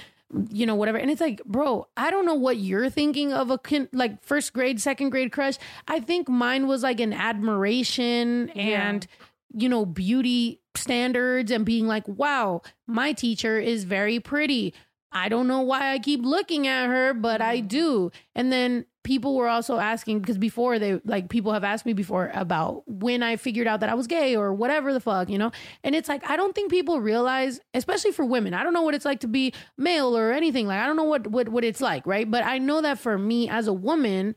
you 0.51 0.67
know, 0.67 0.75
whatever. 0.75 0.99
And 0.99 1.11
it's 1.11 1.21
like, 1.21 1.43
bro, 1.45 1.87
I 1.97 2.11
don't 2.11 2.27
know 2.27 2.35
what 2.35 2.59
you're 2.59 2.91
thinking 2.91 3.33
of 3.33 3.51
a 3.51 3.59
kin- 3.59 3.89
like 3.93 4.23
first 4.23 4.53
grade, 4.53 4.81
second 4.81 5.11
grade 5.11 5.33
crush. 5.33 5.57
I 5.89 6.01
think 6.01 6.29
mine 6.29 6.67
was 6.67 6.83
like 6.83 7.01
an 7.01 7.13
admiration 7.13 8.51
and, 8.51 9.07
you 9.55 9.69
know, 9.69 9.87
beauty 9.87 10.61
standards 10.77 11.51
and 11.51 11.65
being 11.65 11.87
like, 11.87 12.07
wow, 12.09 12.61
my 12.87 13.13
teacher 13.13 13.59
is 13.59 13.85
very 13.85 14.21
pretty. 14.21 14.75
I 15.15 15.29
don't 15.29 15.47
know 15.47 15.61
why 15.61 15.93
I 15.93 16.01
keep 16.01 16.25
looking 16.25 16.67
at 16.67 16.89
her, 16.89 17.15
but 17.15 17.41
I 17.41 17.61
mm. 17.61 17.69
do. 17.69 18.11
And 18.35 18.53
then 18.53 18.85
people 19.05 19.37
were 19.37 19.49
also 19.49 19.79
asking 19.79 20.19
because 20.21 20.39
before 20.39 20.79
they 20.79 21.01
like 21.05 21.29
people 21.29 21.53
have 21.53 21.63
asked 21.63 21.87
me 21.87 21.93
before 21.93 22.31
about 22.35 22.83
when 22.87 23.23
I 23.23 23.37
figured 23.37 23.69
out 23.69 23.81
that 23.81 23.91
I 23.91 23.95
was 23.95 24.07
gay 24.07 24.35
or 24.35 24.53
whatever 24.53 24.93
the 24.93 25.01
fuck, 25.01 25.31
you 25.31 25.39
know? 25.39 25.53
And 25.85 25.95
it's 25.95 26.09
like 26.09 26.29
I 26.29 26.37
don't 26.37 26.55
think 26.55 26.71
people 26.71 27.01
realize, 27.01 27.61
especially 27.75 28.11
for 28.11 28.25
women. 28.25 28.55
I 28.55 28.65
don't 28.65 28.75
know 28.75 28.83
what 28.83 28.95
it's 28.95 29.05
like 29.05 29.21
to 29.21 29.29
be 29.29 29.53
male 29.79 30.17
or 30.17 30.33
anything. 30.33 30.67
Like 30.67 30.81
I 30.81 30.87
don't 30.87 30.97
know 30.97 31.05
what 31.05 31.29
what 31.29 31.49
what 31.49 31.65
it's 31.65 31.81
like, 31.81 32.05
right? 32.07 32.29
But 32.29 32.45
I 32.45 32.59
know 32.59 32.83
that 32.83 32.99
for 32.99 33.17
me 33.17 33.49
as 33.49 33.69
a 33.69 33.73
woman, 33.73 34.35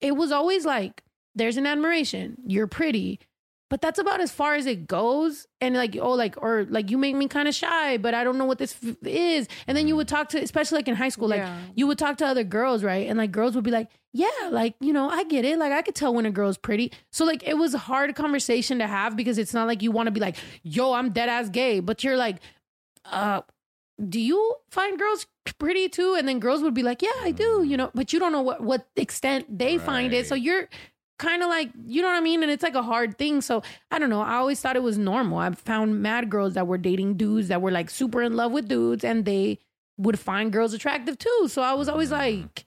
it 0.00 0.16
was 0.16 0.32
always 0.32 0.64
like 0.66 1.04
there's 1.36 1.56
an 1.56 1.66
admiration. 1.66 2.38
You're 2.46 2.66
pretty. 2.66 3.20
But 3.68 3.80
that's 3.80 3.98
about 3.98 4.20
as 4.20 4.30
far 4.30 4.54
as 4.54 4.64
it 4.66 4.86
goes. 4.86 5.46
And 5.60 5.74
like, 5.74 5.96
oh, 6.00 6.12
like, 6.12 6.40
or 6.40 6.66
like, 6.70 6.90
you 6.90 6.98
make 6.98 7.16
me 7.16 7.26
kind 7.26 7.48
of 7.48 7.54
shy, 7.54 7.96
but 7.96 8.14
I 8.14 8.22
don't 8.22 8.38
know 8.38 8.44
what 8.44 8.58
this 8.58 8.76
f- 8.86 8.96
is. 9.02 9.48
And 9.66 9.76
then 9.76 9.88
you 9.88 9.96
would 9.96 10.06
talk 10.06 10.28
to, 10.30 10.40
especially 10.40 10.76
like 10.78 10.86
in 10.88 10.94
high 10.94 11.08
school, 11.08 11.28
like, 11.28 11.40
Yeah. 11.40 11.58
you 11.74 11.86
would 11.88 11.98
talk 11.98 12.16
to 12.18 12.26
other 12.26 12.44
girls, 12.44 12.84
right? 12.84 13.08
And 13.08 13.18
like, 13.18 13.32
girls 13.32 13.56
would 13.56 13.64
be 13.64 13.72
like, 13.72 13.88
yeah, 14.12 14.28
like, 14.50 14.76
you 14.80 14.92
know, 14.92 15.08
I 15.10 15.24
get 15.24 15.44
it. 15.44 15.58
Like, 15.58 15.72
I 15.72 15.82
could 15.82 15.96
tell 15.96 16.14
when 16.14 16.26
a 16.26 16.30
girl's 16.30 16.56
pretty. 16.56 16.92
So, 17.10 17.24
like, 17.24 17.42
it 17.46 17.54
was 17.58 17.74
a 17.74 17.78
hard 17.78 18.14
conversation 18.14 18.78
to 18.78 18.86
have 18.86 19.16
because 19.16 19.36
it's 19.36 19.52
not 19.52 19.66
like 19.66 19.82
you 19.82 19.90
want 19.90 20.06
to 20.06 20.10
be 20.12 20.20
like, 20.20 20.36
yo, 20.62 20.92
I'm 20.92 21.10
dead 21.10 21.28
ass 21.28 21.48
gay. 21.48 21.80
But 21.80 22.04
you're 22.04 22.16
like, 22.16 22.36
uh, 23.04 23.42
do 24.08 24.20
you 24.20 24.54
find 24.70 24.98
girls 24.98 25.26
pretty 25.58 25.88
too? 25.88 26.14
And 26.16 26.28
then 26.28 26.38
girls 26.38 26.62
would 26.62 26.74
be 26.74 26.82
like, 26.82 27.02
yeah, 27.02 27.10
I 27.22 27.30
do, 27.32 27.62
you 27.64 27.76
know, 27.76 27.90
but 27.94 28.12
you 28.12 28.18
don't 28.20 28.30
know 28.32 28.42
what, 28.42 28.62
what 28.62 28.86
extent 28.94 29.58
they 29.58 29.76
find 29.78 30.12
it. 30.12 30.26
So 30.26 30.34
you're 30.34 30.68
kind 31.18 31.42
of 31.42 31.48
like, 31.48 31.70
you 31.86 32.02
know 32.02 32.08
what 32.08 32.16
I 32.16 32.20
mean? 32.20 32.42
And 32.42 32.50
it's 32.50 32.62
like 32.62 32.74
a 32.74 32.82
hard 32.82 33.18
thing. 33.18 33.40
So 33.40 33.62
I 33.90 33.98
don't 33.98 34.10
know. 34.10 34.20
I 34.20 34.34
always 34.34 34.60
thought 34.60 34.76
it 34.76 34.82
was 34.82 34.98
normal. 34.98 35.38
I 35.38 35.50
found 35.52 36.02
mad 36.02 36.30
girls 36.30 36.54
that 36.54 36.66
were 36.66 36.78
dating 36.78 37.14
dudes 37.14 37.48
that 37.48 37.62
were 37.62 37.70
like 37.70 37.90
super 37.90 38.22
in 38.22 38.36
love 38.36 38.52
with 38.52 38.68
dudes 38.68 39.04
and 39.04 39.24
they 39.24 39.58
would 39.98 40.18
find 40.18 40.52
girls 40.52 40.74
attractive 40.74 41.18
too. 41.18 41.48
So 41.48 41.62
I 41.62 41.72
was 41.72 41.88
always 41.88 42.10
mm. 42.10 42.18
like, 42.18 42.66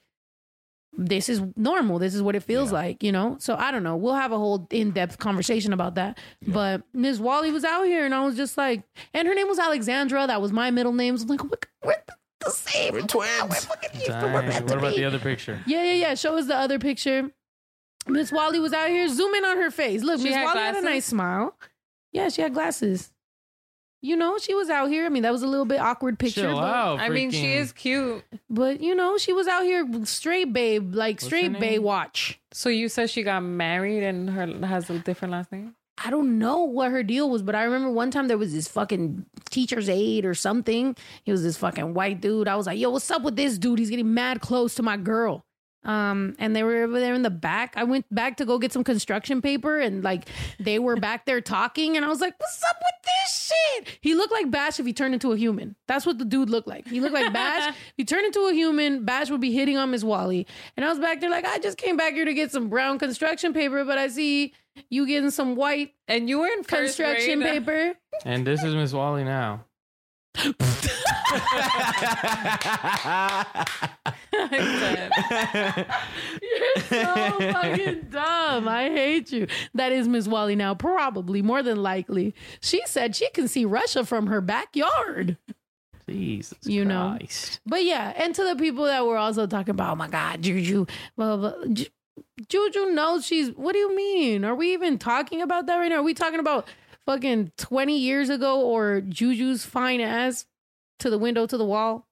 this 0.92 1.28
is 1.28 1.40
normal. 1.56 2.00
This 2.00 2.16
is 2.16 2.22
what 2.22 2.34
it 2.34 2.42
feels 2.42 2.72
like, 2.72 3.02
you 3.04 3.12
know? 3.12 3.36
So 3.38 3.54
I 3.54 3.70
don't 3.70 3.84
know. 3.84 3.96
We'll 3.96 4.14
have 4.14 4.32
a 4.32 4.36
whole 4.36 4.66
in 4.70 4.90
depth 4.90 5.18
conversation 5.18 5.72
about 5.72 5.94
that. 5.94 6.18
But 6.46 6.82
Miss 6.92 7.20
Wally 7.20 7.52
was 7.52 7.64
out 7.64 7.84
here 7.84 8.04
and 8.04 8.12
I 8.12 8.24
was 8.24 8.36
just 8.36 8.58
like, 8.58 8.82
and 9.14 9.28
her 9.28 9.34
name 9.34 9.46
was 9.46 9.60
Alexandra. 9.60 10.26
That 10.26 10.42
was 10.42 10.52
my 10.52 10.72
middle 10.72 10.92
name. 10.92 11.16
So 11.16 11.22
I'm 11.22 11.28
like, 11.28 11.44
what, 11.44 11.64
we're 11.84 11.94
the, 12.06 12.14
the 12.44 12.50
same. 12.50 12.94
We're 12.94 13.02
twins. 13.02 13.42
We're 13.48 13.54
fucking 13.54 14.00
Dang. 14.04 14.32
we're 14.32 14.42
What 14.64 14.78
about 14.78 14.90
be. 14.90 14.96
the 14.96 15.04
other 15.04 15.20
picture? 15.20 15.60
Yeah, 15.64 15.84
yeah, 15.84 15.92
yeah. 15.92 16.14
Show 16.16 16.36
us 16.36 16.46
the 16.46 16.56
other 16.56 16.80
picture. 16.80 17.30
Miss 18.12 18.32
Wally 18.32 18.58
was 18.58 18.72
out 18.72 18.88
here. 18.88 19.08
Zoom 19.08 19.34
in 19.34 19.44
on 19.44 19.56
her 19.56 19.70
face. 19.70 20.02
Look, 20.02 20.20
Miss 20.20 20.34
had 20.34 20.44
Wally 20.44 20.58
had 20.58 20.76
a 20.76 20.82
nice 20.82 21.06
smile. 21.06 21.54
Yeah, 22.12 22.28
she 22.28 22.42
had 22.42 22.54
glasses. 22.54 23.10
You 24.02 24.16
know, 24.16 24.38
she 24.38 24.54
was 24.54 24.70
out 24.70 24.88
here. 24.88 25.04
I 25.04 25.10
mean, 25.10 25.24
that 25.24 25.32
was 25.32 25.42
a 25.42 25.46
little 25.46 25.66
bit 25.66 25.78
awkward 25.78 26.18
picture, 26.18 26.42
Chill 26.42 26.54
but, 26.54 26.64
out. 26.64 27.00
I 27.00 27.10
mean, 27.10 27.30
she 27.30 27.52
is 27.52 27.72
cute. 27.72 28.24
but 28.48 28.80
you 28.80 28.94
know, 28.94 29.18
she 29.18 29.32
was 29.34 29.46
out 29.46 29.62
here 29.64 29.86
straight 30.04 30.52
babe, 30.52 30.94
like 30.94 31.16
What's 31.16 31.26
straight 31.26 31.52
name? 31.52 31.60
Baywatch. 31.62 32.36
So 32.52 32.70
you 32.70 32.88
said 32.88 33.10
she 33.10 33.22
got 33.22 33.40
married 33.40 34.02
and 34.02 34.30
her 34.30 34.66
has 34.66 34.88
a 34.88 34.98
different 34.98 35.32
last 35.32 35.52
name. 35.52 35.74
I 36.02 36.08
don't 36.08 36.38
know 36.38 36.64
what 36.64 36.90
her 36.90 37.02
deal 37.02 37.28
was, 37.28 37.42
but 37.42 37.54
I 37.54 37.64
remember 37.64 37.90
one 37.90 38.10
time 38.10 38.28
there 38.28 38.38
was 38.38 38.54
this 38.54 38.68
fucking 38.68 39.26
teacher's 39.50 39.90
aide 39.90 40.24
or 40.24 40.34
something. 40.34 40.96
He 41.24 41.30
was 41.32 41.42
this 41.42 41.58
fucking 41.58 41.92
white 41.92 42.22
dude. 42.22 42.48
I 42.48 42.56
was 42.56 42.66
like, 42.66 42.78
yo, 42.78 42.88
what's 42.88 43.10
up 43.10 43.20
with 43.20 43.36
this 43.36 43.58
dude? 43.58 43.78
He's 43.78 43.90
getting 43.90 44.14
mad 44.14 44.40
close 44.40 44.74
to 44.76 44.82
my 44.82 44.96
girl. 44.96 45.44
Um, 45.82 46.34
and 46.38 46.54
they 46.54 46.62
were 46.62 46.82
over 46.82 47.00
there 47.00 47.14
in 47.14 47.22
the 47.22 47.30
back. 47.30 47.72
I 47.76 47.84
went 47.84 48.04
back 48.14 48.36
to 48.36 48.44
go 48.44 48.58
get 48.58 48.70
some 48.72 48.84
construction 48.84 49.40
paper 49.40 49.78
and 49.78 50.04
like 50.04 50.28
they 50.58 50.78
were 50.78 50.96
back 50.96 51.24
there 51.24 51.40
talking, 51.40 51.96
and 51.96 52.04
I 52.04 52.08
was 52.08 52.20
like, 52.20 52.34
What's 52.38 52.62
up 52.62 52.76
with 52.78 53.02
this 53.24 53.46
shit? 53.52 53.98
He 54.02 54.14
looked 54.14 54.32
like 54.32 54.50
Bash 54.50 54.78
if 54.78 54.84
he 54.86 54.92
turned 54.92 55.14
into 55.14 55.32
a 55.32 55.36
human. 55.36 55.76
That's 55.88 56.04
what 56.04 56.18
the 56.18 56.24
dude 56.26 56.50
looked 56.50 56.68
like. 56.68 56.86
He 56.86 57.00
looked 57.00 57.14
like 57.14 57.32
Bash. 57.32 57.70
if 57.70 57.76
he 57.96 58.04
turned 58.04 58.26
into 58.26 58.40
a 58.46 58.52
human, 58.52 59.04
Bash 59.06 59.30
would 59.30 59.40
be 59.40 59.52
hitting 59.52 59.76
on 59.78 59.90
Miss 59.90 60.04
Wally. 60.04 60.46
And 60.76 60.84
I 60.84 60.90
was 60.90 60.98
back 60.98 61.20
there 61.20 61.30
like, 61.30 61.46
I 61.46 61.58
just 61.58 61.78
came 61.78 61.96
back 61.96 62.12
here 62.12 62.24
to 62.26 62.34
get 62.34 62.50
some 62.52 62.68
brown 62.68 62.98
construction 62.98 63.52
paper, 63.54 63.84
but 63.84 63.96
I 63.96 64.08
see 64.08 64.52
you 64.90 65.06
getting 65.06 65.30
some 65.30 65.56
white 65.56 65.92
And 66.08 66.28
you 66.28 66.40
were 66.40 66.46
in 66.46 66.62
construction 66.64 67.40
grade. 67.40 67.66
paper. 67.66 67.94
And 68.24 68.46
this 68.46 68.62
is 68.62 68.74
Miss 68.74 68.92
Wally 68.92 69.24
now. 69.24 69.64
You're 70.36 70.54
so 76.88 77.38
fucking 77.52 78.06
dumb. 78.10 78.68
I 78.68 78.90
hate 78.92 79.32
you. 79.32 79.46
That 79.74 79.92
is 79.92 80.08
Miss 80.08 80.26
Wally 80.28 80.56
now, 80.56 80.74
probably 80.74 81.42
more 81.42 81.62
than 81.62 81.82
likely. 81.82 82.34
She 82.60 82.82
said 82.86 83.16
she 83.16 83.30
can 83.30 83.48
see 83.48 83.64
Russia 83.64 84.04
from 84.04 84.28
her 84.28 84.40
backyard. 84.40 85.36
Jesus 86.08 86.58
You 86.64 86.84
know. 86.84 87.16
Christ. 87.18 87.60
But 87.66 87.84
yeah, 87.84 88.12
and 88.16 88.34
to 88.34 88.44
the 88.44 88.56
people 88.56 88.84
that 88.84 89.06
were 89.06 89.16
also 89.16 89.46
talking 89.46 89.70
about, 89.72 89.92
oh 89.92 89.96
my 89.96 90.08
God, 90.08 90.42
Juju, 90.42 90.86
blah, 91.16 91.36
blah, 91.36 91.54
blah. 91.64 91.84
Juju 92.48 92.86
knows 92.86 93.26
she's. 93.26 93.50
What 93.50 93.72
do 93.72 93.78
you 93.78 93.94
mean? 93.94 94.44
Are 94.44 94.54
we 94.54 94.72
even 94.72 94.98
talking 94.98 95.42
about 95.42 95.66
that 95.66 95.76
right 95.76 95.88
now? 95.88 95.96
Are 95.98 96.02
we 96.02 96.14
talking 96.14 96.40
about 96.40 96.66
fucking 97.10 97.50
20 97.56 97.98
years 97.98 98.30
ago 98.30 98.60
or 98.60 99.00
Juju's 99.00 99.64
fine 99.64 100.00
ass 100.00 100.46
to 101.00 101.10
the 101.10 101.18
window 101.18 101.44
to 101.44 101.56
the 101.56 101.64
wall? 101.64 102.06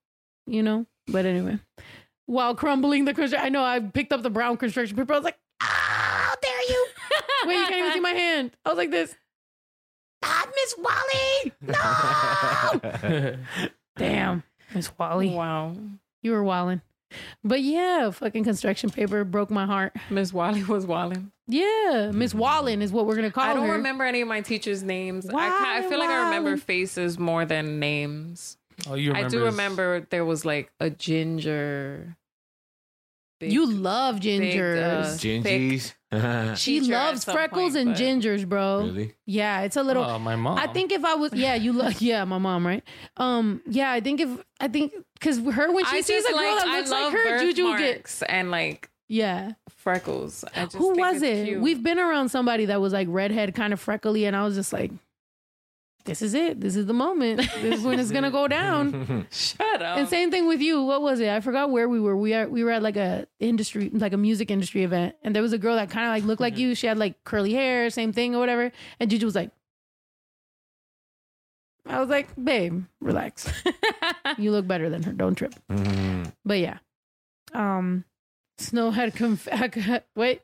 You 0.44 0.64
know? 0.64 0.86
But 1.07 1.24
anyway, 1.24 1.61
while 2.26 2.57
crumbling 2.57 3.05
the 3.05 3.14
construction, 3.14 3.46
I 3.46 3.49
know 3.49 3.62
I 3.62 3.78
picked 3.78 4.12
up 4.12 4.22
the 4.22 4.30
brown 4.30 4.57
construction 4.57 4.96
paper. 4.96 5.12
I 5.12 5.16
was 5.16 5.24
like, 5.24 5.38
ah, 5.62 6.30
how 6.30 6.34
dare 6.42 6.62
you? 6.68 6.86
Wait, 7.46 7.59
you 7.59 7.66
can't 7.66 7.78
even 7.78 7.92
see 7.92 8.01
my 8.01 8.11
hand. 8.11 8.51
I 8.64 8.70
was 8.70 8.76
like 8.76 8.90
this. 8.90 9.14
Ah, 10.24 10.49
Miss 10.57 10.74
Wally. 10.78 11.53
No. 13.20 13.68
Damn, 13.96 14.42
Miss 14.74 14.90
Wally. 14.99 15.30
Wow. 15.30 15.76
You 16.22 16.32
were 16.32 16.42
walling. 16.42 16.82
But 17.44 17.61
yeah, 17.61 18.11
fucking 18.11 18.42
construction 18.42 18.90
paper 18.90 19.22
broke 19.22 19.51
my 19.51 19.64
heart. 19.64 19.94
Miss 20.11 20.32
Wally 20.32 20.64
was 20.64 20.86
walling. 20.86 21.30
Yeah, 21.51 22.11
Miss 22.12 22.34
Wallen 22.34 22.82
is 22.82 22.92
what 22.92 23.07
we're 23.07 23.16
gonna 23.16 23.30
call 23.30 23.44
her. 23.44 23.51
I 23.51 23.55
don't 23.55 23.66
her. 23.68 23.72
remember 23.72 24.05
any 24.05 24.20
of 24.20 24.28
my 24.28 24.42
teachers' 24.42 24.82
names. 24.82 25.28
I, 25.28 25.32
Why, 25.32 25.49
ca- 25.49 25.72
I 25.78 25.88
feel 25.88 25.99
like 25.99 26.11
I 26.11 26.24
remember 26.26 26.57
faces 26.59 27.18
more 27.18 27.44
than 27.46 27.78
names. 27.80 28.59
Oh, 28.88 28.94
you 28.94 29.09
remember? 29.11 29.26
I 29.26 29.30
do 29.30 29.38
his- 29.44 29.53
remember 29.55 30.07
there 30.11 30.24
was 30.26 30.44
like 30.44 30.70
a 30.78 30.90
ginger. 30.90 32.16
big- 33.40 33.53
You 33.53 33.64
love 33.66 34.20
big, 34.20 34.42
gingers. 34.42 35.14
uh, 35.14 35.16
Gingies. 35.16 35.94
she 36.59 36.80
loves 36.80 37.24
freckles 37.24 37.72
point, 37.72 37.76
and 37.76 37.90
but- 37.94 37.99
gingers, 38.01 38.46
bro. 38.49 38.82
really? 38.84 39.14
Yeah, 39.26 39.62
it's 39.62 39.76
a 39.76 39.82
little. 39.82 40.05
Oh, 40.05 40.18
my 40.18 40.36
mom. 40.36 40.59
I 40.59 40.66
think 40.66 40.92
if 40.92 41.05
I 41.05 41.14
was, 41.14 41.32
yeah, 41.32 41.55
you 41.55 41.72
look, 41.72 41.96
yeah, 42.03 42.24
my 42.24 42.38
mom, 42.38 42.66
right? 42.66 42.82
Um, 43.16 43.62
yeah, 43.66 43.90
I 43.90 44.01
think 44.01 44.20
if 44.20 44.28
I 44.61 44.68
think 44.68 44.92
because 45.14 45.38
her 45.38 45.72
when 45.72 45.84
she 45.86 45.96
I 45.96 46.01
sees 46.03 46.24
a 46.26 46.28
girl 46.28 46.36
like, 46.36 46.59
that 46.64 46.68
I 46.68 46.76
looks 46.78 46.90
like 46.90 47.03
love 47.05 47.12
her, 47.14 47.38
Juju 47.40 47.62
get 47.62 47.78
birthmarks 47.78 48.22
and 48.22 48.51
like 48.51 48.90
yeah. 49.09 49.53
Freckles. 49.79 50.45
I 50.55 50.64
just 50.64 50.76
Who 50.76 50.95
think 50.95 51.07
was 51.07 51.22
it? 51.22 51.47
cute. 51.47 51.61
We've 51.62 51.83
been 51.83 51.99
around 51.99 52.29
somebody 52.29 52.66
that 52.66 52.81
was 52.81 52.93
like 52.93 53.09
redhead, 53.11 53.55
kind 53.55 53.72
of 53.72 53.81
freckly, 53.81 54.26
and 54.26 54.37
I 54.37 54.45
was 54.45 54.55
just 54.55 54.72
like, 54.72 54.91
this 56.05 56.22
is 56.22 56.33
it. 56.33 56.61
This 56.61 56.74
is 56.76 56.87
the 56.87 56.95
moment. 56.95 57.39
This 57.61 57.81
is 57.81 57.85
when 57.85 58.01
it's 58.01 58.11
gonna 58.11 58.31
go 58.31 58.49
down. 58.49 59.26
Shut 59.31 59.83
up. 59.83 59.99
And 59.99 60.09
same 60.09 60.31
thing 60.31 60.47
with 60.49 60.61
you. 60.61 60.83
What 60.83 61.03
was 61.03 61.20
it? 61.20 61.29
I 61.29 61.41
forgot 61.41 61.70
where 61.70 61.87
we 61.89 62.01
were. 62.01 62.16
We 62.16 62.33
are 62.35 62.49
we 62.49 62.64
were 62.64 62.70
at 62.70 62.83
like 62.83 62.97
a 62.97 63.26
industry, 63.41 63.91
like 63.93 64.14
a 64.14 64.16
music 64.16 64.51
industry 64.51 64.85
event, 64.85 65.16
and 65.22 65.35
there 65.35 65.43
was 65.43 65.53
a 65.53 65.59
girl 65.59 65.74
that 65.76 65.91
kind 65.91 66.07
of 66.07 66.12
like 66.12 66.24
looked 66.24 66.41
like 66.41 66.57
you. 66.57 66.74
She 66.74 66.87
had 66.87 66.97
like 66.99 67.22
curly 67.24 67.53
hair, 67.53 67.91
same 67.91 68.12
thing 68.14 68.35
or 68.35 68.39
whatever. 68.39 68.72
And 69.01 69.11
Juju 69.11 69.26
was 69.26 69.35
like, 69.35 69.51
I 71.87 72.01
was 72.01 72.09
like, 72.09 72.29
babe, 72.43 72.85
relax. 73.01 73.51
you 74.39 74.51
look 74.51 74.66
better 74.66 74.89
than 74.91 75.03
her. 75.03 75.12
Don't 75.12 75.35
trip. 75.35 75.55
Mhm. 75.70 76.33
But 76.45 76.59
yeah, 76.59 76.79
um, 77.53 78.05
Snow 78.59 78.90
had 78.90 79.14
conf- 79.14 79.48
wait 80.16 80.42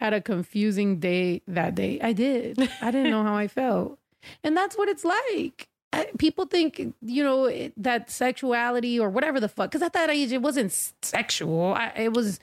had 0.00 0.12
a 0.12 0.20
confusing 0.20 0.98
day 0.98 1.42
that 1.48 1.74
day. 1.74 1.98
I 2.02 2.12
did. 2.12 2.58
I 2.80 2.90
didn't 2.90 3.10
know 3.10 3.22
how 3.22 3.34
I 3.36 3.48
felt, 3.60 3.98
and 4.42 4.56
that's 4.56 4.76
what 4.76 4.88
it's 4.88 5.04
like. 5.04 5.68
I, 5.92 6.08
people 6.18 6.46
think 6.46 6.80
you 7.02 7.22
know 7.22 7.44
it, 7.44 7.72
that 7.76 8.10
sexuality 8.10 8.98
or 8.98 9.08
whatever 9.08 9.38
the 9.40 9.48
fuck. 9.48 9.70
Because 9.70 9.82
at 9.82 9.92
that 9.94 10.10
age, 10.10 10.32
it 10.32 10.42
wasn't 10.42 10.72
sexual. 11.02 11.72
I, 11.74 11.92
it 11.96 12.12
was. 12.12 12.40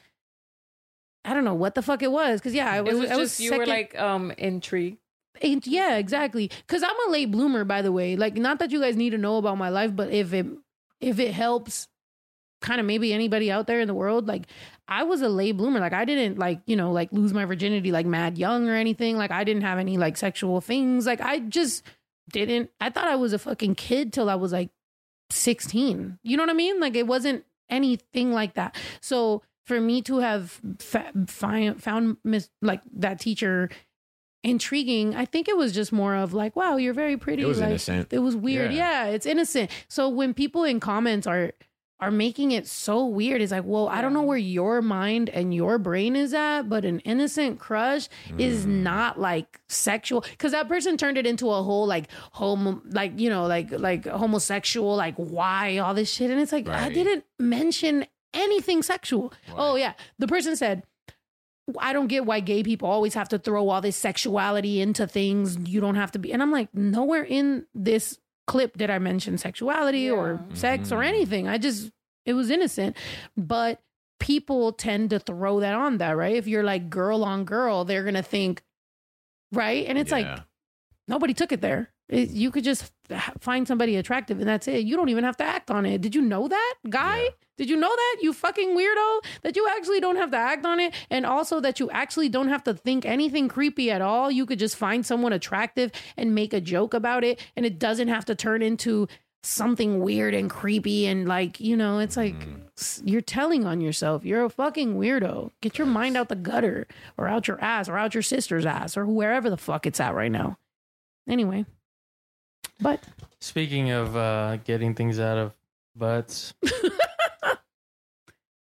I 1.23 1.33
don't 1.35 1.43
know 1.43 1.53
what 1.53 1.75
the 1.75 1.81
fuck 1.83 2.01
it 2.01 2.11
was. 2.11 2.39
Because 2.39 2.53
yeah, 2.53 2.71
I 2.71 2.81
was. 2.81 2.93
it 2.95 2.99
was 2.99 3.11
I 3.11 3.15
just 3.17 3.39
you 3.39 3.55
were 3.55 3.65
like 3.65 3.99
um 3.99 4.31
intrigued. 4.37 4.97
Ain't- 5.41 5.67
yeah, 5.67 5.97
exactly. 5.97 6.49
Because 6.67 6.83
I'm 6.83 6.95
a 7.07 7.11
late 7.11 7.31
bloomer, 7.31 7.63
by 7.63 7.81
the 7.81 7.91
way. 7.91 8.15
Like, 8.15 8.35
not 8.37 8.59
that 8.59 8.71
you 8.71 8.79
guys 8.81 8.95
need 8.95 9.11
to 9.11 9.17
know 9.17 9.37
about 9.37 9.57
my 9.57 9.69
life, 9.69 9.95
but 9.95 10.09
if 10.11 10.33
it 10.33 10.45
if 10.99 11.19
it 11.19 11.33
helps, 11.33 11.87
kind 12.61 12.79
of 12.79 12.85
maybe 12.85 13.13
anybody 13.13 13.51
out 13.51 13.67
there 13.67 13.81
in 13.81 13.87
the 13.87 13.93
world, 13.93 14.27
like 14.27 14.47
I 14.87 15.03
was 15.03 15.21
a 15.21 15.29
late 15.29 15.57
bloomer. 15.57 15.79
Like 15.79 15.93
I 15.93 16.05
didn't 16.05 16.37
like 16.37 16.61
you 16.65 16.75
know 16.75 16.91
like 16.91 17.11
lose 17.11 17.33
my 17.33 17.45
virginity 17.45 17.91
like 17.91 18.05
mad 18.05 18.37
young 18.37 18.69
or 18.69 18.75
anything. 18.75 19.17
Like 19.17 19.31
I 19.31 19.43
didn't 19.43 19.63
have 19.63 19.79
any 19.79 19.97
like 19.97 20.17
sexual 20.17 20.61
things. 20.61 21.05
Like 21.05 21.21
I 21.21 21.39
just 21.39 21.83
didn't. 22.31 22.69
I 22.79 22.89
thought 22.89 23.07
I 23.07 23.15
was 23.15 23.33
a 23.33 23.39
fucking 23.39 23.75
kid 23.75 24.13
till 24.13 24.29
I 24.29 24.35
was 24.35 24.51
like 24.51 24.69
16. 25.31 26.19
You 26.23 26.37
know 26.37 26.43
what 26.43 26.49
I 26.49 26.53
mean? 26.53 26.79
Like 26.79 26.95
it 26.95 27.07
wasn't 27.07 27.45
anything 27.69 28.31
like 28.31 28.53
that. 28.55 28.75
So 29.01 29.41
for 29.65 29.79
me 29.79 30.01
to 30.03 30.19
have 30.19 30.59
fa- 30.79 31.11
find, 31.27 31.81
found 31.81 32.17
miss 32.23 32.49
like 32.61 32.81
that 32.93 33.19
teacher 33.19 33.69
intriguing, 34.43 35.15
I 35.15 35.25
think 35.25 35.47
it 35.47 35.55
was 35.57 35.71
just 35.71 35.91
more 35.91 36.15
of 36.15 36.33
like, 36.33 36.55
wow, 36.55 36.77
you're 36.77 36.93
very 36.93 37.17
pretty. 37.17 37.43
It 37.43 37.47
was 37.47 37.59
like, 37.59 37.69
innocent. 37.69 38.11
It 38.11 38.19
was 38.19 38.35
weird. 38.35 38.71
Yeah. 38.73 39.05
Yeah. 39.05 39.11
it's 39.11 39.25
innocent. 39.25 39.71
So 39.87 40.09
when 40.09 40.33
people 40.33 40.63
in 40.63 40.79
comments 40.79 41.27
are 41.27 41.51
are 42.01 42.09
making 42.11 42.51
it 42.51 42.65
so 42.67 43.05
weird, 43.05 43.41
it's 43.41 43.51
like, 43.51 43.63
well, 43.63 43.87
I 43.87 44.01
don't 44.01 44.11
know 44.13 44.23
where 44.23 44.37
your 44.37 44.81
mind 44.81 45.29
and 45.29 45.53
your 45.53 45.77
brain 45.77 46.15
is 46.15 46.33
at, 46.33 46.63
but 46.63 46.83
an 46.83 46.99
innocent 47.01 47.59
crush 47.59 48.09
is 48.39 48.65
Mm. 48.65 48.81
not 48.83 49.19
like 49.19 49.61
sexual 49.69 50.21
because 50.21 50.51
that 50.51 50.67
person 50.67 50.97
turned 50.97 51.17
it 51.17 51.27
into 51.27 51.49
a 51.51 51.61
whole 51.61 51.85
like 51.85 52.07
homo 52.31 52.81
like 52.89 53.19
you 53.19 53.29
know 53.29 53.45
like 53.45 53.71
like 53.71 54.05
homosexual 54.07 54.95
like 54.95 55.15
why 55.15 55.77
all 55.77 55.93
this 55.93 56.11
shit 56.11 56.31
and 56.31 56.39
it's 56.39 56.51
like 56.51 56.67
I 56.67 56.89
didn't 56.89 57.23
mention 57.39 58.05
anything 58.33 58.81
sexual. 58.81 59.31
Oh 59.55 59.75
yeah, 59.75 59.93
the 60.17 60.27
person 60.27 60.55
said 60.55 60.83
I 61.79 61.93
don't 61.93 62.07
get 62.07 62.25
why 62.25 62.39
gay 62.39 62.63
people 62.63 62.89
always 62.89 63.13
have 63.13 63.29
to 63.29 63.37
throw 63.39 63.69
all 63.69 63.79
this 63.81 63.95
sexuality 63.95 64.81
into 64.81 65.05
things. 65.07 65.57
You 65.69 65.79
don't 65.79 65.95
have 65.95 66.11
to 66.13 66.19
be. 66.19 66.33
And 66.33 66.41
I'm 66.41 66.51
like, 66.51 66.73
nowhere 66.73 67.23
in 67.23 67.65
this 67.75 68.17
clip 68.47 68.77
did 68.77 68.89
I 68.89 68.99
mention 68.99 69.37
sexuality 69.37 70.09
or 70.09 70.43
Yeah. 70.49 70.55
sex 70.55 70.91
or 70.91 70.99
Mhm. 70.99 71.07
anything. 71.07 71.47
I 71.47 71.57
just, 71.57 71.91
it 72.25 72.33
was 72.33 72.49
innocent. 72.49 72.97
But 73.37 73.81
people 74.19 74.71
tend 74.73 75.09
to 75.11 75.19
throw 75.19 75.59
that 75.61 75.73
on 75.73 75.97
that, 75.99 76.11
right? 76.17 76.35
If 76.35 76.47
you're 76.47 76.63
like 76.63 76.89
girl 76.89 77.23
on 77.23 77.43
girl, 77.45 77.85
they're 77.85 78.03
going 78.03 78.15
to 78.15 78.21
think, 78.23 78.61
right? 79.51 79.85
And 79.87 79.97
it's 79.97 80.11
like, 80.11 80.27
nobody 81.07 81.33
took 81.33 81.51
it 81.51 81.61
there. 81.61 81.91
It- 82.11 82.29
you 82.29 82.51
could 82.51 82.63
just 82.63 82.91
find 83.39 83.67
somebody 83.67 83.95
attractive 83.95 84.39
and 84.39 84.47
that's 84.47 84.67
it. 84.67 84.85
You 84.85 84.95
don't 84.95 85.09
even 85.09 85.23
have 85.23 85.37
to 85.37 85.43
act 85.43 85.71
on 85.71 85.85
it. 85.85 86.01
Did 86.01 86.13
you 86.13 86.21
know 86.21 86.47
that, 86.47 86.75
guy? 86.89 87.23
Yeah. 87.23 87.29
Did 87.57 87.69
you 87.69 87.77
know 87.77 87.93
that, 87.95 88.17
you 88.21 88.33
fucking 88.33 88.75
weirdo? 88.75 89.19
That 89.43 89.55
you 89.55 89.67
actually 89.75 89.99
don't 89.99 90.15
have 90.15 90.31
to 90.31 90.37
act 90.37 90.65
on 90.65 90.79
it. 90.79 90.93
And 91.09 91.25
also 91.25 91.59
that 91.61 91.79
you 91.79 91.89
actually 91.91 92.27
don't 92.29 92.49
have 92.49 92.63
to 92.63 92.73
think 92.73 93.05
anything 93.05 93.47
creepy 93.47 93.91
at 93.91 94.01
all. 94.01 94.31
You 94.31 94.45
could 94.45 94.59
just 94.59 94.75
find 94.75 95.05
someone 95.05 95.31
attractive 95.33 95.91
and 96.17 96.33
make 96.35 96.53
a 96.53 96.61
joke 96.61 96.93
about 96.93 97.23
it. 97.23 97.39
And 97.55 97.65
it 97.65 97.79
doesn't 97.79 98.07
have 98.07 98.25
to 98.25 98.35
turn 98.35 98.61
into 98.61 99.07
something 99.43 99.99
weird 100.01 100.33
and 100.33 100.49
creepy. 100.49 101.05
And 101.05 101.27
like, 101.27 101.59
you 101.59 101.77
know, 101.77 101.99
it's 101.99 102.17
like 102.17 102.33
mm. 102.35 102.61
s- 102.79 103.01
you're 103.05 103.21
telling 103.21 103.65
on 103.65 103.79
yourself. 103.79 104.25
You're 104.25 104.45
a 104.45 104.49
fucking 104.49 104.95
weirdo. 104.95 105.51
Get 105.61 105.77
your 105.77 105.87
mind 105.87 106.17
out 106.17 106.29
the 106.29 106.35
gutter 106.35 106.87
or 107.17 107.27
out 107.27 107.47
your 107.47 107.61
ass 107.61 107.87
or 107.87 107.97
out 107.97 108.13
your 108.15 108.23
sister's 108.23 108.65
ass 108.65 108.97
or 108.97 109.05
wherever 109.05 109.49
the 109.49 109.57
fuck 109.57 109.85
it's 109.85 109.99
at 109.99 110.15
right 110.15 110.31
now. 110.31 110.57
Anyway. 111.27 111.65
But 112.81 113.03
Speaking 113.39 113.91
of 113.91 114.15
uh, 114.15 114.57
getting 114.57 114.93
things 114.95 115.19
out 115.19 115.37
of 115.37 115.53
butts, 115.95 116.53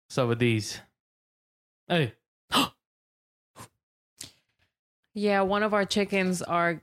so 0.08 0.28
with 0.28 0.38
these, 0.38 0.80
hey, 1.88 2.12
Yeah, 5.14 5.42
one 5.42 5.62
of 5.62 5.74
our 5.74 5.84
chickens 5.84 6.42
are 6.42 6.80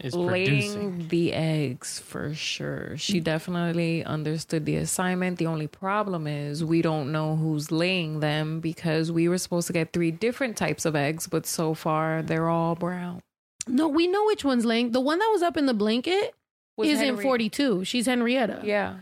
is 0.00 0.14
laying 0.14 0.46
producing. 0.46 1.08
the 1.08 1.32
eggs 1.32 1.98
for 1.98 2.34
sure. 2.34 2.96
She 2.96 3.20
definitely 3.20 4.04
understood 4.04 4.64
the 4.66 4.76
assignment. 4.76 5.38
The 5.38 5.46
only 5.46 5.66
problem 5.66 6.26
is 6.26 6.64
we 6.64 6.82
don't 6.82 7.12
know 7.12 7.36
who's 7.36 7.70
laying 7.72 8.20
them 8.20 8.60
because 8.60 9.10
we 9.12 9.28
were 9.28 9.38
supposed 9.38 9.66
to 9.68 9.72
get 9.72 9.92
three 9.92 10.10
different 10.10 10.56
types 10.56 10.84
of 10.84 10.96
eggs, 10.96 11.26
but 11.26 11.46
so 11.46 11.74
far 11.74 12.22
they're 12.22 12.48
all 12.48 12.74
brown. 12.74 13.22
no, 13.68 13.88
we 13.88 14.06
know 14.06 14.24
which 14.26 14.44
one's 14.44 14.64
laying. 14.64 14.92
The 14.92 15.00
one 15.00 15.18
that 15.18 15.28
was 15.32 15.42
up 15.42 15.56
in 15.56 15.66
the 15.66 15.74
blanket 15.74 16.34
Was 16.76 16.88
is 16.88 17.00
in 17.00 17.16
42. 17.18 17.84
She's 17.84 18.06
Henrietta. 18.06 18.60
Yeah. 18.64 18.94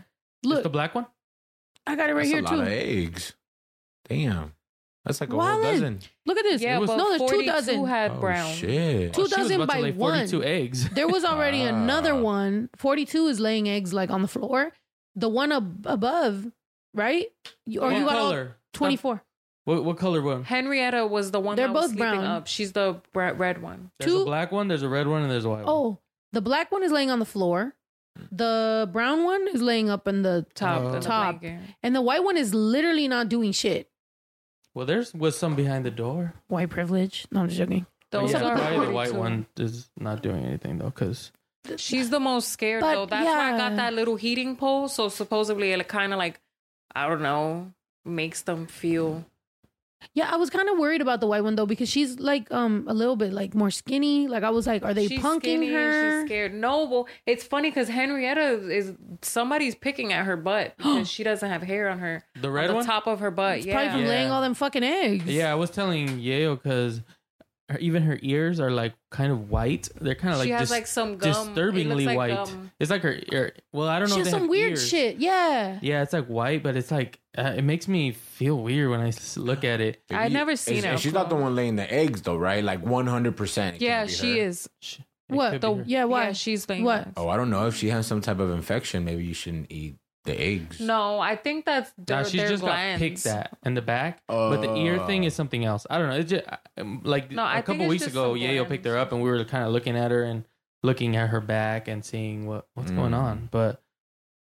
Is 0.43 0.49
Look, 0.49 0.63
the 0.63 0.69
black 0.69 0.93
one? 0.95 1.05
I 1.87 1.95
got 1.95 2.09
it 2.09 2.13
right 2.13 2.19
That's 2.19 2.29
here 2.29 2.39
a 2.39 2.43
lot 2.43 2.51
too. 2.55 2.61
of 2.61 2.67
eggs. 2.67 3.33
Damn. 4.07 4.53
That's 5.05 5.19
like 5.19 5.29
a 5.29 5.33
whole 5.33 5.41
Wildin'. 5.41 5.63
dozen. 5.63 5.99
Look 6.27 6.37
at 6.37 6.43
this. 6.43 6.61
Yeah, 6.61 6.77
was- 6.77 6.89
but 6.89 6.97
no, 6.97 7.09
there's 7.09 7.21
two 7.21 7.27
42 7.27 7.51
dozen. 7.51 7.85
had 7.87 8.11
oh, 8.11 8.19
brown. 8.19 8.53
shit. 8.53 9.13
Two 9.13 9.21
Oh, 9.21 9.25
she 9.27 9.31
was 9.41 9.49
dozen 9.49 9.55
about 9.61 9.73
to 9.73 9.79
by 9.79 9.81
lay 9.81 9.91
42 9.93 10.43
eggs. 10.43 10.89
There 10.91 11.07
was 11.07 11.23
already 11.25 11.63
Ah. 11.65 11.69
another 11.69 12.13
one. 12.15 12.69
42 12.77 13.27
is 13.27 13.39
laying 13.39 13.67
eggs 13.67 13.93
like 13.93 14.11
on 14.11 14.21
the 14.21 14.27
floor. 14.27 14.73
The 15.15 15.27
one 15.29 15.51
ab- 15.51 15.85
above, 15.87 16.51
right? 16.93 17.27
You- 17.65 17.81
Or 17.81 17.87
what 17.89 17.97
you 17.97 18.05
got 18.05 18.15
all 18.15 18.29
color? 18.29 18.57
24. 18.73 19.23
What, 19.65 19.83
what 19.85 19.97
color 19.97 20.21
one? 20.21 20.43
Henrietta 20.43 21.05
was 21.07 21.31
the 21.31 21.39
one 21.39 21.55
They're 21.55 21.67
that 21.67 21.73
was 21.73 21.83
both 21.87 21.91
sleeping 21.97 22.19
brown. 22.19 22.25
up. 22.25 22.47
She's 22.47 22.71
the 22.73 23.01
bre- 23.13 23.31
red 23.33 23.61
one. 23.61 23.89
There's 23.99 24.11
Two- 24.11 24.21
a 24.21 24.25
black 24.25 24.51
one, 24.51 24.67
there's 24.67 24.83
a 24.83 24.89
red 24.89 25.07
one, 25.07 25.21
and 25.23 25.31
there's 25.31 25.45
a 25.45 25.49
white 25.49 25.65
one. 25.65 25.67
Oh, 25.67 25.99
the 26.31 26.41
black 26.41 26.71
one 26.71 26.83
is 26.83 26.91
laying 26.91 27.09
on 27.11 27.19
the 27.19 27.25
floor. 27.25 27.75
The 28.31 28.89
brown 28.91 29.23
one 29.23 29.47
is 29.47 29.61
laying 29.61 29.89
up 29.89 30.07
in 30.07 30.21
the 30.21 30.45
Top. 30.53 30.81
Oh. 30.81 30.83
than 30.91 30.91
the 30.93 30.99
Top. 30.99 31.39
blanket. 31.41 31.61
and 31.81 31.95
the 31.95 32.01
white 32.01 32.23
one 32.23 32.37
is 32.37 32.53
literally 32.53 33.07
not 33.07 33.29
doing 33.29 33.51
shit. 33.51 33.89
Well, 34.73 34.85
there's 34.85 35.13
was 35.13 35.37
some 35.37 35.55
behind 35.55 35.85
the 35.85 35.91
door. 35.91 36.33
White 36.47 36.69
privilege. 36.69 37.25
No, 37.31 37.41
I'm 37.41 37.47
just 37.47 37.57
joking. 37.57 37.85
Those 38.11 38.31
yeah, 38.33 38.43
are 38.43 38.55
probably 38.57 38.87
the 38.87 38.91
white 38.91 39.09
42. 39.11 39.19
one 39.19 39.45
is 39.57 39.89
not 39.97 40.21
doing 40.21 40.43
anything 40.45 40.77
though, 40.77 40.89
because 40.89 41.31
She's 41.77 42.09
the 42.09 42.19
most 42.19 42.49
scared 42.49 42.81
But, 42.81 42.93
though. 42.95 43.05
That's 43.05 43.25
why 43.25 43.49
I 43.49 43.51
yeah. 43.51 43.57
got 43.57 43.75
that 43.77 43.93
little 43.93 44.15
heating 44.15 44.55
pole. 44.55 44.87
So 44.87 45.09
supposedly 45.09 45.71
it 45.71 45.87
kind 45.87 46.11
of 46.11 46.17
like, 46.17 46.39
I 46.95 47.07
don't 47.07 47.21
know, 47.21 47.71
makes 48.03 48.41
them 48.41 48.67
feel. 48.67 49.25
Yeah, 50.13 50.29
I 50.31 50.35
was 50.37 50.49
kind 50.49 50.67
of 50.69 50.77
worried 50.77 51.01
about 51.01 51.19
the 51.21 51.27
white 51.27 51.43
one 51.43 51.55
though 51.55 51.65
because 51.65 51.89
she's 51.89 52.19
like 52.19 52.51
um 52.51 52.85
a 52.87 52.93
little 52.93 53.15
bit 53.15 53.33
like 53.33 53.53
more 53.55 53.71
skinny. 53.71 54.27
Like 54.27 54.43
I 54.43 54.49
was 54.49 54.67
like, 54.67 54.83
are 54.83 54.93
they 54.93 55.07
she's 55.07 55.19
punking 55.21 55.39
skinny 55.41 55.71
her? 55.73 56.21
She's 56.21 56.27
scared. 56.27 56.53
No, 56.53 56.85
well, 56.85 57.07
it's 57.25 57.43
funny 57.43 57.69
because 57.69 57.87
Henrietta 57.87 58.69
is 58.69 58.93
somebody's 59.21 59.75
picking 59.75 60.11
at 60.13 60.25
her 60.25 60.35
butt 60.37 60.75
because 60.77 61.09
she 61.09 61.23
doesn't 61.23 61.49
have 61.49 61.61
hair 61.61 61.89
on 61.89 61.99
her 61.99 62.23
the 62.41 62.47
on 62.47 62.53
red 62.53 62.69
the 62.69 62.73
one. 62.75 62.85
top 62.85 63.07
of 63.07 63.19
her 63.19 63.31
butt. 63.31 63.57
It's 63.59 63.65
probably 63.67 63.85
Yeah, 63.85 63.91
from 63.93 64.01
Yeah. 64.01 64.07
laying 64.09 64.29
all 64.31 64.41
them 64.41 64.53
fucking 64.53 64.83
eggs. 64.83 65.25
Yeah, 65.25 65.51
I 65.51 65.55
was 65.55 65.69
telling 65.69 66.19
Yale 66.19 66.55
because 66.55 67.01
even 67.79 68.03
her 68.03 68.19
ears 68.21 68.59
are 68.59 68.71
like 68.71 68.93
kind 69.11 69.31
of 69.31 69.49
white. 69.49 69.87
They're 69.99 70.15
kind 70.15 70.33
of 70.33 70.39
like 70.39 70.47
she 70.47 70.51
has 70.51 70.61
dis- 70.63 70.71
like 70.71 70.87
some 70.87 71.17
gum. 71.17 71.29
It 71.29 71.33
disturbingly 71.33 72.05
looks 72.05 72.05
like 72.05 72.17
white. 72.17 72.45
gum. 72.47 72.71
It's 72.79 72.91
like 72.91 73.01
her 73.03 73.17
ear. 73.31 73.53
Well, 73.71 73.87
I 73.87 73.99
don't 73.99 74.09
know. 74.09 74.15
she 74.15 74.21
if 74.21 74.25
has 74.27 74.33
they 74.33 74.37
some 74.39 74.41
have 74.41 74.49
weird 74.49 74.71
ears. 74.71 74.87
shit. 74.87 75.17
Yeah. 75.17 75.79
Yeah, 75.81 76.01
it's 76.03 76.13
like 76.13 76.27
white, 76.27 76.63
but 76.63 76.75
it's 76.75 76.91
like 76.91 77.19
uh, 77.37 77.53
it 77.57 77.63
makes 77.63 77.87
me 77.87 78.11
feel 78.11 78.57
weird 78.57 78.89
when 78.89 78.99
I 78.99 79.07
s- 79.09 79.37
look 79.37 79.63
at 79.63 79.79
it. 79.81 80.01
I've 80.11 80.31
never 80.31 80.55
seen 80.55 80.77
and, 80.77 80.85
it 80.85 80.89
And 80.89 80.99
she's 80.99 81.13
not 81.13 81.29
the 81.29 81.35
one 81.35 81.55
laying 81.55 81.75
the 81.75 81.91
eggs 81.93 82.21
though, 82.23 82.37
right? 82.37 82.63
Like 82.63 82.83
100%. 82.83 83.75
it 83.75 83.81
Yeah, 83.81 83.99
can't 83.99 84.07
be 84.09 84.13
she 84.13 84.37
her. 84.39 84.45
is. 84.47 84.69
Sh- 84.81 84.99
it 85.29 85.35
What? 85.35 85.51
could 85.53 85.61
be 85.61 85.67
The, 85.67 85.73
her. 85.75 85.83
yeah, 85.87 86.03
why? 86.03 86.25
Yeah, 86.27 86.31
she's 86.33 86.67
laying 86.67 86.83
What? 86.83 87.01
eggs. 87.01 87.13
Oh, 87.15 87.29
I 87.29 87.37
don't 87.37 87.49
know 87.49 87.67
if 87.67 87.75
she 87.75 87.89
has 87.89 88.05
some 88.05 88.19
type 88.19 88.39
of 88.39 88.51
infection. 88.51 89.05
Maybe 89.05 89.23
you 89.23 89.33
shouldn't 89.33 89.71
eat 89.71 89.95
the 90.25 90.39
eggs. 90.39 90.79
No, 90.79 91.19
I 91.19 91.35
think 91.35 91.65
that's 91.65 91.91
their, 91.97 92.17
Nah, 92.17 92.23
she's 92.23 92.41
their 92.41 92.49
just 92.49 92.63
glands. 92.63 93.01
got 93.01 93.07
picked 93.07 93.25
at 93.25 93.57
in 93.65 93.73
the 93.73 93.81
back, 93.81 94.21
but 94.27 94.57
the 94.61 94.75
ear 94.75 94.99
thing 95.07 95.23
Oh. 95.23 95.27
is 95.27 95.33
something 95.35 95.65
else. 95.65 95.87
I 95.89 95.97
don't 95.97 96.09
know. 96.09 96.15
It's 96.17 96.29
just 96.29 96.45
like 97.03 97.31
No, 97.31 97.43
I 97.43 97.53
a 97.53 97.55
think 97.57 97.65
couple 97.65 97.81
it's 97.83 97.89
weeks 97.89 98.03
just 98.03 98.13
ago, 98.15 98.33
some 98.35 98.39
Yayo 98.41 98.67
picked 98.67 98.85
her 98.85 98.97
up, 98.97 99.11
and 99.11 99.21
we 99.21 99.29
were 99.29 99.43
kind 99.45 99.63
of 99.65 99.71
looking 99.71 99.95
at 99.97 100.11
her 100.11 100.23
and 100.23 100.45
looking 100.83 101.15
at 101.15 101.29
her 101.29 101.41
back 101.41 101.87
and 101.87 102.03
seeing 102.05 102.45
what 102.47 102.67
what's 102.75 102.91
going 102.91 103.11
Mm. 103.13 103.17
on. 103.19 103.49
But 103.51 103.81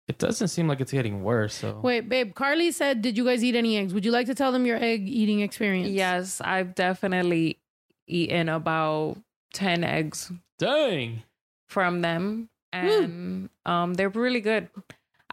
it 0.08 0.18
doesn't 0.18 0.48
seem 0.48 0.68
like 0.68 0.80
it's 0.82 0.92
getting 0.92 1.22
worse. 1.24 1.54
So 1.56 1.80
Wait, 1.84 2.08
babe. 2.10 2.34
Carly 2.34 2.72
said, 2.72 3.02
"Did 3.02 3.18
you 3.18 3.26
guys 3.26 3.44
eat 3.44 3.56
any 3.56 3.78
eggs? 3.78 3.94
Would 3.94 4.06
you 4.06 4.12
like 4.12 4.26
to 4.28 4.36
tell 4.36 4.52
them 4.52 4.66
your 4.66 4.78
egg 4.78 5.08
eating 5.08 5.42
experience?" 5.42 5.90
Yes, 5.90 6.42
I've 6.42 6.74
definitely 6.76 7.60
eaten 8.08 8.48
about 8.50 9.18
10 9.54 9.84
eggs 9.84 10.32
dang, 10.60 11.24
from 11.68 12.02
them. 12.02 12.50
and 12.74 13.50
um, 13.66 13.94
they're 13.96 14.10
really 14.10 14.42
good. 14.42 14.70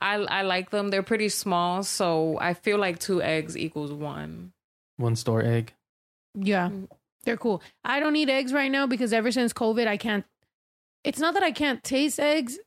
I 0.05 0.17
I 0.17 0.43
like 0.43 0.71
them. 0.71 0.89
They're 0.89 1.03
pretty 1.03 1.31
small, 1.31 1.83
so 1.83 2.39
I 2.39 2.53
feel 2.53 2.79
like 2.79 2.99
two 2.99 3.23
eggs 3.23 3.57
equals 3.57 3.91
one. 3.91 4.53
One 4.99 5.17
store 5.17 5.43
egg. 5.43 5.73
Yeah, 6.35 6.69
mm. 6.69 6.89
they're 7.25 7.39
cool. 7.39 7.63
I 7.85 8.01
don't 8.01 8.15
eat 8.15 8.29
eggs 8.29 8.53
right 8.53 8.71
now 8.71 8.87
because 8.87 9.15
ever 9.15 9.33
since 9.33 9.55
COVID, 9.55 9.87
I 9.89 9.97
can't. 9.97 10.25
It's 11.05 11.19
not 11.19 11.33
that 11.35 11.43
I 11.43 11.53
can't 11.53 11.83
taste 11.83 12.21
eggs. 12.21 12.59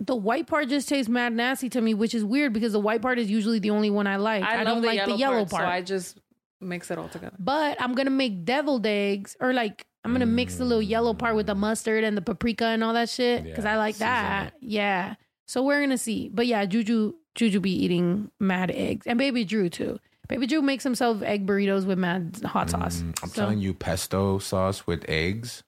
The 0.00 0.16
white 0.16 0.46
part 0.46 0.68
just 0.68 0.88
tastes 0.88 1.10
mad 1.10 1.34
nasty 1.34 1.68
to 1.70 1.80
me, 1.80 1.92
which 1.92 2.14
is 2.14 2.24
weird 2.24 2.54
because 2.54 2.72
the 2.72 2.80
white 2.80 3.02
part 3.02 3.18
is 3.18 3.30
usually 3.30 3.58
the 3.58 3.70
only 3.70 3.90
one 3.90 4.06
I 4.06 4.16
like. 4.16 4.42
I, 4.42 4.62
I, 4.62 4.64
don't 4.64 4.80
the 4.80 4.88
like 4.88 4.96
yellow 4.96 5.12
the 5.12 5.18
yellow 5.18 5.36
part, 5.44 5.50
part. 5.50 5.62
so 5.64 5.68
I 5.68 5.82
just 5.82 6.18
mix 6.60 6.90
it 6.90 6.98
all 6.98 7.08
together. 7.08 7.36
but 7.38 7.80
I'm 7.80 7.94
gonna 7.94 8.10
make 8.10 8.46
deviled 8.46 8.86
eggs, 8.86 9.36
or 9.40 9.52
like 9.52 9.86
I'm 10.04 10.12
gonna 10.12 10.24
mix 10.24 10.56
the 10.56 10.64
little 10.64 10.82
yellow 10.82 11.12
part 11.12 11.36
with 11.36 11.46
the 11.46 11.54
mustard 11.54 12.02
and 12.02 12.16
the 12.16 12.22
paprika 12.22 12.64
and 12.64 12.82
all 12.82 12.94
that 12.94 13.10
shit 13.10 13.44
because 13.44 13.64
Yeah, 13.64 13.74
I 13.74 13.76
like 13.76 13.96
mm, 13.96 13.98
season 13.98 14.06
that. 14.08 14.54
Yeah. 14.60 15.14
So 15.52 15.62
we're 15.62 15.82
gonna 15.82 15.98
see. 15.98 16.30
But 16.32 16.46
yeah, 16.46 16.64
Juju 16.64 17.12
Juju 17.34 17.60
be 17.60 17.72
eating 17.84 18.30
mad 18.40 18.70
eggs, 18.70 19.06
and 19.06 19.18
Baby 19.18 19.44
Drew 19.44 19.68
too. 19.68 19.98
Baby 20.26 20.46
Drew 20.46 20.62
makes 20.62 20.82
himself 20.82 21.20
egg 21.20 21.46
burritos 21.46 21.84
with 21.84 21.98
mad 21.98 22.40
hot 22.42 22.70
sauce. 22.70 23.02
Mm, 23.02 23.22
I'm 23.22 23.28
So- 23.28 23.42
telling 23.42 23.58
you, 23.58 23.74
pesto 23.74 24.38
sauce 24.38 24.86
with 24.86 25.04
eggs, 25.10 25.62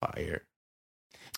fire. 0.00 0.44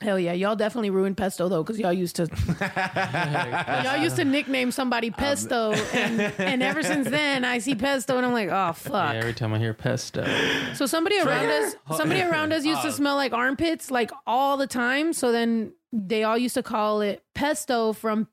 Hell 0.03 0.19
yeah, 0.19 0.35
y'all 0.35 0.57
definitely 0.57 0.91
ruined 0.91 1.17
pesto 1.17 1.49
though, 1.49 1.63
because 1.63 1.79
y'all 1.79 1.91
used 1.91 2.17
to 2.17 2.25
y'all 3.85 3.97
used 3.97 4.17
to 4.17 4.27
nickname 4.27 4.73
somebody 4.73 5.11
pesto, 5.11 5.73
and, 5.95 6.21
and 6.21 6.63
ever 6.63 6.83
since 6.83 7.09
then 7.09 7.47
I 7.47 7.61
see 7.61 7.75
pesto 7.75 8.19
and 8.19 8.27
I'm 8.27 8.33
like, 8.35 8.51
oh 8.51 8.75
fuck. 8.75 9.15
Yeah, 9.15 9.21
every 9.21 9.33
time 9.33 9.55
I 9.55 9.59
hear 9.59 9.73
pesto. 9.73 10.27
So 10.75 10.85
somebody 10.85 11.19
around 11.19 11.47
us, 11.47 11.77
somebody 11.97 12.21
around 12.31 12.53
us 12.53 12.67
used 12.67 12.83
to 12.83 12.93
smell 12.93 13.17
like 13.17 13.33
armpits 13.33 13.91
like 13.91 14.11
all 14.27 14.59
the 14.59 14.67
time. 14.67 15.15
So 15.15 15.33
then 15.33 15.73
they 15.93 16.23
all 16.25 16.39
used 16.39 16.55
to 16.55 16.63
call 16.63 17.01
it 17.01 17.23
pesto 17.35 17.93
from 17.93 18.29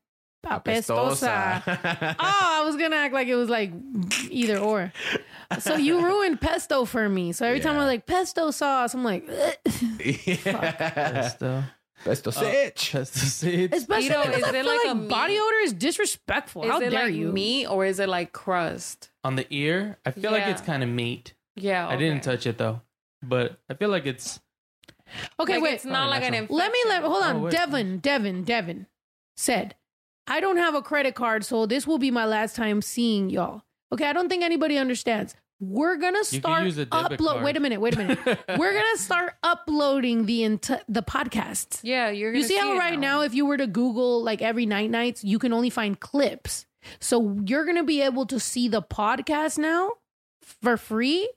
pestosa. 0.46 1.62
oh, 1.68 2.16
I 2.20 2.64
was 2.66 2.76
gonna 2.78 2.96
act 2.96 3.14
like 3.14 3.28
it 3.28 3.36
was 3.36 3.50
like 3.50 3.72
either 4.30 4.58
or. 4.58 4.92
So 5.60 5.76
you 5.76 6.02
ruined 6.06 6.40
pesto 6.42 6.86
for 6.86 7.08
me. 7.10 7.32
So 7.32 7.46
every 7.46 7.60
time 7.60 7.78
I'm 7.78 7.86
like 7.86 8.06
pesto 8.06 8.52
sauce, 8.52 8.94
I'm 8.94 9.04
like, 9.04 9.28
Pesto. 10.00 11.48
Uh, 11.48 11.64
pesto 12.04 12.32
sitch. 12.32 12.92
Pesto 12.92 13.20
seeds. 13.20 13.76
especially 13.76 14.08
Ito, 14.10 14.24
because 14.26 14.48
is 14.48 14.54
it 14.54 14.66
like 14.66 14.86
like, 14.86 14.92
a 14.92 14.96
meat? 14.96 15.10
body 15.10 15.40
odor 15.40 15.58
is 15.64 15.74
disrespectful. 15.74 16.64
Is 16.64 16.70
How 16.72 16.80
it 16.80 16.90
dare 16.92 17.06
like 17.06 17.14
you? 17.14 17.32
meat 17.32 17.68
or 17.68 17.86
is 17.86 18.00
it 18.00 18.10
like 18.10 18.32
crust? 18.34 19.10
On 19.24 19.36
the 19.36 19.46
ear, 19.54 19.98
I 20.06 20.12
feel 20.12 20.32
like 20.32 20.48
it's 20.48 20.62
kind 20.62 20.84
of 20.84 20.90
meat. 20.90 21.34
Yeah, 21.56 21.88
I 21.88 21.96
didn't 21.98 22.24
touch 22.24 22.46
it 22.46 22.58
though, 22.58 22.82
but 23.24 23.60
I 23.70 23.74
feel 23.74 23.90
like 23.90 24.06
it's. 24.06 24.40
Okay, 25.40 25.54
Like, 25.54 25.64
wait. 25.64 25.74
It's 25.76 25.86
not 25.86 26.10
like 26.10 26.24
an 26.24 26.34
Probably 26.34 26.38
infection. 26.38 26.58
Let 26.58 26.72
me 26.72 26.80
let 26.88 27.04
hold 27.04 27.24
oh, 27.24 27.28
on. 27.28 27.36
Oh, 27.36 27.40
wait. 27.42 27.52
Devin, 27.52 28.00
Devin, 28.00 28.44
Devin 28.44 28.88
said, 29.36 29.76
I 30.28 30.40
don't 30.40 30.58
have 30.58 30.76
a 30.76 30.82
credit 30.82 31.16
card, 31.16 31.46
so 31.46 31.66
this 31.66 31.88
will 31.88 31.98
be 31.98 32.12
my 32.12 32.26
last 32.26 32.56
time 32.56 32.82
seeing 32.82 33.30
y'all. 33.30 33.64
Okay, 33.92 34.06
I 34.06 34.14
don't 34.14 34.28
think 34.28 34.44
anybody 34.44 34.78
understands. 34.78 35.36
We're 35.60 35.96
gonna 35.96 36.24
start 36.24 36.66
use 36.66 36.78
a 36.78 36.86
debit 36.86 37.20
upload. 37.20 37.44
Wait 37.44 37.58
a 37.58 37.60
minute, 37.60 37.82
wait 37.82 37.96
a 37.96 37.98
minute. 37.98 38.20
We're 38.58 38.74
gonna 38.74 38.98
start 38.98 39.34
uploading 39.42 40.28
the 40.28 40.42
enti- 40.42 40.84
the 40.88 41.02
podcasts. 41.02 41.80
Yeah, 41.82 42.10
you're. 42.10 42.30
You 42.30 42.42
Gonna 42.42 42.48
see 42.48 42.58
how 42.58 42.76
it 42.76 42.78
right 42.78 43.00
now, 43.00 43.22
if 43.22 43.34
you 43.34 43.46
were 43.46 43.58
to 43.58 43.66
Google 43.66 44.24
like 44.24 44.44
every 44.44 44.68
night 44.68 44.92
nights, 44.92 45.24
you 45.24 45.40
can 45.40 45.54
only 45.54 45.72
find 45.72 46.00
clips. 46.00 46.68
So 47.00 47.40
you're 47.46 47.66
gonna 47.66 47.84
be 47.84 48.02
able 48.02 48.28
to 48.28 48.40
see 48.40 48.68
the 48.68 48.84
podcast 48.84 49.58
now 49.58 49.94
for 50.42 50.78
free 50.78 51.28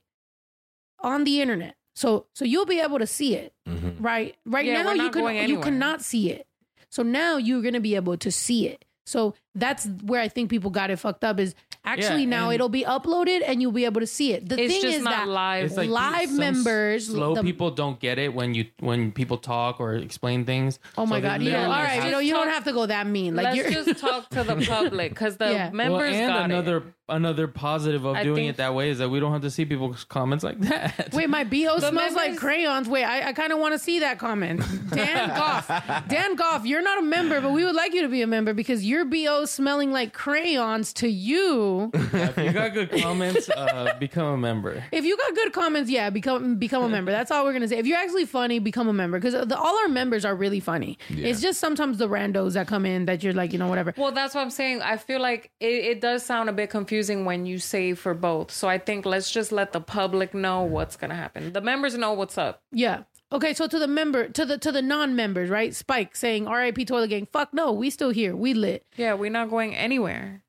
on 0.99 1.25
the 1.25 1.41
internet. 1.41 1.77
So 2.01 2.09
so 2.33 2.45
you'll 2.47 2.65
be 2.77 2.81
able 2.81 2.99
to 2.99 3.07
see 3.07 3.35
it 3.43 3.53
Mhm. 3.69 3.97
right? 4.01 4.35
Right 4.47 4.65
Yeah, 4.65 4.83
now 4.83 4.93
you 5.05 5.11
can 5.11 5.49
you 5.51 5.61
cannot 5.61 6.01
see 6.03 6.31
it. 6.31 6.47
So 6.89 7.03
now 7.03 7.37
you're 7.37 7.61
gonna 7.67 7.81
be 7.91 7.95
able 7.95 8.17
to 8.17 8.31
see 8.33 8.67
it. 8.73 8.85
So 9.05 9.35
that's 9.55 9.87
where 10.05 10.21
i 10.21 10.29
think 10.29 10.49
people 10.51 10.71
got 10.71 10.91
it 10.91 10.97
fucked 10.97 11.25
up 11.25 11.41
is 11.41 11.55
actually 11.85 12.21
Yeah, 12.23 12.29
now 12.29 12.51
it'll 12.51 12.69
be 12.69 12.85
uploaded 12.85 13.41
and 13.47 13.61
you'll 13.63 13.73
be 13.73 13.85
able 13.87 14.01
to 14.03 14.07
see 14.07 14.33
it 14.33 14.49
the 14.49 14.61
It's 14.61 14.73
thing 14.73 14.83
just 14.83 14.99
is 14.99 15.03
not 15.03 15.11
that 15.11 15.29
live. 15.29 15.65
It's 15.67 15.77
like 15.79 15.89
live 15.89 16.31
members 16.33 17.07
Slow 17.07 17.35
the- 17.35 17.43
people 17.43 17.71
don't 17.71 17.99
get 17.99 18.19
it 18.19 18.35
when 18.35 18.53
you 18.55 18.67
when 18.81 19.13
people 19.13 19.39
talk 19.39 19.81
or 19.81 19.95
explain 19.95 20.45
things. 20.45 20.79
oh 20.99 21.07
my 21.07 21.17
So 21.19 21.23
god 21.23 21.43
you 21.43 21.51
know, 21.53 21.57
all 21.63 21.69
literally 21.71 21.83
right 21.85 21.93
have- 21.95 22.05
you 22.05 22.11
know 22.11 22.19
you 22.19 22.35
don't 22.35 22.49
have 22.49 22.65
to 22.65 22.73
go 22.73 22.85
that 22.87 23.07
mean 23.07 23.35
like 23.35 23.45
Let's 23.47 23.57
you're 23.57 23.71
just 23.85 23.99
talk 24.01 24.29
to 24.31 24.45
the 24.45 24.57
public 24.57 25.11
because 25.13 25.37
the 25.39 25.47
Yeah. 25.53 25.71
members 25.71 26.13
well, 26.13 26.21
and 26.21 26.29
got 26.29 26.45
another 26.45 26.77
it. 26.79 26.85
another 27.09 27.49
positive 27.49 28.05
of 28.05 28.15
I 28.15 28.25
doing 28.25 28.45
it 28.47 28.59
that 28.59 28.75
way 28.75 28.91
is 28.91 28.99
that 28.99 29.09
we 29.09 29.19
don't 29.19 29.33
have 29.33 29.43
to 29.43 29.51
see 29.51 29.65
people's 29.65 30.05
comments 30.05 30.45
like 30.45 30.61
that. 30.61 31.11
Wait, 31.15 31.31
my 31.31 31.45
BO 31.45 31.77
The 31.81 31.89
smells 31.89 32.15
like 32.15 32.37
crayons. 32.37 32.89
Wait, 32.89 33.05
I, 33.05 33.29
I 33.29 33.33
kind 33.33 33.53
of 33.55 33.59
want 33.59 33.73
to 33.73 33.79
see 33.79 34.01
that 34.01 34.19
comment. 34.19 34.61
Dan 34.91 35.29
Goff. 35.31 35.67
Dan 36.09 36.35
Goff, 36.37 36.67
you're 36.67 36.83
not 36.83 36.99
a 36.99 37.03
member, 37.03 37.41
but 37.41 37.53
we 37.53 37.65
would 37.65 37.75
like 37.75 37.95
you 37.95 38.03
to 38.03 38.09
be 38.09 38.21
a 38.23 38.27
member 38.27 38.53
because 38.55 38.85
your 38.85 39.05
BO 39.07 39.40
smelling 39.47 39.93
like 39.93 40.13
crayons 40.13 40.93
to 40.95 41.09
you. 41.09 41.91
if 41.95 42.37
you 42.39 42.53
got 42.53 42.75
good 42.75 42.91
comments, 43.03 43.49
uh, 43.51 43.95
become 43.99 44.27
a 44.35 44.37
member. 44.37 44.83
If 44.93 45.05
you 45.05 45.17
got 45.17 45.35
good 45.35 45.53
comments, 45.53 45.91
yeah, 45.91 46.11
become 46.11 46.57
become 46.57 46.83
a 46.83 46.89
member. 46.89 47.11
That's 47.13 47.31
all 47.31 47.45
we're 47.45 47.53
gonna 47.53 47.69
say. 47.69 47.79
If 47.79 47.87
you're 47.87 47.99
actually 47.99 48.27
funny, 48.27 48.59
become 48.59 48.89
a 48.89 48.93
member 48.93 49.19
because 49.19 49.35
all 49.53 49.79
our 49.79 49.89
members 49.89 50.25
are 50.25 50.35
really 50.35 50.61
funny. 50.61 50.99
It's 51.09 51.41
just 51.41 51.61
sometimes 51.61 51.99
the 51.99 52.09
randos 52.09 52.55
that 52.55 52.67
come 52.67 52.87
in 52.87 53.07
that 53.07 53.23
you're 53.23 53.33
like, 53.33 53.53
you 53.53 53.59
know, 53.59 53.69
whatever. 53.69 53.95
Well, 53.97 54.13
that's 54.13 54.35
what 54.35 54.41
I'm 54.43 54.51
saying. 54.51 54.83
I 54.83 54.97
feel 54.97 55.21
like 55.21 55.51
it, 55.61 55.67
it 55.67 56.01
does 56.01 56.25
sound 56.25 56.49
a 56.49 56.53
bit 56.53 56.71
confusing 56.71 57.25
when 57.25 57.47
you 57.47 57.59
say 57.59 57.95
for 57.95 58.15
both. 58.15 58.51
So 58.51 58.69
I 58.69 58.79
think 58.79 59.07
let's 59.07 59.31
just 59.31 59.53
let 59.53 59.73
the 59.73 59.81
public 59.81 60.35
know 60.35 60.63
what's 60.63 60.97
gonna 60.97 61.15
happen. 61.15 61.53
The 61.53 61.61
members 61.61 61.97
know 61.97 62.13
what's 62.13 62.39
up. 62.39 62.63
Yeah. 62.73 63.03
Okay, 63.33 63.55
so 63.55 63.69
to 63.69 63.79
the 63.79 63.87
member, 63.87 64.29
to 64.29 64.45
the 64.45 64.59
to 64.59 64.73
the 64.73 64.83
non-members, 64.83 65.51
right? 65.51 65.75
Spike 65.75 66.17
saying 66.17 66.49
R.I.P. 66.49 66.85
Toilet 66.85 67.09
Gang. 67.09 67.29
Fuck 67.33 67.55
no, 67.55 67.73
we 67.73 67.91
still 67.91 68.11
here. 68.11 68.35
We 68.35 68.55
lit. 68.55 68.85
Yeah, 68.97 69.15
we're 69.15 69.31
not 69.31 69.51
going 69.51 69.75
anywhere. 69.75 70.43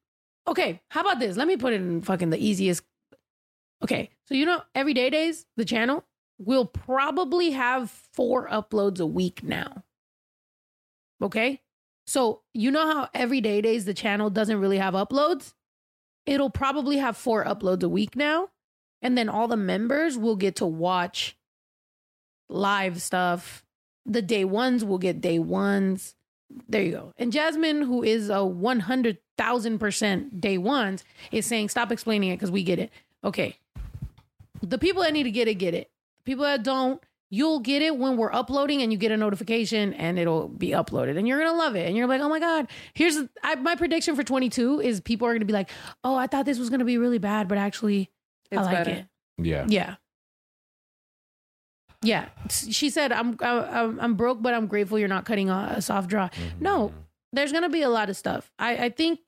Okay, 0.47 0.81
how 0.89 1.01
about 1.01 1.19
this? 1.19 1.37
Let 1.37 1.47
me 1.47 1.57
put 1.57 1.73
it 1.73 1.81
in 1.81 2.01
fucking 2.01 2.31
the 2.31 2.43
easiest. 2.43 2.83
Okay, 3.83 4.09
so 4.25 4.33
you 4.33 4.45
know, 4.45 4.63
everyday 4.73 5.09
days, 5.11 5.45
the 5.57 5.65
channel 5.65 6.03
will 6.39 6.65
probably 6.65 7.51
have 7.51 7.91
four 8.13 8.47
uploads 8.49 8.99
a 8.99 9.05
week 9.05 9.43
now. 9.43 9.83
Okay, 11.21 11.61
so 12.07 12.41
you 12.53 12.71
know 12.71 12.91
how 12.91 13.09
everyday 13.13 13.61
days 13.61 13.85
the 13.85 13.93
channel 13.93 14.31
doesn't 14.31 14.59
really 14.59 14.79
have 14.79 14.95
uploads? 14.95 15.53
It'll 16.25 16.49
probably 16.49 16.97
have 16.97 17.15
four 17.15 17.45
uploads 17.45 17.83
a 17.83 17.89
week 17.89 18.15
now. 18.15 18.49
And 19.03 19.17
then 19.17 19.29
all 19.29 19.47
the 19.47 19.57
members 19.57 20.17
will 20.17 20.35
get 20.35 20.55
to 20.57 20.65
watch 20.65 21.35
live 22.51 23.01
stuff. 23.01 23.63
The 24.05 24.21
day 24.21 24.45
ones 24.45 24.83
will 24.83 24.97
get 24.97 25.21
day 25.21 25.39
ones. 25.39 26.15
There 26.67 26.81
you 26.81 26.91
go. 26.91 27.13
And 27.17 27.31
Jasmine, 27.31 27.81
who 27.83 28.03
is 28.03 28.29
a 28.29 28.43
100,000% 28.43 30.41
day 30.41 30.57
ones, 30.57 31.03
is 31.31 31.45
saying, 31.45 31.69
stop 31.69 31.91
explaining 31.91 32.31
it 32.31 32.35
because 32.35 32.51
we 32.51 32.63
get 32.63 32.79
it. 32.79 32.91
Okay. 33.23 33.57
The 34.61 34.77
people 34.77 35.01
that 35.03 35.13
need 35.13 35.23
to 35.23 35.31
get 35.31 35.47
it, 35.47 35.55
get 35.55 35.73
it. 35.73 35.89
People 36.25 36.43
that 36.43 36.63
don't, 36.63 37.01
you'll 37.29 37.61
get 37.61 37.81
it 37.81 37.97
when 37.97 38.17
we're 38.17 38.33
uploading 38.33 38.81
and 38.81 38.91
you 38.91 38.97
get 38.97 39.11
a 39.11 39.17
notification 39.17 39.93
and 39.93 40.19
it'll 40.19 40.49
be 40.49 40.69
uploaded 40.69 41.17
and 41.17 41.27
you're 41.27 41.39
going 41.39 41.49
to 41.49 41.57
love 41.57 41.75
it. 41.75 41.87
And 41.87 41.95
you're 41.95 42.07
like, 42.07 42.21
oh 42.21 42.29
my 42.29 42.39
God. 42.39 42.67
Here's 42.93 43.17
I, 43.41 43.55
my 43.55 43.75
prediction 43.75 44.15
for 44.15 44.23
22 44.23 44.81
is 44.81 44.99
people 44.99 45.27
are 45.27 45.31
going 45.31 45.39
to 45.39 45.45
be 45.45 45.53
like, 45.53 45.69
oh, 46.03 46.15
I 46.15 46.27
thought 46.27 46.45
this 46.45 46.59
was 46.59 46.69
going 46.69 46.79
to 46.79 46.85
be 46.85 46.97
really 46.97 47.17
bad, 47.19 47.47
but 47.47 47.57
actually, 47.57 48.09
I 48.51 48.57
like 48.57 48.71
better. 48.71 48.91
it. 48.91 49.05
Yeah. 49.37 49.65
Yeah. 49.67 49.95
Yeah. 52.01 52.29
She 52.49 52.89
said, 52.89 53.11
I'm, 53.11 53.37
uh, 53.41 53.67
I'm, 53.69 53.99
I'm 53.99 54.13
broke, 54.15 54.41
but 54.41 54.53
I'm 54.53 54.67
grateful 54.67 54.97
you're 54.97 55.07
not 55.07 55.25
cutting 55.25 55.49
a, 55.49 55.73
a 55.77 55.81
soft 55.81 56.09
draw. 56.09 56.29
Mm-hmm. 56.29 56.63
No, 56.63 56.93
there's 57.31 57.51
gonna 57.51 57.69
be 57.69 57.83
a 57.83 57.89
lot 57.89 58.09
of 58.09 58.17
stuff. 58.17 58.51
I, 58.57 58.85
I 58.85 58.89
think 58.89 59.19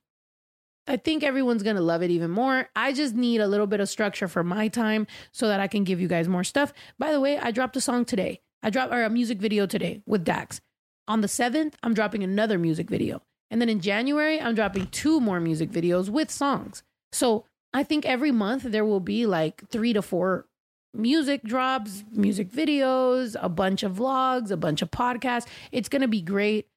I 0.85 0.97
think 0.97 1.23
everyone's 1.23 1.63
gonna 1.63 1.81
love 1.81 2.01
it 2.01 2.11
even 2.11 2.31
more. 2.31 2.67
I 2.75 2.91
just 2.93 3.15
need 3.15 3.39
a 3.39 3.47
little 3.47 3.67
bit 3.67 3.79
of 3.79 3.87
structure 3.87 4.27
for 4.27 4.43
my 4.43 4.67
time 4.67 5.07
so 5.31 5.47
that 5.47 5.59
I 5.59 5.67
can 5.67 5.83
give 5.83 6.01
you 6.01 6.07
guys 6.07 6.27
more 6.27 6.43
stuff. 6.43 6.73
By 6.99 7.11
the 7.11 7.21
way, 7.21 7.37
I 7.37 7.51
dropped 7.51 7.77
a 7.77 7.81
song 7.81 8.05
today. 8.05 8.41
I 8.61 8.69
dropped 8.69 8.93
or 8.93 9.03
a 9.03 9.09
music 9.09 9.39
video 9.39 9.65
today 9.65 10.01
with 10.05 10.23
Dax. 10.23 10.59
On 11.07 11.21
the 11.21 11.27
seventh, 11.27 11.77
I'm 11.83 11.93
dropping 11.93 12.23
another 12.23 12.57
music 12.57 12.89
video. 12.89 13.21
And 13.51 13.61
then 13.61 13.69
in 13.69 13.81
January, 13.81 14.41
I'm 14.41 14.55
dropping 14.55 14.87
two 14.87 15.19
more 15.19 15.39
music 15.39 15.69
videos 15.69 16.09
with 16.09 16.31
songs. 16.31 16.81
So 17.11 17.45
I 17.73 17.83
think 17.83 18.05
every 18.05 18.31
month 18.31 18.63
there 18.63 18.85
will 18.85 18.99
be 18.99 19.25
like 19.25 19.67
three 19.69 19.93
to 19.93 20.01
four 20.01 20.47
music 20.93 21.43
drops, 21.43 22.03
music 22.11 22.49
videos, 22.51 23.35
a 23.41 23.49
bunch 23.49 23.83
of 23.83 23.93
vlogs, 23.93 24.51
a 24.51 24.57
bunch 24.57 24.81
of 24.81 24.91
podcasts. 24.91 25.47
It's 25.71 25.89
gonna 25.89 26.07
be 26.07 26.21
great 26.21 26.67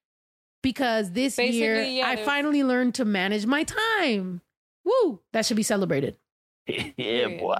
because 0.62 1.10
this 1.12 1.36
Basically, 1.36 1.59
year 1.59 1.82
yeah, 1.82 2.06
I 2.09 2.14
there's- 2.16 2.26
finally 2.26 2.64
learned 2.64 2.94
to 2.97 3.05
manage 3.05 3.47
my 3.47 3.64
time. 3.64 4.40
Woo! 4.84 5.20
That 5.32 5.44
should 5.47 5.56
be 5.56 5.62
celebrated. 5.62 6.16
yeah, 6.66 6.90
Period. 6.97 7.40
Boy. 7.40 7.55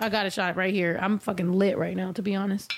I 0.00 0.08
got 0.08 0.26
a 0.26 0.30
shot 0.30 0.56
right 0.56 0.72
here. 0.74 0.98
I'm 1.00 1.18
fucking 1.18 1.52
lit 1.52 1.78
right 1.78 1.96
now, 1.96 2.12
to 2.12 2.22
be 2.22 2.34
honest. 2.34 2.72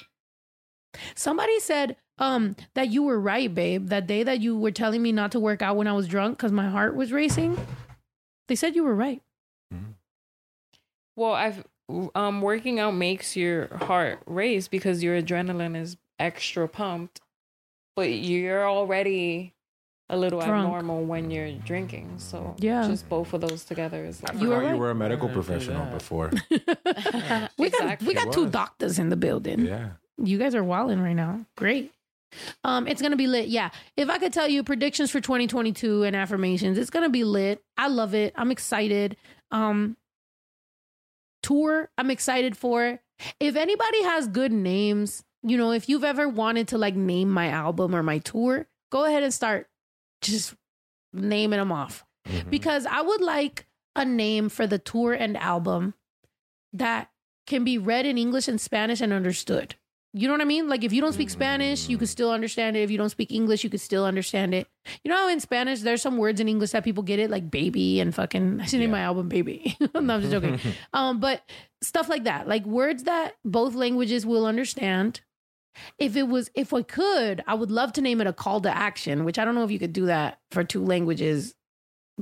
Somebody 1.14 1.58
said 1.60 1.96
um 2.18 2.56
that 2.74 2.88
you 2.88 3.02
were 3.02 3.20
right, 3.20 3.52
babe. 3.54 3.88
That 3.88 4.06
day 4.06 4.22
that 4.22 4.40
you 4.40 4.56
were 4.56 4.70
telling 4.70 5.02
me 5.02 5.12
not 5.12 5.32
to 5.32 5.40
work 5.40 5.60
out 5.62 5.76
when 5.76 5.86
I 5.86 5.92
was 5.92 6.08
drunk 6.08 6.38
because 6.38 6.52
my 6.52 6.68
heart 6.68 6.94
was 6.96 7.12
racing. 7.12 7.58
They 8.48 8.54
said 8.54 8.74
you 8.76 8.84
were 8.84 8.94
right. 8.94 9.20
Well, 11.16 11.32
I've 11.32 11.64
um 12.14 12.40
working 12.42 12.78
out 12.80 12.92
makes 12.94 13.36
your 13.36 13.68
heart 13.76 14.20
race 14.26 14.66
because 14.68 15.02
your 15.02 15.20
adrenaline 15.22 15.76
is 15.80 15.96
extra 16.18 16.66
pumped 16.68 17.20
but 17.94 18.10
you're 18.12 18.68
already 18.68 19.52
a 20.08 20.16
little 20.16 20.40
Drunk. 20.40 20.66
abnormal 20.66 21.02
when 21.04 21.30
you're 21.32 21.50
drinking. 21.64 22.18
So 22.18 22.54
Yeah. 22.58 22.86
just 22.86 23.08
both 23.08 23.32
of 23.32 23.40
those 23.40 23.64
together 23.64 24.04
is 24.04 24.22
like 24.22 24.40
You 24.40 24.50
were 24.50 24.62
you 24.70 24.76
were 24.76 24.90
a 24.90 24.94
medical 24.94 25.28
professional 25.28 25.84
that. 25.86 25.98
before. 25.98 26.30
We 27.58 27.70
got 27.70 28.02
we 28.02 28.14
got 28.14 28.32
two 28.32 28.48
doctors 28.48 28.98
in 28.98 29.08
the 29.08 29.16
building. 29.16 29.66
yeah. 29.66 29.90
You 30.22 30.38
guys 30.38 30.54
are 30.54 30.62
wilding 30.64 31.00
right 31.00 31.12
now. 31.14 31.44
Great. 31.56 31.92
Um, 32.64 32.86
it's 32.86 33.02
gonna 33.02 33.16
be 33.16 33.26
lit. 33.26 33.48
Yeah. 33.48 33.70
If 33.96 34.08
I 34.08 34.18
could 34.18 34.32
tell 34.32 34.48
you 34.48 34.62
predictions 34.62 35.10
for 35.10 35.20
2022 35.20 36.04
and 36.04 36.14
affirmations, 36.14 36.78
it's 36.78 36.90
gonna 36.90 37.08
be 37.10 37.24
lit. 37.24 37.62
I 37.76 37.88
love 37.88 38.14
it. 38.14 38.32
I'm 38.36 38.50
excited. 38.52 39.16
Um, 39.50 39.96
tour. 41.46 41.90
I'm 41.96 42.10
excited 42.10 42.56
for. 42.56 43.00
If 43.40 43.56
anybody 43.56 44.02
has 44.02 44.26
good 44.28 44.52
names, 44.52 45.24
you 45.42 45.56
know, 45.56 45.70
if 45.72 45.88
you've 45.88 46.04
ever 46.04 46.28
wanted 46.28 46.68
to 46.68 46.78
like 46.78 46.96
name 46.96 47.30
my 47.30 47.48
album 47.48 47.94
or 47.94 48.02
my 48.02 48.18
tour, 48.18 48.66
go 48.90 49.04
ahead 49.04 49.22
and 49.22 49.32
start 49.32 49.68
just 50.20 50.54
naming 51.12 51.58
them 51.58 51.70
off 51.72 52.04
Mhm. 52.26 52.50
because 52.50 52.84
I 52.86 53.00
would 53.00 53.20
like 53.20 53.66
a 53.94 54.04
name 54.04 54.48
for 54.48 54.66
the 54.66 54.78
tour 54.78 55.12
and 55.12 55.36
album 55.36 55.94
that 56.72 57.10
can 57.46 57.62
be 57.64 57.78
read 57.78 58.04
in 58.06 58.18
English 58.18 58.48
and 58.48 58.60
Spanish 58.60 59.00
and 59.00 59.12
understood. 59.12 59.76
You 60.18 60.28
know 60.28 60.32
what 60.34 60.40
I 60.40 60.46
mean? 60.46 60.66
Like 60.66 60.82
if 60.82 60.94
you 60.94 61.02
don't 61.02 61.12
speak 61.12 61.28
Spanish, 61.28 61.90
you 61.90 61.98
could 61.98 62.08
still 62.08 62.30
understand 62.30 62.74
it. 62.74 62.80
If 62.80 62.90
you 62.90 62.96
don't 62.96 63.10
speak 63.10 63.30
English, 63.30 63.62
you 63.64 63.68
could 63.70 63.82
still 63.82 64.06
understand 64.06 64.54
it. 64.54 64.66
You 65.04 65.10
know 65.10 65.16
how 65.16 65.28
in 65.28 65.40
Spanish 65.40 65.80
there's 65.80 66.00
some 66.00 66.16
words 66.16 66.40
in 66.40 66.48
English 66.48 66.70
that 66.70 66.84
people 66.84 67.02
get 67.02 67.18
it, 67.18 67.30
like 67.30 67.50
baby 67.50 68.00
and 68.00 68.14
fucking. 68.14 68.60
I 68.62 68.64
should 68.64 68.80
name 68.80 68.88
Yeah. 68.90 68.96
my 68.96 69.00
album 69.02 69.28
baby. 69.28 69.76
no, 69.94 70.14
I'm 70.14 70.20
just 70.22 70.32
joking. 70.32 70.58
um, 70.94 71.20
but 71.20 71.42
stuff 71.82 72.08
like 72.08 72.24
that, 72.24 72.48
like 72.48 72.64
words 72.64 73.02
that 73.02 73.34
both 73.44 73.74
languages 73.74 74.24
will 74.24 74.46
understand. 74.46 75.20
If 75.98 76.16
it 76.16 76.22
was, 76.28 76.50
if 76.54 76.72
I 76.72 76.80
could, 76.80 77.44
I 77.46 77.52
would 77.52 77.70
love 77.70 77.92
to 77.92 78.00
name 78.00 78.22
it 78.22 78.26
a 78.26 78.32
call 78.32 78.62
to 78.62 78.74
action, 78.74 79.26
which 79.26 79.38
I 79.38 79.44
don't 79.44 79.54
know 79.54 79.64
if 79.64 79.70
you 79.70 79.78
could 79.78 79.92
do 79.92 80.06
that 80.06 80.38
for 80.50 80.64
two 80.64 80.82
languages, 80.82 81.54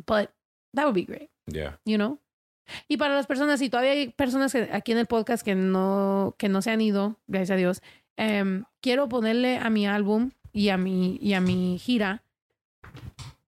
but 0.07 0.33
that 0.73 0.85
would 0.87 0.97
be 0.97 1.05
great. 1.05 1.29
yeah. 1.47 1.75
you 1.87 1.97
know. 1.97 2.19
Y 2.89 2.97
para 2.97 3.15
las 3.15 3.27
personas, 3.27 3.61
si 3.61 3.69
todavía 3.69 3.93
hay 3.93 4.09
personas 4.09 4.53
que, 4.53 4.69
aquí 4.73 4.93
en 4.93 4.99
el 4.99 5.07
podcast 5.07 5.45
que 5.45 5.55
no, 5.55 6.35
que 6.39 6.49
no 6.49 6.63
se 6.63 6.71
han 6.71 6.81
ido, 6.81 7.17
gracias 7.27 7.51
a 7.51 7.57
Dios, 7.57 7.83
em, 8.17 8.65
quiero 8.81 9.09
ponerle 9.09 9.59
a 9.59 9.71
mi 9.71 9.87
álbum 9.87 10.31
y 10.53 10.69
a 10.69 10.77
mi, 10.77 11.19
y 11.21 11.35
a 11.35 11.41
mi 11.41 11.79
gira 11.79 12.23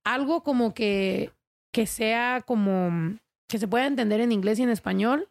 algo 0.04 0.42
como 0.42 0.72
que, 0.72 1.32
que 1.72 1.86
sea 1.86 2.42
como 2.46 3.18
que 3.48 3.58
se 3.58 3.68
pueda 3.68 3.86
entender 3.86 4.20
en 4.20 4.32
inglés 4.32 4.58
y 4.58 4.62
en 4.62 4.70
español 4.70 5.28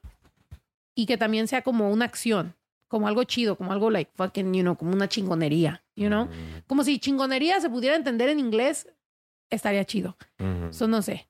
y 0.95 1.05
que 1.05 1.17
también 1.17 1.47
sea 1.47 1.61
como 1.61 1.89
una 1.89 2.05
acción, 2.05 2.55
como 2.87 3.07
algo 3.07 3.23
chido, 3.23 3.57
como 3.57 3.71
algo 3.71 3.89
like 3.89 4.11
fucking, 4.15 4.53
you 4.53 4.61
know, 4.61 4.75
como 4.75 4.91
una 4.91 5.07
chingonería, 5.07 5.83
you 5.95 6.07
know. 6.07 6.29
Como 6.67 6.83
si 6.83 6.99
chingonería 6.99 7.59
se 7.59 7.69
pudiera 7.69 7.95
entender 7.95 8.29
en 8.29 8.39
inglés, 8.39 8.87
estaría 9.49 9.85
chido. 9.85 10.17
Mhm. 10.39 10.73
So, 10.73 10.87
no 10.87 11.01
sé. 11.01 11.27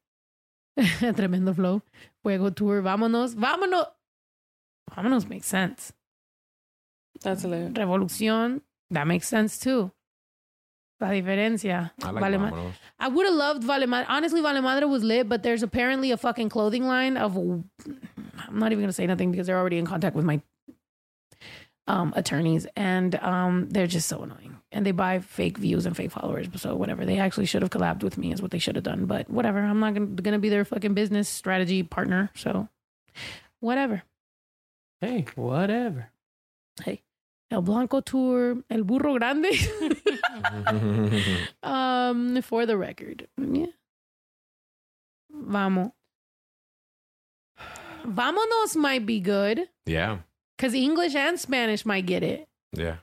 Tremendo 1.15 1.53
flow. 1.53 1.81
Fuego 2.23 2.49
tour. 2.51 2.81
Vámonos. 2.81 3.35
Vámonos. 3.35 3.87
Vámonos 4.91 5.27
makes 5.27 5.47
sense. 5.47 5.93
that's 7.21 7.43
lit. 7.43 7.73
Revolución. 7.73 8.61
That 8.91 9.07
makes 9.07 9.27
sense 9.27 9.57
too. 9.59 9.91
La 10.99 11.09
diferencia. 11.09 11.91
I 12.03 12.11
like 12.11 12.23
Vale 12.23 12.37
Ma- 12.37 12.71
I 12.99 13.07
would 13.09 13.25
have 13.25 13.35
loved 13.35 13.63
Vale 13.63 13.87
Madre. 13.87 14.05
Honestly, 14.07 14.41
Vale 14.41 14.61
Madre 14.61 14.85
was 14.85 15.03
lit, 15.03 15.27
but 15.27 15.43
there's 15.43 15.61
apparently 15.63 16.11
a 16.11 16.17
fucking 16.17 16.49
clothing 16.49 16.85
line 16.85 17.17
of. 17.17 17.35
I'm 17.37 17.69
not 18.51 18.71
even 18.71 18.79
going 18.79 18.87
to 18.89 18.93
say 18.93 19.05
nothing 19.05 19.31
because 19.31 19.47
they're 19.47 19.57
already 19.59 19.77
in 19.77 19.85
contact 19.85 20.15
with 20.15 20.23
my 20.25 20.41
um, 21.87 22.13
attorneys, 22.15 22.65
and 22.75 23.15
um, 23.15 23.69
they're 23.69 23.87
just 23.87 24.07
so 24.07 24.23
annoying. 24.23 24.57
And 24.71 24.85
they 24.85 24.91
buy 24.91 25.19
fake 25.19 25.57
views 25.57 25.85
and 25.85 25.95
fake 25.95 26.11
followers. 26.11 26.47
So 26.55 26.75
whatever. 26.75 27.05
They 27.05 27.19
actually 27.19 27.45
should 27.45 27.61
have 27.61 27.71
collabed 27.71 28.03
with 28.03 28.17
me, 28.17 28.33
is 28.33 28.41
what 28.41 28.51
they 28.51 28.59
should 28.59 28.75
have 28.75 28.83
done. 28.83 29.05
But 29.05 29.29
whatever. 29.29 29.59
I'm 29.59 29.79
not 29.79 29.93
going 29.93 30.17
to 30.17 30.39
be 30.39 30.49
their 30.49 30.65
fucking 30.65 30.93
business 30.93 31.29
strategy 31.29 31.83
partner. 31.83 32.29
So 32.35 32.67
whatever. 33.59 34.03
Hey, 35.01 35.25
whatever. 35.35 36.09
Hey, 36.83 37.03
El 37.51 37.61
Blanco 37.61 38.01
tour, 38.01 38.57
El 38.69 38.83
Burro 38.83 39.17
Grande. 39.17 39.47
um, 41.63 42.41
for 42.41 42.65
the 42.65 42.75
record, 42.75 43.27
yeah. 43.37 43.67
Vamos. 45.31 45.91
Vámonos 48.05 48.75
might 48.75 49.05
be 49.05 49.19
good 49.19 49.67
yeah. 49.85 50.19
Because 50.57 50.73
English 50.73 51.15
and 51.15 51.39
Spanish 51.39 51.85
might 51.85 52.05
get 52.05 52.23
it. 52.23 52.47
Yeah. 52.73 52.97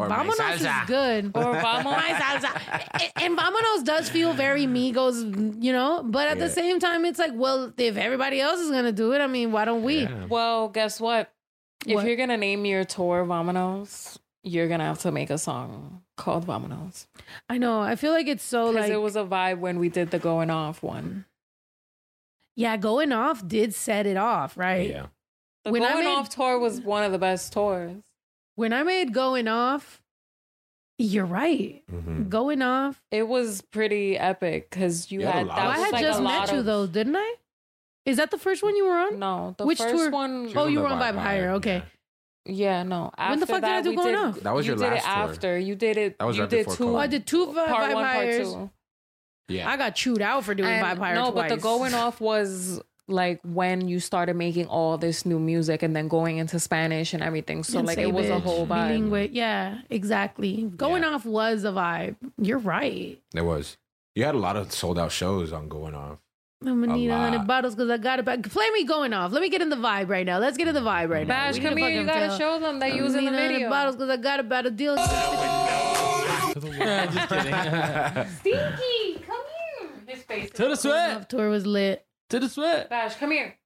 Or 0.00 0.08
Vámonos 0.08 0.54
is 0.54 0.86
good. 0.86 1.32
Or 1.34 1.54
vamos. 1.54 1.92
Salsa. 1.94 2.80
And- 2.92 3.12
and 3.16 3.38
Vámonos 3.38 3.84
does 3.84 4.08
feel 4.08 4.32
very 4.32 4.64
Migos, 4.66 5.62
you 5.62 5.72
know, 5.72 6.02
but 6.04 6.28
at 6.28 6.38
the 6.38 6.48
same 6.48 6.78
time, 6.78 7.04
it's 7.04 7.18
like, 7.18 7.32
well, 7.34 7.72
if 7.76 7.96
everybody 7.96 8.40
else 8.40 8.60
is 8.60 8.70
going 8.70 8.84
to 8.84 8.92
do 8.92 9.12
it, 9.12 9.20
I 9.20 9.26
mean, 9.26 9.50
why 9.50 9.64
don't 9.64 9.82
we? 9.82 10.02
Yeah. 10.02 10.26
Well, 10.26 10.68
guess 10.68 11.00
what? 11.00 11.32
What? 11.86 12.02
If 12.02 12.08
you're 12.08 12.16
gonna 12.16 12.36
name 12.36 12.64
your 12.64 12.84
tour 12.84 13.24
Vamonos, 13.24 14.18
you're 14.42 14.66
gonna 14.68 14.84
have 14.84 14.98
to 15.02 15.12
make 15.12 15.30
a 15.30 15.38
song 15.38 16.02
called 16.16 16.44
Vamonos. 16.46 17.06
I 17.48 17.58
know. 17.58 17.80
I 17.80 17.94
feel 17.94 18.12
like 18.12 18.26
it's 18.26 18.42
so 18.42 18.70
like, 18.70 18.90
it 18.90 18.96
was 19.00 19.14
a 19.14 19.22
vibe 19.24 19.58
when 19.60 19.78
we 19.78 19.88
did 19.88 20.10
the 20.10 20.18
going 20.18 20.50
off 20.50 20.82
one. 20.82 21.24
yeah, 22.56 22.76
going 22.76 23.12
off 23.12 23.46
did 23.46 23.74
set 23.74 24.06
it 24.06 24.16
off, 24.16 24.56
right? 24.56 24.90
Yeah. 24.90 25.06
The 25.68 25.72
When 25.72 25.82
I 25.84 25.92
going 25.92 26.04
made- 26.06 26.10
off 26.14 26.28
tour 26.30 26.58
was 26.58 26.80
one 26.80 27.04
of 27.04 27.12
the 27.12 27.18
best 27.18 27.52
tours. 27.52 28.02
when 28.56 28.72
I 28.72 28.82
made 28.82 29.12
going 29.12 29.46
off, 29.48 30.00
you're 30.98 31.26
right. 31.26 31.82
Mhm. 31.92 32.28
Going 32.28 32.62
off. 32.62 33.00
It 33.10 33.28
was 33.28 33.60
pretty 33.62 34.18
epic 34.18 34.70
because 34.70 35.12
you 35.12 35.20
You 35.20 35.26
had 35.26 35.34
had 35.34 35.48
that 35.48 35.58
I 35.58 35.78
had 35.78 35.92
like 35.92 36.02
just 36.02 36.20
met 36.20 36.24
lot 36.28 36.52
you 36.52 36.58
of, 36.60 36.64
though, 36.64 36.86
didn't 36.86 37.16
I? 37.16 37.34
Is 38.04 38.16
that 38.16 38.30
the 38.30 38.38
first 38.38 38.62
one 38.62 38.74
you 38.76 38.86
were 38.86 38.96
on? 38.98 39.18
No, 39.18 39.54
the 39.58 39.66
Which 39.66 39.78
first 39.78 39.94
tour? 39.94 40.10
one. 40.10 40.50
Oh, 40.56 40.64
was 40.64 40.72
you 40.72 40.80
were 40.80 40.88
the 40.88 40.94
on 40.94 41.00
Vibe 41.14 41.18
Higher. 41.18 41.50
Okay. 41.52 41.82
Yeah, 42.46 42.82
no. 42.82 43.10
After 43.18 43.30
When 43.32 43.40
the 43.40 43.46
fuck 43.46 43.60
did 43.60 43.70
I 43.70 43.82
do 43.82 43.94
Going 43.94 44.06
did, 44.08 44.14
Off? 44.16 44.40
That 44.40 44.54
was 44.54 44.66
you 44.66 44.72
your 44.72 44.78
did 44.78 44.90
last 44.94 45.04
it 45.04 45.06
tour. 45.06 45.30
after. 45.30 45.58
You 45.58 45.74
did 45.76 45.96
it. 45.98 46.18
That 46.18 46.24
was 46.24 46.36
you 46.36 46.42
right 46.44 46.50
did 46.50 46.64
before 46.64 46.76
two. 46.76 46.84
COVID. 46.84 46.94
Oh, 46.94 46.96
I 46.96 47.06
did 47.06 47.26
two 47.26 47.46
Vibe, 47.48 47.66
part 47.66 47.92
one, 47.94 48.04
part 48.06 48.30
two. 48.32 48.70
Yeah. 49.48 49.68
I 49.70 49.76
got 49.76 49.94
chewed 49.94 50.22
out 50.22 50.44
for 50.44 50.54
doing 50.54 50.70
And- 50.70 50.84
Vibe 50.86 50.98
Higher 50.98 51.14
no, 51.16 51.30
twice. 51.30 51.50
but 51.50 51.54
the 51.56 51.60
going 51.62 51.92
off 51.94 52.20
was 52.20 52.80
like 53.08 53.40
when 53.42 53.88
you 53.88 54.00
started 54.00 54.36
making 54.36 54.66
all 54.66 54.98
this 54.98 55.24
new 55.26 55.38
music 55.38 55.82
and 55.82 55.96
then 55.96 56.08
going 56.08 56.38
into 56.38 56.60
Spanish 56.60 57.14
and 57.14 57.22
everything. 57.22 57.64
So 57.64 57.78
And 57.78 57.86
like 57.86 57.96
say 57.96 58.02
it 58.02 58.12
was 58.12 58.28
a 58.28 58.38
whole 58.38 58.64
vibe. 58.66 58.68
bilingual. 58.68 59.24
Yeah, 59.24 59.78
exactly. 59.90 60.64
Going 60.76 61.02
Yeah. 61.02 61.10
off 61.10 61.24
was 61.24 61.64
a 61.64 61.68
vibe. 61.72 62.16
You're 62.40 62.58
right. 62.58 63.18
There 63.32 63.44
was. 63.44 63.76
You 64.14 64.24
had 64.24 64.34
a 64.34 64.38
lot 64.38 64.56
of 64.56 64.72
sold 64.72 64.98
out 64.98 65.10
shows 65.12 65.52
on 65.52 65.68
going 65.68 65.94
off. 65.94 66.18
I'm 66.66 66.80
gonna 66.80 66.92
A 66.92 66.96
need 66.96 67.08
a 67.08 67.16
hundred 67.16 67.46
bottles 67.46 67.76
because 67.76 67.88
I 67.88 67.98
got 67.98 68.18
it 68.18 68.24
back. 68.24 68.42
Play 68.42 68.68
me 68.70 68.82
going 68.82 69.12
off. 69.12 69.30
Let 69.30 69.42
me 69.42 69.48
get 69.48 69.62
in 69.62 69.68
the 69.70 69.76
vibe 69.76 70.08
right 70.08 70.26
now. 70.26 70.38
Let's 70.38 70.56
get 70.56 70.66
in 70.66 70.74
the 70.74 70.80
vibe 70.80 71.08
right 71.08 71.24
now. 71.24 71.34
Bash, 71.52 71.58
come 71.60 71.76
here. 71.76 71.88
You 71.88 72.04
gotta 72.04 72.28
feel- 72.30 72.38
show 72.38 72.58
them 72.58 72.80
that 72.80 72.94
you 72.96 73.04
was 73.04 73.14
in 73.14 73.24
the 73.26 73.30
I'm 73.30 73.36
need 73.36 73.48
video. 73.54 73.70
bottles 73.70 73.94
because 73.94 74.10
I 74.10 74.16
got 74.16 74.40
about 74.40 74.66
a 74.66 74.70
deal. 74.72 74.96
Just 74.96 75.10
kidding. 77.28 77.52
Stinky, 78.40 79.22
come 79.26 79.44
here. 79.46 79.90
His 80.06 80.22
face. 80.24 80.50
to 80.50 80.68
the 80.68 80.76
sweat. 80.76 81.28
Tour 81.28 81.48
was 81.50 81.64
lit. 81.66 82.04
To 82.30 82.38
the 82.38 82.48
sweat. 82.48 82.90
Bash, 82.90 83.16
come 83.16 83.30
here. 83.30 83.56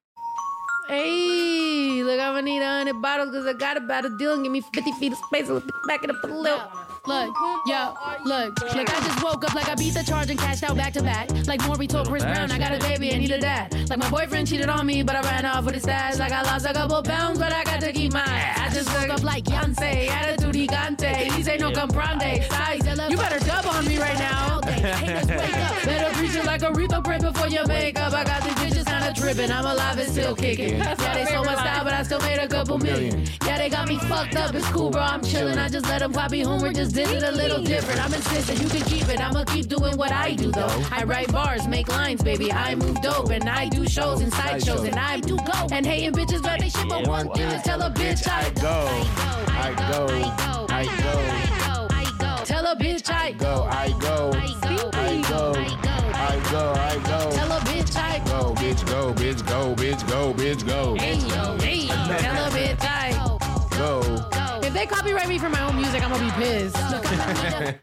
Hey, 0.88 2.02
look, 2.04 2.20
I'm 2.20 2.34
gonna 2.34 2.42
need 2.42 2.60
a 2.62 2.66
hundred 2.66 3.02
bottles 3.02 3.30
because 3.30 3.46
I 3.46 3.54
got 3.54 3.76
about 3.76 4.04
a 4.04 4.16
deal 4.18 4.34
and 4.34 4.44
give 4.44 4.52
me 4.52 4.60
50 4.60 4.92
feet 4.92 5.12
of 5.12 5.18
space. 5.18 5.48
Let's 5.48 5.66
back 5.88 6.04
it 6.04 6.10
up 6.10 6.22
a 6.22 6.28
little. 6.28 6.62
Look, 7.04 7.34
yo, 7.66 7.94
look, 8.24 8.62
like 8.76 8.88
I 8.88 9.00
just 9.00 9.24
woke 9.24 9.44
up 9.44 9.54
like 9.54 9.68
I 9.68 9.74
beat 9.74 9.92
the 9.92 10.04
charge 10.04 10.30
and 10.30 10.38
cashed 10.38 10.62
out 10.62 10.76
back 10.76 10.92
to 10.92 11.02
back. 11.02 11.28
Like 11.48 11.60
Maury 11.66 11.88
told 11.88 12.06
Chris 12.06 12.22
Brown, 12.22 12.52
I 12.52 12.58
got 12.58 12.72
a 12.72 12.78
baby, 12.78 13.12
I 13.12 13.18
need 13.18 13.32
a 13.32 13.40
dad. 13.40 13.90
Like 13.90 13.98
my 13.98 14.08
boyfriend 14.08 14.46
cheated 14.46 14.68
on 14.68 14.86
me, 14.86 15.02
but 15.02 15.16
I 15.16 15.22
ran 15.22 15.44
off 15.44 15.64
with 15.64 15.74
his 15.74 15.82
stash. 15.82 16.18
Like 16.20 16.30
I 16.30 16.42
lost 16.42 16.64
a 16.64 16.72
couple 16.72 17.02
pounds, 17.02 17.40
but 17.40 17.52
I 17.52 17.64
got 17.64 17.80
to 17.80 17.92
keep 17.92 18.12
mine. 18.12 18.22
I 18.28 18.70
just 18.72 18.88
woke 18.94 19.10
up 19.10 19.24
like 19.24 19.42
Beyonce, 19.44 20.10
attitude 20.10 20.54
gigante. 20.54 21.32
He 21.32 21.42
say 21.42 21.56
no 21.56 21.72
comprende. 21.72 22.48
Size, 22.48 23.10
you 23.10 23.16
better 23.16 23.44
dub 23.44 23.66
on 23.66 23.84
me 23.84 23.98
right 23.98 24.18
now. 24.18 24.60
Haters, 24.66 25.26
wake 25.26 25.54
up. 25.54 25.84
Better 25.84 26.16
preach 26.16 26.36
it 26.36 26.44
like 26.44 26.62
a 26.62 26.66
Aretha 26.66 27.02
pray 27.02 27.18
before 27.18 27.48
you 27.48 27.66
make 27.66 27.98
up. 27.98 28.12
I 28.12 28.22
got 28.22 28.44
these 28.44 28.54
bitches 28.54 28.71
kinda 29.02 29.20
tripping. 29.20 29.50
I'm 29.50 29.66
alive 29.66 29.98
and 29.98 30.10
still 30.10 30.34
kicking. 30.34 30.78
Yeah, 30.78 31.14
they 31.14 31.24
stole 31.24 31.44
my 31.44 31.54
style, 31.54 31.84
but 31.84 31.92
I 31.92 32.02
still 32.02 32.20
made 32.20 32.38
a 32.38 32.48
couple 32.48 32.78
million. 32.78 33.26
Yeah, 33.44 33.58
they 33.58 33.68
got 33.68 33.88
me 33.88 33.98
fucked 33.98 34.36
up. 34.36 34.54
It's 34.54 34.68
cool, 34.68 34.90
bro. 34.90 35.00
I'm 35.00 35.22
chilling. 35.22 35.58
I 35.58 35.68
just 35.68 35.86
let 35.86 36.00
them 36.00 36.12
copy 36.12 36.42
Homer. 36.42 36.72
Just 36.72 36.94
did 36.94 37.08
it 37.10 37.22
a 37.22 37.32
little 37.32 37.62
different. 37.62 38.04
I'm 38.04 38.12
insistent. 38.12 38.60
You 38.62 38.68
can 38.68 38.82
keep 38.82 39.08
it. 39.08 39.20
I'ma 39.20 39.44
keep 39.44 39.68
doing 39.68 39.96
what 39.96 40.12
I 40.12 40.34
do, 40.34 40.50
though. 40.50 40.84
I 40.90 41.04
write 41.04 41.32
bars, 41.32 41.66
make 41.66 41.88
lines, 41.88 42.22
baby. 42.22 42.52
I 42.52 42.74
move 42.74 43.00
dope. 43.02 43.30
And 43.30 43.48
I 43.48 43.68
do 43.68 43.86
shows 43.88 44.20
and 44.20 44.32
side 44.32 44.64
shows. 44.64 44.84
And 44.84 44.96
I 44.96 45.20
do 45.20 45.36
go. 45.36 45.68
And 45.72 45.84
hating 45.86 46.12
bitches, 46.12 46.42
but 46.42 46.60
they 46.60 46.68
shit. 46.68 46.88
But 46.88 47.06
one 47.06 47.30
thing 47.32 47.48
is 47.50 47.62
tell 47.62 47.82
a 47.82 47.90
bitch 47.90 48.28
I 48.28 48.50
go, 48.50 48.86
I 49.48 49.74
go, 49.90 50.06
I 50.08 50.36
go, 50.42 50.66
I 50.68 50.84
go 50.84 51.32
I 51.32 51.64
go 51.72 51.86
I 51.90 52.04
go 52.18 52.44
Tell 52.44 52.66
a 52.66 52.76
bitch 52.76 53.10
I 53.10 53.32
go, 53.32 53.64
I 53.70 53.88
go, 54.00 54.32
I 54.34 54.46
go, 54.62 54.90
I 54.92 55.22
go, 55.28 55.91
I 56.32 56.98
go. 57.04 57.30
Tell 57.32 57.52
a 57.52 57.60
bitch 57.60 57.96
I 57.96 58.18
Go, 58.24 58.54
bitch, 58.54 58.86
go, 58.86 59.12
bitch, 59.12 59.46
go, 59.46 59.74
bitch, 59.74 60.08
go, 60.08 60.32
bitch, 60.32 60.66
go. 60.66 60.94
Hey, 60.94 61.16
yo, 61.16 61.58
hey. 61.58 61.86
Tell 61.88 62.46
a 62.46 62.50
bitch 62.50 62.82
I 62.82 63.12
Go, 63.76 64.60
If 64.66 64.72
they 64.72 64.80
they 64.82 64.86
copyright 64.86 65.28
me 65.28 65.38
for 65.38 65.48
my 65.48 65.62
own 65.62 65.76
music, 65.76 66.02
I'm 66.02 66.10
gonna 66.10 66.24
be 66.24 66.30
pissed. 66.42 66.76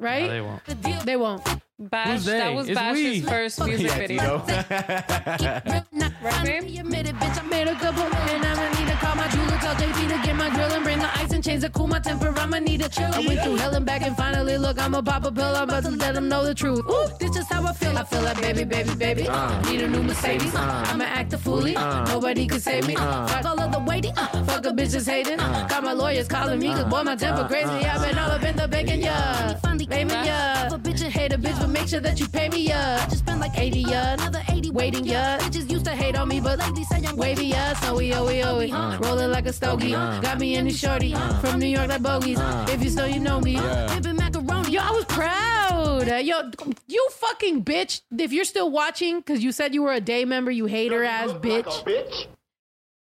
No, 0.00 0.06
right? 0.06 0.28
they 0.28 0.40
won't. 0.40 1.04
they 1.04 1.16
won't. 1.16 1.42
Bash, 1.80 2.08
Who's 2.08 2.24
that 2.26 2.52
was 2.54 2.68
It's 2.68 2.78
Bash's 2.78 3.02
we. 3.02 3.20
first 3.22 3.64
music 3.64 3.86
Yeah, 3.86 3.96
video. 3.96 4.38
Tito. 4.40 5.84
Right, 6.22 6.44
babe? 6.44 6.78
Admitted, 6.80 7.14
bitch, 7.16 7.42
I 7.42 7.46
made 7.46 7.66
a 7.68 7.74
couple 7.76 8.02
and 8.02 8.44
I'ma 8.44 8.68
need 8.78 8.88
to 8.90 8.96
call 8.96 9.16
my 9.16 9.26
jeweler, 9.28 9.56
tell 9.56 9.74
JP 9.74 10.08
to 10.08 10.26
get 10.26 10.36
my 10.36 10.50
drill 10.50 10.70
and 10.72 10.84
bring 10.84 10.98
the 10.98 11.08
ice 11.18 11.32
and 11.32 11.42
chains 11.42 11.62
to 11.62 11.70
cool 11.70 11.86
my 11.86 11.98
temper. 11.98 12.28
I'ma 12.38 12.58
need 12.58 12.82
a 12.82 12.88
chill. 12.90 13.10
I 13.14 13.20
went 13.26 13.40
through 13.42 13.56
hell 13.56 13.74
and 13.74 13.86
back 13.86 14.02
and 14.02 14.14
finally 14.14 14.58
look, 14.58 14.78
I'ma 14.78 15.00
pop 15.00 15.24
a 15.24 15.32
pill. 15.32 15.56
I'm 15.56 15.62
about 15.68 15.84
to 15.84 15.90
let 15.90 16.14
them 16.14 16.28
know 16.28 16.44
the 16.44 16.54
truth. 16.54 16.80
Ooh, 16.90 17.06
this 17.18 17.34
is 17.36 17.48
how 17.48 17.64
I 17.66 17.72
feel. 17.72 17.96
I 17.96 18.04
feel 18.04 18.20
like 18.20 18.38
baby, 18.42 18.64
baby, 18.64 18.94
baby. 18.94 19.28
Uh. 19.28 19.62
Need 19.62 19.80
a 19.80 19.88
new 19.88 20.02
Mercedes. 20.02 20.54
Uh. 20.54 20.84
I'ma 20.88 21.04
act 21.04 21.32
a 21.32 21.38
foolie. 21.38 21.76
Uh. 21.76 22.04
Nobody 22.12 22.46
can 22.46 22.60
save 22.60 22.86
me. 22.86 22.96
Fuck 22.96 23.46
all 23.46 23.58
of 23.58 23.72
the 23.72 23.78
waiting. 23.80 24.14
Fuck 24.14 24.66
a 24.66 24.70
bitches 24.72 25.08
hating. 25.08 25.38
Got 25.38 25.82
my 25.84 25.92
lawyers 25.94 26.28
calling 26.28 26.58
me, 26.60 26.68
cause 26.74 26.84
boy, 26.84 27.02
my 27.02 27.16
temper 27.16 27.46
crazy. 27.48 27.70
I've 27.70 28.02
been 28.06 28.18
all 28.18 28.30
up 28.30 28.42
in 28.42 28.56
the 28.56 28.68
bacon, 28.68 29.00
yeah. 29.00 29.58
Baby, 29.88 30.10
yeah. 30.10 30.68
Hate 31.10 31.32
a 31.32 31.38
bitch, 31.38 31.58
but 31.58 31.69
make 31.70 31.88
sure 31.88 32.00
that 32.00 32.20
you 32.20 32.28
pay 32.28 32.48
me, 32.48 32.62
yeah. 32.62 33.06
Just 33.06 33.20
spend 33.20 33.40
like 33.40 33.58
80, 33.58 33.80
yeah. 33.80 34.14
Another 34.14 34.42
80 34.48 34.70
waiting, 34.70 35.04
yeah. 35.04 35.38
Bitches 35.38 35.70
used 35.70 35.84
to 35.84 35.92
hate 35.92 36.16
on 36.16 36.28
me, 36.28 36.40
but 36.40 36.58
lately 36.58 36.84
say 36.84 37.02
I'm 37.06 37.16
wavy, 37.16 37.46
yeah. 37.46 37.74
Snowy, 37.74 38.12
oh, 38.14 38.26
we, 38.26 38.42
oh, 38.42 38.58
we. 38.58 38.70
Uh, 38.70 38.78
uh, 38.78 38.98
rolling 38.98 39.30
like 39.30 39.46
a 39.46 39.52
stogie. 39.52 39.94
Uh, 39.94 40.20
got 40.20 40.38
me 40.38 40.56
in 40.56 40.64
the 40.64 40.72
shorty. 40.72 41.14
From 41.40 41.60
New 41.60 41.66
York 41.66 41.88
like 41.88 42.02
bogeys. 42.02 42.38
If 42.68 42.82
you 42.82 42.90
know, 42.90 43.04
you 43.04 43.20
know 43.20 43.40
me. 43.40 43.56
Pimpin' 43.56 44.16
macaroni. 44.16 44.72
Yo, 44.72 44.80
I 44.80 44.90
was 44.90 45.04
proud. 45.04 46.08
Uh, 46.08 46.16
Yo, 46.16 46.50
you 46.86 47.08
fucking 47.12 47.64
bitch. 47.64 48.02
If 48.16 48.32
you're 48.32 48.44
still 48.44 48.70
watching, 48.70 49.18
because 49.18 49.42
you 49.42 49.52
said 49.52 49.74
you 49.74 49.82
were 49.82 49.92
a 49.92 50.00
day 50.00 50.24
member, 50.24 50.50
you 50.50 50.66
hater 50.66 51.04
ass 51.04 51.30
bitch. 51.30 52.26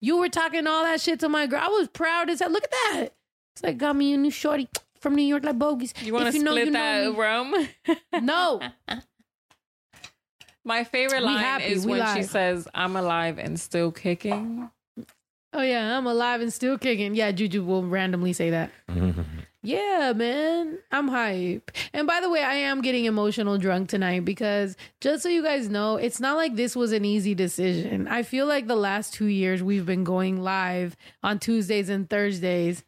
You 0.02 0.18
were 0.18 0.30
talking 0.30 0.68
all 0.68 0.84
that 0.84 1.00
shit 1.00 1.22
to 1.22 1.30
my 1.30 1.48
girl. 1.48 1.62
I 1.64 1.70
was 1.70 1.88
proud 1.88 2.30
as 2.30 2.40
hell. 2.40 2.52
Look 2.52 2.66
at 2.66 2.72
that. 2.72 3.10
It's 3.56 3.64
like 3.64 3.78
got 3.78 3.96
me 3.96 4.14
a 4.14 4.18
new 4.18 4.32
shorty 4.32 4.68
from 5.04 5.14
New 5.16 5.24
York 5.24 5.44
like 5.44 5.60
bogies. 5.60 5.94
You 6.02 6.14
want 6.14 6.24
to 6.32 6.36
If 6.36 6.42
know, 6.42 6.52
split 6.52 6.66
you 6.66 6.72
know 6.72 7.12
that 7.12 7.12
me. 7.12 7.18
rum? 7.20 7.68
No. 8.24 8.62
My 10.66 10.86
favorite 10.86 11.24
line 11.24 11.40
happy, 11.40 11.66
is 11.66 11.86
we 11.86 11.92
when 12.00 12.16
she 12.16 12.24
says, 12.24 12.68
"I'm 12.74 12.96
alive 12.96 13.38
and 13.38 13.60
still 13.60 13.92
kicking." 13.92 14.70
Oh 15.52 15.62
yeah, 15.62 15.98
I'm 15.98 16.08
alive 16.08 16.40
and 16.42 16.52
still 16.54 16.78
kicking. 16.78 17.16
Yeah, 17.16 17.32
Juju 17.34 17.64
will 17.64 17.84
randomly 17.86 18.32
say 18.32 18.50
that. 18.52 18.72
yeah, 19.62 20.14
man, 20.16 20.80
I'm 20.90 21.10
hype. 21.10 21.70
And 21.92 22.08
by 22.08 22.22
the 22.22 22.30
way, 22.30 22.42
I 22.42 22.56
am 22.56 22.82
getting 22.82 23.06
emotional 23.06 23.58
drunk 23.58 23.90
tonight 23.90 24.24
because 24.24 24.78
just 25.02 25.22
so 25.22 25.28
you 25.30 25.44
guys 25.44 25.68
know, 25.70 25.98
it's 25.98 26.22
not 26.22 26.38
like 26.38 26.56
this 26.56 26.76
was 26.78 26.94
an 26.94 27.04
easy 27.04 27.36
decision. 27.36 28.08
I 28.08 28.24
feel 28.24 28.46
like 28.48 28.68
the 28.68 28.78
last 28.78 29.14
two 29.14 29.26
years 29.28 29.62
we've 29.62 29.86
been 29.86 30.06
going 30.06 30.42
live 30.42 30.96
on 31.22 31.40
Tuesdays 31.40 31.90
and 31.90 32.10
Thursdays. 32.10 32.84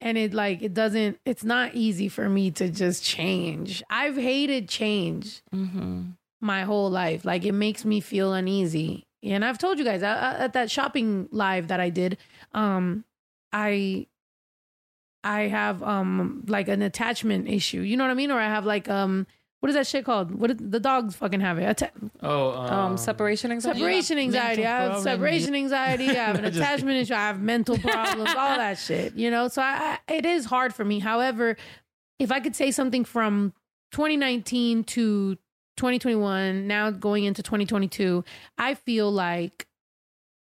And 0.00 0.18
it 0.18 0.34
like 0.34 0.62
it 0.62 0.74
doesn't 0.74 1.18
it's 1.24 1.42
not 1.44 1.74
easy 1.74 2.08
for 2.08 2.28
me 2.28 2.50
to 2.52 2.68
just 2.68 3.02
change. 3.02 3.82
I've 3.90 4.16
hated 4.16 4.68
change 4.68 5.42
Mm-hmm. 5.54 6.10
my 6.40 6.62
whole 6.62 6.90
life. 6.90 7.24
Like 7.24 7.44
it 7.44 7.52
makes 7.52 7.84
me 7.84 8.00
feel 8.00 8.32
uneasy. 8.34 9.06
And 9.22 9.44
I've 9.44 9.58
told 9.58 9.78
you 9.78 9.84
guys 9.84 10.02
I, 10.02 10.12
I- 10.12 10.38
at 10.44 10.52
that 10.52 10.70
shopping 10.70 11.28
live 11.32 11.68
that 11.68 11.80
I 11.80 11.88
did, 11.90 12.18
um, 12.52 13.04
I 13.52 14.06
I 15.24 15.42
have 15.48 15.82
um 15.82 16.44
like 16.46 16.68
an 16.68 16.82
attachment 16.82 17.48
issue. 17.48 17.80
You 17.80 17.96
know 17.96 18.04
what 18.04 18.10
I 18.10 18.14
mean? 18.14 18.30
Or 18.30 18.38
I 18.38 18.46
have 18.48 18.64
like 18.66 18.88
um 18.88 19.26
what 19.60 19.68
is 19.70 19.74
that 19.74 19.86
shit 19.86 20.04
called? 20.04 20.32
What 20.34 20.50
is, 20.50 20.56
the 20.60 20.78
dogs 20.80 21.16
fucking 21.16 21.40
have 21.40 21.58
it? 21.58 21.64
Atta- 21.64 21.90
Oh, 22.22 22.50
Um, 22.52 22.96
separation 22.96 23.50
anxiety. 23.50 23.78
separation 23.80 24.18
anxiety. 24.18 24.66
I 24.66 24.82
have 24.82 25.02
separation 25.02 25.54
anxiety. 25.54 26.10
I 26.10 26.14
have 26.14 26.36
an 26.38 26.44
attachment 26.52 26.96
issue. 26.98 27.14
I 27.14 27.26
have 27.28 27.40
mental 27.40 27.78
problems. 27.78 28.30
all 28.36 28.56
that 28.56 28.78
shit. 28.78 29.14
You 29.14 29.30
know, 29.30 29.48
so 29.48 29.62
I, 29.62 29.98
I, 30.08 30.12
it 30.12 30.26
is 30.26 30.44
hard 30.44 30.74
for 30.74 30.84
me. 30.84 30.98
However, 31.00 31.56
if 32.18 32.30
I 32.30 32.40
could 32.40 32.54
say 32.54 32.70
something 32.70 33.04
from 33.04 33.52
2019 33.92 34.84
to 34.84 35.36
2021, 35.76 36.66
now 36.66 36.90
going 36.90 37.24
into 37.24 37.42
2022, 37.42 38.24
I 38.58 38.74
feel 38.74 39.10
like 39.10 39.66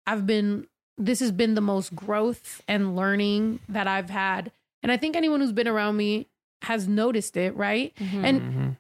I've 0.07 0.25
been. 0.27 0.67
This 0.97 1.19
has 1.19 1.31
been 1.31 1.55
the 1.55 1.61
most 1.61 1.93
growth 1.93 2.61
and 2.69 2.95
learning 2.95 3.59
that 3.67 3.85
I've 3.85 4.09
had, 4.09 4.51
and 4.81 4.91
I 4.91 4.97
think 4.97 5.15
anyone 5.17 5.41
who's 5.41 5.51
been 5.51 5.67
around 5.67 5.97
me 5.97 6.27
has 6.61 6.87
noticed 6.87 7.35
it, 7.35 7.53
right? 7.55 7.91
And 7.99 8.41
Mhm. 8.41 8.77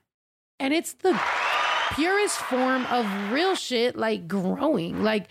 And 0.59 0.73
it's 0.73 0.93
the 0.93 1.19
purest 1.93 2.37
form 2.37 2.85
of 2.87 3.31
real 3.31 3.55
shit 3.55 3.95
like 3.95 4.27
growing. 4.27 5.03
Like 5.03 5.27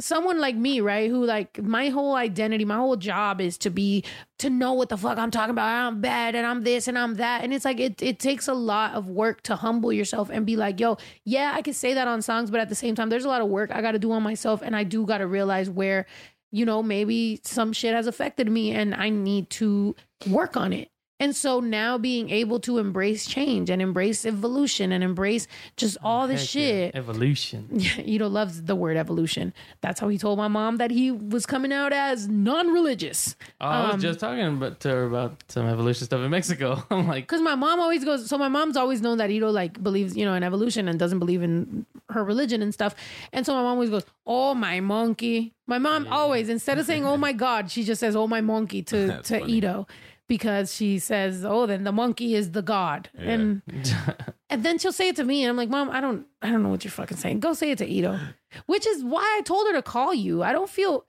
someone 0.00 0.38
like 0.38 0.54
me 0.54 0.80
right 0.80 1.10
who 1.10 1.24
like 1.24 1.62
my 1.62 1.88
whole 1.88 2.14
identity 2.14 2.64
my 2.64 2.76
whole 2.76 2.96
job 2.96 3.40
is 3.40 3.56
to 3.56 3.70
be 3.70 4.04
to 4.38 4.50
know 4.50 4.74
what 4.74 4.90
the 4.90 4.96
fuck 4.96 5.18
i'm 5.18 5.30
talking 5.30 5.50
about. 5.50 5.66
I'm 5.66 6.00
bad 6.00 6.34
and 6.34 6.46
i'm 6.46 6.62
this 6.62 6.88
and 6.88 6.98
i'm 6.98 7.14
that. 7.14 7.42
And 7.42 7.54
it's 7.54 7.64
like 7.64 7.80
it, 7.80 8.02
it 8.02 8.18
takes 8.18 8.48
a 8.48 8.54
lot 8.54 8.94
of 8.94 9.08
work 9.08 9.42
to 9.44 9.56
humble 9.56 9.92
yourself 9.92 10.30
and 10.30 10.44
be 10.44 10.56
like 10.56 10.78
yo 10.78 10.98
yeah 11.24 11.52
i 11.54 11.62
can 11.62 11.72
say 11.72 11.94
that 11.94 12.06
on 12.06 12.20
songs 12.20 12.50
but 12.50 12.60
at 12.60 12.68
the 12.68 12.74
same 12.74 12.94
time 12.94 13.08
there's 13.08 13.24
a 13.24 13.28
lot 13.28 13.40
of 13.40 13.48
work 13.48 13.70
i 13.72 13.80
gotta 13.80 13.98
do 13.98 14.12
on 14.12 14.22
myself 14.22 14.60
and 14.62 14.76
i 14.76 14.84
do 14.84 15.06
gotta 15.06 15.26
realize 15.26 15.70
where 15.70 16.04
you 16.52 16.64
know 16.64 16.82
maybe 16.82 17.40
some 17.44 17.72
shit 17.72 17.94
has 17.94 18.06
affected 18.06 18.50
me 18.50 18.72
and 18.72 18.94
i 18.94 19.08
need 19.08 19.48
to 19.50 19.96
work 20.28 20.56
on 20.56 20.72
it 20.72 20.90
and 21.20 21.34
so 21.34 21.60
now 21.60 21.98
being 21.98 22.30
able 22.30 22.60
to 22.60 22.78
embrace 22.78 23.26
change 23.26 23.70
and 23.70 23.82
embrace 23.82 24.24
evolution 24.24 24.92
and 24.92 25.02
embrace 25.02 25.46
just 25.76 25.96
all 26.02 26.28
this 26.28 26.52
Heck 26.52 26.62
yeah. 26.62 26.68
shit. 26.70 26.94
Evolution. 26.96 27.68
Ito 28.04 28.28
loves 28.28 28.62
the 28.62 28.76
word 28.76 28.96
evolution. 28.96 29.52
That's 29.80 29.98
how 30.00 30.08
he 30.08 30.18
told 30.18 30.38
my 30.38 30.48
mom 30.48 30.76
that 30.76 30.90
he 30.90 31.10
was 31.10 31.44
coming 31.46 31.72
out 31.72 31.92
as 31.92 32.28
non-religious. 32.28 33.36
Oh, 33.60 33.66
I 33.66 33.84
was 33.86 33.94
Um, 33.94 34.00
just 34.00 34.20
talking 34.20 34.44
about, 34.46 34.80
to 34.80 34.88
her 34.90 35.04
about 35.06 35.42
some 35.48 35.66
evolution 35.66 36.04
stuff 36.06 36.20
in 36.20 36.30
Mexico. 36.30 36.82
I'm 36.90 37.06
like, 37.08 37.24
Because 37.24 37.40
my 37.40 37.54
mom 37.54 37.80
always 37.80 38.04
goes, 38.04 38.28
so 38.28 38.38
my 38.38 38.48
mom's 38.48 38.76
always 38.76 39.00
known 39.02 39.18
that 39.18 39.30
Ito 39.30 39.50
like 39.50 39.82
believes, 39.82 40.16
you 40.16 40.24
know, 40.24 40.34
in 40.34 40.42
evolution 40.42 40.88
and 40.88 40.98
doesn't 40.98 41.18
believe 41.18 41.42
in 41.42 41.86
her 42.10 42.24
religion 42.24 42.62
and 42.62 42.72
stuff. 42.72 42.94
And 43.32 43.44
so 43.44 43.54
my 43.54 43.62
mom 43.62 43.72
always 43.74 43.90
goes, 43.90 44.04
oh 44.26 44.54
my 44.54 44.80
monkey. 44.80 45.52
My 45.66 45.78
mom 45.78 46.06
always, 46.10 46.48
instead 46.48 46.78
of 46.78 46.86
saying, 46.86 47.04
oh 47.04 47.16
my 47.16 47.32
God, 47.32 47.70
she 47.70 47.84
just 47.84 48.00
says, 48.00 48.16
oh 48.16 48.26
my 48.26 48.40
monkey 48.40 48.82
to, 48.84 49.06
That's 49.06 49.28
to 49.28 49.40
funny. 49.40 49.52
Ito. 49.54 49.86
Because 50.28 50.74
she 50.74 50.98
says, 50.98 51.42
"Oh, 51.44 51.64
then 51.66 51.84
the 51.84 51.92
monkey 51.92 52.34
is 52.34 52.52
the 52.52 52.60
god," 52.62 53.08
and 53.16 53.62
And 54.50 54.62
then 54.64 54.78
she'll 54.78 54.92
say 54.92 55.08
it 55.08 55.16
to 55.16 55.24
me, 55.24 55.42
and 55.42 55.50
I'm 55.50 55.56
like, 55.56 55.68
Mom, 55.70 55.90
I 55.90 56.00
don't, 56.00 56.26
I 56.42 56.50
don't 56.50 56.62
know 56.62 56.68
what 56.70 56.82
you're 56.84 56.90
fucking 56.90 57.16
saying. 57.18 57.40
Go 57.40 57.52
say 57.54 57.70
it 57.70 57.78
to 57.78 57.86
Ito, 57.86 58.18
which 58.66 58.86
is 58.86 59.02
why 59.04 59.22
I 59.38 59.42
told 59.42 59.66
her 59.68 59.72
to 59.74 59.82
call 59.82 60.12
you. 60.14 60.42
I 60.42 60.52
don't 60.52 60.68
feel. 60.70 61.04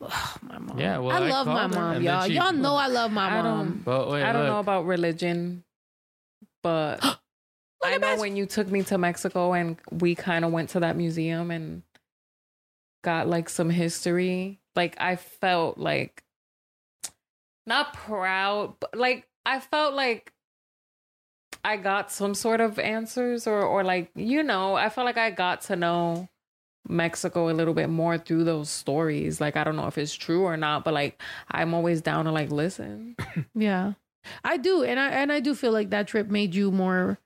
Ugh, 0.00 0.38
my 0.42 0.58
mom. 0.58 0.78
Yeah, 0.78 0.98
well, 0.98 1.16
I 1.16 1.26
I 1.26 1.28
love 1.28 1.46
my 1.46 1.52
called 1.54 1.74
her, 1.74 1.80
mom, 1.80 2.02
y'all. 2.02 2.26
she- 2.26 2.34
y'all 2.34 2.52
know 2.52 2.74
I 2.76 2.86
love 2.88 3.10
my 3.12 3.26
I 3.28 3.42
mom. 3.42 3.66
don't- 3.68 3.84
but 3.84 4.10
wait, 4.10 4.22
I 4.22 4.32
don't 4.32 4.42
look. 4.42 4.50
know 4.52 4.58
about 4.60 4.86
religion, 4.86 5.64
but 6.62 7.04
I 7.84 7.96
know 7.98 8.16
when 8.18 8.36
you 8.36 8.46
took 8.46 8.68
me 8.68 8.82
to 8.84 8.98
Mexico 8.98 9.52
and 9.52 9.78
we 9.90 10.14
kind 10.14 10.44
of 10.44 10.52
went 10.52 10.70
to 10.70 10.80
that 10.80 10.96
museum 10.96 11.50
and 11.50 11.82
got 13.02 13.28
like 13.28 13.48
some 13.48 13.70
history. 13.70 14.60
Like 14.76 14.96
I 15.00 15.16
felt 15.16 15.78
like 15.78 16.22
not 17.70 17.94
proud, 17.94 18.74
but 18.80 18.94
like 18.94 19.26
I 19.46 19.60
felt 19.60 19.94
like 19.94 20.32
I 21.64 21.78
got 21.78 22.10
some 22.10 22.34
sort 22.34 22.60
of 22.60 22.78
answers 22.78 23.46
or 23.46 23.62
or 23.62 23.82
like 23.82 24.10
you 24.14 24.42
know, 24.42 24.74
I 24.74 24.90
felt 24.90 25.06
like 25.06 25.16
I 25.16 25.30
got 25.30 25.62
to 25.62 25.76
know 25.76 26.28
Mexico 26.88 27.48
a 27.48 27.54
little 27.54 27.72
bit 27.72 27.88
more 27.88 28.18
through 28.18 28.44
those 28.44 28.68
stories. 28.68 29.40
Like 29.40 29.56
I 29.56 29.64
don't 29.64 29.76
know 29.76 29.86
if 29.86 29.96
it's 29.96 30.14
true 30.14 30.42
or 30.42 30.56
not, 30.56 30.84
but 30.84 30.92
like 30.92 31.22
I'm 31.50 31.72
always 31.72 32.02
down 32.02 32.26
to 32.26 32.32
like 32.32 32.50
listen. 32.50 33.16
Yeah, 33.54 33.94
I 34.44 34.56
do, 34.58 34.82
and 34.82 34.98
I 35.00 35.08
and 35.10 35.32
I 35.32 35.40
do 35.40 35.54
feel 35.54 35.72
like 35.72 35.90
that 35.90 36.08
trip 36.08 36.28
made 36.28 36.54
you 36.54 36.70
more 36.70 37.18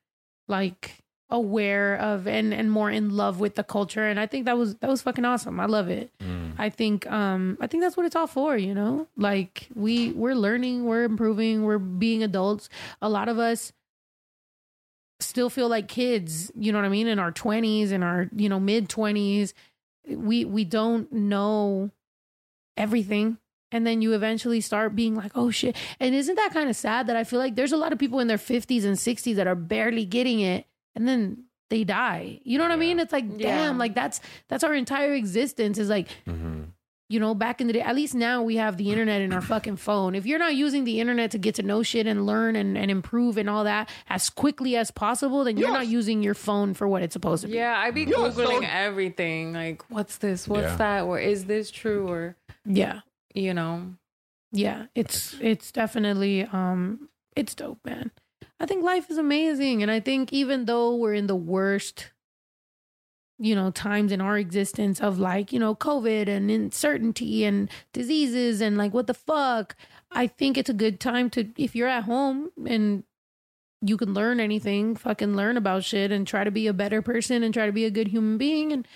like 0.46 1.03
aware 1.35 1.97
of 1.97 2.28
and 2.28 2.55
and 2.55 2.70
more 2.70 2.90
in 2.90 3.11
love 3.11 3.40
with 3.40 3.56
the 3.56 3.65
culture, 3.65 4.06
and 4.06 4.20
I 4.20 4.27
think 4.27 4.44
that 4.47 4.56
was 4.56 4.77
that 4.77 4.89
was 4.89 5.02
fucking 5.02 5.24
awesome. 5.24 5.59
I 5.59 5.66
love 5.66 5.89
it. 5.89 6.12
I 6.56 6.70
think 6.70 7.11
um 7.11 7.59
I 7.61 7.66
think 7.66 7.82
that's 7.82 7.97
what 7.97 8.06
it's 8.06 8.15
all 8.15 8.28
for, 8.28 8.56
you 8.56 8.73
know? 8.73 9.09
Like 9.16 9.69
we 9.74 10.12
we're 10.12 10.36
learning, 10.36 10.85
we're 10.85 11.02
improving, 11.05 11.65
we're 11.65 11.78
being 11.78 12.23
adults. 12.23 12.69
A 13.02 13.09
lot 13.09 13.28
of 13.28 13.39
us 13.40 13.73
still 15.19 15.51
feel 15.51 15.69
like 15.69 15.89
kids, 15.89 16.52
you 16.55 16.70
know 16.70 16.78
what 16.78 16.85
I 16.85 16.89
mean, 16.90 17.09
in 17.09 17.19
our 17.19 17.32
20s 17.32 17.90
in 17.90 18.02
our, 18.05 18.28
you 18.35 18.48
know, 18.48 18.61
mid 18.61 18.89
20s. 18.89 19.52
We 20.09 20.44
we 20.44 20.65
don't 20.65 21.12
know 21.12 21.90
everything. 22.77 23.39
And 23.73 23.85
then 23.85 24.02
you 24.02 24.12
eventually 24.12 24.61
start 24.61 24.94
being 24.94 25.16
like, 25.16 25.32
oh 25.35 25.51
shit. 25.51 25.74
And 25.98 26.15
isn't 26.15 26.36
that 26.36 26.52
kind 26.52 26.70
of 26.70 26.77
sad 26.77 27.09
that 27.09 27.16
I 27.16 27.24
feel 27.24 27.40
like 27.40 27.56
there's 27.56 27.73
a 27.73 27.77
lot 27.77 27.93
of 27.93 27.98
people 27.98 28.20
in 28.20 28.28
their 28.28 28.39
50s 28.39 28.85
and 28.85 28.97
60s 28.97 29.35
that 29.35 29.48
are 29.48 29.56
barely 29.56 30.05
getting 30.05 30.39
it 30.39 30.66
and 30.94 31.06
then 31.08 31.44
they 31.70 31.84
die. 31.84 32.40
You 32.44 32.58
know 32.58 32.64
what 32.64 32.72
I 32.72 32.76
mean? 32.76 32.98
It's 33.00 33.12
like, 33.12 33.24
Yeah. 33.36 33.56
damn, 33.64 33.78
like 33.78 33.94
that's 33.94 34.20
that's 34.48 34.64
our 34.64 34.74
entire 34.74 35.12
existence 35.14 35.78
is 35.78 35.88
like 35.88 36.08
Mhm. 36.26 36.68
you 37.10 37.20
know, 37.20 37.34
back 37.34 37.60
in 37.60 37.66
the 37.66 37.72
day, 37.74 37.80
at 37.82 37.94
least 37.94 38.14
now 38.14 38.42
we 38.42 38.56
have 38.56 38.76
the 38.78 38.90
internet 38.90 39.20
in 39.20 39.32
our 39.32 39.42
fucking 39.42 39.76
phone. 39.76 40.14
If 40.14 40.24
you're 40.24 40.38
not 40.38 40.54
using 40.54 40.84
the 40.84 41.00
internet 41.00 41.30
to 41.32 41.38
get 41.38 41.54
to 41.56 41.62
know 41.62 41.82
shit 41.82 42.06
and 42.06 42.24
learn 42.24 42.56
and, 42.56 42.78
and 42.78 42.90
improve 42.90 43.36
and 43.36 43.48
all 43.48 43.64
that 43.64 43.90
as 44.08 44.30
quickly 44.30 44.74
as 44.74 44.90
possible, 44.90 45.44
then 45.44 45.58
you're 45.58 45.70
not 45.70 45.86
using 45.86 46.22
your 46.22 46.34
phone 46.34 46.72
for 46.72 46.88
what 46.88 47.02
it's 47.02 47.12
supposed 47.12 47.42
to 47.42 47.48
be. 47.48 47.54
Yeah, 47.56 47.76
I 47.78 47.90
be 47.90 48.06
googling 48.06 48.66
everything. 48.68 49.52
Like, 49.52 49.82
what's 49.90 50.16
this? 50.16 50.48
What's 50.48 50.62
Yeah. 50.62 50.76
that? 50.76 51.02
Or 51.02 51.18
is 51.18 51.44
this 51.44 51.70
true? 51.70 52.08
Or 52.08 52.36
Yeah. 52.64 53.00
you 53.34 53.52
know, 53.52 53.94
yeah, 54.50 54.86
it's 54.94 55.36
it's 55.40 55.70
definitely 55.72 56.44
um 56.52 57.08
it's 57.36 57.54
dope, 57.54 57.80
man. 57.84 58.12
I 58.60 58.66
think 58.66 58.85
life 58.85 59.10
is 59.10 59.18
amazing, 59.18 59.82
and 59.82 59.90
I 59.90 60.01
think 60.01 60.32
even 60.32 60.64
though 60.64 60.94
we're 60.94 61.14
in 61.14 61.26
the 61.26 61.36
worst, 61.36 62.10
you 63.39 63.55
know, 63.55 63.70
times 63.70 64.12
in 64.12 64.20
our 64.20 64.39
existence 64.39 65.01
of 65.01 65.18
like 65.18 65.52
you 65.52 65.59
know 65.59 65.74
COVID 65.74 66.28
and 66.28 66.51
uncertainty 66.51 67.44
and 67.44 67.68
diseases 67.93 68.60
and 68.60 68.76
like 68.76 68.94
what 68.94 69.06
the 69.06 69.14
fuck, 69.14 69.76
I 70.10 70.26
think 70.26 70.56
it's 70.56 70.70
a 70.70 70.74
good 70.74 71.01
time 71.01 71.31
to 71.31 71.48
if 71.56 71.74
you're 71.74 71.89
at 71.89 72.05
home 72.05 72.51
and 72.66 73.05
you 73.82 73.97
can 73.97 74.14
learn 74.14 74.40
anything, 74.40 74.97
fucking 74.97 75.36
learn 75.36 75.56
about 75.56 75.85
shit 75.85 76.10
and 76.10 76.26
try 76.26 76.43
to 76.44 76.51
be 76.51 76.66
a 76.66 76.72
better 76.72 77.02
person 77.02 77.43
and 77.43 77.52
try 77.52 77.66
to 77.66 77.72
be 77.72 77.85
a 77.85 77.90
good 77.90 78.09
human 78.09 78.39
being 78.39 78.72
and 78.72 78.89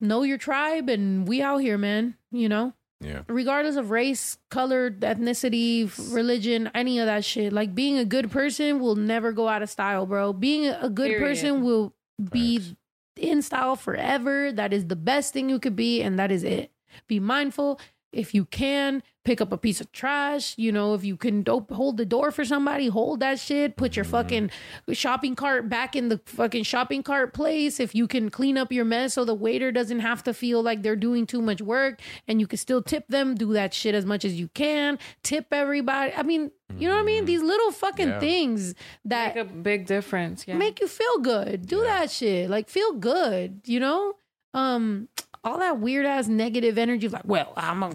know 0.00 0.22
your 0.22 0.36
tribe 0.36 0.90
and 0.90 1.26
we 1.26 1.40
out 1.40 1.58
here, 1.58 1.78
man, 1.78 2.16
you 2.30 2.48
know? 2.48 2.74
Yeah. 3.04 3.22
regardless 3.28 3.76
of 3.76 3.90
race, 3.90 4.38
color, 4.50 4.90
ethnicity, 4.90 5.90
religion, 6.14 6.70
any 6.74 6.98
of 6.98 7.06
that 7.06 7.24
shit. 7.24 7.52
Like 7.52 7.74
being 7.74 7.98
a 7.98 8.04
good 8.04 8.30
person 8.30 8.80
will 8.80 8.96
never 8.96 9.32
go 9.32 9.46
out 9.48 9.62
of 9.62 9.68
style, 9.70 10.06
bro. 10.06 10.32
Being 10.32 10.66
a 10.68 10.88
good 10.88 11.08
Period. 11.10 11.20
person 11.20 11.62
will 11.62 11.94
be 12.32 12.58
Facts. 12.58 12.74
in 13.16 13.42
style 13.42 13.76
forever. 13.76 14.52
That 14.52 14.72
is 14.72 14.86
the 14.86 14.96
best 14.96 15.32
thing 15.32 15.50
you 15.50 15.58
could 15.58 15.76
be, 15.76 16.02
and 16.02 16.18
that 16.18 16.30
is 16.30 16.44
it. 16.44 16.70
Be 17.06 17.20
mindful. 17.20 17.80
If 18.12 18.32
you 18.34 18.44
can, 18.46 19.02
pick 19.24 19.40
up 19.40 19.52
a 19.52 19.56
piece 19.58 19.80
of 19.80 19.90
trash. 19.92 20.54
You 20.58 20.70
know, 20.70 20.94
if 20.94 21.04
you 21.04 21.16
can 21.16 21.42
op- 21.48 21.70
hold 21.70 21.96
the 21.96 22.04
door 22.04 22.30
for 22.30 22.44
somebody, 22.44 22.88
hold 22.88 23.20
that 23.20 23.38
shit. 23.38 23.76
Put 23.76 23.96
your 23.96 24.04
fucking 24.04 24.50
shopping 24.92 25.34
cart 25.34 25.68
back 25.68 25.96
in 25.96 26.08
the 26.08 26.20
fucking 26.26 26.64
shopping 26.64 27.02
cart 27.02 27.32
place. 27.34 27.80
If 27.80 27.94
you 27.94 28.06
can 28.06 28.30
clean 28.30 28.56
up 28.58 28.70
your 28.70 28.84
mess 28.84 29.14
so 29.14 29.24
the 29.24 29.34
waiter 29.34 29.72
doesn't 29.72 30.00
have 30.00 30.22
to 30.24 30.34
feel 30.34 30.62
like 30.62 30.82
they're 30.82 30.94
doing 30.96 31.26
too 31.26 31.40
much 31.42 31.60
work 31.62 32.00
and 32.28 32.40
you 32.40 32.46
can 32.46 32.58
still 32.58 32.82
tip 32.82 33.08
them, 33.08 33.34
do 33.34 33.52
that 33.54 33.72
shit 33.74 33.94
as 33.94 34.04
much 34.04 34.24
as 34.24 34.34
you 34.34 34.48
can. 34.48 34.98
Tip 35.22 35.46
everybody. 35.52 36.12
I 36.14 36.22
mean, 36.22 36.50
you 36.78 36.88
know 36.88 36.94
what 36.94 37.00
I 37.02 37.04
mean? 37.04 37.24
These 37.24 37.42
little 37.42 37.70
fucking 37.72 38.08
Yeah. 38.08 38.20
things 38.20 38.74
that 39.04 39.34
Make 39.36 39.44
a 39.44 39.48
big 39.48 39.86
difference. 39.86 40.44
Yeah. 40.46 40.56
make 40.56 40.80
you 40.80 40.86
feel 40.88 41.18
good. 41.18 41.66
Do 41.66 41.82
that 41.82 42.10
shit. 42.10 42.50
Like 42.50 42.68
feel 42.68 42.92
good, 42.92 43.60
you 43.64 43.80
know? 43.80 44.14
Um 44.52 45.08
all 45.44 45.58
that 45.58 45.78
weird 45.78 46.06
ass 46.06 46.26
negative 46.28 46.78
energy 46.78 47.08
like, 47.08 47.24
well, 47.24 47.52
I'm 47.56 47.82
a 47.82 47.92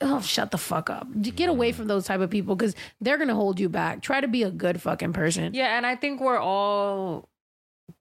oh, 0.00 0.20
shut 0.20 0.50
the 0.50 0.58
fuck 0.58 0.90
up. 0.90 1.06
Get 1.20 1.48
away 1.48 1.72
from 1.72 1.86
those 1.88 2.04
type 2.06 2.20
of 2.20 2.30
people 2.30 2.54
cuz 2.56 2.74
they're 3.00 3.16
going 3.16 3.28
to 3.28 3.34
hold 3.34 3.58
you 3.58 3.68
back. 3.68 4.02
Try 4.02 4.20
to 4.20 4.28
be 4.28 4.42
a 4.42 4.50
good 4.50 4.80
fucking 4.82 5.12
person. 5.12 5.54
yeah, 5.54 5.76
and 5.76 5.86
I 5.86 5.96
think 5.96 6.20
we're 6.20 6.38
all 6.38 7.28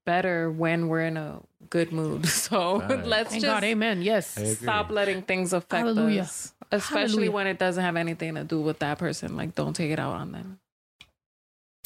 better 0.05 0.49
when 0.51 0.87
we're 0.87 1.01
in 1.05 1.17
a 1.17 1.41
good 1.69 1.91
mood. 1.91 2.25
So 2.27 2.79
Right. 2.81 3.05
let's 3.05 3.29
Thank 3.31 3.41
just 3.43 3.53
God, 3.53 3.63
amen. 3.63 4.01
Yes. 4.01 4.27
Stop 4.59 4.89
letting 4.89 5.21
things 5.21 5.53
affect 5.53 5.85
Hallelujah. 5.85 6.21
us. 6.23 6.53
Especially 6.71 6.99
Hallelujah. 7.09 7.31
when 7.31 7.47
it 7.47 7.59
doesn't 7.59 7.83
have 7.83 7.95
anything 7.97 8.35
to 8.35 8.43
do 8.43 8.61
with 8.61 8.79
that 8.79 8.97
person. 8.97 9.35
Like 9.37 9.55
don't 9.55 9.73
take 9.75 9.91
it 9.91 9.99
out 9.99 10.13
on 10.15 10.31
them. 10.31 10.59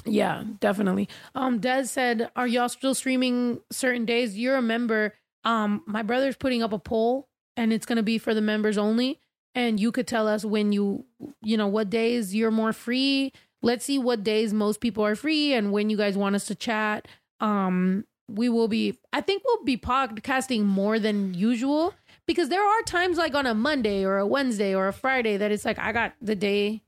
Yeah, 0.05 0.43
definitely. 0.59 1.09
Um, 1.33 1.57
Des 1.59 1.85
said, 1.85 2.29
"Are 2.35 2.45
y'all 2.45 2.69
still 2.69 2.93
streaming 2.93 3.61
certain 3.71 4.05
days?" 4.05 4.37
You 4.37 4.51
remember, 4.53 5.13
um, 5.45 5.83
my 5.85 6.01
brother's 6.01 6.35
putting 6.35 6.61
up 6.63 6.73
a 6.73 6.79
poll, 6.79 7.29
and 7.55 7.71
it's 7.71 7.85
gonna 7.85 8.03
be 8.03 8.17
for 8.17 8.33
the 8.33 8.41
members 8.41 8.77
only. 8.77 9.19
And 9.53 9.79
you 9.79 9.91
could 9.93 10.07
tell 10.07 10.27
us 10.27 10.43
when 10.43 10.73
you, 10.73 11.05
you 11.41 11.55
know, 11.55 11.67
what 11.67 11.89
days 11.89 12.35
you're 12.35 12.51
more 12.51 12.73
free. 12.73 13.31
Let's 13.61 13.85
see 13.85 13.97
what 13.97 14.23
days 14.23 14.53
most 14.53 14.81
people 14.81 15.05
are 15.05 15.15
free, 15.15 15.53
and 15.53 15.71
when 15.71 15.89
you 15.89 15.95
guys 15.97 16.17
want 16.17 16.35
us 16.35 16.45
to 16.47 16.55
chat. 16.55 17.07
Um, 17.39 18.05
we 18.27 18.49
will 18.49 18.67
be. 18.67 18.97
I 19.13 19.21
think 19.21 19.43
we'll 19.45 19.63
be 19.63 19.77
podcasting 19.77 20.63
more 20.63 20.99
than 20.99 21.33
usual 21.35 21.93
because 22.25 22.49
there 22.49 22.63
are 22.65 22.81
times 22.83 23.17
like 23.17 23.35
on 23.35 23.45
a 23.45 23.53
Monday 23.53 24.03
or 24.03 24.17
a 24.17 24.25
Wednesday 24.27 24.73
or 24.75 24.87
a 24.87 24.93
Friday 24.93 25.37
that 25.37 25.51
it's 25.51 25.63
like 25.63 25.77
I 25.79 25.91
got 25.91 26.13
the 26.21 26.35
day. 26.35 26.81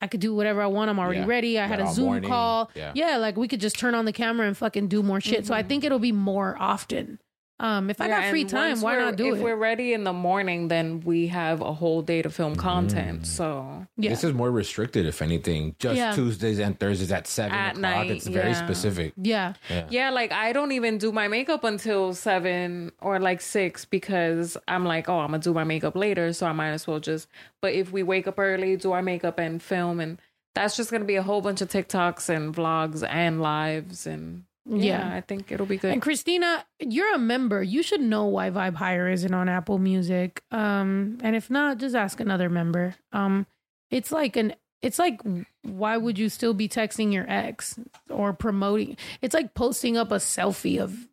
I 0.00 0.08
could 0.08 0.18
do 0.18 0.34
whatever 0.34 0.60
I 0.60 0.66
want. 0.66 0.90
I'm 0.90 0.98
already 0.98 1.20
Yeah. 1.20 1.26
ready. 1.26 1.58
I 1.60 1.66
had 1.68 1.78
a 1.78 1.86
Zoom 1.92 2.06
morning. 2.06 2.28
call. 2.28 2.70
Yeah. 2.74 2.90
Yeah, 2.96 3.16
like 3.18 3.36
we 3.36 3.46
could 3.46 3.60
just 3.60 3.78
turn 3.78 3.94
on 3.94 4.04
the 4.04 4.12
camera 4.12 4.48
and 4.48 4.56
fucking 4.56 4.88
do 4.88 5.00
more 5.04 5.20
shit. 5.20 5.46
So 5.46 5.54
I 5.54 5.62
think 5.62 5.84
it'll 5.84 6.00
be 6.00 6.10
more 6.10 6.56
often. 6.58 7.20
Um, 7.62 7.90
if 7.90 8.00
I 8.00 8.08
Yeah, 8.08 8.20
got 8.22 8.30
free 8.30 8.44
time, 8.44 8.80
why 8.80 8.96
not 8.96 9.14
do 9.16 9.26
if 9.28 9.34
it? 9.34 9.36
If 9.36 9.42
we're 9.44 9.56
ready 9.56 9.92
in 9.92 10.02
the 10.02 10.12
morning, 10.12 10.66
then 10.66 11.00
we 11.00 11.28
have 11.28 11.60
a 11.60 11.72
whole 11.72 12.02
day 12.02 12.20
to 12.20 12.28
film 12.28 12.56
content. 12.56 13.24
So 13.26 13.86
yeah, 13.96 14.10
This 14.10 14.24
is 14.24 14.34
more 14.34 14.50
restricted, 14.50 15.06
if 15.06 15.22
anything. 15.22 15.76
Just 15.78 15.96
Yeah. 15.96 16.12
Tuesdays 16.12 16.58
and 16.58 16.78
Thursdays 16.78 17.12
at 17.12 17.28
seven 17.28 17.56
At 17.56 17.76
o'clock. 17.76 17.80
night, 17.82 18.10
it's 18.10 18.26
very 18.26 18.50
yeah. 18.50 18.64
specific. 18.66 19.12
yeah, 19.16 19.52
Yeah. 19.70 19.86
yeah, 19.90 20.10
like 20.10 20.32
I 20.32 20.52
don't 20.52 20.72
even 20.72 20.98
do 20.98 21.12
my 21.12 21.28
makeup 21.28 21.62
until 21.62 22.12
seven 22.14 22.90
or 23.00 23.20
like 23.20 23.40
six 23.40 23.84
because 23.84 24.56
I'm 24.66 24.84
like, 24.84 25.08
oh, 25.08 25.20
I'm 25.20 25.28
gonna 25.30 25.38
do 25.38 25.54
my 25.54 25.64
makeup 25.64 25.94
later, 25.94 26.32
so 26.32 26.46
I 26.46 26.52
might 26.52 26.70
as 26.70 26.86
well 26.88 26.98
just. 26.98 27.28
But 27.60 27.74
if 27.74 27.92
we 27.92 28.02
wake 28.02 28.26
up 28.26 28.38
early, 28.40 28.76
do 28.76 28.90
our 28.90 29.02
makeup 29.02 29.38
and 29.38 29.62
film, 29.62 30.00
and 30.00 30.20
that's 30.54 30.76
just 30.76 30.90
gonna 30.90 31.04
be 31.04 31.16
a 31.16 31.22
whole 31.22 31.40
bunch 31.40 31.60
of 31.62 31.68
TikToks 31.70 32.28
and 32.28 32.52
vlogs 32.54 33.06
and 33.08 33.40
lives, 33.40 34.04
and 34.06 34.42
yeah, 34.66 35.08
Yeah. 35.10 35.16
I 35.16 35.20
think 35.20 35.50
it'll 35.52 35.66
be 35.66 35.76
good. 35.76 35.92
And 35.92 36.00
Christina, 36.02 36.64
you're 36.80 37.14
a 37.14 37.18
member. 37.18 37.62
You 37.62 37.82
should 37.82 38.00
know 38.00 38.26
why 38.26 38.50
Vibe 38.50 38.74
Higher 38.74 39.08
isn't 39.08 39.32
on 39.34 39.48
Apple 39.48 39.78
Music. 39.78 40.42
Um, 40.50 41.18
and 41.22 41.34
if 41.36 41.50
not, 41.50 41.78
just 41.78 41.94
ask 41.94 42.20
another 42.20 42.48
member. 42.48 42.94
Um, 43.12 43.46
it's 43.90 44.12
like 44.12 44.36
an 44.36 44.54
it's 44.80 44.98
like 44.98 45.20
why 45.62 45.96
would 45.96 46.18
you 46.18 46.28
still 46.28 46.54
be 46.54 46.68
texting 46.68 47.12
your 47.12 47.24
ex 47.28 47.78
or 48.10 48.32
promoting? 48.32 48.96
It's 49.20 49.34
like 49.34 49.54
posting 49.54 49.96
up 49.96 50.10
a 50.10 50.16
selfie 50.16 50.80
of 50.80 51.06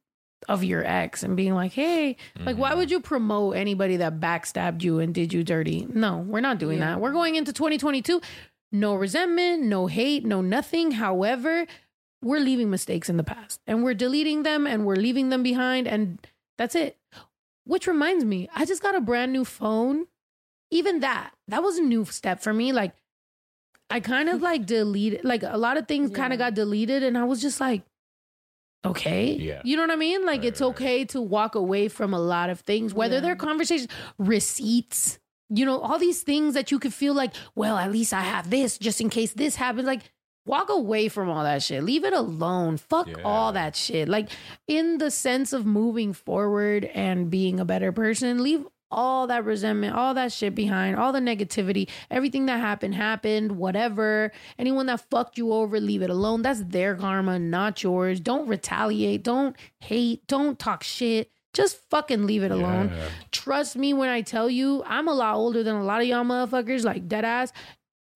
of 0.48 0.64
your 0.64 0.84
ex 0.86 1.22
and 1.22 1.36
being 1.36 1.54
like, 1.54 1.74
"Hey, 1.74 2.16
like 2.40 2.58
why 2.58 2.74
would 2.74 2.90
you 2.90 3.00
promote 3.02 3.58
anybody 3.58 3.98
that 3.98 4.20
backstabbed 4.20 4.82
you 4.84 5.00
and 5.00 5.14
did 5.14 5.34
you 5.34 5.44
dirty?" 5.44 5.86
No, 5.94 6.20
we're 6.20 6.40
not 6.40 6.58
doing 6.60 6.80
Yeah. 6.80 6.92
that. 6.94 7.02
We're 7.02 7.12
going 7.12 7.36
into 7.36 7.52
2022. 7.54 8.22
No 8.72 8.96
resentment, 8.96 9.64
no 9.64 9.88
hate, 9.88 10.26
no 10.26 10.42
nothing. 10.42 10.92
However, 10.92 11.68
we're 12.22 12.40
leaving 12.40 12.70
mistakes 12.70 13.10
in 13.10 13.18
the 13.18 13.24
past 13.24 13.62
and 13.66 13.84
we're 13.84 13.94
deleting 13.94 14.44
them 14.44 14.68
and 14.68 14.86
we're 14.86 14.96
leaving 14.96 15.30
them 15.30 15.42
behind 15.44 15.88
and 15.88 16.20
that's 16.58 16.76
it. 16.76 16.98
Which 17.66 17.88
reminds 17.88 18.26
me, 18.26 18.50
I 18.56 18.66
just 18.66 18.82
got 18.82 18.96
a 18.96 19.02
brand 19.02 19.32
new 19.32 19.46
phone. 19.46 20.08
Even 20.72 21.00
that, 21.00 21.32
that 21.48 21.64
was 21.64 21.78
a 21.78 21.82
new 21.82 22.06
step 22.06 22.42
for 22.42 22.54
me. 22.54 22.72
Like, 22.74 22.94
I 23.90 24.00
kind 24.00 24.28
of 24.30 24.42
like 24.42 24.66
deleted, 24.66 25.24
like 25.24 25.44
a 25.44 25.58
lot 25.58 25.78
of 25.78 25.88
things 25.88 26.12
kind 26.12 26.32
of 26.34 26.38
got 26.40 26.54
deleted, 26.54 27.02
and 27.04 27.18
I 27.18 27.24
was 27.24 27.42
just 27.42 27.60
like, 27.60 27.84
okay. 28.86 29.32
Yeah. 29.34 29.62
You 29.64 29.76
know 29.78 29.84
what 29.84 29.92
I 29.92 29.96
mean? 29.96 30.26
Like, 30.26 30.40
Right, 30.42 30.48
it's 30.50 30.62
right. 30.62 30.68
okay 30.68 31.06
to 31.06 31.22
walk 31.22 31.56
away 31.56 31.88
from 31.88 32.14
a 32.14 32.20
lot 32.20 32.50
of 32.50 32.60
things, 32.62 32.94
whether 32.94 33.16
Yeah. 33.16 33.22
they're 33.22 33.36
conversations, 33.36 33.90
receipts, 34.18 35.20
you 35.50 35.66
know, 35.66 35.80
all 35.80 35.98
these 35.98 36.22
things 36.22 36.54
that 36.54 36.72
you 36.72 36.80
could 36.80 36.94
feel 36.94 37.14
like, 37.14 37.34
well, 37.56 37.78
at 37.78 37.92
least 37.92 38.14
I 38.14 38.22
have 38.22 38.50
this 38.50 38.78
just 38.78 39.02
in 39.02 39.10
case 39.10 39.34
this 39.34 39.56
happens. 39.56 39.88
Like, 39.88 40.04
walk 40.50 40.70
away 40.70 41.08
from 41.08 41.30
all 41.30 41.44
that 41.44 41.62
shit. 41.62 41.84
Leave 41.84 42.04
it 42.04 42.14
alone. 42.14 42.78
Fuck 42.78 43.08
Yeah. 43.08 43.24
all 43.24 43.52
that 43.54 43.76
shit. 43.76 44.10
Like, 44.10 44.30
in 44.68 44.98
the 44.98 45.12
sense 45.12 45.54
of 45.54 45.66
moving 45.66 46.12
forward 46.14 46.86
and 46.86 47.30
being 47.30 47.60
a 47.60 47.66
better 47.66 47.92
person, 47.92 48.42
leave 48.44 48.66
all 48.92 49.28
that 49.28 49.46
resentment, 49.46 49.96
all 49.96 50.16
that 50.16 50.32
shit 50.32 50.56
behind, 50.56 50.96
all 50.96 51.12
the 51.14 51.20
negativity, 51.20 51.88
everything 52.10 52.48
that 52.48 52.60
happened, 52.60 52.96
happened, 52.96 53.52
whatever. 53.52 54.32
Anyone 54.58 54.88
that 54.88 55.06
fucked 55.12 55.38
you 55.38 55.54
over, 55.54 55.80
leave 55.80 56.02
it 56.02 56.10
alone. 56.10 56.42
That's 56.42 56.64
their 56.64 56.96
karma, 56.96 57.38
not 57.38 57.84
yours. 57.84 58.20
Don't 58.20 58.48
retaliate. 58.48 59.24
Don't 59.24 59.56
hate. 59.80 60.26
Don't 60.26 60.58
talk 60.58 60.82
shit. 60.84 61.30
Just 61.54 61.80
fucking 61.92 62.26
leave 62.26 62.44
it 62.44 62.52
alone. 62.52 62.90
Yeah. 62.96 63.10
Trust 63.32 63.76
me 63.76 63.94
when 63.94 64.10
I 64.10 64.22
tell 64.22 64.50
you, 64.50 64.84
I'm 64.86 65.08
a 65.08 65.14
lot 65.14 65.36
older 65.36 65.62
than 65.64 65.76
a 65.76 65.84
lot 65.84 66.02
of 66.02 66.08
y'all 66.08 66.24
motherfuckers, 66.24 66.84
like 66.84 67.08
dead 67.08 67.26
ass. 67.26 67.52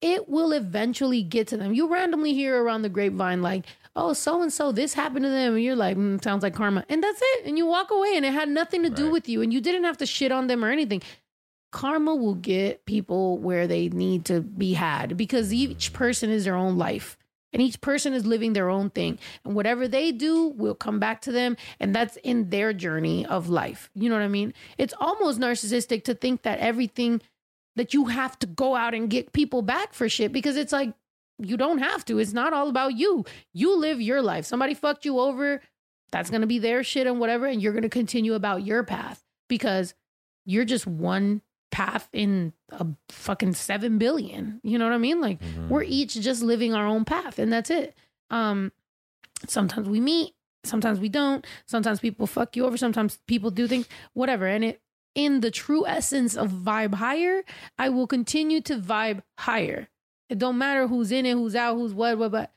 It 0.00 0.28
will 0.28 0.52
eventually 0.52 1.22
get 1.22 1.48
to 1.48 1.56
them. 1.56 1.72
You 1.72 1.86
randomly 1.88 2.34
hear 2.34 2.62
around 2.62 2.82
the 2.82 2.88
grapevine, 2.88 3.40
like, 3.42 3.64
oh, 3.96 4.12
so 4.12 4.42
and 4.42 4.52
so, 4.52 4.72
this 4.72 4.92
happened 4.94 5.24
to 5.24 5.30
them. 5.30 5.54
And 5.54 5.62
you're 5.62 5.76
like, 5.76 5.96
mm, 5.96 6.22
sounds 6.22 6.42
like 6.42 6.54
karma. 6.54 6.84
And 6.88 7.02
that's 7.02 7.20
it. 7.22 7.46
And 7.46 7.56
you 7.56 7.64
walk 7.66 7.90
away 7.90 8.12
and 8.16 8.24
it 8.24 8.32
had 8.32 8.48
nothing 8.48 8.82
to 8.82 8.90
do 8.90 9.04
Right. 9.04 9.12
with 9.12 9.28
you. 9.28 9.40
And 9.40 9.52
you 9.52 9.60
didn't 9.60 9.84
have 9.84 9.96
to 9.98 10.06
shit 10.06 10.32
on 10.32 10.46
them 10.46 10.64
or 10.64 10.70
anything. 10.70 11.00
Karma 11.72 12.14
will 12.14 12.34
get 12.34 12.84
people 12.86 13.38
where 13.38 13.66
they 13.66 13.88
need 13.88 14.24
to 14.26 14.40
be 14.40 14.74
had 14.74 15.16
because 15.16 15.52
each 15.52 15.92
person 15.92 16.30
is 16.30 16.44
their 16.44 16.54
own 16.54 16.78
life 16.78 17.16
and 17.52 17.60
each 17.62 17.80
person 17.80 18.12
is 18.12 18.24
living 18.26 18.52
their 18.52 18.68
own 18.70 18.90
thing. 18.90 19.18
And 19.44 19.54
whatever 19.56 19.88
they 19.88 20.12
do 20.12 20.48
will 20.50 20.74
come 20.76 20.98
back 21.00 21.20
to 21.22 21.32
them. 21.32 21.56
And 21.80 21.94
that's 21.94 22.16
in 22.18 22.50
their 22.50 22.72
journey 22.72 23.26
of 23.26 23.48
life. 23.48 23.90
You 23.94 24.08
know 24.08 24.16
what 24.16 24.22
I 24.22 24.28
mean? 24.28 24.54
It's 24.78 24.94
almost 25.00 25.40
narcissistic 25.40 26.04
to 26.04 26.14
think 26.14 26.42
that 26.42 26.58
everything 26.60 27.20
that 27.76 27.92
you 27.94 28.06
have 28.06 28.38
to 28.40 28.46
go 28.46 28.74
out 28.76 28.94
and 28.94 29.10
get 29.10 29.32
people 29.32 29.62
back 29.62 29.92
for 29.94 30.08
shit 30.08 30.32
because 30.32 30.56
it's 30.56 30.72
like, 30.72 30.94
you 31.38 31.56
don't 31.56 31.78
have 31.78 32.04
to. 32.04 32.18
It's 32.20 32.32
not 32.32 32.52
all 32.52 32.68
about 32.68 32.94
you. 32.96 33.24
You 33.52 33.76
live 33.76 34.00
your 34.00 34.22
life. 34.22 34.44
Somebody 34.44 34.74
fucked 34.74 35.04
you 35.04 35.18
over. 35.18 35.60
That's 36.12 36.30
going 36.30 36.42
to 36.42 36.46
be 36.46 36.60
their 36.60 36.84
shit 36.84 37.08
and 37.08 37.18
whatever. 37.18 37.46
And 37.46 37.60
you're 37.60 37.72
going 37.72 37.82
to 37.82 37.88
continue 37.88 38.34
about 38.34 38.62
your 38.64 38.84
path 38.84 39.24
because 39.48 39.94
you're 40.46 40.64
just 40.64 40.86
one 40.86 41.42
path 41.72 42.08
in 42.12 42.52
a 42.70 42.86
fucking 43.08 43.54
7 43.54 43.98
billion. 43.98 44.60
You 44.62 44.78
know 44.78 44.84
what 44.84 44.94
I 44.94 44.98
mean? 44.98 45.20
Like 45.20 45.40
Mhm. 45.40 45.68
we're 45.68 45.82
each 45.82 46.14
just 46.14 46.40
living 46.40 46.72
our 46.72 46.86
own 46.86 47.04
path 47.04 47.40
and 47.40 47.52
that's 47.52 47.68
it. 47.70 47.96
Um 48.30 48.70
sometimes 49.48 49.88
we 49.88 49.98
meet, 50.00 50.34
sometimes 50.62 51.00
we 51.00 51.08
don't. 51.08 51.44
Sometimes 51.66 51.98
people 52.00 52.26
fuck 52.28 52.54
you 52.56 52.64
over, 52.64 52.76
sometimes 52.76 53.18
people 53.26 53.50
do 53.50 53.66
things 53.66 53.88
whatever 54.12 54.46
and 54.46 54.64
it 54.64 54.80
in 55.14 55.40
the 55.40 55.50
true 55.50 55.86
essence 55.86 56.36
of 56.36 56.50
vibe 56.50 56.94
higher, 56.94 57.42
I 57.78 57.88
will 57.88 58.06
continue 58.06 58.60
to 58.62 58.78
vibe 58.78 59.22
higher. 59.38 59.88
It 60.28 60.38
don't 60.38 60.58
matter 60.58 60.86
who's 60.86 61.12
in 61.12 61.26
it, 61.26 61.34
who's 61.34 61.54
out, 61.54 61.76
who's 61.76 61.94
what, 61.94 62.18
what, 62.18 62.32
but 62.32 62.52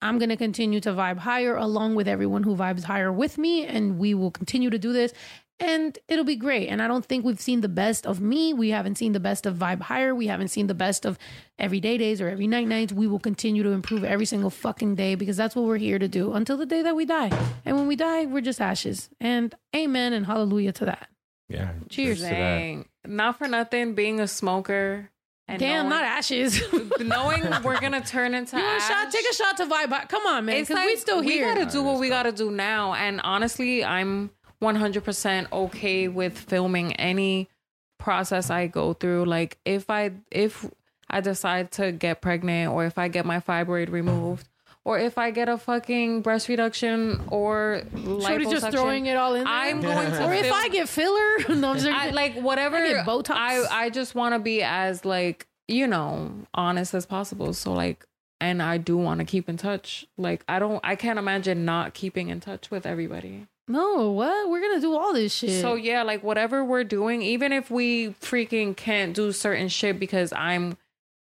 I'm 0.00 0.18
going 0.18 0.28
to 0.28 0.36
continue 0.36 0.80
to 0.80 0.90
vibe 0.90 1.18
higher 1.18 1.56
along 1.56 1.94
with 1.94 2.06
everyone 2.06 2.42
who 2.42 2.56
vibes 2.56 2.84
higher 2.84 3.12
with 3.12 3.38
me. 3.38 3.66
And 3.66 3.98
we 3.98 4.14
will 4.14 4.30
continue 4.30 4.70
to 4.70 4.78
do 4.78 4.92
this. 4.92 5.12
And 5.60 5.96
it'll 6.08 6.24
be 6.24 6.36
great. 6.36 6.68
And 6.68 6.82
I 6.82 6.88
don't 6.88 7.04
think 7.04 7.24
we've 7.24 7.40
seen 7.40 7.60
the 7.60 7.68
best 7.68 8.06
of 8.06 8.20
me. 8.20 8.52
We 8.52 8.70
haven't 8.70 8.96
seen 8.96 9.12
the 9.12 9.20
best 9.20 9.46
of 9.46 9.54
Vibe 9.54 9.82
Higher. 9.82 10.12
We 10.12 10.26
haven't 10.26 10.48
seen 10.48 10.66
the 10.66 10.74
best 10.74 11.06
of 11.06 11.16
everyday 11.58 11.96
days 11.96 12.20
or 12.20 12.28
every 12.28 12.48
night 12.48 12.66
nights. 12.66 12.92
We 12.92 13.06
will 13.06 13.20
continue 13.20 13.62
to 13.62 13.70
improve 13.70 14.02
every 14.02 14.26
single 14.26 14.50
fucking 14.50 14.96
day 14.96 15.14
because 15.14 15.36
that's 15.36 15.54
what 15.54 15.64
we're 15.64 15.78
here 15.78 15.98
to 15.98 16.08
do 16.08 16.32
until 16.32 16.56
the 16.56 16.66
day 16.66 16.82
that 16.82 16.96
we 16.96 17.06
die. 17.06 17.30
And 17.64 17.76
when 17.76 17.86
we 17.86 17.94
die, 17.94 18.26
we're 18.26 18.40
just 18.40 18.60
ashes. 18.60 19.10
And 19.20 19.54
amen 19.74 20.12
and 20.12 20.26
hallelujah 20.26 20.72
to 20.72 20.86
that. 20.86 21.08
Yeah. 21.48 21.72
Cheers. 21.88 22.18
to 22.18 22.24
that. 22.24 22.30
Dang. 22.30 22.88
Not 23.06 23.38
for 23.38 23.48
nothing, 23.48 23.94
being 23.94 24.20
a 24.20 24.28
smoker. 24.28 25.10
And 25.46 25.58
Damn, 25.58 25.88
knowing, 25.88 25.90
not 25.90 26.04
ashes. 26.04 26.62
knowing 27.00 27.42
we're 27.62 27.78
gonna 27.78 28.00
turn 28.00 28.34
into 28.34 28.56
you 28.56 28.62
want 28.62 28.78
a 28.78 28.80
shot? 28.80 29.10
Take 29.12 29.26
a 29.30 29.34
shot 29.34 29.56
to 29.58 29.66
Vibe 29.66 29.90
Higher. 29.90 30.06
Come 30.06 30.26
on, 30.26 30.46
man. 30.46 30.62
Because 30.62 30.74
like 30.74 30.86
we 30.86 30.96
still 30.96 31.20
here. 31.20 31.46
we 31.46 31.54
gotta 31.54 31.70
do 31.70 31.82
what 31.82 32.00
we 32.00 32.08
gotta 32.08 32.32
do 32.32 32.50
now. 32.50 32.94
And 32.94 33.20
honestly, 33.22 33.84
I'm 33.84 34.30
100% 34.62 35.52
okay 35.52 36.08
with 36.08 36.38
filming 36.38 36.94
any 36.94 37.50
process 37.98 38.48
I 38.48 38.68
go 38.68 38.94
through. 38.94 39.26
Like 39.26 39.58
if 39.66 39.90
I 39.90 40.12
if 40.30 40.66
I 41.10 41.20
decide 41.20 41.70
to 41.72 41.92
get 41.92 42.22
pregnant, 42.22 42.72
or 42.72 42.86
if 42.86 42.96
I 42.96 43.08
get 43.08 43.26
my 43.26 43.40
fibroid 43.40 43.90
removed, 43.90 44.48
or 44.84 44.98
if 44.98 45.16
I 45.16 45.30
get 45.30 45.48
a 45.48 45.56
fucking 45.56 46.20
breast 46.22 46.48
reduction 46.48 47.22
or 47.28 47.82
Shorty 47.94 48.44
just 48.44 48.70
throwing 48.70 49.06
it 49.06 49.16
all 49.16 49.34
in 49.34 49.44
there. 49.44 49.52
I'm 49.52 49.80
going 49.80 50.10
to 50.10 50.26
or 50.26 50.32
if 50.34 50.52
I 50.52 50.68
get 50.68 50.88
filler, 50.88 51.48
no, 51.56 51.74
I, 51.74 52.10
like 52.10 52.34
whatever. 52.34 52.76
I 52.76 52.88
get 52.88 53.06
Botox. 53.06 53.30
I 53.30 53.64
I 53.70 53.90
just 53.90 54.14
want 54.14 54.34
to 54.34 54.38
be 54.38 54.62
as 54.62 55.04
like 55.04 55.46
you 55.68 55.86
know 55.86 56.32
honest 56.52 56.92
as 56.94 57.06
possible. 57.06 57.54
So 57.54 57.72
like, 57.72 58.06
and 58.40 58.62
I 58.62 58.76
do 58.76 58.96
want 58.96 59.20
to 59.20 59.24
keep 59.24 59.48
in 59.48 59.56
touch. 59.56 60.06
Like 60.18 60.44
I 60.48 60.58
don't. 60.58 60.80
I 60.84 60.96
can't 60.96 61.18
imagine 61.18 61.64
not 61.64 61.94
keeping 61.94 62.28
in 62.28 62.40
touch 62.40 62.70
with 62.70 62.84
everybody. 62.84 63.46
no, 63.66 64.10
what? 64.10 64.50
We're 64.50 64.60
gonna 64.60 64.82
do 64.82 64.94
all 64.94 65.14
this 65.14 65.34
shit. 65.34 65.62
So 65.62 65.76
yeah, 65.76 66.02
like 66.02 66.22
whatever 66.22 66.62
we're 66.62 66.84
doing, 66.84 67.22
even 67.22 67.52
if 67.52 67.70
we 67.70 68.10
freaking 68.20 68.76
can't 68.76 69.14
do 69.14 69.32
certain 69.32 69.68
shit 69.68 69.98
because 69.98 70.30
I'm 70.34 70.76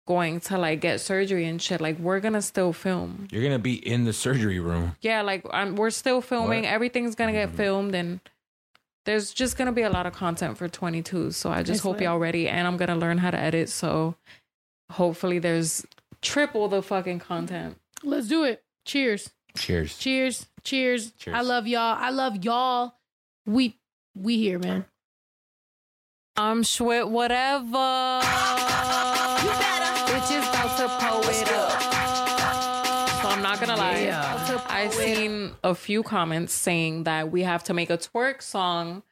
going 0.07 0.41
to 0.41 0.57
like 0.59 0.81
get 0.81 1.01
surgery 1.01 1.47
and 1.47 1.61
shit, 1.61 1.81
like 1.81 1.99
we're 1.99 2.21
gonna 2.21 2.43
still 2.43 2.73
film. 2.73 3.29
You're 3.31 3.43
gonna 3.43 3.59
be 3.59 3.75
in 3.75 4.05
the 4.05 4.13
surgery 4.13 4.61
room. 4.61 4.97
Yeah, 5.01 5.23
like 5.23 5.45
I'm, 5.51 5.77
we're 5.77 5.91
still 5.91 6.21
filming. 6.21 6.63
What? 6.65 6.73
Everything's 6.73 7.15
gonna 7.15 7.33
get 7.33 7.49
Mm-hmm. 7.49 7.57
filmed 7.57 7.95
and. 7.95 8.21
There's 9.05 9.33
just 9.33 9.57
gonna 9.57 9.71
be 9.71 9.83
a 9.83 9.89
lot 9.89 10.07
of 10.07 10.15
content 10.15 10.59
for 10.59 10.67
22, 10.69 11.31
so 11.31 11.49
I 11.49 11.59
just 11.63 11.79
Nice 11.79 11.81
hope 11.83 12.01
y'all 12.01 12.19
ready. 12.19 12.49
And 12.49 12.67
I'm 12.67 12.77
gonna 12.77 12.97
learn 12.97 13.19
how 13.19 13.31
to 13.31 13.39
edit, 13.39 13.69
so 13.69 14.17
hopefully 14.91 15.39
there's 15.39 15.87
triple 16.23 16.67
the 16.67 16.83
fucking 16.83 17.21
content. 17.21 17.77
let's 18.03 18.27
do 18.27 18.43
it. 18.43 18.65
Cheers. 18.85 19.31
Cheers. 19.57 19.97
Cheers. 19.97 20.47
Cheers. 20.65 21.13
Cheers. 21.13 21.37
I 21.37 21.43
love 21.43 21.69
y'all. 21.69 21.97
I 21.97 22.11
love 22.11 22.45
y'all. 22.45 22.95
We 23.47 23.77
we 24.17 24.39
here, 24.39 24.59
man. 24.59 24.87
I'm 26.37 26.65
Schwit, 26.65 27.09
whatever. 27.09 27.77
A 35.67 35.75
few 35.75 36.03
comments 36.03 36.53
saying 36.53 37.05
that 37.05 37.33
we 37.33 37.43
have 37.43 37.65
to 37.65 37.75
make 37.75 37.91
a 37.91 37.99
twerk 37.99 38.41
song 38.41 39.03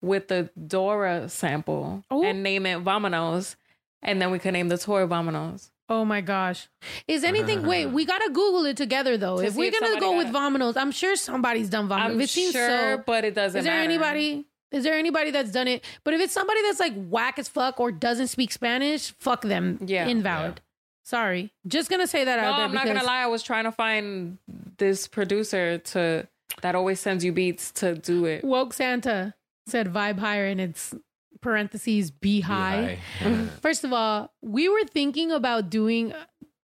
with 0.00 0.28
the 0.28 0.48
Dora 0.66 1.28
sample 1.28 2.02
Ooh. 2.12 2.22
and 2.22 2.42
name 2.42 2.64
it 2.64 2.82
Vamonos, 2.82 3.56
and 4.02 4.22
then 4.22 4.30
we 4.30 4.38
can 4.38 4.54
name 4.54 4.68
the 4.68 4.78
tour 4.78 5.06
Vamonos. 5.06 5.70
Oh 5.90 6.04
my 6.04 6.20
gosh. 6.20 6.68
Is 7.06 7.24
anything 7.24 7.66
wait, 7.66 7.86
we 7.92 8.06
gotta 8.06 8.30
Google 8.30 8.64
it 8.64 8.76
together 8.76 9.16
though. 9.16 9.38
To 9.38 9.46
if 9.46 9.54
we're 9.54 9.68
if 9.72 9.80
gonna 9.80 10.00
go 10.00 10.16
with 10.16 10.28
Vamonos, 10.28 10.76
I'm 10.76 10.92
sure 10.92 11.14
somebody's 11.14 11.68
done 11.68 11.88
Vamonos. 11.88 12.00
I'm 12.00 12.20
it 12.20 12.30
seems 12.30 12.52
sure, 12.52 12.68
so 12.68 13.02
but 13.06 13.24
it 13.24 13.34
doesn't 13.34 13.58
is 13.58 13.64
there 13.64 13.74
matter. 13.74 13.84
anybody 13.84 14.46
is 14.70 14.84
there 14.84 14.94
anybody 14.94 15.30
that's 15.30 15.50
done 15.50 15.68
it? 15.68 15.84
But 16.04 16.14
if 16.14 16.20
it's 16.20 16.32
somebody 16.32 16.62
that's 16.62 16.80
like 16.80 16.92
whack 16.94 17.38
as 17.38 17.48
fuck 17.48 17.80
or 17.80 17.90
doesn't 17.90 18.28
speak 18.28 18.52
Spanish, 18.52 19.12
fuck 19.18 19.42
them. 19.42 19.78
Yeah. 19.84 20.06
Invalid. 20.06 20.60
Sorry. 21.08 21.54
Just 21.66 21.88
gonna 21.88 22.06
say 22.06 22.24
that 22.24 22.36
No, 22.36 22.42
out 22.48 22.56
there 22.58 22.66
I'm 22.66 22.74
not 22.74 22.84
gonna 22.84 23.02
lie. 23.02 23.22
I 23.22 23.28
was 23.28 23.42
trying 23.42 23.64
to 23.64 23.72
find 23.72 24.36
this 24.76 25.08
producer 25.08 25.78
to 25.78 26.28
that 26.60 26.74
always 26.74 27.00
sends 27.00 27.24
you 27.24 27.32
beats 27.32 27.70
to 27.80 27.94
do 27.94 28.26
it. 28.26 28.44
woke 28.44 28.74
Santa 28.74 29.34
said 29.66 29.90
vibe 29.90 30.18
higher 30.18 30.44
and 30.44 30.60
it's 30.60 30.94
parentheses 31.40 32.10
be 32.10 32.42
high. 32.42 32.98
Yeah. 33.22 33.46
First 33.62 33.84
of 33.84 33.92
all, 33.94 34.34
we 34.42 34.68
were 34.68 34.84
thinking 34.84 35.32
about 35.32 35.70
doing. 35.70 36.12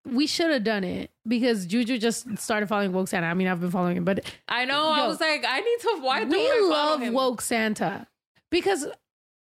We 0.04 0.26
should 0.26 0.50
have 0.50 0.64
done 0.64 0.84
it 0.84 1.10
because 1.26 1.64
Juju 1.64 1.96
just 1.96 2.36
started 2.36 2.68
following 2.68 2.92
Woke 2.92 3.08
Santa. 3.08 3.26
I 3.26 3.32
mean, 3.32 3.48
I've 3.48 3.62
been 3.62 3.70
following 3.70 3.96
him, 3.96 4.04
but 4.04 4.30
I 4.46 4.66
know. 4.66 4.88
I 4.88 5.06
was 5.06 5.20
like, 5.20 5.42
I 5.48 5.60
need 5.60 5.80
to. 5.80 6.00
Why 6.02 6.22
do 6.24 6.28
we 6.28 6.36
I 6.36 6.68
love 6.70 7.00
him? 7.00 7.14
Woke 7.14 7.40
Santa 7.40 8.06
because 8.50 8.86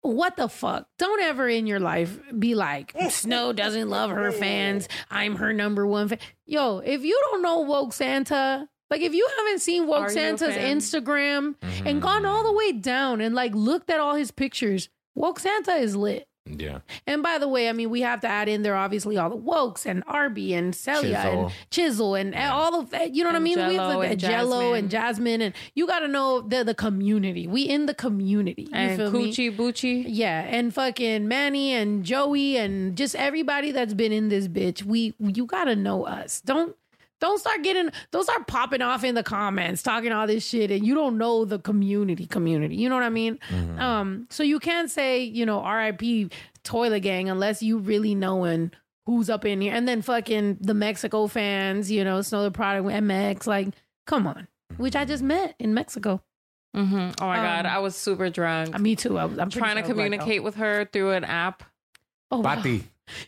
what 0.03 0.35
the 0.37 0.47
fuck? 0.47 0.87
Don't 0.99 1.21
ever 1.21 1.49
in 1.49 1.65
your 1.65 1.79
life 1.79 2.19
be 2.37 2.53
like, 2.55 2.93
Snow 3.09 3.51
doesn't 3.53 3.89
love 3.89 4.11
her 4.11 4.31
fans. 4.31 4.87
I'm 5.09 5.35
her 5.37 5.51
number 5.53 5.87
one 5.87 6.09
fan. 6.09 6.19
Yo, 6.45 6.77
if 6.79 7.03
you 7.03 7.19
don't 7.31 7.41
know 7.41 7.61
Woke 7.61 7.93
Santa, 7.93 8.67
like 8.91 9.01
if 9.01 9.13
you 9.13 9.27
haven't 9.37 9.59
seen 9.61 9.87
Woke 9.87 10.03
Are 10.03 10.09
Santa's? 10.09 10.55
Instagram 10.55 11.55
Mm-hmm. 11.55 11.87
and 11.87 12.01
gone 12.01 12.25
all 12.25 12.43
the 12.43 12.51
way 12.53 12.73
down 12.73 13.21
and 13.21 13.33
like 13.33 13.55
looked 13.55 13.89
at 13.89 13.99
all 13.99 14.15
his 14.15 14.29
pictures, 14.31 14.89
Woke 15.15 15.39
Santa 15.39 15.73
is 15.75 15.95
lit. 15.95 16.27
Yeah. 16.45 16.79
And 17.07 17.23
by 17.23 17.37
the 17.37 17.47
way, 17.47 17.69
I 17.69 17.71
mean 17.73 17.89
we 17.89 18.01
have 18.01 18.19
to 18.21 18.27
add 18.27 18.49
in 18.49 18.63
there 18.63 18.75
obviously 18.75 19.17
all 19.17 19.29
the 19.29 19.37
wokes 19.37 19.85
and 19.85 20.03
Arby 20.07 20.53
and 20.53 20.75
Celia 20.75 21.15
Chisel. 21.23 21.45
and 21.45 21.53
Chisel 21.71 22.15
and 22.15 22.35
all 22.35 22.79
of 22.79 22.89
that. 22.89 23.15
You 23.15 23.23
know 23.23 23.29
what 23.29 23.35
I 23.35 23.37
And 23.37 23.43
mean? 23.45 23.55
we 23.55 23.63
have 23.63 23.71
Jell-O 23.73 24.01
and 24.01 24.19
Jello 24.19 24.59
Jasmine. 24.59 24.75
and 24.79 24.89
Jasmine 24.91 25.41
and 25.41 25.55
you 25.73 25.87
got 25.87 25.99
to 25.99 26.07
know 26.09 26.41
the 26.41 26.63
the 26.65 26.73
community. 26.75 27.47
We 27.47 27.61
in 27.63 27.85
the 27.85 27.93
community. 27.93 28.63
You 28.63 28.69
and 28.73 28.97
feel 28.97 29.11
me? 29.11 29.31
Coochie 29.31 29.55
Boochie. 29.55 30.03
Yeah, 30.07 30.41
and 30.41 30.73
fucking 30.73 31.27
Manny 31.29 31.71
and 31.71 32.03
Joey 32.03 32.57
and 32.57 32.97
just 32.97 33.15
everybody 33.15 33.71
that's 33.71 33.93
been 33.93 34.11
in 34.11 34.27
this 34.27 34.47
bitch. 34.49 34.83
We 34.83 35.13
you 35.19 35.45
gotta 35.45 35.75
know 35.77 36.03
us. 36.03 36.41
Don't 36.41 36.75
don't 37.23 37.39
start 37.39 37.63
getting 37.63 37.89
don't 38.11 38.23
start 38.23 38.45
popping 38.47 38.81
off 38.81 39.03
in 39.03 39.15
the 39.15 39.23
comments 39.23 39.81
talking 39.81 40.11
all 40.11 40.27
this 40.27 40.45
shit 40.45 40.69
and 40.71 40.85
you 40.85 40.93
don't 40.93 41.17
know 41.17 41.45
the 41.45 41.57
community 41.57 42.25
community. 42.27 42.75
You 42.75 42.89
know 42.89 42.95
what 42.95 43.03
I 43.05 43.09
mean? 43.09 43.39
Um, 43.79 44.27
so 44.29 44.43
you 44.43 44.59
can't 44.59 44.91
say, 44.91 45.23
you 45.23 45.45
know, 45.45 45.65
RIP 45.65 46.31
toilet 46.63 46.99
gang 46.99 47.29
unless 47.29 47.63
you 47.63 47.77
really 47.79 48.13
knowing 48.13 48.71
who's 49.05 49.29
up 49.29 49.45
in 49.45 49.61
here. 49.61 49.73
And 49.73 49.87
then 49.87 50.01
fucking 50.01 50.57
the 50.61 50.73
Mexico 50.73 51.27
fans, 51.27 51.89
you 51.89 52.03
know, 52.03 52.21
Snow 52.21 52.43
Tha 52.43 52.51
Product 52.51 52.85
with 52.85 52.95
MX, 52.95 53.47
like, 53.47 53.69
come 54.05 54.27
on. 54.27 54.47
Which 54.77 54.95
I 54.95 55.05
just 55.05 55.23
met 55.23 55.55
in 55.59 55.73
Mexico. 55.73 56.21
hmm 56.73 57.09
Oh 57.21 57.25
my 57.27 57.35
god, 57.37 57.65
Um, 57.65 57.71
I 57.71 57.79
was 57.79 57.95
super 57.95 58.29
drunk. 58.29 58.75
Uh, 58.75 58.79
me 58.79 58.95
too. 58.95 59.17
I 59.17 59.25
was, 59.25 59.37
I'm 59.39 59.49
trying 59.49 59.75
to 59.77 59.81
sure 59.81 59.85
I 59.85 59.87
was 59.87 59.95
blacked 59.95 60.13
out. 60.13 60.19
communicate 60.19 60.43
with 60.43 60.55
her 60.55 60.85
through 60.91 61.11
an 61.11 61.23
app. 61.25 61.63
Oh, 62.31 62.39
wow. 62.39 62.55
Pati. 62.55 62.83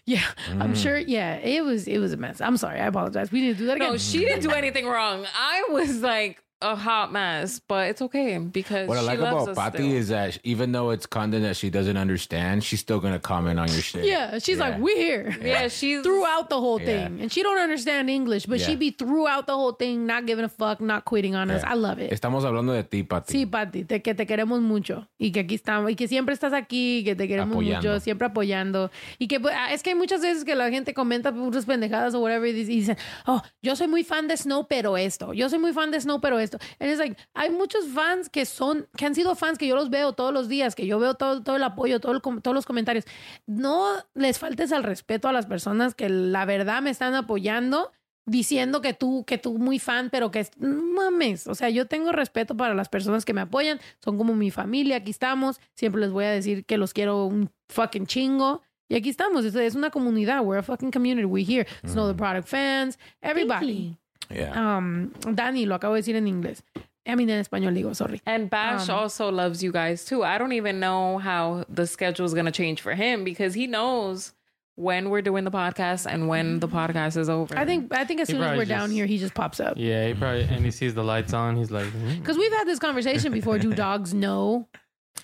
Yeah, 0.05 0.23
I'm 0.51 0.73
Mm. 0.73 0.81
sure. 0.81 0.97
Yeah, 0.97 1.35
it 1.35 1.63
was 1.63 1.87
it 1.87 1.97
was 1.99 2.13
a 2.13 2.17
mess. 2.17 2.39
I'm 2.41 2.57
sorry. 2.57 2.79
I 2.79 2.85
apologize. 2.87 3.31
We 3.31 3.41
didn't 3.41 3.57
do 3.57 3.65
that 3.67 3.75
again. 3.77 3.91
No, 3.91 3.97
she 3.97 4.19
didn't 4.19 4.41
do 4.43 4.51
anything 4.51 4.87
wrong. 4.87 5.25
I 5.35 5.65
was 5.69 6.01
like 6.01 6.41
a 6.71 6.75
hot 6.75 7.11
mess, 7.11 7.59
but 7.67 7.89
it's 7.89 8.01
okay 8.01 8.37
because 8.39 8.87
What 8.87 8.97
I 8.97 9.01
she 9.01 9.07
like 9.07 9.19
loves 9.19 9.47
about 9.49 9.73
still. 9.73 9.85
is 9.91 10.07
that 10.09 10.37
even 10.43 10.71
though 10.71 10.89
it's 10.91 11.05
content 11.05 11.43
that 11.43 11.55
she 11.55 11.69
doesn't 11.69 11.97
understand, 11.97 12.63
she's 12.63 12.79
still 12.79 12.99
gonna 12.99 13.19
comment 13.19 13.59
on 13.59 13.67
your 13.69 13.81
shit. 13.81 14.05
yeah, 14.05 14.39
she's 14.39 14.57
like, 14.57 14.75
Yeah. 14.75 14.81
we 14.81 14.93
here 14.95 15.37
yeah, 15.43 15.67
she's 15.67 16.01
throughout 16.01 16.49
the 16.49 16.59
whole 16.59 16.79
Yeah. 16.79 16.85
thing, 17.07 17.21
and 17.21 17.31
she 17.31 17.43
don't 17.43 17.59
understand 17.59 18.09
English, 18.09 18.45
but 18.47 18.59
she 18.59 18.71
Yeah. 18.71 18.77
be 18.79 18.91
throughout 18.91 19.45
the 19.47 19.53
whole 19.53 19.73
thing, 19.73 20.05
not 20.05 20.25
giving 20.25 20.45
a 20.45 20.49
fuck, 20.49 20.81
not 20.81 21.05
quitting 21.05 21.35
on 21.35 21.49
us. 21.51 21.61
Yeah. 21.63 21.73
I 21.73 21.75
love 21.75 21.99
it. 21.99 22.11
Estamos 22.11 22.43
hablando 22.45 22.73
de 22.73 22.83
ti, 22.83 23.03
Pati. 23.03 23.31
Sí, 23.31 23.45
Pati, 23.45 23.83
te, 23.85 24.01
que 24.01 24.13
te 24.15 24.25
queremos 24.25 24.61
mucho 24.61 25.07
y 25.19 25.31
que 25.31 25.41
aquí 25.41 25.55
estamos 25.55 25.91
y 25.91 25.95
que 25.95 26.07
siempre 26.07 26.33
estás 26.33 26.53
aquí, 26.53 27.03
que 27.03 27.15
te 27.15 27.27
queremos 27.27 27.53
Apoyando. 27.53 27.89
mucho, 27.89 27.99
siempre 27.99 28.27
apoyando 28.27 28.91
y 29.19 29.27
que 29.27 29.39
pues, 29.39 29.53
ah, 29.57 29.71
es 29.73 29.83
que 29.83 29.91
hay 29.91 29.95
muchas 29.95 30.21
veces 30.21 30.43
que 30.43 30.55
la 30.55 30.69
gente 30.69 30.93
comenta 30.93 31.31
puras 31.31 31.65
pendejadas 31.65 32.13
o 32.15 32.19
whatever 32.19 32.49
y 32.49 32.53
dice- 32.53 32.71
y 32.73 32.75
dicen, 32.77 32.97
oh, 33.27 33.41
yo 33.61 33.75
soy 33.75 33.87
muy 33.87 34.03
fan 34.03 34.27
de 34.27 34.35
Snow 34.37 34.67
pero 34.67 34.97
esto, 34.97 35.33
yo 35.33 35.49
soy 35.49 35.59
muy 35.59 35.73
fan 35.73 35.91
de 35.91 35.99
Snow 36.01 36.19
pero 36.21 36.39
esto. 36.39 36.54
And 36.79 36.89
it's 36.89 36.99
like, 36.99 37.17
hay 37.33 37.49
muchos 37.49 37.87
fans 37.87 38.29
que 38.29 38.45
son, 38.45 38.87
que 38.97 39.05
han 39.05 39.15
sido 39.15 39.35
fans 39.35 39.57
que 39.57 39.67
yo 39.67 39.75
los 39.75 39.89
veo 39.89 40.13
todos 40.13 40.33
los 40.33 40.47
días, 40.47 40.75
que 40.75 40.87
yo 40.87 40.99
veo 40.99 41.15
todo, 41.15 41.43
todo 41.43 41.55
el 41.55 41.63
apoyo, 41.63 41.99
todo 41.99 42.11
el 42.11 42.21
todos 42.21 42.55
los 42.55 42.65
comentarios. 42.65 43.05
No 43.45 43.95
les 44.13 44.39
faltes 44.39 44.71
al 44.71 44.83
respeto 44.83 45.27
a 45.27 45.33
las 45.33 45.45
personas 45.45 45.95
que 45.95 46.09
la 46.09 46.45
verdad 46.45 46.81
me 46.81 46.89
están 46.89 47.15
apoyando 47.15 47.91
diciendo 48.25 48.81
que 48.81 48.93
tú, 48.93 49.23
que 49.25 49.37
tú 49.37 49.57
muy 49.57 49.79
fan, 49.79 50.09
pero 50.09 50.31
que 50.31 50.47
mames. 50.57 51.47
O 51.47 51.55
sea, 51.55 51.69
yo 51.69 51.87
tengo 51.87 52.11
respeto 52.11 52.57
para 52.57 52.73
las 52.73 52.89
personas 52.89 53.25
que 53.25 53.33
me 53.33 53.41
apoyan. 53.41 53.79
Son 54.03 54.17
como 54.17 54.35
mi 54.35 54.51
familia. 54.51 54.97
Aquí 54.97 55.11
estamos. 55.11 55.59
Siempre 55.75 56.01
les 56.01 56.11
voy 56.11 56.25
a 56.25 56.31
decir 56.31 56.65
que 56.65 56.77
los 56.77 56.93
quiero 56.93 57.25
un 57.25 57.51
fucking 57.69 58.07
chingo. 58.07 58.61
Y 58.89 58.95
aquí 58.95 59.09
estamos. 59.09 59.45
Es, 59.45 59.55
es 59.55 59.75
una 59.75 59.89
comunidad. 59.89 60.43
We're 60.43 60.59
a 60.59 60.63
fucking 60.63 60.91
community. 60.91 61.25
We're 61.25 61.45
here. 61.45 61.67
Snow 61.85 62.07
the 62.07 62.15
Product 62.15 62.47
fans. 62.47 62.97
Everybody. 63.21 63.97
Yeah. 64.29 64.77
Um, 64.77 65.11
Dani, 65.21 65.65
lo 65.67 65.77
acabo 65.77 65.95
de 65.95 66.01
decir 66.01 66.15
en 66.15 66.25
inglés. 66.27 66.61
I 67.07 67.13
mean, 67.15 67.29
en 67.29 67.43
español 67.43 67.75
digo, 67.75 67.95
sorry. 67.95 68.19
And 68.25 68.49
Bash 68.49 68.89
Um, 68.89 68.95
also 68.95 69.29
loves 69.31 69.61
you 69.63 69.71
guys 69.71 70.05
too. 70.05 70.23
I 70.23 70.37
don't 70.39 70.53
even 70.53 70.79
know 70.79 71.19
how 71.19 71.65
the 71.69 71.85
schedule 71.85 72.25
is 72.25 72.33
going 72.33 72.45
to 72.47 72.51
change 72.51 72.81
for 72.81 72.95
him 72.95 73.23
because 73.23 73.53
he 73.53 73.67
knows 73.67 74.33
when 74.75 75.09
we're 75.09 75.21
doing 75.21 75.43
the 75.45 75.51
podcast 75.51 76.05
and 76.11 76.27
when 76.27 76.59
the 76.59 76.67
podcast 76.67 77.15
is 77.15 77.29
over. 77.29 77.55
I 77.57 77.63
think 77.65 77.93
I 77.93 78.05
think 78.05 78.21
as 78.21 78.27
He 78.27 78.33
soon 78.33 78.43
as 78.43 78.57
we're 78.57 78.65
down 78.65 78.89
here, 78.91 79.05
he 79.05 79.19
just 79.19 79.35
pops 79.35 79.59
up. 79.59 79.75
Yeah, 79.77 80.07
he 80.07 80.13
probably 80.15 80.43
and 80.43 80.65
he 80.65 80.71
sees 80.71 80.95
the 80.95 81.03
lights 81.03 81.31
on. 81.33 81.55
He's 81.57 81.69
like, 81.71 81.85
hmm. 81.85 82.15
Because 82.19 82.37
we've 82.37 82.51
had 82.51 82.65
this 82.65 82.79
conversation 82.79 83.31
before. 83.31 83.59
Do 83.59 83.73
dogs 83.85 84.13
know? 84.13 84.67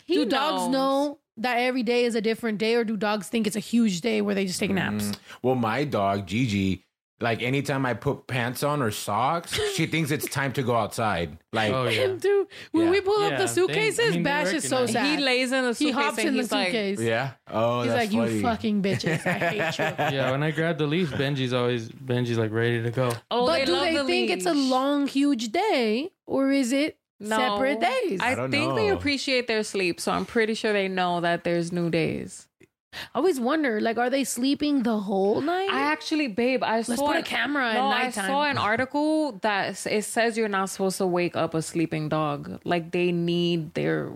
he 0.06 0.15
do 0.15 0.26
dogs 0.26 0.64
knows. 0.68 0.72
know 0.72 1.19
that 1.38 1.56
every 1.57 1.82
day 1.84 2.06
is 2.06 2.14
a 2.15 2.22
different 2.22 2.60
day, 2.60 2.76
or 2.76 2.84
do 2.84 2.95
dogs 2.95 3.28
think 3.28 3.48
it's 3.48 3.56
a 3.56 3.60
huge 3.60 4.02
day 4.02 4.22
where 4.22 4.36
they 4.36 4.45
just 4.45 4.60
take 4.60 4.72
naps? 4.72 5.06
Mm. 5.06 5.15
Well, 5.41 5.56
my 5.56 5.84
dog 5.84 6.28
Gigi, 6.28 6.86
like 7.22 7.41
anytime 7.41 7.85
I 7.85 7.93
put 7.93 8.27
pants 8.27 8.64
on 8.64 8.81
or 8.81 8.91
socks, 8.91 9.53
she 9.76 9.85
thinks 9.85 10.11
it's 10.11 10.27
time 10.27 10.52
to 10.53 10.64
go 10.64 10.76
outside. 10.76 11.38
Like, 11.53 11.72
oh 11.72 11.85
yeah. 11.85 11.91
Him 12.06 12.19
too. 12.19 12.48
When 12.72 12.85
Yeah. 12.85 12.91
we 12.91 13.02
pull 13.02 13.22
up 13.23 13.31
Yeah, 13.31 13.38
the 13.38 13.43
they- 13.45 13.52
suitcases, 13.52 13.99
I 13.99 14.03
mean, 14.11 14.23
they 14.23 14.30
Bash 14.30 14.53
is 14.53 14.68
so 14.68 14.81
recognize- 14.81 14.93
sad. 14.93 15.19
He 15.19 15.23
lays 15.23 15.52
in 15.52 15.61
the 15.64 15.69
He 15.69 15.73
suitcase 15.76 15.95
hops 15.95 16.18
and 16.19 16.27
in 16.27 16.34
the 16.35 16.41
he's 16.41 16.52
like, 16.52 16.65
suitcase. 16.68 16.99
yeah. 17.02 17.31
Oh, 17.49 17.81
He's 17.84 17.91
that's 17.91 17.99
like, 18.14 18.19
funny. 18.19 18.35
you 18.35 18.41
fucking 18.41 18.81
bitches. 18.81 19.26
I 19.27 19.31
hate 19.31 19.80
you. 19.80 19.85
Yeah, 20.18 20.31
when 20.31 20.43
I 20.43 20.52
grab 20.52 20.77
the 20.77 20.88
leash, 20.88 21.10
Benji's 21.10 21.53
always 21.53 21.89
Benji's 21.89 22.38
like 22.38 22.52
ready 22.52 22.81
to 22.81 22.91
go. 22.91 23.11
"Oh, 23.30 23.45
but 23.45 23.60
they 23.60 23.65
do 23.65 23.72
love 23.73 23.84
they 23.85 23.93
the 23.98 24.03
think 24.06 24.30
it's 24.31 24.45
a 24.45 24.53
leash." 24.53 24.72
long, 24.72 25.07
huge 25.07 25.52
day, 25.52 26.11
or 26.26 26.52
is 26.52 26.72
it 26.72 26.98
No. 27.19 27.38
separate 27.38 27.80
days? 27.81 28.19
I, 28.22 28.31
I 28.31 28.35
don't 28.35 28.49
think 28.52 28.76
they 28.76 28.88
know. 28.88 28.95
appreciate 28.95 29.48
their 29.48 29.64
sleep, 29.64 29.99
so 30.02 30.11
I'm 30.11 30.26
pretty 30.26 30.53
sure 30.56 30.73
they 30.73 30.88
know 30.88 31.22
that 31.22 31.43
there's 31.43 31.72
new 31.72 31.89
days. 31.89 32.48
I 32.93 32.97
always 33.19 33.39
wonder, 33.39 33.80
like, 33.80 33.97
are 33.97 34.09
they 34.09 34.23
sleeping 34.23 34.84
the 34.84 34.97
whole 34.99 35.39
night? 35.41 35.69
I 35.72 35.81
actually, 35.91 36.27
babe, 36.27 36.61
I 36.63 36.77
Let's 36.77 36.88
saw 36.97 37.07
put 37.07 37.15
a 37.15 37.19
an- 37.19 37.23
camera 37.26 37.73
no, 37.73 37.88
I 37.88 38.09
saw 38.09 38.43
an 38.43 38.57
article 38.57 39.34
that 39.43 39.85
it 39.85 40.03
says 40.03 40.38
you're 40.38 40.49
not 40.49 40.69
supposed 40.69 40.97
to 40.97 41.07
wake 41.07 41.35
up 41.35 41.53
a 41.53 41.61
sleeping 41.61 42.09
dog. 42.09 42.59
Like 42.65 42.91
they 42.91 43.11
need 43.13 43.73
their 43.76 44.11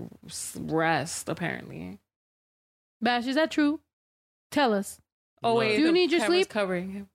rest, 0.59 1.29
apparently. 1.29 1.99
Bash, 3.01 3.27
is 3.27 3.35
that 3.35 3.51
true? 3.51 3.79
Tell 4.51 4.73
us. 4.73 4.99
Oh 5.43 5.55
wait, 5.55 5.77
Do 5.77 5.83
you 5.83 5.91
need 5.91 6.11
your 6.11 6.25
sleep? 6.25 6.49
Covering 6.49 6.91
him. 6.91 7.07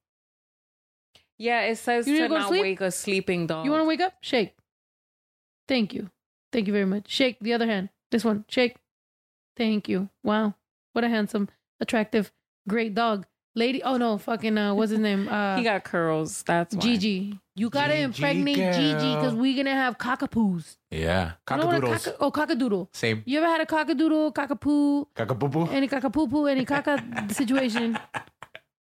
Yeah, 1.38 1.62
it 1.62 1.76
says 1.78 2.06
You 2.06 2.16
to 2.16 2.22
to 2.22 2.28
to 2.28 2.34
not 2.34 2.48
sleep? 2.48 2.62
wake 2.62 2.80
a 2.80 2.90
sleeping 2.90 3.46
dog. 3.46 3.64
You 3.64 3.70
want 3.70 3.82
to 3.82 3.86
wake 3.88 4.00
up? 4.00 4.14
Shake. 4.20 4.54
Thank 5.68 5.92
you. 5.94 6.10
Thank 6.52 6.66
you 6.66 6.72
very 6.72 6.84
much. 6.86 7.10
Shake 7.10 7.38
the 7.40 7.52
other 7.52 7.66
hand. 7.66 7.88
This 8.10 8.24
one. 8.24 8.44
Shake. 8.48 8.76
Thank 9.56 9.88
you. 9.88 10.08
Wow. 10.22 10.54
What 10.92 11.04
a 11.04 11.08
handsome, 11.08 11.48
attractive, 11.80 12.32
great 12.68 12.94
dog. 12.94 13.26
Lady. 13.56 13.82
Oh 13.82 13.96
no, 13.96 14.16
fucking 14.16 14.56
uh 14.56 14.74
what's 14.74 14.92
his 14.92 15.00
name? 15.00 15.28
Uh 15.28 15.56
he 15.56 15.64
got 15.64 15.82
curls. 15.82 16.44
That's 16.44 16.72
why. 16.72 16.80
Gigi. 16.80 17.36
You 17.56 17.68
gotta 17.68 17.94
Gigi 17.94 18.02
impregnate 18.04 18.56
Gigi 18.56 19.14
because 19.16 19.34
we're 19.34 19.56
gonna 19.56 19.74
have 19.74 19.98
cockapoos. 19.98 20.76
Yeah. 20.90 21.32
You 21.50 21.56
know 21.56 21.62
a 21.70 21.80
Cockadoodles. 21.80 22.04
cock- 22.04 22.16
oh, 22.20 22.30
cockadoodle. 22.30 22.88
Same. 22.92 23.22
You 23.26 23.38
ever 23.40 23.48
had 23.48 23.60
a 23.60 23.66
cockadoodle, 23.66 24.32
cockapoo, 24.34 25.06
Cockapoo. 25.16 25.72
any 25.72 25.88
cockapoo, 25.88 26.48
any 26.48 26.64
caca 26.64 27.32
situation? 27.40 27.98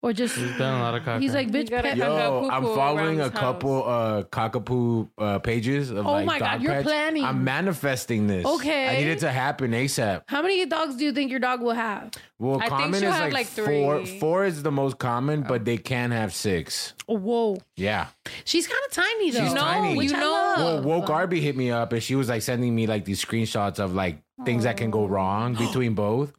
Or 0.01 0.13
just 0.13 0.37
He's 0.37 0.57
done 0.57 0.79
a 0.79 0.81
lot 0.81 0.95
of 0.95 1.03
cock. 1.03 1.19
he's 1.21 1.33
like, 1.33 1.49
bitch, 1.51 1.69
pet- 1.69 1.97
Yo, 1.97 2.47
I'm 2.49 2.63
following 2.63 3.19
a 3.19 3.23
his 3.23 3.31
couple 3.33 3.83
uh 3.85 4.23
cockapoo 4.23 5.09
uh 5.17 5.39
pages 5.39 5.91
of 5.91 6.07
Oh 6.07 6.13
like 6.13 6.25
my 6.25 6.39
God, 6.39 6.51
dog 6.53 6.61
you're 6.61 6.71
pets. 6.71 6.85
planning. 6.85 7.23
I'm 7.25 7.43
manifesting 7.43 8.25
this. 8.27 8.45
Okay. 8.45 8.87
I 8.87 8.99
need 9.01 9.09
it 9.09 9.19
to 9.19 9.29
happen 9.31 9.71
ASAP. 9.71 10.21
how 10.27 10.41
many 10.41 10.65
dogs 10.65 10.95
do 10.95 11.03
you 11.03 11.11
think 11.11 11.31
your 11.31 11.41
dog 11.41 11.61
will 11.61 11.73
have? 11.73 12.11
Well, 12.37 12.61
I 12.61 12.69
common 12.69 13.01
she'll 13.01 13.11
is 13.11 13.19
like, 13.19 13.33
like, 13.33 13.47
four. 13.47 14.05
three. 14.05 14.19
Four 14.21 14.45
is 14.45 14.63
the 14.63 14.71
most 14.71 14.99
common, 14.99 15.41
but 15.41 15.65
they 15.65 15.75
can 15.77 16.11
have 16.11 16.33
six. 16.33 16.93
Oh, 17.09 17.17
whoa. 17.17 17.57
Yeah. 17.75 18.07
She's 18.45 18.67
kind 18.67 18.79
of 18.87 18.93
tiny 18.93 19.31
though. 19.31 19.43
She's 19.43 19.53
No, 19.53 19.59
tiny. 19.61 19.97
Which 19.97 20.11
you 20.11 20.15
I 20.15 20.19
know- 20.21 20.55
Well, 20.57 20.81
woke 20.81 21.09
Arby 21.09 21.41
hit 21.41 21.57
me 21.57 21.71
up 21.71 21.91
and 21.91 22.01
she 22.01 22.15
was 22.15 22.29
like 22.29 22.41
sending 22.41 22.73
me 22.73 22.87
like 22.87 23.03
these 23.03 23.23
screenshots 23.23 23.79
of 23.79 23.93
like 23.93 24.21
things 24.45 24.63
that 24.63 24.77
can 24.77 24.89
go 24.91 25.05
wrong 25.05 25.55
between 25.55 25.93
both. 25.95 26.31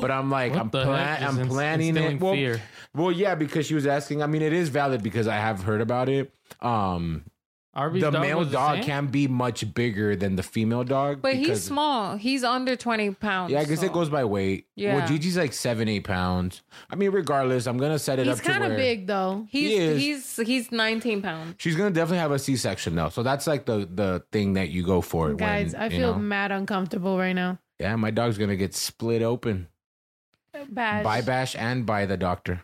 But 0.00 0.12
I'm 0.12 0.30
like, 0.30 0.52
What 0.52 0.60
I'm 0.60 0.70
the 0.70 0.84
plan- 0.84 1.06
heck? 1.08 1.20
Just 1.26 1.38
I'm 1.40 1.48
planning 1.48 1.96
it. 1.96 2.20
Well, 2.20 2.34
fear. 2.34 2.60
Well, 2.94 3.12
yeah, 3.12 3.34
because 3.34 3.66
she 3.66 3.74
was 3.74 3.86
asking. 3.86 4.22
I 4.22 4.26
mean, 4.26 4.42
it 4.42 4.52
is 4.52 4.68
valid 4.68 5.02
because 5.02 5.28
I 5.28 5.36
have 5.36 5.62
heard 5.62 5.80
about 5.80 6.08
it. 6.08 6.32
Um, 6.60 7.24
Arby's 7.74 8.02
the 8.02 8.10
dog 8.10 8.22
male 8.22 8.38
was 8.38 8.48
the 8.48 8.54
dog 8.54 8.76
same? 8.76 8.84
can 8.84 9.06
be 9.06 9.28
much 9.28 9.72
bigger 9.72 10.16
than 10.16 10.34
the 10.34 10.42
female 10.42 10.82
dog. 10.82 11.22
But 11.22 11.34
he's 11.34 11.46
because- 11.46 11.64
small. 11.64 12.16
He's 12.16 12.42
under 12.42 12.74
20 12.74 13.12
pounds. 13.12 13.52
Yeah, 13.52 13.60
I 13.60 13.64
guess 13.66 13.80
so- 13.80 13.86
it 13.86 13.92
goes 13.92 14.08
by 14.08 14.24
weight. 14.24 14.66
Yeah. 14.74 14.96
Well, 14.96 15.06
Gigi's 15.06 15.36
like 15.36 15.52
seven, 15.52 15.86
eight 15.86 16.02
pounds. 16.02 16.62
I 16.90 16.96
mean, 16.96 17.10
regardless, 17.12 17.66
I'm 17.66 17.76
gonna 17.76 17.98
set 18.00 18.18
it 18.18 18.26
He's 18.26 18.38
up 18.38 18.42
to 18.44 18.50
kind 18.50 18.64
of 18.64 18.70
where 18.70 18.78
big 18.78 19.06
though. 19.06 19.46
He's 19.50 19.70
He 19.70 19.76
is. 19.76 20.36
he's 20.36 20.46
he's 20.48 20.72
19 20.72 21.22
pounds. 21.22 21.54
she's 21.58 21.76
gonna 21.76 21.90
definitely 21.92 22.18
have 22.18 22.32
a 22.32 22.38
C-section 22.40 22.96
though. 22.96 23.10
So 23.10 23.22
that's 23.22 23.46
like 23.46 23.66
the 23.66 23.88
the 23.92 24.24
thing 24.32 24.54
that 24.54 24.70
you 24.70 24.82
go 24.82 25.00
for. 25.00 25.32
Guys, 25.34 25.72
when, 25.74 25.82
I 25.82 25.84
you 25.84 25.90
feel 25.98 26.14
know. 26.14 26.18
mad 26.18 26.50
uncomfortable 26.50 27.16
right 27.16 27.34
now. 27.34 27.58
yeah, 27.78 27.94
my 27.94 28.10
dog's 28.10 28.38
gonna 28.38 28.56
get 28.56 28.74
split 28.74 29.22
open 29.22 29.68
Bad. 30.70 31.04
by 31.04 31.20
Bash 31.20 31.54
and 31.54 31.86
by 31.86 32.06
the 32.06 32.16
doctor. 32.16 32.62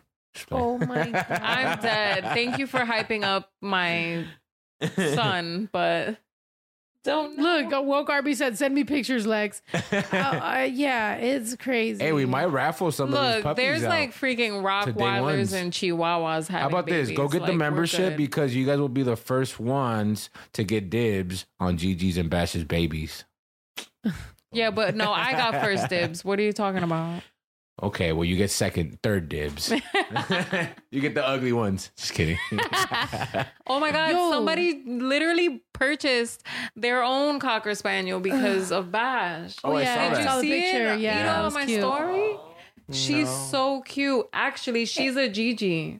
Oh 0.51 0.77
my 0.77 1.09
god. 1.11 1.25
I'm 1.29 1.79
dead. 1.81 2.23
Thank 2.33 2.57
you 2.57 2.67
for 2.67 2.79
hyping 2.79 3.23
up 3.23 3.51
my 3.61 4.25
son, 4.95 5.69
but 5.71 6.17
don't 7.03 7.37
know. 7.37 7.43
Look, 7.43 7.73
uh, 7.73 7.81
woke 7.83 8.09
RB 8.09 8.35
said, 8.35 8.57
"Send 8.57 8.73
me 8.73 8.83
pictures, 8.83 9.27
Lex." 9.27 9.61
uh, 9.73 9.79
uh, 10.11 10.67
yeah, 10.71 11.15
it's 11.15 11.55
crazy. 11.55 12.03
Hey, 12.03 12.11
we 12.13 12.25
might 12.25 12.45
raffle 12.47 12.91
some 12.91 13.13
of 13.13 13.21
these 13.23 13.35
Look, 13.35 13.43
puppies 13.43 13.63
there's 13.63 13.83
out. 13.83 13.89
like 13.89 14.11
freaking 14.13 14.63
Rottweilers 14.63 15.21
ones. 15.21 15.53
and 15.53 15.71
Chihuahuas. 15.71 16.47
How 16.47 16.59
Having 16.59 16.73
about 16.73 16.85
this? 16.87 17.09
Go 17.11 17.15
babies. 17.27 17.31
get 17.33 17.39
the 17.39 17.39
Like, 17.39 17.51
we're 17.51 17.57
membership 17.57 18.09
good. 18.13 18.17
because 18.17 18.55
you 18.55 18.65
guys 18.65 18.79
will 18.79 18.89
be 18.89 19.03
the 19.03 19.15
first 19.15 19.59
ones 19.59 20.29
to 20.53 20.63
get 20.63 20.89
dibs 20.89 21.45
on 21.59 21.77
Gigi's 21.77 22.17
and 22.17 22.29
Bash's 22.29 22.63
babies. 22.63 23.23
yeah, 24.51 24.71
but 24.71 24.95
no, 24.95 25.11
I 25.13 25.33
got 25.33 25.63
first 25.63 25.89
dibs. 25.89 26.25
What 26.25 26.39
are 26.39 26.43
you 26.43 26.53
talking 26.53 26.81
about? 26.83 27.21
Okay, 27.83 28.13
well 28.13 28.23
you 28.23 28.37
get 28.37 28.51
second, 28.51 28.97
third 29.03 29.27
dibs. 29.27 29.69
you 30.91 31.01
get 31.01 31.13
the 31.13 31.25
ugly 31.25 31.51
ones. 31.53 31.91
Just 31.97 32.13
kidding. 32.13 32.37
Oh 33.67 33.79
my 33.79 33.91
god, 33.91 34.11
Yo. 34.11 34.29
somebody 34.31 34.83
literally 34.85 35.63
purchased 35.73 36.43
their 36.75 37.03
own 37.03 37.39
cocker 37.39 37.73
spaniel 37.73 38.19
because 38.19 38.71
of 38.71 38.91
Bash. 38.91 39.55
Oh, 39.63 39.71
I 39.71 39.73
oh, 39.73 39.77
yeah, 39.79 39.95
saw 39.95 40.01
I 40.01 40.09
that. 40.15 40.23
saw 40.23 40.35
the 40.35 40.41
See 40.41 40.61
picture. 40.61 40.93
it? 40.93 40.99
Yeah, 40.99 41.17
you 41.17 41.23
know 41.25 41.43
was 41.45 41.53
my 41.55 41.65
cute. 41.65 41.81
story. 41.81 42.37
She's 42.91 43.27
No. 43.27 43.47
so 43.49 43.81
cute. 43.81 44.27
Actually, 44.33 44.85
she's 44.85 45.15
a 45.15 45.27
Gigi. 45.27 45.99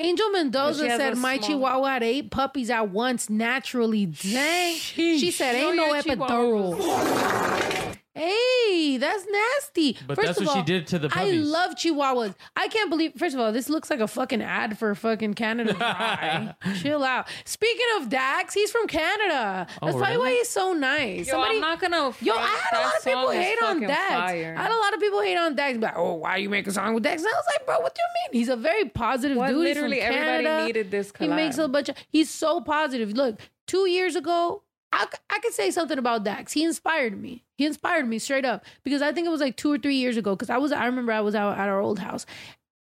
Angel 0.00 0.30
Mendoza 0.30 0.88
said 0.90 1.12
a 1.12 1.16
my 1.16 1.36
small- 1.38 1.48
Chihuahua 1.48 1.86
had 1.88 2.02
eight 2.02 2.30
puppies 2.32 2.68
at 2.70 2.90
once 2.90 3.30
naturally. 3.30 4.06
Dang. 4.06 4.74
She 4.76 5.30
said 5.30 5.52
Show 5.56 5.68
ain't 5.68 5.76
no 5.76 5.86
your 5.94 6.02
epidural. 6.02 7.96
Hey, 8.14 8.96
that's 8.96 9.24
nasty. 9.30 9.96
But 10.06 10.16
First 10.16 10.26
that's 10.26 10.40
of 10.40 10.46
what 10.48 10.56
she 10.56 10.62
did 10.62 10.86
to 10.88 10.98
the 10.98 11.06
I 11.08 11.10
puppies. 11.26 11.46
love 11.46 11.74
Chihuahuas. 11.76 12.34
I 12.56 12.66
can't 12.68 12.90
believe. 12.90 13.12
First 13.16 13.34
of 13.34 13.40
all, 13.40 13.52
this 13.52 13.68
looks 13.68 13.90
like 13.90 14.00
a 14.00 14.08
fucking 14.08 14.42
ad 14.42 14.76
for 14.78 14.94
fucking 14.96 15.34
Canada 15.34 15.72
Dry. 15.78 16.54
Chill 16.80 17.04
out. 17.04 17.28
Speaking 17.44 17.86
of 17.98 18.08
Dax, 18.08 18.54
he's 18.54 18.72
from 18.72 18.88
Canada. 18.88 19.66
Oh, 19.80 19.86
that's 19.86 19.96
Oh, 19.96 19.98
probably 19.98 20.16
why 20.18 20.24
really? 20.24 20.36
he's 20.38 20.48
so 20.48 20.72
nice. 20.72 21.26
Yo, 21.28 21.32
Somebody, 21.34 21.54
I'm 21.56 21.60
not 21.60 21.80
gonna. 21.80 21.96
Yo, 22.20 22.32
front. 22.34 22.38
I 22.40 22.46
had 22.56 22.72
a 22.72 22.76
That 22.76 22.84
lot 22.84 22.96
of 22.98 23.04
people 23.04 23.30
is 23.30 23.44
hate 23.44 23.62
on 23.62 23.74
fucking 23.74 23.88
Dax. 23.88 24.10
fire. 24.14 24.54
I 24.58 24.62
had 24.62 24.70
a 24.72 24.76
lot 24.76 24.94
of 24.94 25.00
people 25.00 25.20
hate 25.22 25.36
on 25.38 25.54
Dax. 25.54 25.74
Be 25.78 25.84
Like, 25.84 25.96
oh, 25.96 26.14
why 26.14 26.36
you 26.38 26.48
make 26.48 26.66
a 26.66 26.72
song 26.72 26.94
with 26.94 27.04
Dax? 27.04 27.22
And 27.22 27.28
I 27.28 27.36
was 27.36 27.44
like, 27.56 27.66
bro, 27.66 27.78
what 27.80 27.94
do 27.94 28.00
you 28.00 28.08
mean? 28.32 28.40
He's 28.40 28.48
a 28.48 28.56
very 28.56 28.86
positive 28.86 29.36
What 29.36 29.48
dude. 29.48 29.58
He's 29.66 29.76
literally 29.76 30.00
from 30.00 30.06
everybody 30.14 30.44
Canada. 30.44 30.66
needed 30.66 30.90
this 30.90 31.12
He 31.18 31.28
makes 31.28 31.56
collab. 31.56 31.64
a 31.64 31.68
bunch 31.68 31.88
of. 31.90 31.96
He's 32.10 32.30
so 32.30 32.60
positive. 32.60 33.12
Look, 33.12 33.38
two 33.68 33.86
years 33.88 34.16
ago, 34.16 34.62
I, 34.92 35.06
I 35.30 35.38
could 35.40 35.52
say 35.52 35.70
something 35.70 35.98
about 35.98 36.24
Dax. 36.24 36.52
He 36.52 36.64
inspired 36.64 37.20
me. 37.20 37.44
He 37.56 37.66
inspired 37.66 38.08
me 38.08 38.18
straight 38.18 38.44
up 38.44 38.64
because 38.84 39.02
I 39.02 39.12
think 39.12 39.26
it 39.26 39.30
was 39.30 39.40
like 39.40 39.56
two 39.56 39.72
or 39.72 39.78
three 39.78 39.96
years 39.96 40.16
ago. 40.16 40.34
Because 40.34 40.50
I 40.50 40.58
was, 40.58 40.72
I 40.72 40.86
remember 40.86 41.12
I 41.12 41.20
was 41.20 41.34
out 41.34 41.58
at 41.58 41.68
our 41.68 41.80
old 41.80 41.98
house, 41.98 42.26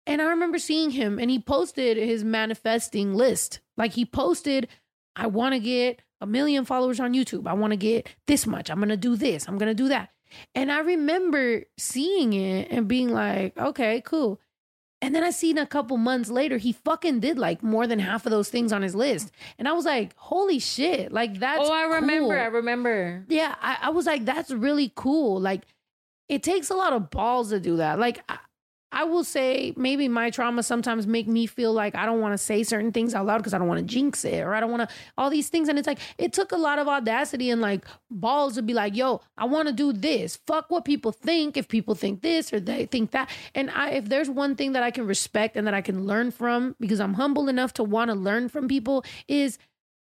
and 0.07 0.23
I 0.23 0.27
remember 0.27 0.59
seeing 0.59 0.91
him, 0.91 1.19
and 1.19 1.31
he 1.31 1.39
posted 1.39 1.97
his 1.97 2.25
manifesting 2.25 3.15
list. 3.15 3.61
Like 3.77 3.93
he 3.93 4.05
posted, 4.05 4.69
I 5.15 5.27
want 5.27 5.55
to 5.55 5.61
get 5.61 6.03
a 6.21 6.27
million 6.27 6.65
followers 6.65 7.01
on 7.01 7.15
YouTube. 7.15 7.47
I 7.47 7.53
want 7.55 7.73
to 7.73 7.77
get 7.77 8.09
this 8.27 8.47
much. 8.47 8.71
I'm 8.71 8.81
gonna 8.81 8.97
do 8.97 9.17
this. 9.17 9.49
I'm 9.49 9.59
gonna 9.59 9.75
do 9.75 9.89
that. 9.89 10.11
And 10.55 10.71
I 10.71 10.81
remember 10.81 11.65
seeing 11.77 12.33
it 12.33 12.71
and 12.71 12.89
being 12.89 13.11
like, 13.11 13.57
okay, 13.59 14.03
cool. 14.05 14.41
And 15.03 15.15
then 15.15 15.25
I 15.25 15.31
seen 15.31 15.57
a 15.57 15.67
couple 15.67 15.97
months 15.97 16.29
later, 16.29 16.59
he 16.59 16.73
fucking 16.73 17.21
did 17.21 17.39
like 17.39 17.63
more 17.63 17.87
than 17.87 17.99
half 17.99 18.27
of 18.27 18.31
those 18.31 18.51
things 18.51 18.73
on 18.73 18.83
his 18.83 18.95
list. 18.95 19.33
And 19.59 19.67
I 19.67 19.73
was 19.73 19.87
like, 19.87 20.15
holy 20.17 20.59
shit. 20.59 21.11
Like 21.11 21.39
that's 21.39 21.61
oh, 21.63 21.73
I 21.73 21.85
remember. 21.85 22.35
cool. 22.35 22.43
I 22.43 22.47
remember. 22.47 23.25
Yeah, 23.29 23.55
I, 23.63 23.79
I 23.83 23.91
was 23.91 24.05
like, 24.05 24.25
that's 24.27 24.51
really 24.51 24.93
cool. 24.95 25.41
Like, 25.41 25.63
it 26.29 26.43
takes 26.43 26.71
a 26.71 26.75
lot 26.75 26.93
of 26.93 27.11
balls 27.11 27.51
to 27.51 27.59
do 27.59 27.79
that. 27.79 27.99
Like, 27.99 28.23
I, 28.29 28.39
I 28.93 29.05
will 29.05 29.23
say 29.23 29.73
maybe 29.77 30.09
my 30.09 30.31
trauma 30.31 30.63
sometimes 30.63 31.07
make 31.07 31.29
me 31.29 31.47
feel 31.47 31.73
like 31.73 31.95
I 31.95 32.07
don't 32.07 32.21
want 32.21 32.35
to 32.35 32.39
say 32.39 32.63
certain 32.65 32.91
things 32.91 33.15
out 33.15 33.27
loud 33.27 33.39
because 33.39 33.55
I 33.55 33.59
don't 33.59 33.69
want 33.69 33.79
to 33.79 33.87
jinx 33.87 34.25
it 34.25 34.41
or 34.41 34.55
I 34.55 34.61
don't 34.61 34.71
want 34.71 34.89
to 34.89 34.95
all 35.17 35.31
these 35.31 35.49
things. 35.49 35.69
And 35.69 35.79
it's 35.79 35.87
like 35.87 36.01
it 36.19 36.33
took 36.33 36.51
a 36.53 36.57
lot 36.57 36.79
of 36.79 36.89
audacity 36.89 37.51
and 37.51 37.61
like 37.61 37.85
balls 38.11 38.55
to 38.57 38.63
be 38.63 38.75
like, 38.75 38.97
yo, 38.97 39.21
I 39.39 39.45
want 39.45 39.69
to 39.69 39.75
do 39.75 39.93
this. 39.93 40.37
Fuck 40.47 40.71
what 40.71 40.85
people 40.85 41.13
think. 41.13 41.57
If 41.57 41.69
people 41.69 41.95
think 41.95 42.23
this 42.23 42.53
or 42.53 42.59
they 42.59 42.87
think 42.87 43.13
that. 43.13 43.31
And 43.55 43.71
I 43.71 43.91
if 43.91 44.09
there's 44.09 44.29
one 44.29 44.57
thing 44.57 44.73
that 44.73 44.83
I 44.83 44.91
can 44.91 45.07
respect 45.07 45.57
and 45.57 45.67
that 45.67 45.75
I 45.75 45.83
can 45.83 46.07
learn 46.07 46.31
from 46.31 46.75
because 46.81 47.01
I'm 47.01 47.15
humble 47.15 47.49
enough 47.49 47.73
to 47.75 47.85
want 47.85 48.11
to 48.11 48.15
learn 48.15 48.49
from 48.49 48.67
people 48.67 49.05
is 49.29 49.59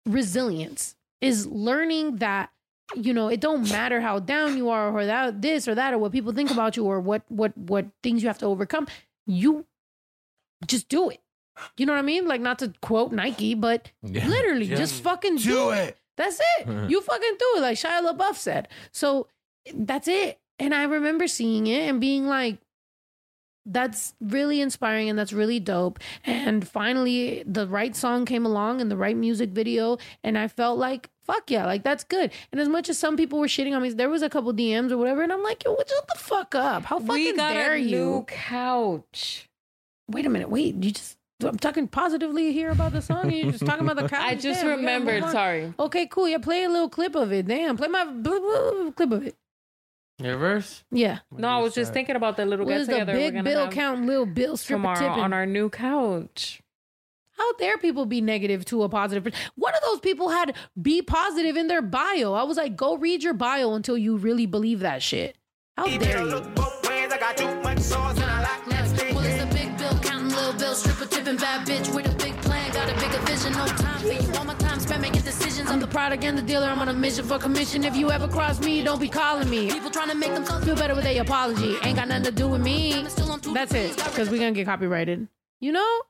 resilience. 0.07 0.95
Is 1.21 1.47
learning 1.49 2.17
that 2.17 2.51
you 2.95 3.13
know, 3.13 3.29
it 3.29 3.41
don't 3.41 3.71
matter 3.71 4.01
how 4.01 4.19
down 4.19 4.57
you 4.57 4.71
are 4.71 4.91
or 4.91 5.05
that 5.07 5.43
this 5.43 5.69
or 5.69 5.75
that 5.75 5.93
or 5.95 5.99
what 5.99 6.13
people 6.13 6.33
think 6.33 6.51
about 6.51 6.77
you 6.77 6.85
or 6.85 7.01
what 7.01 7.23
what 7.29 7.57
what 7.57 7.87
things 8.03 8.23
you 8.23 8.29
have 8.29 8.39
to 8.39 8.47
overcome. 8.47 8.87
You 9.27 9.67
just 10.67 10.89
do 10.89 11.11
it. 11.11 11.21
You 11.77 11.87
know 11.87 11.93
what 11.93 11.99
I 11.99 12.03
mean? 12.03 12.27
Like 12.27 12.41
not 12.41 12.59
to 12.61 12.73
quote 12.81 13.13
Nike, 13.13 13.55
but 13.55 13.91
Yeah. 14.03 14.27
literally 14.27 14.67
just, 14.69 15.03
fucking 15.03 15.37
do, 15.37 15.71
it. 15.71 15.97
That's 16.17 16.41
it. 16.59 16.69
you 16.91 17.01
fucking 17.01 17.37
do 17.39 17.53
it, 17.57 17.61
like 17.61 17.77
Shia 17.79 18.01
LaBeouf 18.13 18.37
said. 18.37 18.69
So 18.93 19.27
that's 19.75 20.09
it. 20.09 20.39
And 20.59 20.75
I 20.75 20.85
remember 20.85 21.27
seeing 21.29 21.67
it 21.67 21.89
and 21.89 22.01
being 22.01 22.27
like, 22.27 22.59
that's 23.67 24.15
really 24.21 24.61
inspiring 24.63 25.11
and 25.11 25.19
that's 25.19 25.33
really 25.33 25.61
dope. 25.61 25.99
And 26.25 26.67
finally, 26.67 27.43
the 27.45 27.67
right 27.67 27.95
song 27.95 28.25
came 28.25 28.47
along 28.47 28.81
and 28.81 28.91
the 28.91 28.97
right 28.97 29.17
music 29.17 29.51
video. 29.51 29.99
And 30.25 30.39
I 30.39 30.49
felt 30.49 30.79
like, 30.79 31.11
fuck 31.29 31.49
yeah, 31.51 31.65
like 31.67 31.85
that's 31.85 32.03
good. 32.03 32.33
And 32.51 32.61
as 32.61 32.69
much 32.69 32.89
as 32.89 32.99
some 32.99 33.17
people 33.17 33.39
were 33.39 33.47
shitting 33.47 33.77
on 33.77 33.83
me, 33.83 33.91
there 33.91 34.09
was 34.09 34.23
a 34.23 34.29
couple 34.29 34.53
DMs 34.53 34.91
or 34.91 34.97
whatever. 34.99 35.23
And 35.23 35.33
I'm 35.33 35.43
like, 35.45 35.63
yo, 35.65 35.77
shut 35.77 36.09
the 36.13 36.19
fuck 36.19 36.55
up. 36.57 36.85
How 36.85 36.99
fucking 36.99 37.13
we 37.15 37.33
got 37.37 37.53
dare 37.53 37.75
a 37.75 37.79
you? 37.79 37.97
new 37.97 38.25
couch. 38.27 39.49
Wait 40.11 40.27
a 40.27 40.29
minute. 40.29 40.51
Wait, 40.51 40.75
you 40.83 40.91
just. 40.91 41.17
I'm 41.41 41.57
talking 41.57 41.87
positively 41.87 42.53
here 42.53 42.71
about 42.71 42.91
the 42.93 43.01
song. 43.01 43.31
You're 43.31 43.53
just 43.53 43.65
talking 43.65 43.89
about 43.89 43.95
the 44.03 44.09
couch. 44.15 44.21
I 44.21 44.35
just 44.35 44.63
Damn, 44.63 44.71
remembered. 44.79 45.23
Sorry. 45.31 45.73
Okay, 45.79 46.07
cool. 46.09 46.29
Yeah, 46.29 46.39
play 46.39 46.65
a 46.65 46.69
little 46.69 46.89
clip 46.89 47.15
of 47.15 47.33
it. 47.33 47.47
Damn, 47.47 47.77
play 47.77 47.87
my 47.87 48.05
blah, 48.07 48.41
blah, 48.41 48.91
clip 48.91 49.13
of 49.13 49.25
it. 49.25 49.37
Your 50.21 50.37
verse? 50.37 50.83
Yeah. 50.91 51.19
When 51.29 51.43
No, 51.43 51.49
I 51.49 51.59
you 51.59 51.63
was 51.63 51.75
just 51.75 51.93
thinking 51.93 52.17
about 52.17 52.37
the 52.37 52.45
little 52.45 52.67
What 52.67 52.73
get 52.73 52.81
is 52.81 52.87
the 52.89 52.95
together 52.95 53.13
we're 53.13 53.19
big 53.19 53.35
gonna 53.35 53.45
bill 53.45 53.65
have 53.67 53.73
count, 53.73 54.05
little 54.05 54.27
bill 54.27 54.57
stripper 54.57 54.79
tomorrow 54.81 54.99
tipping? 54.99 55.23
on 55.23 55.33
our 55.33 55.47
new 55.47 55.71
couch. 55.71 56.61
How 57.39 57.53
dare 57.55 57.79
people 57.79 58.05
be 58.05 58.21
negative 58.21 58.65
to 58.67 58.83
a 58.83 58.89
positive? 58.89 59.33
One 59.55 59.75
of 59.75 59.81
those 59.83 60.01
people 60.01 60.29
had 60.29 60.57
be 60.81 61.03
positive 61.03 61.57
in 61.57 61.69
their 61.69 61.83
bio. 61.83 62.35
I 62.35 62.43
was 62.43 62.57
like, 62.57 62.77
go 62.77 62.97
read 62.97 63.23
your 63.23 63.35
bio 63.35 63.75
until 63.75 63.97
you 63.97 64.17
really 64.17 64.47
believe 64.47 64.81
that 64.81 65.03
shit. 65.03 65.37
How 65.77 65.87
dare 65.87 66.23
you? 66.23 66.43
Well, 69.15 69.25
it's 69.25 69.43
a 69.43 69.47
big 69.53 69.79
bill 69.79 69.95
little 70.49 70.53
bill 70.59 70.75
stripper 70.75 71.07
tipping, 71.07 71.37
bad 71.37 71.67
bitch 71.67 71.95
with 71.95 72.07
a 72.07 72.15
big 72.17 72.37
plan. 72.43 72.73
Got 72.73 72.91
a 72.91 72.95
bigger 72.95 73.19
vision, 73.25 73.53
no 73.53 73.67
time 73.67 74.01
for 74.01 74.09
you. 74.09 74.39
All 74.39 74.45
my 74.45 74.55
time 74.55 74.81
spent 74.81 75.01
making 75.01 75.23
decisions. 75.23 75.71
I'm 75.71 75.81
the 75.81 75.87
product 75.87 76.25
and 76.25 76.37
the 76.37 76.43
dealer. 76.43 76.67
I'm 76.67 76.81
on 76.81 76.89
a 76.89 76.93
mission 76.93 77.25
for 77.25 77.39
commission. 77.39 77.85
If 77.85 77.97
you 77.97 78.11
ever 78.11 78.29
cross 78.29 78.61
me, 78.61 78.83
don't 78.83 79.01
be 79.01 79.09
calling 79.09 79.49
me. 79.49 79.71
People 79.71 79.91
trying 79.91 80.09
to 80.09 80.15
make 80.15 80.35
themselves 80.35 80.65
feel 80.65 80.77
better 80.77 80.95
with 80.95 81.05
their 81.05 81.21
apology. 81.23 81.77
Ain't 81.83 81.97
got 81.97 82.09
nothing 82.09 82.25
to 82.25 82.33
do 82.33 82.49
with 82.49 82.63
me. 82.63 83.05
That's 83.53 83.75
it. 83.75 83.97
Because 83.97 84.29
we're 84.31 84.39
going 84.39 84.55
to 84.55 84.59
get 84.59 84.67
copyrighted. 84.67 85.29
You 85.61 85.73
know? 85.73 86.01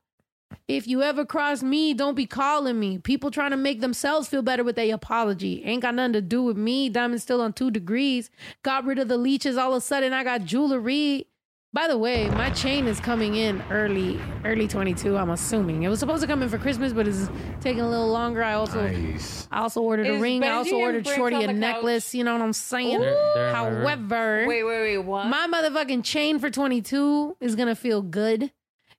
If 0.66 0.87
you 0.87 1.03
ever 1.03 1.25
cross 1.25 1.62
me, 1.62 1.95
don't 1.95 2.15
be 2.15 2.27
calling 2.27 2.79
me. 2.79 2.99
People 2.99 3.31
trying 3.31 3.51
to 3.53 3.57
make 3.57 3.81
themselves 3.81 4.29
feel 4.29 4.43
better 4.43 4.65
with 4.65 4.77
their 4.77 4.95
apology. 4.95 5.62
Ain't 5.65 5.83
got 5.83 5.95
nothing 5.95 6.12
to 6.15 6.20
do 6.23 6.43
with 6.43 6.57
me. 6.57 6.89
Diamond 6.89 7.23
still 7.23 7.41
on 7.41 7.53
two 7.53 7.70
degrees. 7.70 8.31
Got 8.62 8.85
rid 8.85 8.99
of 8.99 9.09
the 9.09 9.16
leeches. 9.16 9.57
All 9.57 9.73
of 9.73 9.79
a 9.79 9.81
sudden, 9.81 10.12
I 10.12 10.25
got 10.25 10.45
jewelry. 10.45 11.27
By 11.70 11.87
the 11.87 11.99
way, 11.99 12.31
my 12.31 12.49
chain 12.49 12.87
is 12.87 12.99
coming 12.99 13.35
in 13.35 13.62
early, 13.70 14.19
early 14.43 14.66
22. 14.66 15.19
I'm 15.19 15.29
assuming 15.29 15.83
it 15.83 15.89
was 15.91 16.01
supposed 16.01 16.23
to 16.23 16.27
come 16.27 16.43
in 16.43 16.49
for 16.49 16.57
Christmas, 16.57 16.95
but 16.95 17.07
it's 17.07 17.29
taking 17.61 17.83
a 17.83 17.89
little 17.89 18.09
longer. 18.09 18.43
I 18.43 18.55
also, 18.55 18.89
Nice. 18.89 19.47
I 19.53 19.61
also 19.61 19.83
ordered 19.83 20.07
a 20.07 20.15
Is 20.15 20.20
ring. 20.23 20.43
I 20.43 20.53
also 20.53 20.77
ordered 20.77 21.07
Shorty 21.07 21.37
a 21.45 21.47
the 21.47 21.53
necklace. 21.53 22.15
You 22.15 22.25
know 22.25 22.33
what 22.33 22.41
I'm 22.41 22.55
saying? 22.55 22.99
They're- 22.99 23.33
they're 23.35 23.47
in 23.49 23.53
my 23.53 23.69
room. 23.69 23.83
However, 23.87 24.45
Wait, 24.49 24.65
wait, 24.65 24.81
wait. 24.97 24.99
What? 24.99 25.27
my 25.27 25.47
motherfucking 25.47 26.05
chain 26.05 26.39
for 26.39 26.49
22 26.49 27.37
is 27.39 27.55
gonna 27.55 27.75
feel 27.75 28.01
good. 28.01 28.51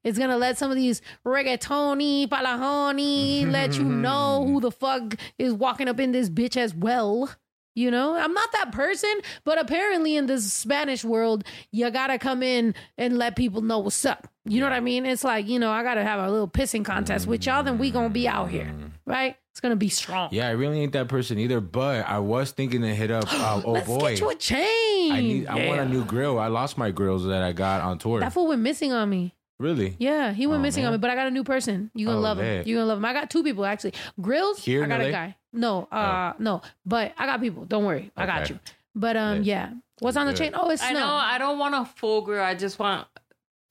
It's 0.03 0.17
gonna 0.17 0.37
let 0.37 0.57
some 0.57 0.71
of 0.71 0.77
these 0.77 1.01
reggaetoni, 1.25 2.27
palahoni 2.27 3.45
let 3.51 3.77
you 3.77 3.83
know 3.83 4.45
who 4.45 4.61
the 4.61 4.71
fuck 4.71 5.15
is 5.37 5.53
walking 5.53 5.87
up 5.87 5.99
in 5.99 6.11
this 6.11 6.29
bitch 6.29 6.57
as 6.57 6.73
well. 6.73 7.29
You 7.75 7.91
know, 7.91 8.15
I'm 8.15 8.33
not 8.33 8.51
that 8.53 8.71
person, 8.71 9.13
but 9.45 9.57
apparently 9.57 10.17
in 10.17 10.25
this 10.25 10.51
Spanish 10.51 11.05
world, 11.05 11.43
you 11.71 11.89
gotta 11.91 12.17
come 12.17 12.43
in 12.43 12.75
and 12.97 13.17
let 13.17 13.35
people 13.35 13.61
know 13.61 13.79
what's 13.79 14.03
up. 14.05 14.27
You 14.43 14.59
know 14.59 14.65
what 14.65 14.73
I 14.73 14.79
mean? 14.79 15.05
It's 15.05 15.23
like, 15.23 15.47
you 15.47 15.59
know, 15.59 15.71
I 15.71 15.83
gotta 15.83 16.03
have 16.03 16.19
a 16.19 16.29
little 16.29 16.47
pissing 16.47 16.83
contest 16.83 17.27
with 17.27 17.45
y'all, 17.45 17.63
then 17.63 17.77
we 17.77 17.91
gonna 17.91 18.09
be 18.09 18.27
out 18.27 18.49
here, 18.49 18.73
right? 19.05 19.37
It's 19.51 19.61
gonna 19.61 19.75
be 19.75 19.89
strong. 19.89 20.29
Yeah, 20.31 20.47
I 20.47 20.51
really 20.51 20.81
ain't 20.81 20.93
that 20.93 21.09
person 21.09 21.37
either. 21.37 21.59
But 21.59 22.07
I 22.07 22.19
was 22.19 22.51
thinking 22.51 22.81
to 22.81 22.95
hit 22.95 23.11
up. 23.11 23.27
Uh, 23.39 23.61
oh 23.65 23.71
Let's 23.71 23.87
boy, 23.87 24.11
get 24.11 24.19
you 24.19 24.29
a 24.29 24.35
chain. 24.35 25.11
I 25.11 25.21
need. 25.21 25.47
I 25.47 25.67
want 25.67 25.79
a 25.81 25.85
new 25.85 26.03
grill. 26.03 26.37
I 26.37 26.47
lost 26.47 26.77
my 26.77 26.91
grills 26.91 27.25
that 27.25 27.41
I 27.41 27.51
got 27.51 27.81
on 27.81 27.97
tour. 27.97 28.19
That 28.19 28.33
fool 28.33 28.47
went 28.47 28.61
missing 28.61 28.91
on 28.91 29.09
me. 29.09 29.33
Really? 29.59 29.95
Yeah, 29.99 30.31
he 30.33 30.47
went 30.47 30.59
Oh, 30.59 30.63
missing 30.63 30.85
on 30.85 30.91
man. 30.91 30.99
me, 30.99 31.01
but 31.01 31.09
I 31.11 31.15
got 31.15 31.27
a 31.27 31.31
new 31.31 31.43
person. 31.43 31.91
You 31.93 32.07
gonna 32.07 32.17
Oh, 32.17 32.21
love 32.21 32.39
him. 32.39 32.45
lit. 32.45 32.67
You 32.67 32.75
gonna 32.77 32.85
love 32.87 32.97
him. 32.97 33.05
I 33.05 33.13
got 33.13 33.29
two 33.29 33.43
people 33.43 33.65
actually. 33.65 33.93
Grills. 34.19 34.63
Here 34.63 34.81
I 34.81 34.83
in 34.85 34.89
got 34.89 35.01
a 35.01 35.03
LA? 35.05 35.11
guy. 35.11 35.35
No, 35.53 35.83
uh, 35.91 36.33
no, 36.39 36.61
but 36.85 37.13
I 37.17 37.25
got 37.25 37.41
people. 37.41 37.65
Don't 37.65 37.85
worry, 37.85 38.11
I 38.17 38.25
got 38.25 38.43
Okay. 38.43 38.53
you. 38.53 38.59
But 38.95 39.17
um, 39.17 39.37
Lit. 39.39 39.45
yeah. 39.45 39.71
What's 39.99 40.15
on 40.17 40.25
the 40.27 40.31
Good. 40.33 40.39
chain? 40.39 40.51
Oh, 40.55 40.69
it's 40.69 40.81
I 40.81 40.93
know. 40.93 41.05
I 41.07 41.37
don't 41.37 41.57
want 41.59 41.75
a 41.75 41.85
full 41.85 42.21
grill. 42.21 42.41
I 42.43 42.55
just 42.55 42.79
want 42.79 43.07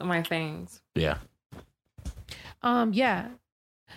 my 0.02 0.22
things. 0.22 0.80
Yeah. 0.94 1.18
Um, 2.62 2.92
yeah. 2.92 3.28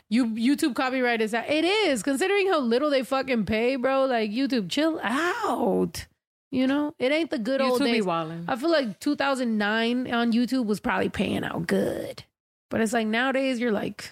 You 0.10 0.28
YouTube 0.28 0.76
copyright 0.76 1.22
is 1.22 1.32
that 1.32 1.50
it 1.50 1.66
is 1.66 2.04
considering 2.04 2.48
how 2.48 2.60
little 2.60 2.90
they 2.90 3.04
fucking 3.04 3.46
pay, 3.46 3.76
bro. 3.76 4.06
Like 4.06 4.32
YouTube, 4.32 4.70
chill 4.70 5.00
out. 5.04 6.06
You 6.52 6.68
know, 6.68 6.94
it 6.99 7.11
ain't 7.14 7.30
the 7.30 7.40
good 7.40 7.61
old 7.61 7.80
YouTube 7.80 7.86
be 7.86 7.91
days. 7.94 8.06
wildin'. 8.06 8.44
I 8.48 8.56
feel 8.57 8.69
like 8.69 8.99
2009 8.99 10.14
on 10.14 10.32
YouTube 10.34 10.65
was 10.65 10.80
probably 10.82 11.07
paying 11.10 11.44
out 11.45 11.65
good, 11.65 12.23
but 12.69 12.82
it's 12.82 12.91
like 12.94 13.07
nowadays 13.07 13.60
you're 13.60 13.72
like, 13.72 14.11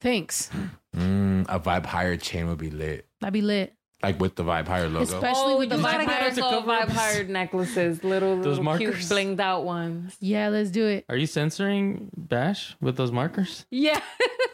thanks, 0.00 0.50
Mm, 0.96 1.46
a 1.48 1.60
Vibe 1.60 1.86
Higher 1.86 2.16
chain 2.16 2.48
would 2.48 2.58
be 2.58 2.70
lit. 2.70 3.06
that'd 3.20 3.32
be 3.32 3.42
lit. 3.42 3.74
Like 4.02 4.18
with 4.18 4.34
the 4.34 4.44
Vibe 4.44 4.66
Higher 4.66 4.88
logo. 4.88 5.02
Especially 5.02 5.56
with 5.56 5.68
the 5.68 5.74
Oh, 5.74 5.78
you 5.78 5.84
vibe 5.84 6.04
higher. 6.06 6.28
us 6.30 6.38
all 6.38 6.62
Vibe 6.62 6.88
Higher 6.88 7.24
necklaces, 7.24 8.02
little, 8.02 8.36
Those 8.36 8.58
little 8.58 8.76
cute 8.78 8.88
markers? 8.90 9.08
blinged 9.10 9.40
out 9.40 9.64
ones. 9.64 10.16
Yeah, 10.20 10.48
let's 10.48 10.70
do 10.70 10.86
it. 10.86 11.04
Are 11.10 11.16
you 11.16 11.26
censoring 11.26 12.10
Bash 12.16 12.76
with 12.80 12.96
those 12.96 13.12
markers? 13.12 13.66
Yeah, 13.70 14.00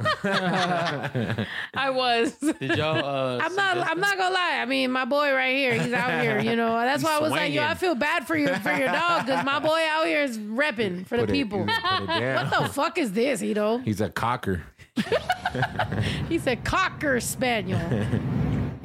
I 1.75 1.91
was. 1.91 2.33
Did 2.39 2.77
y'all? 2.77 3.05
Uh, 3.05 3.39
I'm 3.43 3.55
not. 3.55 3.79
I'm 3.79 4.01
not 4.01 4.17
gonna 4.19 4.35
lie. 4.35 4.59
I 4.61 4.65
mean, 4.67 4.91
my 4.91 5.05
boy 5.05 5.33
right 5.33 5.55
here, 5.57 5.75
he's 5.75 5.93
out 5.93 6.23
here. 6.23 6.41
You 6.41 6.57
know, 6.57 6.73
that's 6.81 7.03
why 7.05 7.17
I 7.17 7.21
was 7.21 7.31
like, 7.31 7.53
yo, 7.53 7.63
I 7.63 7.75
feel 7.75 7.95
bad 7.95 8.27
for 8.27 8.37
your 8.37 8.55
for 8.57 8.73
your 8.73 8.89
dog 8.89 9.27
because 9.27 9.45
my 9.45 9.59
boy 9.61 9.81
out 9.91 10.07
here 10.07 10.23
is 10.23 10.39
repping 10.39 11.07
for 11.07 11.17
the 11.17 11.25
it- 11.25 11.31
people. 11.31 11.65
put 11.65 11.71
it 11.75 12.07
down. 12.09 12.51
What 12.51 12.51
the 12.63 12.69
fuck 12.73 12.99
is 12.99 13.13
this, 13.13 13.43
Ito? 13.43 13.79
He's 13.79 14.01
a 14.01 14.09
cocker. 14.11 14.63
he's 16.29 16.47
a 16.47 16.57
cocker 16.57 17.21
spaniel. 17.21 17.79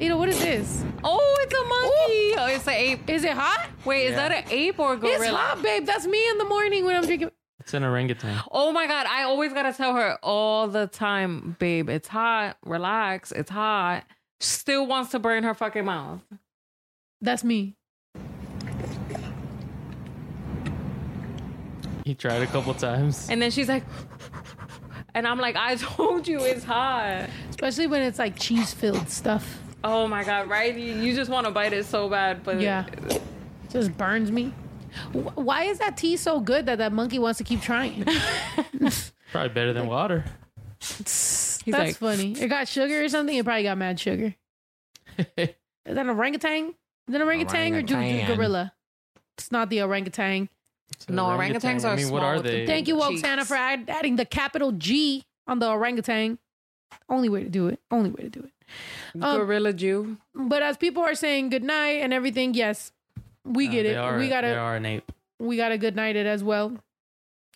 Ito, 0.02 0.16
what 0.16 0.28
is 0.28 0.40
this? 0.40 0.84
Oh, 1.04 1.36
it's 1.42 1.54
a 1.54 1.64
monkey. 1.64 2.34
Oh, 2.36 2.46
it's 2.56 2.66
an 2.66 2.72
ape. 2.72 3.08
Is 3.08 3.22
it 3.22 3.34
hot? 3.34 3.68
Wait, 3.84 4.06
is 4.06 4.16
that 4.16 4.32
an 4.32 4.42
ape 4.50 4.80
or 4.80 4.94
a 4.94 4.96
gorilla? 4.96 5.16
It's 5.16 5.28
hot, 5.28 5.62
babe. 5.62 5.86
That's 5.86 6.08
me 6.08 6.28
in 6.28 6.38
the 6.38 6.44
morning 6.44 6.84
when 6.84 6.96
I'm 6.96 7.06
drinking. 7.06 7.30
It's 7.60 7.72
an 7.72 7.84
orangutan. 7.84 8.42
Oh 8.50 8.72
my 8.72 8.88
god, 8.88 9.06
I 9.08 9.22
always 9.22 9.52
gotta 9.52 9.72
tell 9.72 9.94
her 9.94 10.18
all 10.20 10.66
the 10.66 10.88
time, 10.88 11.54
babe. 11.60 11.88
It's 11.88 12.08
hot. 12.08 12.56
Relax. 12.64 13.30
It's 13.30 13.48
hot. 13.48 14.02
Still 14.40 14.88
wants 14.88 15.12
to 15.12 15.20
burn 15.20 15.44
her 15.44 15.54
fucking 15.54 15.84
mouth. 15.84 16.20
That's 17.20 17.44
me. 17.44 17.76
He 22.04 22.16
tried 22.16 22.42
a 22.42 22.48
couple 22.48 22.74
times. 22.74 23.30
And 23.30 23.40
then 23.40 23.52
she's 23.52 23.68
like, 23.68 23.84
and 25.14 25.28
I'm 25.28 25.38
like, 25.38 25.54
I 25.54 25.76
told 25.76 26.26
you 26.26 26.40
it's 26.40 26.64
hot. 26.64 27.28
Especially 27.50 27.86
when 27.86 28.02
it's 28.02 28.18
like 28.18 28.36
cheese 28.36 28.74
filled 28.74 29.08
stuff. 29.08 29.60
Oh 29.84 30.06
my 30.06 30.22
god, 30.24 30.48
right? 30.48 30.74
You, 30.76 30.94
you 30.94 31.14
just 31.14 31.30
want 31.30 31.46
to 31.46 31.52
bite 31.52 31.72
it 31.72 31.84
so 31.86 32.08
bad, 32.08 32.44
but 32.44 32.60
Yeah. 32.60 32.86
it 33.08 33.22
Just 33.70 33.96
burns 33.96 34.30
me. 34.30 34.52
Wh- 35.12 35.36
Why 35.38 35.64
is 35.64 35.78
that 35.78 35.96
tea 35.96 36.16
so 36.16 36.38
good 36.40 36.66
that 36.66 36.78
that 36.78 36.92
monkey 36.92 37.18
wants 37.18 37.38
to 37.38 37.44
keep 37.44 37.60
trying? 37.62 38.04
Probably 39.32 39.48
better 39.48 39.72
than 39.72 39.86
water. 39.86 40.24
That's 40.80 41.62
like- 41.66 41.96
funny. 41.96 42.32
It 42.32 42.48
got 42.48 42.68
sugar 42.68 43.02
or 43.04 43.08
something. 43.08 43.36
It 43.36 43.44
probably 43.44 43.62
got 43.64 43.78
mad 43.78 43.98
sugar. 43.98 44.34
Is 45.18 45.26
that 45.86 45.98
an 46.06 46.10
orangutan? 46.10 46.66
Is 47.08 47.12
that 47.12 47.20
an 47.20 47.22
orangutan, 47.22 47.74
or 47.74 47.82
ju- 47.82 47.94
Orangutan. 47.96 48.36
gorilla? 48.36 48.72
It's 49.36 49.50
not 49.50 49.68
the 49.70 49.80
orangutan. 49.82 50.48
It's 50.92 51.06
an 51.06 51.14
No, 51.16 51.26
orangutan. 51.26 51.78
orangutans 51.78 51.84
I 51.84 51.92
are 51.92 51.96
mean, 51.96 52.10
what 52.10 52.20
small 52.20 52.30
are 52.30 52.34
with 52.36 52.44
the 52.44 52.50
they? 52.50 52.66
Thank 52.66 52.86
you, 52.88 52.96
woke 52.96 53.10
cheeks. 53.10 53.22
Santa, 53.22 53.44
for 53.44 53.54
add, 53.56 53.88
adding 53.88 54.16
the 54.16 54.24
capital 54.24 54.72
G 54.72 55.24
on 55.46 55.58
the 55.58 55.68
orangutan. 55.68 56.38
Only 57.08 57.28
way 57.28 57.42
to 57.42 57.48
do 57.48 57.68
it. 57.68 57.80
Only 57.90 58.10
way 58.10 58.22
to 58.24 58.28
do 58.28 58.40
it. 58.40 58.51
Um, 59.20 59.38
gorilla 59.40 59.72
Jew. 59.72 60.16
But 60.34 60.62
as 60.62 60.76
people 60.76 61.02
are 61.02 61.14
saying 61.14 61.50
good 61.50 61.64
night 61.64 62.00
and 62.02 62.12
everything, 62.14 62.54
yes, 62.54 62.92
we 63.44 63.68
get 63.68 63.82
they 63.84 63.90
it. 63.90 63.96
Are, 63.96 64.16
we 64.18 64.28
got 64.28 64.42
They 64.42 64.48
to 64.52 64.56
are 64.56 64.76
an 64.76 64.86
ape. 64.86 65.12
we 65.38 65.56
got 65.56 65.72
a 65.72 65.78
good 65.78 65.96
night 65.96 66.16
it 66.16 66.26
as 66.26 66.42
well. 66.42 66.76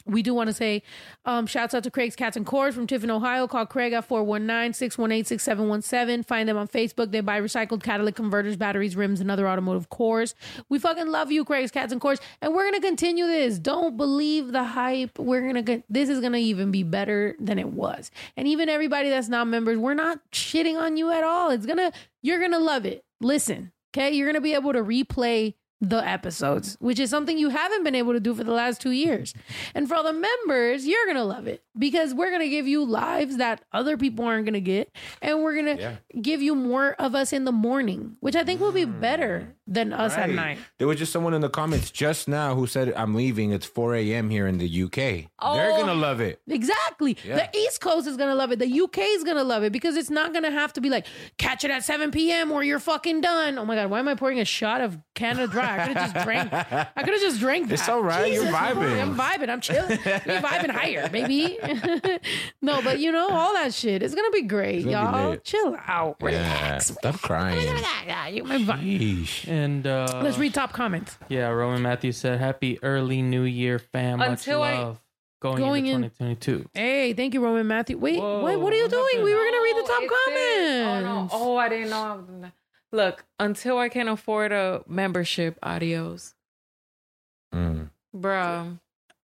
We 0.07 0.23
do 0.23 0.33
want 0.35 0.49
to 0.49 0.55
say 0.55 0.83
um, 1.25 1.47
shouts 1.47 1.75
out 1.75 1.85
to 1.85 1.91
Craig's 1.91 2.17
Cats 2.17 2.37
and 2.37 2.45
Cores 2.47 2.75
from 2.75 2.87
Tiffin, 2.87 3.11
Ohio. 3.11 3.47
Call 3.47 3.67
Craig 3.67 3.93
at 3.93 4.09
419-618-6717. 4.09 6.25
Find 6.25 6.49
them 6.49 6.57
on 6.57 6.67
Facebook. 6.69 7.11
They 7.11 7.21
buy 7.21 7.39
recycled 7.41 7.83
catalytic 7.83 8.15
converters, 8.15 8.57
batteries, 8.57 8.97
rims, 8.97 9.21
and 9.21 9.31
other 9.31 9.47
automotive 9.49 9.91
cores. 9.91 10.35
We 10.69 10.79
fucking 10.79 11.09
love 11.09 11.33
you, 11.33 11.45
Craig's 11.45 11.71
Cats 11.71 11.93
and 11.93 12.01
Cores. 12.01 12.21
And 12.41 12.55
we're 12.55 12.71
going 12.71 12.81
to 12.81 12.87
continue 12.87 13.27
this. 13.27 13.59
Don't 13.59 13.97
believe 13.97 14.53
the 14.53 14.65
hype. 14.65 15.19
We're 15.19 15.53
going 15.53 15.65
to 15.65 15.83
this 15.89 16.09
is 16.09 16.21
going 16.21 16.33
to 16.33 16.39
even 16.39 16.71
be 16.71 16.85
better 16.85 17.37
than 17.41 17.59
it 17.59 17.69
was. 17.69 18.11
And 18.37 18.47
even 18.49 18.69
everybody 18.69 19.09
that's 19.11 19.29
not 19.29 19.49
members, 19.49 19.79
we're 19.79 19.95
not 19.95 20.21
shitting 20.31 20.81
on 20.81 20.97
you 20.97 21.11
at 21.11 21.25
all. 21.25 21.51
It's 21.51 21.67
going 21.67 21.79
to, 21.79 21.91
you're 22.23 22.39
going 22.39 22.53
to 22.53 22.59
love 22.59 22.87
it. 22.87 23.05
Listen, 23.21 23.73
Okay, 23.97 24.11
you're 24.11 24.27
gonna 24.27 24.43
be 24.43 24.53
able 24.53 24.75
to 24.75 24.81
replay 24.81 25.55
the 25.81 26.07
episodes, 26.09 26.77
which 26.81 26.99
is 26.99 27.11
something 27.11 27.37
you 27.37 27.51
haven't 27.51 27.85
been 27.85 27.95
able 27.95 28.13
to 28.15 28.21
do 28.21 28.35
for 28.35 28.45
the 28.45 28.53
last 28.53 28.81
two 28.81 28.93
years. 28.93 29.35
And 29.75 29.87
for 29.89 29.95
all 29.95 30.03
the 30.05 30.13
members, 30.13 30.87
you're 30.87 31.07
gonna 31.07 31.25
love 31.25 31.47
it 31.47 31.63
because 31.79 32.15
we're 32.15 32.31
gonna 32.31 32.49
give 32.49 32.67
you 32.67 32.85
lives 32.85 33.37
that 33.37 33.63
other 33.73 33.97
people 33.99 34.25
aren't 34.25 34.47
gonna 34.47 34.61
get, 34.61 34.91
and 35.21 35.43
we're 35.43 35.55
gonna 35.55 35.77
Yeah. 35.77 35.97
give 36.23 36.41
you 36.41 36.55
more 36.55 36.95
of 36.99 37.15
us 37.15 37.33
in 37.33 37.45
the 37.45 37.53
morning, 37.53 38.17
which 38.21 38.35
I 38.37 38.43
think 38.45 38.61
will 38.61 38.73
be 38.73 38.87
mm. 38.87 39.01
better 39.01 39.55
than 39.67 39.93
us 39.93 40.15
at 40.17 40.31
night. 40.31 40.59
There 40.79 40.87
was 40.87 40.97
just 40.99 41.13
someone 41.13 41.35
in 41.35 41.41
the 41.41 41.49
comments 41.51 41.91
just 41.91 42.29
now 42.29 42.55
who 42.55 42.67
said, 42.69 42.95
I'm 42.97 43.15
leaving. 43.15 43.51
It's 43.53 43.67
4 43.67 43.97
a.m. 43.97 44.31
here 44.31 44.47
in 44.47 44.59
the 44.59 44.69
UK. 44.85 44.95
They're 44.95 45.27
Oh. 45.41 45.75
going 45.77 45.87
to 45.89 45.95
love 45.95 46.21
it. 46.21 46.41
Exactly. 46.49 47.17
Yeah. 47.25 47.37
The 47.51 47.59
East 47.59 47.81
Coast 47.81 48.07
is 48.07 48.17
gonna 48.17 48.35
love 48.37 48.53
it. 48.53 48.61
The 48.61 48.81
UK 48.81 48.99
is 48.99 49.25
gonna 49.25 49.43
love 49.45 49.65
it 49.65 49.73
because 49.73 49.97
it's 49.97 50.09
not 50.11 50.33
gonna 50.33 50.53
have 50.53 50.73
to 50.75 50.81
be 50.81 50.89
like 50.89 51.07
catch 51.37 51.65
it 51.65 51.71
at 51.71 51.85
7 51.85 52.11
p.m. 52.13 52.51
or 52.53 52.63
you're 52.63 52.79
fucking 52.79 53.21
done. 53.21 53.59
Oh 53.59 53.65
my 53.65 53.75
god, 53.75 53.91
why 53.91 53.99
am 53.99 54.09
I 54.09 54.15
pouring 54.15 54.39
a 54.41 54.45
shot 54.45 54.81
of 54.81 54.99
Canada 55.15 55.49
Dry? 55.49 55.66
I 55.67 55.87
could 55.87 55.97
have 55.97 56.13
just 56.15 56.25
drank. 56.25 56.53
I 56.53 57.03
could 57.03 57.13
have 57.15 57.21
just 57.21 57.41
drank. 57.41 57.71
It's 57.71 57.87
that. 57.87 57.93
all 57.93 58.03
right. 58.03 58.33
You're 58.33 58.45
Jesus, 58.45 58.57
vibing. 58.57 59.01
I'm 59.03 59.17
vibing. 59.17 59.49
I'm 59.51 59.61
chilling. 59.61 59.91
You're 59.91 60.41
vibing 60.41 60.71
higher, 60.71 61.09
baby. 61.09 61.59
no, 62.63 62.81
but 62.83 62.99
you 62.99 63.13
know 63.13 63.29
all 63.31 63.53
that 63.55 63.75
shit. 63.75 64.03
It's 64.03 64.15
gonna 64.15 64.31
be 64.31 64.43
great, 64.43 64.85
gonna 64.85 64.91
y'all. 65.19 65.31
lit. 65.31 65.45
Chill 65.45 65.77
out. 65.87 66.17
Yeah. 66.21 66.27
Relax. 66.27 66.87
Stop 66.87 67.21
crying. 67.21 67.61
Yeah, 68.07 68.29
you 68.29 68.45
my 68.45 68.59
vibe. 68.59 69.49
And 69.49 69.87
uh, 69.87 70.21
Let's 70.23 70.39
read 70.39 70.55
top 70.55 70.73
comments. 70.73 71.17
yeah, 71.29 71.49
Roman 71.49 71.83
Matthews 71.83 72.17
said, 72.17 72.39
"Happy 72.39 72.79
early 72.83 73.23
New 73.23 73.43
Year, 73.43 73.79
fam. 73.79 74.19
Much 74.19 74.29
Until 74.31 74.63
I- 74.63 74.79
love 74.79 75.01
going, 75.41 75.59
Going 75.59 75.87
into 75.87 76.07
in- 76.07 76.11
2022." 76.37 76.71
Hey, 76.75 77.13
thank 77.13 77.35
you, 77.35 77.41
Roman 77.45 77.67
Matthew. 77.67 77.99
Wait, 77.99 78.19
Whoa, 78.19 78.43
wait, 78.45 78.57
what 78.57 78.73
are 78.73 78.77
you 78.77 78.83
what 78.85 78.91
doing? 78.91 79.05
happened? 79.05 79.25
We 79.25 79.35
were 79.35 79.45
gonna 79.45 79.63
read 79.63 79.77
the 79.77 79.89
top 79.89 80.03
it 80.03 80.11
says- 80.11 80.85
comments. 80.87 81.35
Oh, 81.35 81.47
no. 81.47 81.53
oh, 81.53 81.57
I 81.57 81.69
didn't 81.69 81.91
know. 81.91 82.51
I 82.99 83.05
was 83.05 83.05
gonna- 83.05 83.11
Look, 83.11 83.25
until 83.39 83.79
I 83.79 83.89
can 83.89 84.09
afford 84.09 84.53
a 84.53 84.83
membership, 84.87 85.59
adios, 85.63 86.35
Mm. 87.55 87.91
bro. 88.13 88.79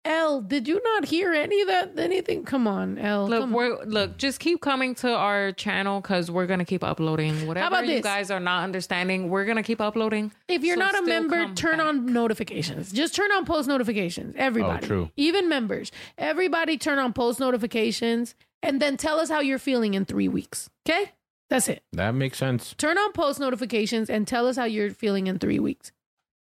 L, 0.04 0.40
did 0.40 0.66
you 0.66 0.80
not 0.82 1.04
hear 1.06 1.34
any 1.34 1.60
of 1.60 1.68
that? 1.68 1.98
Anything? 1.98 2.42
Come 2.44 2.66
on, 2.66 2.96
L. 2.98 3.28
Look, 3.28 3.42
on. 3.42 3.52
we're 3.52 3.84
look. 3.84 4.16
Just 4.16 4.40
keep 4.40 4.60
coming 4.62 4.94
to 4.96 5.14
our 5.14 5.52
channel 5.52 6.00
because 6.00 6.30
we're 6.30 6.46
gonna 6.46 6.64
keep 6.64 6.82
uploading. 6.82 7.46
Whatever 7.46 7.66
about 7.66 7.86
you 7.86 7.96
this? 7.96 8.04
guys 8.04 8.30
are 8.30 8.40
not 8.40 8.64
understanding, 8.64 9.28
we're 9.28 9.44
gonna 9.44 9.62
keep 9.62 9.80
uploading. 9.82 10.32
If 10.46 10.64
you're 10.64 10.76
So 10.76 10.82
not 10.82 10.98
a 10.98 11.02
member, 11.02 11.52
turn 11.54 11.76
back. 11.78 11.86
on 11.86 12.06
notifications. 12.06 12.90
Just 12.90 13.14
turn 13.14 13.30
on 13.32 13.44
post 13.44 13.68
notifications. 13.68 14.34
Everybody. 14.38 14.84
Oh, 14.84 14.88
true. 14.88 15.10
Even 15.16 15.46
members. 15.48 15.92
Everybody 16.16 16.78
turn 16.78 16.98
on 16.98 17.12
post 17.12 17.38
notifications 17.38 18.34
and 18.62 18.80
then 18.80 18.96
tell 18.96 19.20
us 19.20 19.28
how 19.28 19.40
you're 19.40 19.58
feeling 19.58 19.92
in 19.92 20.06
three 20.06 20.28
weeks. 20.28 20.70
Okay? 20.88 21.12
That's 21.50 21.68
it. 21.68 21.82
That 21.92 22.14
makes 22.14 22.38
sense. 22.38 22.74
Turn 22.76 22.98
on 22.98 23.12
post 23.12 23.40
notifications 23.40 24.10
and 24.10 24.26
tell 24.28 24.46
us 24.46 24.56
how 24.56 24.64
you're 24.64 24.90
feeling 24.90 25.26
in 25.26 25.38
three 25.38 25.58
weeks. 25.58 25.92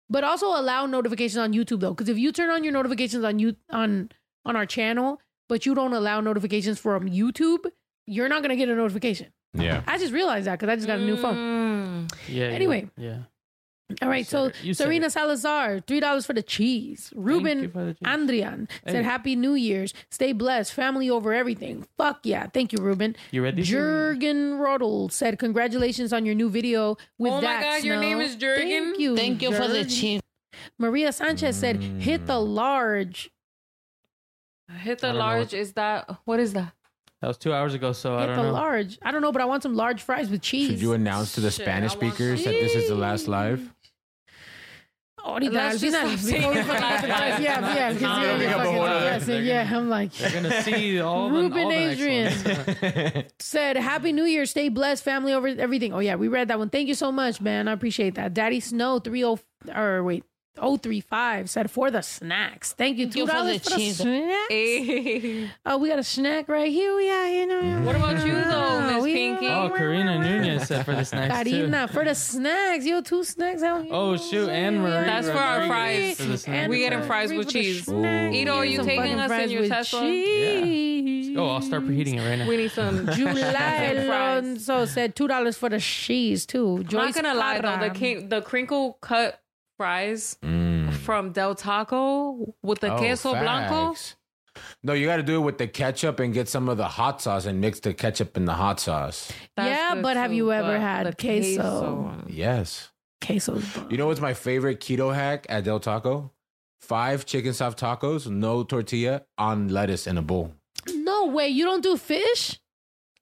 But 0.10 0.24
also 0.24 0.48
allow 0.48 0.86
notifications 0.86 1.38
on 1.38 1.54
YouTube 1.54 1.80
though, 1.80 1.94
because 1.94 2.10
if 2.10 2.18
you 2.18 2.32
turn 2.32 2.50
on 2.50 2.64
your 2.64 2.74
notifications 2.74 3.24
on 3.24 3.40
you 3.40 3.56
on 3.70 4.12
on 4.46 4.56
our 4.56 4.66
channel, 4.66 5.20
but 5.50 5.66
you 5.66 5.74
don't 5.74 5.94
allow 5.94 6.20
notifications 6.22 6.78
from 6.80 7.10
YouTube, 7.10 7.66
you're 8.06 8.30
not 8.30 8.42
gonna 8.44 8.56
get 8.56 8.70
a 8.70 8.76
notification. 8.76 9.34
Yeah. 9.56 9.82
I 9.88 9.98
just 9.98 10.14
realized 10.14 10.46
that 10.48 10.60
because 10.60 10.70
I 10.72 10.76
just 10.76 10.88
got 10.88 11.00
a 11.00 11.06
new 11.06 11.18
phone. 11.18 11.36
Mm. 12.08 12.14
Yeah. 12.28 12.50
you- 12.50 12.54
Anyway. 12.56 12.90
yeah. 12.98 13.18
All 14.02 14.10
right, 14.10 14.26
so 14.26 14.52
it. 14.64 14.76
Serena 14.76 15.08
it. 15.08 15.12
Salazar, 15.12 15.82
three 15.82 16.00
dollars 16.00 16.26
for 16.26 16.34
the 16.34 16.42
cheese. 16.42 17.12
Ruben 17.16 17.72
the 17.72 17.94
cheese. 17.94 17.98
Andrian 18.06 18.70
said, 18.88 18.96
Hey. 18.96 19.04
"Happy 19.04 19.36
New 19.36 19.54
Year's, 19.54 19.94
stay 20.10 20.32
blessed, 20.32 20.74
family 20.74 21.10
over 21.10 21.34
everything." 21.34 21.86
Fuck 21.98 22.22
yeah, 22.24 22.48
thank 22.48 22.72
you, 22.72 22.80
Ruben. 22.82 23.16
You 23.32 23.44
ready? 23.44 23.62
Jurgen 23.62 24.58
Roddle 24.58 25.10
said, 25.10 25.38
"Congratulations 25.38 26.14
on 26.14 26.26
your 26.26 26.36
new 26.36 26.50
video 26.50 26.98
with 27.18 27.34
Oh 27.34 27.36
my 27.36 27.42
Dax 27.42 27.66
God, 27.66 27.84
your 27.84 28.00
name 28.00 28.20
is 28.20 28.36
Jurgen? 28.36 28.68
Thank 28.68 29.00
you, 29.00 29.16
Thank 29.16 29.42
you 29.42 29.54
for 29.54 29.68
the 29.68 29.86
cheese. 29.86 30.22
Maria 30.80 31.12
Sanchez 31.12 31.56
said, 31.56 31.82
"Hit 31.82 32.26
the 32.26 32.34
mm. 32.34 32.54
large." 32.54 33.30
Hit 34.80 35.00
the 35.00 35.08
I 35.08 35.12
don't 35.12 35.20
know 35.20 35.26
large. 35.26 35.54
Is 35.54 35.74
that 35.74 36.10
what 36.26 36.40
is 36.40 36.54
that? 36.54 36.74
That 37.24 37.28
was 37.28 37.38
two 37.38 37.54
hours 37.54 37.74
ago, 37.74 37.94
so 37.94 38.18
I 38.18 38.20
Hit 38.20 38.28
don't 38.28 38.36
the 38.36 38.44
know. 38.44 38.52
large. 38.52 39.00
I 39.02 39.12
don't 39.12 39.22
know, 39.22 39.32
but 39.32 39.42
I 39.42 39.46
want 39.46 39.64
some 39.64 39.76
large 39.78 40.02
fries 40.02 40.30
with 40.30 40.42
cheese. 40.42 40.68
Should 40.72 40.82
you 40.82 40.92
announce 40.92 41.36
to 41.36 41.40
the 41.40 41.52
Shit, 41.52 41.64
Spanish 41.64 41.94
I 41.94 41.96
want 41.98 42.16
speakers 42.16 42.44
that 42.44 42.52
this 42.52 42.76
is 42.76 42.90
the 42.90 42.96
last 42.96 43.30
live? 43.30 43.74
Ahorita, 45.20 45.54
Let's 45.54 45.76
al 45.76 45.80
just 45.80 45.96
final, 45.96 46.18
stop 46.18 46.36
before 46.42 46.50
we 46.50 46.56
saying 46.58 46.66
fucking- 46.68 46.84
it. 46.84 47.08
yeah, 47.08 47.40
yeah, 47.76 47.88
because 47.94 48.02
Nah, 48.02 48.22
you're 48.24 48.36
bring 48.36 48.50
up 48.50 48.58
fucking 48.58 48.74
whole 48.74 48.84
other- 48.84 49.42
Yeah, 49.42 49.72
I'm 49.74 49.88
like, 49.90 50.12
They're 50.16 50.32
gonna 50.32 50.62
see 50.64 51.00
all 51.00 51.30
the 51.30 51.36
Ruben 51.40 51.60
all 51.64 51.70
the 51.70 51.76
next 51.76 52.02
Adrian. 52.02 53.14
ones. 53.14 53.32
said, 53.40 53.78
Happy 53.78 54.12
New 54.12 54.26
Year, 54.26 54.46
stay 54.46 54.68
blessed, 54.68 55.02
family 55.02 55.32
over 55.32 55.48
everything. 55.48 55.94
Oh, 55.94 56.00
yeah, 56.00 56.16
we 56.16 56.28
read 56.28 56.50
that 56.50 56.60
one. 56.60 56.70
Thank 56.70 56.90
you 56.90 56.94
so 56.96 57.10
much, 57.10 57.40
man. 57.40 57.70
I 57.70 57.72
appreciate 57.72 58.16
that. 58.16 58.34
Daddy 58.34 58.60
Snow 58.60 59.00
30 59.00 59.38
or 59.74 60.04
wait, 60.04 60.26
035 60.56 61.50
said 61.50 61.72
for 61.72 61.90
the 61.90 62.02
snacks. 62.02 62.74
Thank 62.74 62.98
you. 62.98 63.08
$2 63.08 63.26
for 63.26 63.28
for 63.28 63.44
the 63.44 63.58
the, 63.58 63.90
snacks. 63.92 64.48
Hey. 64.50 65.50
Oh, 65.66 65.78
we 65.78 65.90
got 65.90 66.00
a 66.00 66.04
snack 66.04 66.48
right 66.48 66.72
here. 66.72 67.00
Yeah, 67.00 67.28
you 67.28 67.48
know. 67.48 67.82
What 67.86 67.96
about 67.96 68.26
you 68.26 68.34
though, 68.34 68.82
Miss 68.82 69.04
Pinky? 69.04 69.48
Oh, 69.48 69.70
Karina 69.76 70.20
Nunez 70.20 70.68
said 70.68 70.86
for 70.86 70.96
the 70.96 71.04
snacks 71.06 71.44
too. 71.50 71.52
Karina, 71.58 71.88
for 71.88 72.04
the 72.06 72.14
snacks. 72.16 72.86
Yo, 72.86 73.02
two 73.02 73.24
snacks 73.24 73.64
out 73.64 73.84
here. 73.84 73.94
Oh, 73.94 74.16
shoot, 74.16 74.50
and 74.50 74.78
Marie 74.82 74.92
That's 75.06 75.28
for 75.28 75.34
our 75.38 75.66
fries. 75.68 76.18
for 76.18 76.24
the 76.24 76.38
snacks. 76.38 76.70
We 76.70 76.80
getting 76.80 77.02
fries 77.04 77.32
with 77.34 77.50
cheese. 77.50 77.86
snacks. 77.86 78.36
Ito, 78.36 78.52
are 78.54 78.66
you 78.66 78.78
Some 78.78 78.86
taking 78.86 79.20
us 79.20 79.32
in 79.32 79.50
your 79.50 79.62
with 79.62 79.70
Tesla? 79.72 80.02
cheese. 80.02 81.36
Oh, 81.36 81.48
I'll 81.48 81.62
start 81.62 81.84
preheating 81.84 82.16
it 82.20 82.30
right 82.30 82.38
now. 82.38 82.48
We 82.48 82.58
need 82.58 82.72
some 82.72 83.08
July 83.14 83.42
fries. 84.06 84.06
Alonso 84.06 84.86
said 84.86 85.16
two 85.16 85.28
dollars 85.28 85.58
for 85.58 85.70
the 85.70 85.80
cheese 85.80 86.46
too. 86.46 86.86
I'm 86.90 86.96
not 86.96 87.14
gonna 87.16 87.34
lie 87.34 87.60
though, 87.60 87.88
the 87.88 87.90
king, 87.94 88.30
the 88.30 88.42
crinkle 88.42 88.98
cut 89.02 89.40
fries 89.78 90.38
Mm. 90.44 90.94
from 90.94 91.32
Del 91.32 91.56
Taco 91.56 92.54
with 92.62 92.80
the 92.80 92.94
Oh, 92.94 92.98
queso 92.98 93.32
blanco. 93.34 93.96
No, 94.84 94.94
you 94.94 95.08
got 95.08 95.18
to 95.18 95.24
do 95.24 95.38
it 95.38 95.46
with 95.46 95.58
the 95.58 95.68
ketchup 95.68 96.20
and 96.20 96.32
get 96.34 96.48
some 96.48 96.70
of 96.70 96.78
the 96.78 96.88
hot 96.88 97.22
sauce 97.22 97.46
and 97.46 97.60
mix 97.60 97.80
the 97.80 97.94
ketchup 97.94 98.38
and 98.38 98.48
the 98.48 98.54
hot 98.54 98.80
sauce. 98.80 99.32
That's 99.58 99.70
Yeah, 99.70 99.96
good 99.96 100.04
but 100.04 100.18
have 100.18 100.32
you 100.32 100.52
ever 100.52 100.80
had 100.80 101.08
the 101.08 101.14
queso? 101.16 102.14
Yes. 102.28 102.90
Queso's 103.26 103.66
bomb. 103.74 103.90
You 103.90 103.98
know 103.98 104.08
what's 104.08 104.22
my 104.22 104.34
favorite 104.36 104.80
keto 104.80 105.14
hack 105.14 105.48
at 105.50 105.64
Del 105.64 105.80
Taco? 105.80 106.32
Five 106.82 107.26
chicken 107.26 107.54
soft 107.54 107.80
tacos, 107.80 108.28
no 108.30 108.64
tortilla, 108.64 109.24
on 109.38 109.70
lettuce 109.70 110.06
in 110.06 110.18
a 110.18 110.22
bowl. 110.22 110.54
No 110.94 111.28
way, 111.28 111.48
you 111.48 111.64
don't 111.66 111.82
do 111.82 111.96
fish? 111.98 112.60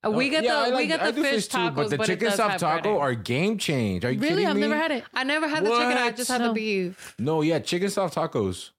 Uh, 0.03 0.09
we 0.11 0.29
get 0.29 0.43
Yeah, 0.43 0.57
I 0.57 0.63
the 0.65 0.69
we 0.71 0.75
like- 0.81 0.87
get 0.87 1.03
the 1.03 1.11
do 1.11 1.23
fish, 1.23 1.47
too, 1.47 1.57
tacos, 1.57 1.75
but 1.75 1.89
the 1.89 1.95
it 2.01 2.05
chicken 2.05 2.27
does 2.29 2.35
soft 2.37 2.59
taco 2.59 2.89
breading. 2.95 2.99
are 3.01 3.13
game 3.13 3.57
change. 3.59 4.03
Are 4.03 4.11
you 4.11 4.19
Really? 4.19 4.33
kidding 4.33 4.47
I've 4.47 4.55
me? 4.55 4.61
never 4.61 4.75
had 4.75 4.91
it. 4.91 5.03
I 5.13 5.23
never 5.23 5.47
had 5.47 5.63
the 5.63 5.69
chicken. 5.69 5.97
I 5.97 6.11
just 6.11 6.29
had 6.31 6.41
No. 6.41 6.47
the 6.47 6.53
beef. 6.53 7.15
No, 7.19 7.41
yeah, 7.43 7.59
chicken 7.59 7.89
soft 7.89 8.15
tacos. 8.15 8.71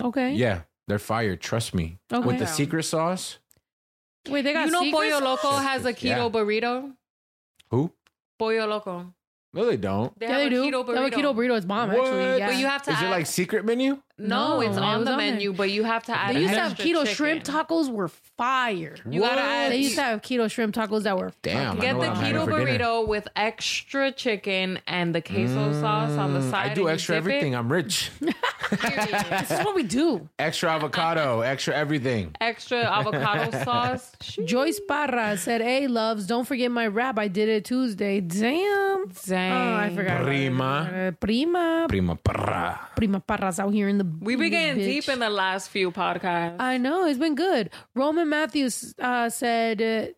Okay. 0.00 0.32
Yeah, 0.32 0.62
they're 0.88 0.98
fire. 0.98 1.36
Trust 1.36 1.74
me. 1.74 1.98
Okay. 2.10 2.26
With 2.26 2.38
the 2.38 2.46
secret 2.46 2.84
sauce. 2.84 3.38
Wait, 4.28 4.42
they 4.42 4.52
got 4.54 4.66
You 4.66 4.72
know, 4.72 4.80
secret 4.82 5.10
Pollo? 5.12 5.24
Loco 5.32 5.50
has 5.52 5.84
a 5.84 5.92
keto 5.92 6.02
Yeah. 6.04 6.28
burrito. 6.30 6.94
Who? 7.70 7.92
Pollo 8.38 8.66
Loco. 8.66 9.12
No, 9.52 9.64
they 9.66 9.76
don't. 9.76 10.16
They 10.18 10.26
Yeah, 10.26 10.32
have 10.32 10.40
they 10.42 10.46
a 10.46 10.50
do. 10.50 10.64
keto 10.70 10.86
They 10.86 10.94
have 10.94 11.04
a 11.04 11.10
burrito. 11.10 11.14
keto 11.14 11.34
burrito. 11.34 11.56
It's 11.56 11.66
bomb, 11.66 11.90
actually. 11.90 12.38
Yeah. 12.38 12.46
But 12.46 12.56
you 12.56 12.66
have 12.66 12.82
to 12.84 12.92
Is 12.92 12.98
add, 12.98 13.06
it 13.06 13.10
like 13.10 13.26
secret 13.26 13.64
menu? 13.64 13.98
no, 14.16 14.58
No, 14.58 14.60
it's 14.60 14.76
it 14.76 14.80
on 14.82 14.98
was 15.00 15.06
the 15.06 15.12
on 15.12 15.18
there. 15.18 15.32
menu, 15.32 15.52
but 15.52 15.70
you 15.70 15.82
have 15.82 16.04
to 16.04 16.16
add. 16.16 16.36
they 16.36 16.40
used 16.42 16.54
to 16.54 16.60
have 16.60 16.70
extra 16.72 16.86
keto 16.88 17.00
chicken. 17.02 17.14
shrimp 17.16 17.42
tacos 17.44 17.90
were 17.90 18.06
fire. 18.08 18.94
You 19.10 19.20
gotta 19.22 19.40
What? 19.40 19.50
add. 19.50 19.72
They 19.72 19.78
used 19.78 19.96
to 19.96 20.02
have 20.02 20.22
keto 20.22 20.48
shrimp 20.48 20.72
tacos 20.74 21.02
that 21.02 21.18
were 21.18 21.32
Damn, 21.42 21.78
I 21.78 21.80
Get 21.80 21.92
know 21.94 22.00
the 22.02 22.08
what 22.08 22.08
I'm 22.10 22.14
having 22.22 22.34
keto 22.40 22.44
for 22.44 22.64
dinner. 22.64 22.78
burrito 22.78 23.08
with 23.08 23.26
extra 23.34 24.12
chicken 24.12 24.78
and 24.86 25.12
the 25.14 25.20
queso 25.20 25.72
sauce 25.72 26.16
on 26.16 26.32
the 26.32 26.38
Mm, 26.40 26.50
side. 26.50 26.70
I 26.70 26.74
do 26.74 26.82
and 26.82 26.88
you 26.90 26.94
extra 26.94 27.16
dip 27.16 27.24
it. 27.24 27.26
everything. 27.28 27.54
I'm 27.56 27.72
rich. 27.72 28.10
This 28.70 29.50
is 29.50 29.64
what 29.64 29.74
we 29.74 29.82
do. 29.82 30.28
extra 30.38 30.70
avocado, 30.70 31.40
extra 31.40 31.74
everything. 31.74 32.34
extra 32.40 32.78
avocado 32.84 33.50
sauce. 33.64 34.12
Joyce 34.44 34.80
Parra 34.86 35.36
said, 35.36 35.60
Hey, 35.60 35.86
loves, 35.88 36.26
don't 36.26 36.46
forget 36.46 36.70
my 36.70 36.86
rap. 36.86 37.18
I 37.18 37.28
did 37.28 37.48
it 37.48 37.64
Tuesday. 37.64 38.20
Damn. 38.20 39.08
Dang. 39.26 39.52
Oh, 39.52 39.76
I 39.76 39.94
forgot. 39.94 40.22
Prima. 40.24 40.90
Uh, 41.08 41.10
Prima. 41.12 41.86
Prima 41.88 42.16
Parra, 42.16 42.88
Prima 42.96 43.20
Parra's 43.20 43.58
out 43.58 43.72
here 43.72 43.88
in 43.88 43.98
the. 43.98 44.06
We 44.20 44.36
be 44.36 44.50
getting 44.50 44.80
bitch. 44.82 44.86
deep 44.86 45.08
in 45.08 45.18
the 45.18 45.30
last 45.30 45.68
few 45.70 45.90
podcasts. 45.90 46.56
I 46.60 46.76
know 46.78 47.06
it's 47.06 47.18
been 47.18 47.34
good. 47.34 47.70
Roman 47.94 48.28
Matthews 48.28 48.94
uh, 48.98 49.28
said, 49.30 49.80
uh, 49.82 50.12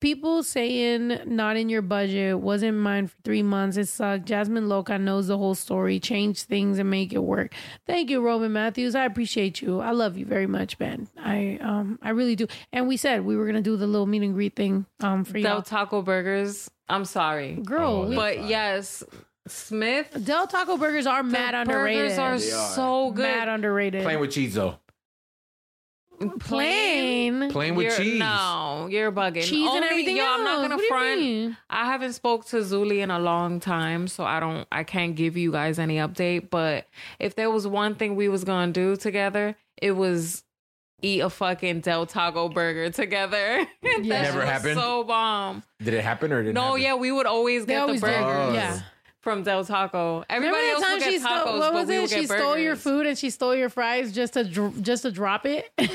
"People 0.00 0.42
saying 0.42 1.20
not 1.26 1.56
in 1.56 1.68
your 1.68 1.82
budget 1.82 2.38
wasn't 2.38 2.78
mine 2.78 3.06
for 3.08 3.16
three 3.22 3.42
months. 3.42 3.76
It 3.76 3.86
sucked. 3.88 4.24
Jasmine 4.24 4.68
Loca 4.68 4.98
knows 4.98 5.26
the 5.28 5.36
whole 5.38 5.54
story. 5.54 6.00
Change 6.00 6.42
things 6.42 6.78
and 6.78 6.90
make 6.90 7.12
it 7.12 7.22
work. 7.22 7.52
Thank 7.86 8.10
you, 8.10 8.20
Roman 8.20 8.52
Matthews. 8.52 8.94
I 8.94 9.04
appreciate 9.04 9.60
you. 9.62 9.80
I 9.80 9.90
love 9.92 10.16
you 10.16 10.24
very 10.26 10.46
much, 10.46 10.78
man. 10.78 11.08
I 11.18 11.58
um 11.60 11.98
I 12.02 12.10
really 12.10 12.36
do. 12.36 12.46
And 12.72 12.88
we 12.88 12.96
said 12.96 13.24
we 13.24 13.36
were 13.36 13.46
gonna 13.46 13.60
do 13.60 13.76
the 13.76 13.86
little 13.86 14.06
meet 14.06 14.22
and 14.22 14.34
greet 14.34 14.56
thing 14.56 14.86
um 15.00 15.24
for 15.24 15.38
y'all. 15.38 15.62
Taco 15.62 16.02
Burgers. 16.02 16.70
I'm 16.88 17.04
sorry, 17.04 17.54
Girl, 17.54 18.02
Oh, 18.04 18.08
we- 18.08 18.16
but 18.16 18.48
yes, 18.48 19.04
Smith 19.46 20.08
Del 20.24 20.46
Taco 20.46 20.76
burgers 20.76 21.06
are 21.06 21.22
mad 21.22 21.54
the 21.54 21.60
underrated. 21.60 22.16
Burgers 22.16 22.18
are 22.18 22.34
are. 22.34 22.38
so 22.74 23.10
good. 23.12 23.22
mad 23.22 23.48
underrated. 23.48 24.02
Playing 24.02 24.20
with 24.20 24.32
cheese 24.32 24.54
though. 24.54 24.76
Plain. 26.38 27.50
Plain 27.50 27.74
with 27.74 27.86
You're- 27.86 27.96
cheese. 28.04 28.18
No, 28.18 28.88
you're 28.90 29.10
bugging. 29.12 29.42
Cheese 29.44 29.68
and 29.72 29.84
everything 29.84 30.16
yo, 30.16 30.24
else. 30.24 30.38
I'm 30.38 30.44
not 30.44 30.62
gonna 30.62 30.76
do 30.76 30.82
you 30.82 30.88
front. 30.88 31.56
I 31.70 31.86
haven't 31.86 32.12
spoke 32.12 32.44
to 32.46 32.56
Zuli 32.56 32.98
in 32.98 33.10
a 33.10 33.18
long 33.18 33.60
time, 33.60 34.06
so 34.08 34.24
I 34.24 34.40
don't. 34.40 34.66
I 34.70 34.84
can't 34.84 35.14
give 35.14 35.36
you 35.36 35.50
guys 35.52 35.78
any 35.78 35.96
update. 35.96 36.50
But 36.50 36.86
if 37.18 37.34
there 37.36 37.50
was 37.50 37.66
one 37.66 37.94
thing 37.94 38.16
we 38.16 38.28
was 38.28 38.44
gonna 38.44 38.72
do 38.72 38.96
together, 38.96 39.56
it 39.80 39.92
was 39.92 40.42
eat 41.02 41.20
a 41.20 41.30
fucking 41.30 41.80
Del 41.80 42.04
Taco 42.06 42.48
burger 42.50 42.90
together. 42.90 43.66
That 43.82 44.04
Yeah. 44.04 44.24
shit 44.24 44.34
Never 44.34 44.44
happened? 44.44 44.78
So 44.78 45.04
bomb. 45.04 45.62
Did 45.82 45.94
it 45.94 46.02
happen 46.04 46.30
or 46.32 46.42
did 46.42 46.54
No, 46.54 46.62
happen? 46.62 46.82
yeah, 46.82 46.94
we 46.96 47.10
would 47.10 47.26
always 47.26 47.64
They 47.64 47.72
get 47.74 47.82
always 47.82 48.00
the 48.02 48.06
burger. 48.08 48.22
burgers. 48.24 48.54
Yeah. 48.54 48.80
Oh. 48.80 48.86
From 49.22 49.42
Del 49.42 49.66
Taco. 49.66 50.24
Everybody 50.30 50.62
Remember 50.62 50.72
else 50.72 50.80
the 50.80 50.86
time 50.86 50.94
would 50.94 51.02
she 51.04 51.10
get 51.18 51.20
tacos, 51.28 51.40
stole? 51.42 51.58
What 51.60 51.74
was 51.74 51.90
it? 51.90 52.08
She 52.08 52.20
get 52.26 52.28
stole 52.38 52.56
your 52.56 52.74
food 52.74 53.04
and 53.06 53.18
she 53.18 53.28
stole 53.28 53.54
your 53.54 53.68
fries 53.68 54.12
just 54.12 54.32
to 54.32 54.44
dr- 54.44 54.82
just 54.82 55.02
to 55.02 55.10
drop 55.12 55.44
it. 55.44 55.70
oh, 55.78 55.88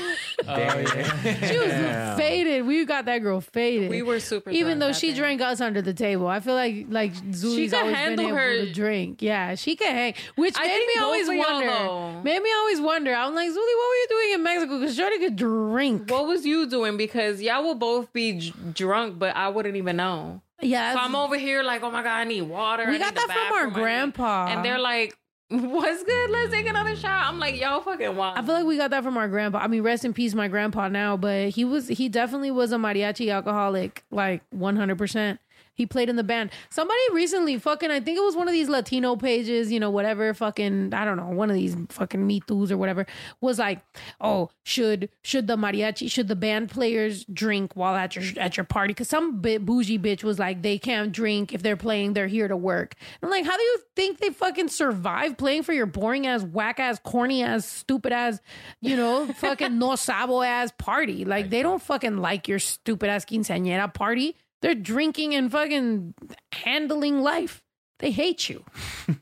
yeah. 0.46 1.48
she 1.48 1.58
was 1.58 1.66
Damn. 1.68 2.16
faded. 2.16 2.66
We 2.66 2.84
got 2.84 3.06
that 3.06 3.18
girl 3.18 3.40
faded. 3.40 3.90
We 3.90 4.02
were 4.02 4.20
super. 4.20 4.50
even 4.50 4.78
drunk 4.78 4.80
though 4.80 4.86
that 4.88 4.96
she 4.96 5.10
day. 5.10 5.16
drank 5.18 5.40
us 5.40 5.60
under 5.60 5.82
the 5.82 5.92
table. 5.92 6.28
I 6.28 6.38
feel 6.38 6.54
like 6.54 6.86
like 6.88 7.14
Zuli's 7.14 7.72
could 7.72 7.80
always 7.80 7.94
been 7.94 7.94
handle 7.94 8.26
able 8.28 8.36
her- 8.36 8.56
to 8.66 8.72
drink. 8.72 9.20
Yeah, 9.22 9.56
she 9.56 9.74
can 9.74 9.92
hang, 9.92 10.14
which 10.36 10.54
I 10.56 10.64
made 10.68 10.86
me 10.94 11.02
always 11.02 11.28
wonder. 11.28 11.66
though. 11.66 12.20
Made 12.22 12.40
me 12.40 12.50
always 12.58 12.80
wonder. 12.80 13.12
I'm 13.12 13.34
like 13.34 13.50
Zuli, 13.50 13.54
what 13.56 13.88
were 13.88 13.94
you 13.96 14.06
doing 14.08 14.34
in 14.34 14.42
Mexico? 14.44 14.78
Because 14.78 14.94
Shorty 14.94 15.18
could 15.18 15.34
drink. 15.34 16.08
What 16.12 16.28
was 16.28 16.46
you 16.46 16.66
doing? 16.68 16.96
Because 16.96 17.42
y'all 17.42 17.64
will 17.64 17.74
both 17.74 18.12
be 18.12 18.34
j- 18.38 18.52
drunk, 18.72 19.18
but 19.18 19.34
I 19.34 19.48
wouldn't 19.48 19.74
even 19.74 19.96
know. 19.96 20.42
Yeah, 20.62 20.94
So 20.94 21.00
I'm 21.00 21.14
over 21.14 21.36
here 21.38 21.62
like, 21.62 21.82
oh 21.82 21.90
my 21.90 22.02
god, 22.02 22.14
I 22.16 22.24
need 22.24 22.42
water. 22.42 22.86
We 22.88 22.96
I 22.96 22.98
got 22.98 23.14
that 23.14 23.26
from 23.26 23.30
our 23.36 23.42
bathroom, 23.48 23.62
I 23.62 23.76
need- 23.76 23.82
grandpa. 23.82 24.46
and 24.48 24.64
they're 24.64 24.78
like, 24.78 25.16
"What's 25.48 26.02
good? 26.02 26.30
Let's 26.30 26.52
take 26.52 26.66
another 26.66 26.96
shot." 26.96 27.26
I'm 27.26 27.38
like, 27.38 27.60
"Y'all 27.60 27.80
fucking 27.80 28.16
wild." 28.16 28.38
I 28.38 28.42
feel 28.42 28.54
like 28.54 28.64
we 28.66 28.76
got 28.76 28.90
that 28.90 29.04
from 29.04 29.16
our 29.16 29.28
grandpa. 29.28 29.58
I 29.58 29.66
mean, 29.68 29.82
rest 29.82 30.04
in 30.04 30.12
peace, 30.12 30.34
my 30.34 30.48
grandpa 30.48 30.88
now, 30.88 31.16
but 31.16 31.50
he 31.50 31.64
was 31.64 31.88
he 31.88 32.08
definitely 32.08 32.50
was 32.50 32.72
a 32.72 32.76
mariachi 32.76 33.32
alcoholic, 33.32 34.04
like 34.10 34.42
one 34.50 34.76
hundred 34.76 34.98
percent. 34.98 35.38
He 35.76 35.84
played 35.86 36.08
in 36.08 36.16
the 36.16 36.24
band. 36.24 36.50
Somebody 36.70 36.98
recently, 37.12 37.58
fucking, 37.58 37.90
I 37.90 38.00
think 38.00 38.16
it 38.16 38.22
was 38.22 38.34
one 38.34 38.48
of 38.48 38.52
these 38.52 38.70
Latino 38.70 39.14
pages, 39.14 39.70
you 39.70 39.78
know, 39.78 39.90
whatever, 39.90 40.32
fucking, 40.32 40.94
I 40.94 41.04
don't 41.04 41.18
know, 41.18 41.28
one 41.28 41.50
of 41.50 41.56
these 41.56 41.76
fucking 41.90 42.26
Me 42.26 42.40
Too's 42.40 42.72
or 42.72 42.78
whatever, 42.78 43.06
was 43.42 43.58
like, 43.58 43.82
oh, 44.20 44.50
should 44.64 45.10
should 45.22 45.46
the 45.46 45.56
mariachi, 45.56 46.10
should 46.10 46.28
the 46.28 46.34
band 46.36 46.70
players 46.70 47.24
drink 47.26 47.76
while 47.76 47.94
at 47.94 48.16
your 48.16 48.24
at 48.40 48.56
your 48.56 48.64
party? 48.64 48.94
Because 48.94 49.08
some 49.08 49.40
bit 49.40 49.66
bougie 49.66 49.98
bitch 49.98 50.24
was 50.24 50.38
like, 50.38 50.62
they 50.62 50.78
can't 50.78 51.12
drink 51.12 51.52
if 51.52 51.62
they're 51.62 51.76
playing, 51.76 52.14
they're 52.14 52.26
here 52.26 52.48
to 52.48 52.56
work. 52.56 52.94
I'm 53.22 53.28
like, 53.28 53.44
how 53.44 53.56
do 53.56 53.62
you 53.62 53.78
think 53.94 54.18
they 54.18 54.30
fucking 54.30 54.68
survive 54.68 55.36
playing 55.36 55.62
for 55.62 55.74
your 55.74 55.86
boring 55.86 56.26
ass, 56.26 56.42
whack 56.42 56.80
ass, 56.80 56.98
corny 57.04 57.42
ass, 57.42 57.66
stupid 57.66 58.12
ass, 58.12 58.40
you 58.80 58.96
know, 58.96 59.26
fucking 59.26 59.78
no 59.78 59.94
sabo 59.96 60.40
ass 60.40 60.72
party? 60.78 61.24
Like 61.26 61.50
they 61.50 61.62
don't 61.62 61.82
fucking 61.82 62.16
like 62.16 62.48
your 62.48 62.58
stupid 62.58 63.10
ass 63.10 63.26
quinceañera 63.26 63.92
party. 63.92 64.36
They're 64.62 64.74
drinking 64.74 65.34
and 65.34 65.50
fucking 65.50 66.14
handling 66.52 67.22
life. 67.22 67.62
They 67.98 68.10
hate 68.10 68.48
you. 68.48 68.64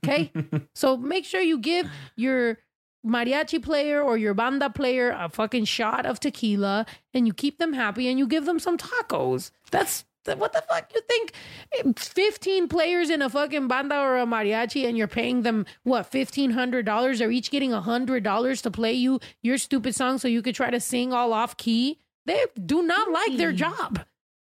Okay? 0.05 0.33
so 0.75 0.97
make 0.97 1.25
sure 1.25 1.41
you 1.41 1.59
give 1.59 1.89
your 2.17 2.59
mariachi 3.07 3.63
player 3.63 4.01
or 4.01 4.17
your 4.17 4.35
banda 4.35 4.71
player 4.71 5.15
a 5.17 5.29
fucking 5.29 5.67
shot 5.67 6.07
of 6.07 6.19
tequila 6.19 6.87
and 7.13 7.27
you 7.27 7.35
keep 7.35 7.59
them 7.59 7.73
happy 7.73 8.09
and 8.09 8.19
you 8.19 8.27
give 8.27 8.47
them 8.47 8.59
some 8.59 8.79
tacos. 8.79 9.51
That's 9.71 10.05
what 10.25 10.55
the 10.55 10.65
fuck 10.69 10.91
you 10.95 11.03
think 11.03 11.99
15 11.99 12.69
players 12.69 13.11
in 13.11 13.21
a 13.21 13.29
fucking 13.29 13.69
banda 13.69 13.99
or 13.99 14.17
a 14.19 14.25
mariachi 14.25 14.89
and 14.89 14.97
you're 14.97 15.07
paying 15.07 15.43
them 15.43 15.67
what 15.83 16.11
$1500 16.11 17.19
they're 17.19 17.31
each 17.31 17.51
getting 17.51 17.73
$100 17.73 18.63
to 18.63 18.71
play 18.71 18.95
you 18.95 19.21
your 19.43 19.59
stupid 19.59 19.95
song 19.95 20.17
so 20.17 20.27
you 20.27 20.41
could 20.41 20.55
try 20.55 20.71
to 20.71 20.81
sing 20.81 21.13
all 21.13 21.35
off 21.35 21.59
key 21.59 21.99
they 22.25 22.43
do 22.65 22.83
not 22.83 23.11
like 23.11 23.37
their 23.37 23.53
job 23.53 24.01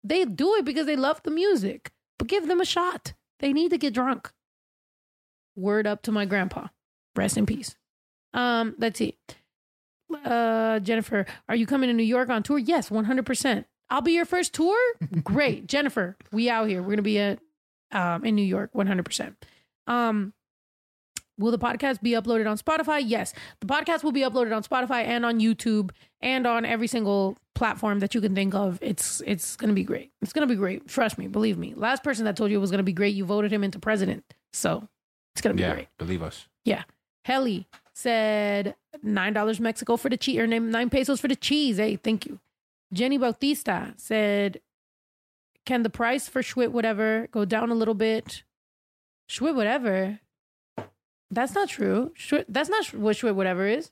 they 0.03 0.25
do 0.25 0.55
it 0.55 0.65
because 0.65 0.85
they 0.85 0.95
love 0.95 1.21
the 1.23 1.31
music 1.31 1.91
but 2.17 2.27
give 2.27 2.47
them 2.47 2.61
a 2.61 2.65
shot. 2.65 3.13
They 3.39 3.51
need 3.51 3.71
to 3.71 3.79
get 3.79 3.95
drunk. 3.95 4.31
Word 5.55 5.87
up 5.87 6.03
to 6.03 6.11
my 6.11 6.25
grandpa. 6.25 6.67
Rest 7.15 7.35
in 7.37 7.45
peace. 7.47 7.75
Um 8.33 8.75
let's 8.77 8.99
see. 8.99 9.17
Uh 10.25 10.79
jennifer 10.79 11.25
are 11.49 11.55
you 11.55 11.65
coming 11.65 11.87
to 11.87 11.93
new 11.93 12.03
york 12.03 12.29
on 12.29 12.43
tour? 12.43 12.57
Yes 12.59 12.89
100% 12.89 13.65
i'll 13.89 14.01
be 14.01 14.13
your 14.13 14.25
first 14.25 14.53
tour? 14.53 14.77
Great. 15.23 15.67
Jennifer 15.67 16.17
we 16.31 16.49
out 16.49 16.67
here. 16.67 16.81
We're 16.81 16.91
gonna 16.91 17.01
be 17.01 17.19
at 17.19 17.39
um 17.91 18.23
in 18.25 18.35
new 18.35 18.43
york 18.43 18.71
100% 18.73 19.35
um 19.87 20.33
will 21.41 21.51
the 21.51 21.59
podcast 21.59 22.01
be 22.01 22.11
uploaded 22.11 22.49
on 22.49 22.57
spotify 22.57 23.01
yes 23.05 23.33
the 23.59 23.67
podcast 23.67 24.03
will 24.03 24.11
be 24.11 24.21
uploaded 24.21 24.55
on 24.55 24.63
spotify 24.63 25.03
and 25.05 25.25
on 25.25 25.39
youtube 25.39 25.91
and 26.21 26.47
on 26.47 26.65
every 26.65 26.87
single 26.87 27.37
platform 27.55 27.99
that 27.99 28.15
you 28.15 28.21
can 28.21 28.33
think 28.33 28.53
of 28.55 28.79
it's 28.81 29.21
it's 29.25 29.55
gonna 29.55 29.73
be 29.73 29.83
great 29.83 30.11
it's 30.21 30.33
gonna 30.33 30.47
be 30.47 30.55
great 30.55 30.87
trust 30.87 31.17
me 31.17 31.27
believe 31.27 31.57
me 31.57 31.73
last 31.75 32.03
person 32.03 32.25
that 32.25 32.35
told 32.37 32.49
you 32.51 32.57
it 32.57 32.61
was 32.61 32.71
gonna 32.71 32.83
be 32.83 32.93
great 32.93 33.13
you 33.13 33.25
voted 33.25 33.51
him 33.51 33.63
into 33.63 33.77
president 33.79 34.23
so 34.53 34.87
it's 35.35 35.41
gonna 35.41 35.55
be 35.55 35.61
Yeah, 35.63 35.73
great 35.73 35.87
believe 35.97 36.21
us. 36.23 36.47
Yeah. 36.65 36.83
Helly 37.23 37.67
said 37.93 38.75
nine 39.03 39.31
dollars 39.33 39.59
Mexico 39.59 39.95
for 39.95 40.09
the 40.09 40.17
cheese 40.17 40.37
or 40.39 40.47
nine 40.47 40.71
nine 40.71 40.89
pesos 40.89 41.21
for 41.21 41.27
the 41.27 41.35
cheese. 41.35 41.77
Hey, 41.77 41.95
thank 41.95 42.25
you. 42.25 42.39
Jenny 42.91 43.17
Bautista 43.17 43.93
said, 43.95 44.59
"Can 45.65 45.83
the 45.83 45.89
price 45.89 46.27
for 46.27 46.41
Schwit 46.41 46.71
whatever 46.71 47.27
go 47.31 47.45
down 47.45 47.69
a 47.69 47.75
little 47.75 47.93
bit?" 47.93 48.43
Schwit 49.29 49.55
whatever. 49.55 50.19
That's 51.31 51.55
not 51.55 51.69
true. 51.69 52.11
Schwit, 52.17 52.45
that's 52.49 52.69
not 52.69 52.93
what 52.93 53.15
Schwit 53.15 53.35
whatever 53.35 53.65
is. 53.65 53.89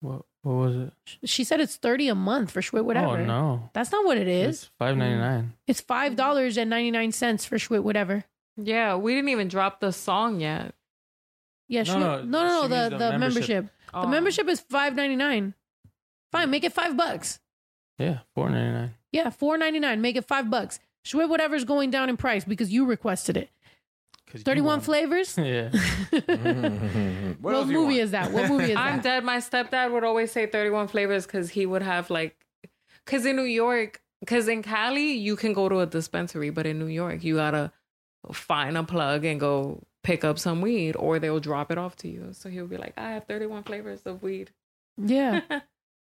What, 0.00 0.22
what 0.42 0.52
was 0.54 0.76
it? 0.76 0.92
She 1.28 1.44
said 1.44 1.60
it's 1.60 1.76
thirty 1.76 2.08
a 2.08 2.14
month 2.14 2.50
for 2.50 2.62
Schwit 2.62 2.84
whatever. 2.84 3.18
Oh 3.18 3.24
no, 3.24 3.70
That's 3.74 3.92
not 3.92 4.04
what 4.06 4.16
it 4.16 4.26
is. 4.28 4.62
it's 4.62 4.70
five 4.78 4.96
ninety 4.96 5.18
nine. 5.18 5.52
It's 5.66 5.80
five 5.82 6.16
dollars 6.16 6.56
and 6.56 6.70
ninety 6.70 6.90
nine 6.90 7.12
cents 7.12 7.44
for 7.44 7.56
Schwit 7.56 7.82
whatever. 7.82 8.24
yeah, 8.56 8.96
we 8.96 9.14
didn't 9.14 9.28
even 9.28 9.48
drop 9.48 9.80
the 9.80 9.92
song 9.92 10.40
yet. 10.40 10.74
Yeah, 11.68 11.82
No, 11.84 11.98
no, 11.98 12.22
no, 12.22 12.24
no, 12.24 12.46
no, 12.46 12.62
the, 12.62 12.68
the, 12.68 12.98
the 12.98 13.18
membership. 13.18 13.20
membership. 13.20 13.66
Oh. 13.92 14.00
The 14.02 14.08
membership 14.08 14.48
is 14.48 14.60
five 14.60 14.94
ninety 14.96 15.16
nine. 15.16 15.54
Fine, 16.32 16.50
make 16.50 16.64
it 16.64 16.72
five 16.72 16.96
bucks. 16.96 17.38
Yeah, 17.98 18.20
four 18.34 18.48
ninety 18.48 18.72
nine. 18.72 18.94
Yeah, 19.12 19.28
four 19.30 19.58
ninety 19.58 19.78
nine. 19.80 20.00
Make 20.00 20.16
it 20.16 20.24
five 20.26 20.48
bucks. 20.48 20.80
Schwit 21.04 21.28
whatever's 21.28 21.64
going 21.64 21.90
down 21.90 22.08
in 22.08 22.16
price 22.16 22.44
because 22.44 22.72
you 22.72 22.86
requested 22.86 23.36
it. 23.36 23.50
Thirty 24.38 24.60
one 24.60 24.80
flavors. 24.80 25.36
Yeah, 25.38 25.70
mm-hmm. 26.12 27.42
what 27.42 27.42
what 27.42 27.54
else 27.54 27.66
do 27.66 27.72
you 27.72 27.80
movie 27.80 27.98
is 27.98 28.10
that? 28.12 28.30
What 28.32 28.48
movie 28.48 28.64
is 28.64 28.70
that? 28.74 28.78
I'm 28.78 29.00
dead. 29.00 29.24
My 29.24 29.38
stepdad 29.38 29.92
would 29.92 30.04
always 30.04 30.30
say 30.30 30.46
31 30.46 30.88
flavors 30.88 31.26
because 31.26 31.50
he 31.50 31.66
would 31.66 31.82
have 31.82 32.10
like, 32.10 32.36
because 33.04 33.26
in 33.26 33.36
New 33.36 33.42
York, 33.42 34.00
because 34.20 34.48
in 34.48 34.62
Cali, 34.62 35.12
you 35.12 35.36
can 35.36 35.52
go 35.52 35.68
to 35.68 35.80
a 35.80 35.86
dispensary, 35.86 36.50
but 36.50 36.66
in 36.66 36.78
New 36.78 36.86
York, 36.86 37.24
you 37.24 37.36
gotta 37.36 37.72
find 38.32 38.76
a 38.76 38.82
plug 38.84 39.24
and 39.24 39.40
go 39.40 39.82
pick 40.02 40.24
up 40.24 40.38
some 40.38 40.60
weed 40.60 40.96
or 40.96 41.18
they'll 41.18 41.40
drop 41.40 41.70
it 41.70 41.78
off 41.78 41.96
to 41.96 42.08
you. 42.08 42.28
So 42.32 42.48
he'll 42.48 42.66
be 42.66 42.76
like, 42.76 42.94
I 42.96 43.12
have 43.12 43.24
31 43.24 43.64
flavors 43.64 44.02
of 44.04 44.22
weed. 44.22 44.50
Yeah, 44.96 45.40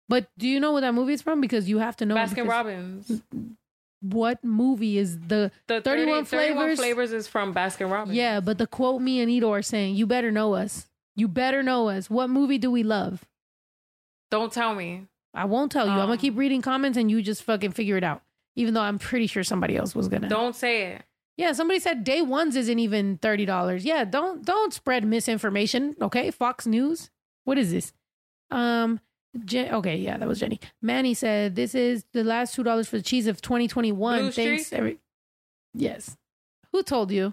but 0.08 0.28
do 0.36 0.48
you 0.48 0.60
know 0.60 0.72
what 0.72 0.80
that 0.80 0.94
movie 0.94 1.12
is 1.12 1.22
from? 1.22 1.40
Because 1.40 1.68
you 1.68 1.78
have 1.78 1.96
to 1.96 2.06
know. 2.06 2.16
Baskin 2.16 2.34
because 2.34 2.48
Robbins. 2.48 3.22
What 4.02 4.42
movie 4.44 4.98
is 4.98 5.18
the? 5.18 5.50
The 5.68 5.80
31 5.80 5.82
31 5.82 6.24
31 6.24 6.26
flavors? 6.26 6.78
flavors 6.78 7.12
is 7.12 7.26
from 7.28 7.54
Baskin 7.54 7.90
Robbins. 7.90 8.16
Yeah, 8.16 8.40
but 8.40 8.58
the 8.58 8.66
quote 8.66 9.00
me 9.00 9.20
and 9.20 9.30
Ito 9.30 9.50
are 9.52 9.62
saying, 9.62 9.94
"You 9.94 10.06
better 10.06 10.30
know 10.30 10.54
us. 10.54 10.88
You 11.16 11.28
better 11.28 11.62
know 11.62 11.88
us. 11.88 12.10
What 12.10 12.28
movie 12.28 12.58
do 12.58 12.70
we 12.70 12.82
love?" 12.82 13.24
Don't 14.30 14.52
tell 14.52 14.74
me. 14.74 15.06
I 15.34 15.44
won't 15.46 15.72
tell 15.72 15.86
you. 15.86 15.92
I'm 15.92 15.98
gonna 16.00 16.12
Um. 16.12 16.18
keep 16.18 16.36
reading 16.36 16.62
comments 16.62 16.98
and 16.98 17.10
you 17.10 17.22
just 17.22 17.42
fucking 17.42 17.72
figure 17.72 17.96
it 17.96 18.04
out. 18.04 18.22
Even 18.56 18.74
though 18.74 18.82
I'm 18.82 18.98
pretty 18.98 19.26
sure 19.26 19.42
somebody 19.44 19.76
else 19.76 19.94
was 19.94 20.08
gonna. 20.08 20.28
Don't 20.28 20.54
say 20.56 20.92
it. 20.92 21.02
Yeah, 21.38 21.52
somebody 21.52 21.80
said 21.80 22.04
day 22.04 22.20
ones 22.20 22.56
isn't 22.56 22.78
even 22.78 23.16
thirty 23.18 23.46
dollars. 23.46 23.84
Yeah, 23.84 24.04
don't 24.04 24.44
don't 24.44 24.72
spread 24.74 25.04
misinformation. 25.06 25.96
Okay, 26.00 26.30
Fox 26.30 26.66
News. 26.66 27.10
What 27.44 27.56
is 27.56 27.70
this? 27.72 27.92
Um, 28.50 29.00
Je- 29.44 29.70
okay, 29.70 29.96
yeah, 29.96 30.18
that 30.18 30.28
was 30.28 30.40
Jenny. 30.40 30.60
Manny 30.82 31.14
said 31.14 31.54
this 31.54 31.74
is 31.74 32.04
the 32.12 32.22
last 32.24 32.54
two 32.54 32.62
dollars 32.62 32.88
for 32.88 32.96
the 32.96 33.02
cheese 33.02 33.26
of 33.26 33.40
2021. 33.40 34.18
Blue 34.18 34.30
Thanks, 34.30 34.66
Streak? 34.66 34.78
every. 34.78 34.98
Yes, 35.74 36.16
who 36.70 36.82
told 36.82 37.10
you? 37.10 37.32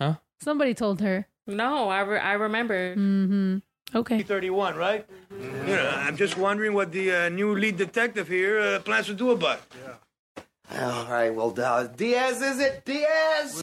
Huh? 0.00 0.16
Somebody 0.40 0.74
told 0.74 1.00
her. 1.00 1.26
No, 1.46 1.88
I, 1.88 2.00
re- 2.00 2.18
I 2.18 2.32
remember. 2.34 2.94
Mm-hmm. 2.96 3.58
Okay. 3.96 4.22
31, 4.22 4.76
right? 4.76 5.06
You 5.30 5.66
know, 5.66 5.92
I'm 5.96 6.16
just 6.16 6.36
wondering 6.36 6.72
what 6.74 6.90
the 6.90 7.12
uh, 7.14 7.28
new 7.28 7.54
lead 7.54 7.76
detective 7.76 8.26
here 8.28 8.58
uh, 8.58 8.80
plans 8.80 9.06
to 9.06 9.14
do 9.14 9.30
about 9.30 9.60
it. 9.60 10.44
All 10.80 11.06
right, 11.06 11.32
well, 11.32 11.54
uh, 11.58 11.86
Diaz, 11.86 12.40
is 12.42 12.58
it? 12.58 12.84
Diaz? 12.84 13.62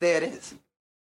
There 0.00 0.16
it 0.16 0.22
is. 0.22 0.54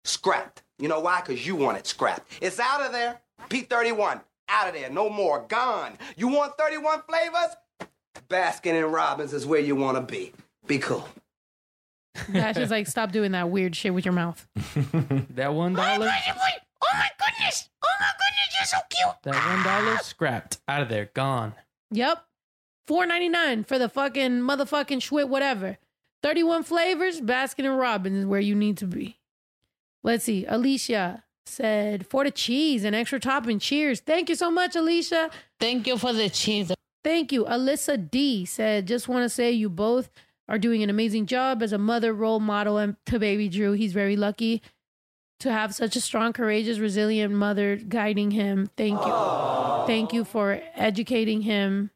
Scrapped. 0.04 0.62
You 0.78 0.90
know 0.90 1.00
why? 1.00 1.22
Because 1.22 1.48
you 1.48 1.56
want 1.56 1.78
it 1.78 1.88
scrapped. 1.88 2.30
It's 2.42 2.60
out 2.60 2.82
of 2.82 2.92
there. 2.92 3.20
P31, 3.49 4.22
out 4.49 4.68
of 4.68 4.74
there. 4.74 4.90
No 4.90 5.10
more. 5.10 5.45
Gone. 5.48 5.98
You 6.16 6.28
want 6.28 6.57
31 6.57 7.02
flavors? 7.07 7.56
Baskin 8.30 8.82
and 8.84 8.91
Robbins 8.91 9.34
is 9.34 9.45
where 9.45 9.60
you 9.60 9.76
want 9.76 9.98
to 9.98 10.02
be. 10.02 10.34
Be 10.68 10.80
cool. 10.80 11.07
That's 12.30 12.57
just 12.57 12.72
like 12.72 12.88
stop 12.88 13.12
doing 13.12 13.34
that 13.34 13.49
weird 13.49 13.76
shit 13.76 13.94
with 13.94 14.06
your 14.06 14.14
mouth. 14.14 14.48
that 15.32 15.53
one 15.53 15.74
dollar. 15.74 16.07
Oh 16.07 16.94
my 16.94 17.10
goodness! 17.20 17.70
Oh 17.84 17.88
my 17.99 18.10
goodness! 18.18 18.56
You're 18.57 18.66
so 18.66 18.78
cute. 18.90 19.16
That 19.24 19.34
one 19.34 19.60
ah! 19.60 19.64
dollar 19.64 19.98
scrapped 19.98 20.60
out 20.68 20.82
of 20.82 20.90
there, 20.90 21.10
gone. 21.14 21.53
Yep. 21.91 22.24
Four 22.88 23.06
ninety 23.06 23.30
nine 23.30 23.64
for 23.64 23.78
the 23.78 23.90
fucking 23.90 24.40
motherfucking 24.40 25.02
schwit, 25.02 25.28
whatever. 25.28 25.78
Thirty 26.24 26.41
one 26.41 26.64
flavors. 26.64 27.20
Baskin 27.20 27.66
and 27.66 27.78
Robbins 27.78 28.20
is 28.20 28.26
where 28.26 28.40
you 28.40 28.56
need 28.56 28.78
to 28.78 28.88
be. 28.88 29.20
Let's 30.02 30.24
see. 30.24 30.45
Alicia 30.45 31.24
said 31.45 32.07
for 32.07 32.23
the 32.23 32.31
cheese 32.31 32.84
and 32.84 32.95
extra 32.95 33.19
topping. 33.19 33.59
Cheers. 33.59 33.99
Thank 33.99 34.30
you 34.30 34.35
so 34.35 34.51
much, 34.51 34.76
Alicia. 34.76 35.30
Thank 35.59 35.88
you 35.88 35.97
for 35.97 36.13
the 36.13 36.30
cheese. 36.30 36.72
Thank 37.03 37.31
you. 37.31 37.45
Alyssa 37.45 38.09
D 38.09 38.45
said, 38.45 38.88
just 38.88 39.07
want 39.07 39.23
to 39.23 39.30
say 39.30 39.51
you 39.51 39.69
both 39.69 40.09
are 40.47 40.57
doing 40.57 40.84
an 40.84 40.89
amazing 40.89 41.26
job 41.26 41.61
as 41.61 41.72
a 41.72 41.77
mother 41.77 42.13
role 42.13 42.39
model 42.39 42.77
and 42.77 42.95
to 43.05 43.19
baby 43.19 43.49
Drew. 43.49 43.73
He's 43.73 43.93
very 43.93 44.15
lucky 44.15 44.61
to 45.39 45.51
have 45.51 45.76
such 45.76 45.95
a 45.95 46.01
strong, 46.01 46.34
courageous, 46.34 46.80
resilient 46.80 47.34
mother 47.34 47.76
guiding 47.76 48.31
him. 48.31 48.69
Thank 48.77 48.99
you. 49.05 49.85
Thank 49.85 50.13
you 50.13 50.23
for 50.23 50.61
educating 50.76 51.41
him 51.41 51.91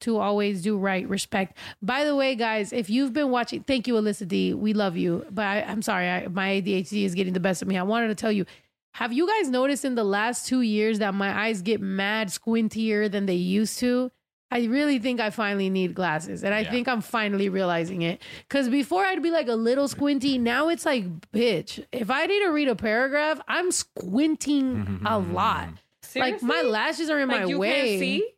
to 0.00 0.18
always 0.18 0.62
do 0.62 0.78
right, 0.78 1.08
respect. 1.08 1.56
By 1.82 2.04
the 2.04 2.16
way, 2.16 2.34
guys, 2.34 2.72
if 2.72 2.88
you've 2.90 3.12
been 3.12 3.30
watching, 3.30 3.62
thank 3.62 3.86
you, 3.86 3.94
Alyssa 3.94 4.26
D. 4.26 4.54
We 4.54 4.72
love 4.72 4.96
you. 4.96 5.26
But 5.30 5.46
I, 5.46 5.62
I'm 5.62 5.82
sorry, 5.82 6.08
I, 6.08 6.28
my 6.28 6.60
ADHD 6.60 7.04
is 7.04 7.14
getting 7.14 7.34
the 7.34 7.40
best 7.40 7.62
of 7.62 7.68
me. 7.68 7.76
I 7.76 7.82
wanted 7.82 8.08
to 8.08 8.14
tell 8.14 8.32
you, 8.32 8.46
have 8.94 9.12
you 9.12 9.26
guys 9.26 9.48
noticed 9.48 9.84
in 9.84 9.94
the 9.94 10.04
last 10.04 10.46
two 10.46 10.60
years 10.62 10.98
that 10.98 11.14
my 11.14 11.46
eyes 11.46 11.62
get 11.62 11.80
mad 11.80 12.28
squintier 12.28 13.10
than 13.10 13.26
they 13.26 13.34
used 13.34 13.78
to? 13.80 14.10
I 14.52 14.64
really 14.64 14.98
think 14.98 15.20
I 15.20 15.30
finally 15.30 15.70
need 15.70 15.94
glasses. 15.94 16.42
And 16.42 16.52
I 16.52 16.64
think 16.64 16.88
I'm 16.88 17.00
finally 17.02 17.48
realizing 17.48 18.02
it. 18.02 18.20
Because 18.48 18.68
before 18.68 19.04
I'd 19.04 19.22
be 19.22 19.30
like 19.30 19.46
a 19.46 19.54
little 19.54 19.86
squinty. 19.86 20.38
Now 20.38 20.68
it's 20.68 20.84
like, 20.84 21.04
bitch, 21.32 21.84
if 21.92 22.10
I 22.10 22.26
need 22.26 22.40
to 22.44 22.50
read 22.50 22.66
a 22.66 22.74
paragraph, 22.74 23.40
I'm 23.46 23.70
squinting 23.70 25.02
a 25.06 25.18
lot. 25.36 25.68
Like 26.16 26.42
my 26.42 26.62
lashes 26.62 27.10
are 27.10 27.20
in 27.20 27.28
Like 27.28 27.42
my 27.42 27.46
you 27.46 27.58
way. 27.60 27.70
can't 27.70 28.00
see, 28.00 28.28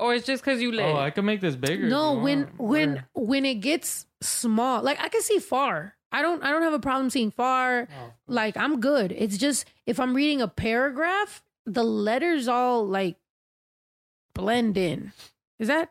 or 0.00 0.14
it's 0.14 0.26
just 0.26 0.42
because 0.42 0.60
you 0.60 0.70
oh, 0.70 0.76
lit. 0.76 0.84
Oh, 0.86 0.96
I 0.96 1.10
can 1.10 1.24
make 1.24 1.40
this 1.40 1.54
bigger. 1.54 1.88
No, 1.88 2.14
when 2.14 2.40
want. 2.40 2.58
when 2.58 2.92
Where? 2.94 3.08
when 3.14 3.44
it 3.44 3.56
gets 3.56 4.06
small, 4.20 4.82
like 4.82 5.00
I 5.00 5.08
can 5.08 5.22
see 5.22 5.38
far. 5.38 5.94
I 6.10 6.22
don't 6.22 6.42
I 6.42 6.50
don't 6.50 6.62
have 6.62 6.72
a 6.72 6.78
problem 6.80 7.10
seeing 7.10 7.30
far. 7.30 7.88
Oh, 7.90 8.12
Like 8.26 8.56
I'm 8.56 8.80
good. 8.80 9.12
It's 9.12 9.36
just 9.36 9.66
if 9.86 10.00
I'm 10.00 10.14
reading 10.14 10.40
a 10.40 10.48
paragraph, 10.48 11.42
the 11.66 11.84
letters 11.84 12.48
all 12.48 12.86
like 12.86 13.16
blend 14.34 14.76
in. 14.78 15.12
Is 15.58 15.68
that 15.68 15.90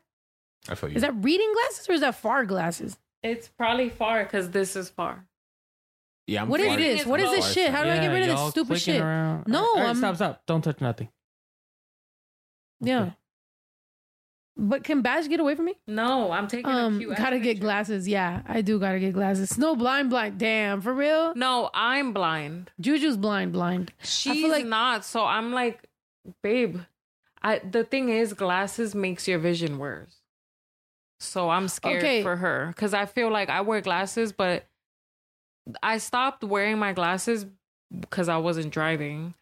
I 0.70 0.76
feel 0.76 0.90
you. 0.90 0.96
is 0.96 1.02
that 1.02 1.14
reading 1.24 1.52
glasses 1.54 1.88
or 1.90 1.94
is 1.94 2.02
that 2.02 2.16
far 2.16 2.46
glasses? 2.46 2.98
It's 3.24 3.48
probably 3.48 3.90
far 3.90 4.24
because 4.24 4.50
this 4.52 4.76
is 4.76 4.90
far. 4.90 5.26
yeah, 6.26 6.42
I'm 6.44 6.50
What 6.50 6.60
is 6.62 6.68
far- 6.68 6.78
this? 6.78 7.06
What 7.06 7.20
is 7.20 7.30
this 7.32 7.46
far 7.46 7.54
shit? 7.54 7.72
How 7.72 7.84
do 7.84 7.90
I 7.90 7.98
get 8.00 8.08
rid 8.08 8.22
of 8.24 8.28
this 8.30 8.38
y'all 8.40 8.52
stupid 8.52 8.68
clicking 8.70 8.94
shit? 8.96 9.02
around. 9.02 9.48
No, 9.48 9.60
All 9.64 9.76
right, 9.76 9.86
I'm- 9.88 9.96
stop, 9.98 10.16
stop. 10.16 10.42
Don't 10.46 10.62
touch 10.64 10.82
nothing. 10.82 11.10
Yeah. 12.82 13.12
But 14.60 14.84
can 14.84 15.02
Bash 15.02 15.28
get 15.28 15.40
away 15.40 15.54
from 15.56 15.66
me? 15.66 15.76
No, 15.88 16.32
I'm 16.32 16.48
taking 16.48 16.72
a 16.72 16.76
Um, 16.76 17.00
gotta 17.16 17.38
get 17.38 17.44
picture. 17.54 17.62
glasses. 17.62 18.08
Yeah, 18.08 18.42
I 18.48 18.62
do 18.62 18.80
gotta 18.80 19.00
get 19.00 19.14
glasses. 19.14 19.50
Snow 19.50 19.76
blind, 19.76 20.10
blind. 20.10 20.40
Damn, 20.40 20.82
for 20.82 20.94
real. 20.94 21.34
No, 21.36 21.70
I'm 21.76 22.12
blind. 22.12 22.72
Juju's 22.82 23.18
blind, 23.18 23.54
blind. 23.54 23.94
She's 24.04 24.50
like- 24.50 24.66
not. 24.66 25.06
So 25.06 25.24
I'm 25.24 25.52
like, 25.54 25.84
babe. 26.42 26.80
I 27.44 27.60
the 27.60 27.84
thing 27.84 28.10
is, 28.10 28.34
glasses 28.34 28.96
makes 28.96 29.28
your 29.28 29.38
vision 29.38 29.78
worse. 29.78 30.16
So 31.20 31.50
I'm 31.50 31.68
scared 31.68 32.04
Okay. 32.04 32.24
for 32.24 32.36
her 32.36 32.68
because 32.68 32.94
I 32.96 33.06
feel 33.06 33.30
like 33.30 33.50
I 33.50 33.62
wear 33.62 33.82
glasses, 33.82 34.32
but 34.34 34.66
I 35.84 36.00
stopped 36.00 36.44
wearing 36.44 36.80
my 36.80 36.94
glasses 36.94 37.46
because 38.00 38.28
I 38.28 38.38
wasn't 38.38 38.72
driving. 38.74 39.36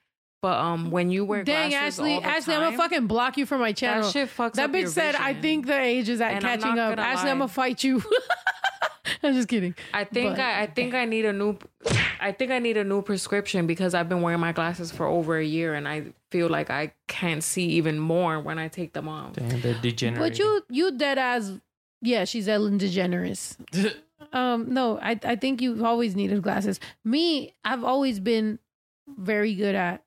But 0.45 0.59
um, 0.59 0.91
when 0.91 1.09
you 1.09 1.25
wear 1.25 1.43
Dang, 1.43 1.71
glasses, 1.71 1.97
Ashley, 1.99 2.13
all 2.13 2.21
the 2.21 2.27
Ashley, 2.27 2.53
I'm 2.53 2.61
gonna 2.61 2.77
fucking 2.77 3.07
block 3.07 3.35
you 3.35 3.47
from 3.47 3.61
my 3.61 3.71
channel. 3.71 4.03
That 4.03 4.11
shit 4.11 4.29
fucks 4.29 4.53
That 4.53 4.65
up 4.65 4.71
bitch 4.75 4.81
your 4.81 4.89
said, 4.89 5.15
"I 5.15 5.29
vision." 5.29 5.41
think 5.41 5.65
the 5.65 5.79
age 5.81 6.07
is 6.07 6.21
at 6.21 6.33
And 6.33 6.45
I'm 6.45 6.59
catching 6.59 6.75
not 6.75 6.91
up." 6.91 6.95
gonna 6.97 7.07
Ashley, 7.07 7.31
I'm 7.31 7.39
gonna 7.39 7.47
fight 7.47 7.83
you. 7.83 8.03
I'm 9.23 9.33
just 9.33 9.47
kidding. 9.47 9.73
I 9.91 10.03
think 10.03 10.35
But- 10.35 10.39
I, 10.41 10.61
I 10.61 10.65
think 10.67 10.93
I 10.93 11.05
need 11.05 11.25
a 11.25 11.33
new 11.33 11.57
I 12.21 12.31
think 12.31 12.51
I 12.51 12.59
need 12.59 12.77
a 12.77 12.83
new 12.83 13.01
prescription 13.01 13.65
because 13.65 13.95
I've 13.95 14.07
been 14.07 14.21
wearing 14.21 14.39
my 14.39 14.51
glasses 14.51 14.91
for 14.91 15.07
over 15.07 15.35
a 15.39 15.43
year 15.43 15.73
and 15.73 15.87
I 15.87 16.13
feel 16.29 16.47
like 16.47 16.69
I 16.69 16.93
can't 17.07 17.43
see 17.43 17.65
even 17.69 17.97
more 17.97 18.39
when 18.39 18.59
I 18.59 18.67
take 18.67 18.93
them 18.93 19.07
off. 19.09 19.33
Damn, 19.33 19.61
they're 19.61 19.73
degenerating. 19.81 20.19
But 20.29 20.37
you, 20.37 20.61
you 20.69 20.95
dead 20.95 21.17
as, 21.17 21.59
yeah, 22.03 22.25
she's 22.25 22.47
Ellen 22.47 22.77
DeGeneres. 22.77 23.57
Um, 24.33 24.73
no, 24.73 24.97
I, 24.99 25.19
I 25.23 25.35
think 25.35 25.61
you've 25.61 25.83
always 25.83 26.15
needed 26.15 26.41
glasses. 26.41 26.79
Me, 27.03 27.53
I've 27.63 27.83
always 27.83 28.19
been 28.19 28.59
very 29.07 29.53
good 29.53 29.75
at 29.75 30.03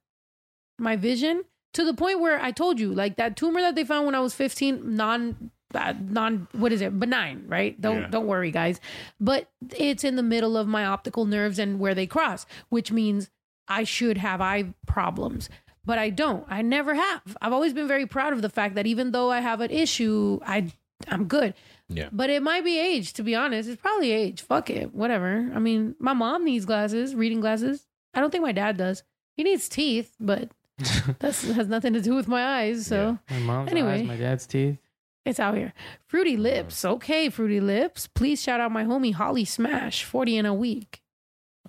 my 0.79 0.97
vision 0.97 1.45
to 1.75 1.85
the 1.85 1.95
point 1.95 2.21
where 2.21 2.41
I 2.41 2.51
told 2.51 2.81
you, 2.81 2.93
like 2.95 3.17
that 3.17 3.37
tumor 3.37 3.61
that 3.61 3.75
they 3.75 3.85
found 3.85 4.07
when 4.07 4.15
I 4.15 4.21
was 4.21 4.35
15, 4.35 4.95
non, 4.95 5.51
uh, 5.75 5.95
non, 6.01 6.49
what 6.53 6.73
is 6.73 6.81
it, 6.81 6.99
benign, 6.99 7.45
right? 7.47 7.79
Don't, 7.81 8.03
Yeah. 8.03 8.09
don't 8.09 8.27
worry, 8.27 8.51
guys. 8.51 8.81
But 9.21 9.51
it's 9.77 10.05
in 10.05 10.17
the 10.17 10.23
middle 10.23 10.57
of 10.57 10.67
my 10.67 10.85
optical 10.87 11.25
nerves 11.27 11.59
and 11.59 11.79
where 11.79 11.95
they 11.95 12.07
cross, 12.07 12.47
which 12.69 12.91
means 12.91 13.31
I 13.69 13.85
should 13.85 14.19
have 14.19 14.41
eye 14.41 14.73
problems. 14.87 15.49
But 15.85 15.99
I 15.99 16.11
don't. 16.11 16.45
I 16.49 16.63
never 16.63 16.95
have. 16.95 17.37
I've 17.41 17.53
always 17.53 17.73
been 17.73 17.89
very 17.89 18.07
proud 18.07 18.33
of 18.33 18.43
the 18.43 18.51
fact 18.51 18.75
that 18.75 18.87
even 18.87 19.11
though 19.13 19.31
I 19.31 19.41
have 19.41 19.61
an 19.61 19.71
issue, 19.71 20.39
I 20.45 20.73
I'm 21.07 21.27
good. 21.27 21.55
Yeah. 21.89 22.09
But 22.13 22.29
it 22.29 22.43
might 22.43 22.65
be 22.65 22.77
age, 22.79 23.13
to 23.15 23.23
be 23.23 23.35
honest. 23.35 23.69
It's 23.69 23.81
probably 23.81 24.11
age. 24.11 24.43
Fuck 24.43 24.69
it. 24.69 24.93
Whatever. 24.95 25.51
I 25.55 25.59
mean, 25.61 25.95
my 26.01 26.13
mom 26.13 26.45
needs 26.45 26.65
glasses, 26.67 27.15
reading 27.15 27.41
glasses. 27.41 27.87
I 28.15 28.21
don't 28.21 28.31
think 28.31 28.43
my 28.43 28.53
dad 28.53 28.77
does. 28.77 29.05
He 29.37 29.45
needs 29.45 29.69
teeth, 29.69 30.17
but 30.19 30.51
that 31.19 31.35
has 31.35 31.69
nothing 31.69 31.93
to 31.95 32.01
do 32.01 32.15
with 32.15 32.29
my 32.29 32.61
eyes. 32.61 32.87
So 32.87 33.19
my 33.31 33.39
mom's 33.39 33.71
Anyway. 33.71 34.01
eyes, 34.01 34.07
my 34.07 34.17
dad's 34.17 34.47
teeth. 34.47 34.79
it's 35.25 35.41
out 35.41 35.57
here. 35.57 35.73
Fruity 36.07 36.37
Lips. 36.37 36.85
Okay, 36.85 37.29
Fruity 37.29 37.61
Lips. 37.61 38.07
Please 38.07 38.43
shout 38.43 38.61
out 38.61 38.73
my 38.73 38.85
homie 38.85 39.13
Holly 39.15 39.45
Smash, 39.45 40.05
40 40.05 40.37
in 40.39 40.47
a 40.47 40.55
week. 40.55 41.03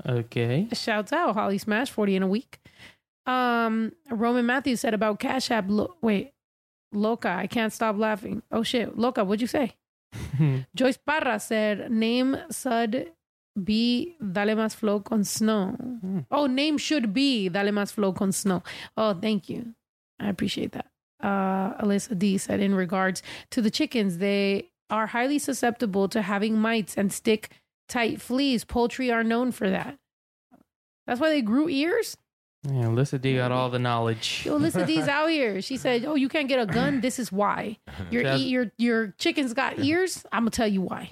Okay. 0.07 0.68
Shouts 0.73 1.11
out 1.11 1.34
Holly 1.34 1.57
Smash, 1.57 1.90
40 1.91 2.15
in 2.18 2.23
a 2.23 2.27
week. 2.27 2.60
Um, 3.26 3.91
Roman 4.10 4.45
Matthews 4.45 4.80
said 4.80 4.94
about 4.94 5.19
Cash 5.19 5.52
App. 5.52 5.65
Lo- 5.68 5.95
wait, 6.02 6.31
Loca, 6.94 7.30
I 7.30 7.48
can't 7.48 7.73
stop 7.73 7.98
laughing. 7.98 8.41
Oh 8.52 8.64
shit, 8.64 8.98
Loca, 8.98 9.23
what'd 9.26 9.41
you 9.41 9.48
say? 9.48 9.73
Joyce 10.76 10.98
Parra 10.98 11.40
said, 11.40 11.91
name 11.91 12.38
Sud 12.49 13.11
be 13.65 14.15
Dale 14.19 14.56
Más 14.56 14.76
Flow 14.76 14.99
con 14.99 15.23
Snow. 15.23 15.76
Oh, 16.31 16.45
name 16.48 16.77
should 16.77 17.14
be 17.14 17.49
Dale 17.49 17.72
Más 17.72 17.91
Flow 17.91 18.14
con 18.14 18.31
Snow. 18.31 18.64
Oh, 18.98 19.14
thank 19.14 19.49
you. 19.49 19.73
I 20.19 20.30
appreciate 20.30 20.72
that. 20.73 20.88
Uh, 21.22 21.73
Alyssa 21.84 22.18
D 22.18 22.38
said, 22.38 22.60
in 22.60 22.73
regards 22.76 23.22
to 23.52 23.61
the 23.61 23.72
chickens, 23.72 24.19
they 24.19 24.69
are 24.90 25.07
highly 25.07 25.40
susceptible 25.40 26.07
to 26.10 26.22
having 26.22 26.57
mites 26.57 26.98
and 26.98 27.11
stick 27.11 27.49
tight 27.88 28.22
fleas. 28.22 28.64
Poultry 28.64 29.11
are 29.11 29.23
known 29.23 29.52
for 29.52 29.69
that. 29.69 29.98
That's 31.06 31.19
why 31.19 31.30
they 31.30 31.41
grew 31.41 31.68
ears. 31.69 32.18
Yeah, 32.68 32.88
Alyssa 32.88 33.22
D 33.22 33.36
got 33.38 33.53
all 33.53 33.69
the 33.69 33.80
knowledge. 33.80 34.44
Yo, 34.45 34.60
Alyssa 34.60 34.86
D's 34.86 35.07
out 35.07 35.30
here. 35.30 35.61
She 35.61 35.77
said, 35.77 36.03
"Oh, 36.03 36.15
you 36.15 36.27
can't 36.27 36.49
get 36.49 36.60
a 36.60 36.65
gun. 36.65 36.99
This 36.99 37.18
is 37.18 37.31
why. 37.31 37.77
Your 38.11 38.23
Jas- 38.23 38.40
e- 38.41 38.49
your 38.49 38.72
your 38.77 39.07
chickens 39.18 39.53
got 39.53 39.80
ears. 39.84 40.26
I'm 40.34 40.41
gonna 40.41 40.52
tell 40.52 40.68
you 40.68 40.81
why. 40.81 41.10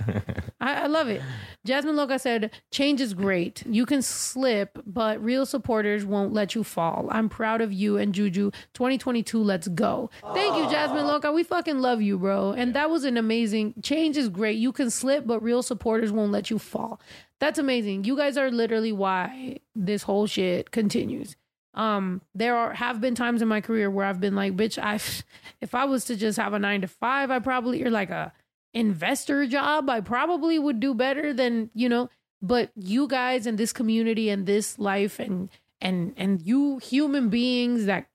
I, 0.60 0.84
I 0.84 0.88
love 0.88 1.08
it." 1.08 1.22
Jasmine 1.66 1.96
Loca 1.96 2.20
said, 2.20 2.52
"Change 2.72 3.00
is 3.00 3.14
great. 3.14 3.64
You 3.66 3.86
can 3.86 4.02
slip, 4.02 4.78
but 4.86 5.24
real 5.24 5.46
supporters 5.46 6.04
won't 6.04 6.34
let 6.34 6.54
you 6.54 6.66
fall. 6.66 7.08
I'm 7.12 7.30
proud 7.30 7.62
of 7.62 7.72
you 7.72 7.96
and 7.96 8.14
Juju. 8.14 8.52
2022, 8.74 9.42
let's 9.42 9.70
go. 9.70 10.10
Thank 10.34 10.58
you, 10.58 10.70
Jasmine 10.70 11.08
Loca. 11.08 11.32
We 11.32 11.44
fucking 11.44 11.80
love 11.80 12.02
you, 12.02 12.18
bro. 12.18 12.52
And 12.52 12.74
that 12.74 12.90
was 12.90 13.06
an 13.06 13.16
amazing. 13.16 13.76
Change 13.82 14.18
is 14.18 14.28
great. 14.28 14.58
You 14.58 14.74
can 14.74 14.90
slip, 14.90 15.26
but 15.26 15.42
real 15.42 15.64
supporters 15.64 16.12
won't 16.12 16.34
let 16.34 16.50
you 16.50 16.60
fall. 16.60 17.00
That's 17.40 17.60
amazing. 17.60 18.06
You 18.06 18.18
guys 18.18 18.38
are 18.38 18.50
literally 18.50 18.92
why 18.92 19.60
this 19.76 20.04
whole 20.04 20.28
shit 20.28 20.72
continues. 20.72 21.36
Um, 21.74 22.22
there 22.34 22.56
are 22.56 22.74
have 22.74 23.00
been 23.00 23.14
times 23.14 23.42
in 23.44 23.48
my 23.48 23.62
career 23.62 23.92
where 23.92 24.06
I've 24.06 24.20
been 24.20 24.36
like, 24.36 24.56
bitch, 24.56 24.82
I 24.82 24.96
if 25.62 25.76
I 25.76 25.86
was 25.86 26.06
to 26.06 26.16
just 26.16 26.40
have 26.40 26.54
a 26.54 26.60
nine 26.60 26.82
to 26.82 26.88
five, 26.88 27.30
I 27.30 27.40
probably 27.40 27.84
or 27.84 27.92
like 27.92 28.10
a 28.10 28.34
investor 28.74 29.46
job, 29.46 29.90
I 29.90 30.02
probably 30.02 30.58
would 30.58 30.80
do 30.80 30.94
better 30.94 31.34
than, 31.34 31.70
you 31.74 31.88
know, 31.88 32.10
but 32.42 32.72
you 32.76 33.08
guys 33.08 33.46
and 33.46 33.58
this 33.58 33.74
community 33.74 34.30
and 34.30 34.46
this 34.46 34.80
life 34.80 35.20
and 35.20 35.50
and 35.80 36.14
and 36.18 36.42
you 36.42 36.80
human 36.80 37.30
beings 37.30 37.86
that 37.86 38.08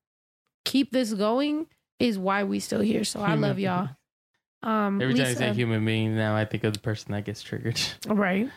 keep 0.64 0.90
this 0.90 1.14
going 1.14 1.66
is 1.98 2.18
why 2.18 2.42
we 2.42 2.58
still 2.58 2.80
here. 2.80 3.04
So 3.04 3.20
I 3.20 3.34
love 3.34 3.60
y'all. 3.60 3.90
Um 4.62 5.00
Every 5.00 5.14
time 5.14 5.26
I 5.26 5.34
say 5.34 5.52
human 5.52 5.84
being, 5.84 6.16
now 6.16 6.36
I 6.36 6.44
think 6.44 6.64
of 6.64 6.72
the 6.72 6.78
person 6.78 7.12
that 7.12 7.24
gets 7.24 7.42
triggered. 7.42 7.80
Right. 8.06 8.48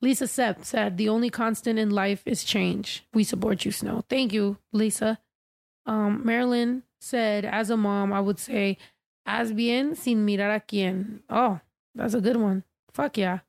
Lisa 0.00 0.26
Sepp 0.26 0.64
said, 0.64 0.96
the 0.98 1.08
only 1.08 1.30
constant 1.30 1.78
in 1.78 1.90
life 1.90 2.22
is 2.26 2.44
change. 2.44 3.04
We 3.14 3.24
support 3.24 3.64
you, 3.64 3.72
Snow. 3.72 4.04
Thank 4.08 4.32
you, 4.32 4.58
Lisa. 4.72 5.18
Um, 5.86 6.22
Marilyn 6.24 6.82
said, 7.00 7.44
as 7.44 7.70
a 7.70 7.76
mom, 7.76 8.12
I 8.12 8.20
would 8.20 8.38
say, 8.38 8.76
as 9.24 9.52
bien 9.52 9.94
sin 9.94 10.26
mirar 10.26 10.54
a 10.54 10.60
quien. 10.60 11.20
Oh, 11.30 11.60
that's 11.94 12.14
a 12.14 12.20
good 12.20 12.36
one. 12.36 12.64
Fuck 12.92 13.16
yeah. 13.16 13.40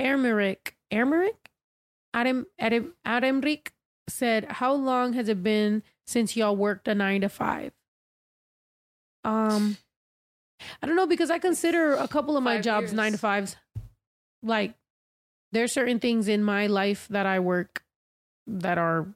Ermeric. 0.00 0.72
Ermeric? 0.92 1.36
Adam, 2.12 2.46
Adam, 2.58 2.94
Adamrick 3.06 3.68
said, 4.08 4.44
how 4.44 4.72
long 4.74 5.12
has 5.14 5.28
it 5.28 5.42
been 5.42 5.82
since 6.06 6.36
y'all 6.36 6.56
worked 6.56 6.88
a 6.88 6.94
nine 6.94 7.20
to 7.22 7.28
five? 7.28 7.72
Um, 9.24 9.76
I 10.82 10.86
don't 10.86 10.96
know 10.96 11.06
because 11.06 11.30
I 11.30 11.38
consider 11.38 11.94
a 11.94 12.08
couple 12.08 12.36
of 12.36 12.42
my 12.42 12.56
Five 12.56 12.64
jobs 12.64 12.82
years. 12.84 12.92
nine 12.94 13.12
to 13.12 13.18
fives. 13.18 13.56
Like, 14.42 14.74
there's 15.52 15.72
certain 15.72 16.00
things 16.00 16.28
in 16.28 16.42
my 16.42 16.66
life 16.66 17.06
that 17.10 17.26
I 17.26 17.40
work 17.40 17.84
that 18.46 18.78
are 18.78 19.06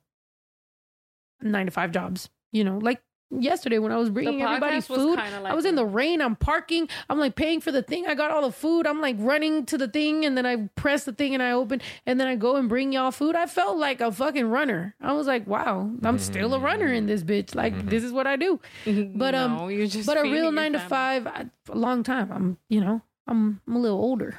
nine 1.41 1.67
to 1.67 1.73
five 1.73 1.91
jobs. 1.93 2.29
You 2.53 2.65
know, 2.65 2.79
like 2.79 3.03
yesterday 3.31 3.79
when 3.79 3.93
I 3.93 3.97
was 3.97 4.11
bringing 4.11 4.43
everybody 4.43 4.77
podcast 4.77 4.89
was 4.89 4.99
food. 4.99 5.17
like 5.17 5.33
I 5.45 5.55
was 5.55 5.65
in 5.65 5.75
the 5.75 5.85
rain. 5.85 6.21
I'm 6.21 6.37
parking. 6.37 6.89
I'm 7.09 7.19
like 7.19 7.35
paying 7.35 7.61
for 7.61 7.73
the 7.73 7.83
thing. 7.83 8.07
I 8.07 8.15
got 8.15 8.31
all 8.31 8.43
the 8.43 8.53
food. 8.53 8.87
I'm 8.87 9.01
like 9.01 9.17
running 9.19 9.67
to 9.67 9.79
the 9.79 9.89
thing, 9.89 10.25
and 10.25 10.37
then 10.37 10.47
I 10.47 10.69
press 10.75 11.05
the 11.05 11.13
thing 11.13 11.35
and 11.35 11.43
I 11.43 11.53
open, 11.53 11.81
and 12.07 12.21
then 12.21 12.29
I 12.29 12.37
go 12.37 12.57
and 12.57 12.69
bring 12.69 12.93
y'all 12.93 13.11
food. 13.11 13.35
I 13.35 13.47
felt 13.47 13.77
like 13.79 14.01
a 14.01 14.13
fucking 14.13 14.49
runner. 14.49 14.95
I 15.01 15.13
was 15.13 15.27
like, 15.27 15.47
wow, 15.47 15.91
I'm 16.03 16.19
still 16.19 16.55
a 16.55 16.59
runner 16.59 16.93
in 16.93 17.07
this 17.07 17.23
bitch. 17.23 17.55
Like 17.55 17.87
this 17.87 18.03
is 18.03 18.13
what 18.13 18.27
I 18.27 18.37
do. 18.37 18.61
But 19.17 19.35
um, 19.35 19.57
No, 19.57 19.69
you're 19.69 19.87
just 19.87 20.07
but 20.07 20.19
a 20.19 20.23
real 20.23 20.45
your 20.45 20.53
nine 20.53 20.73
to 20.73 20.81
five, 20.81 21.27
I, 21.27 21.47
a 21.69 21.75
long 21.75 22.03
time. 22.03 22.31
I'm 22.33 22.59
you 22.69 22.81
know 22.81 23.03
I'm 23.27 23.61
I'm 23.67 23.77
a 23.77 23.79
little 23.79 23.99
older. 23.99 24.39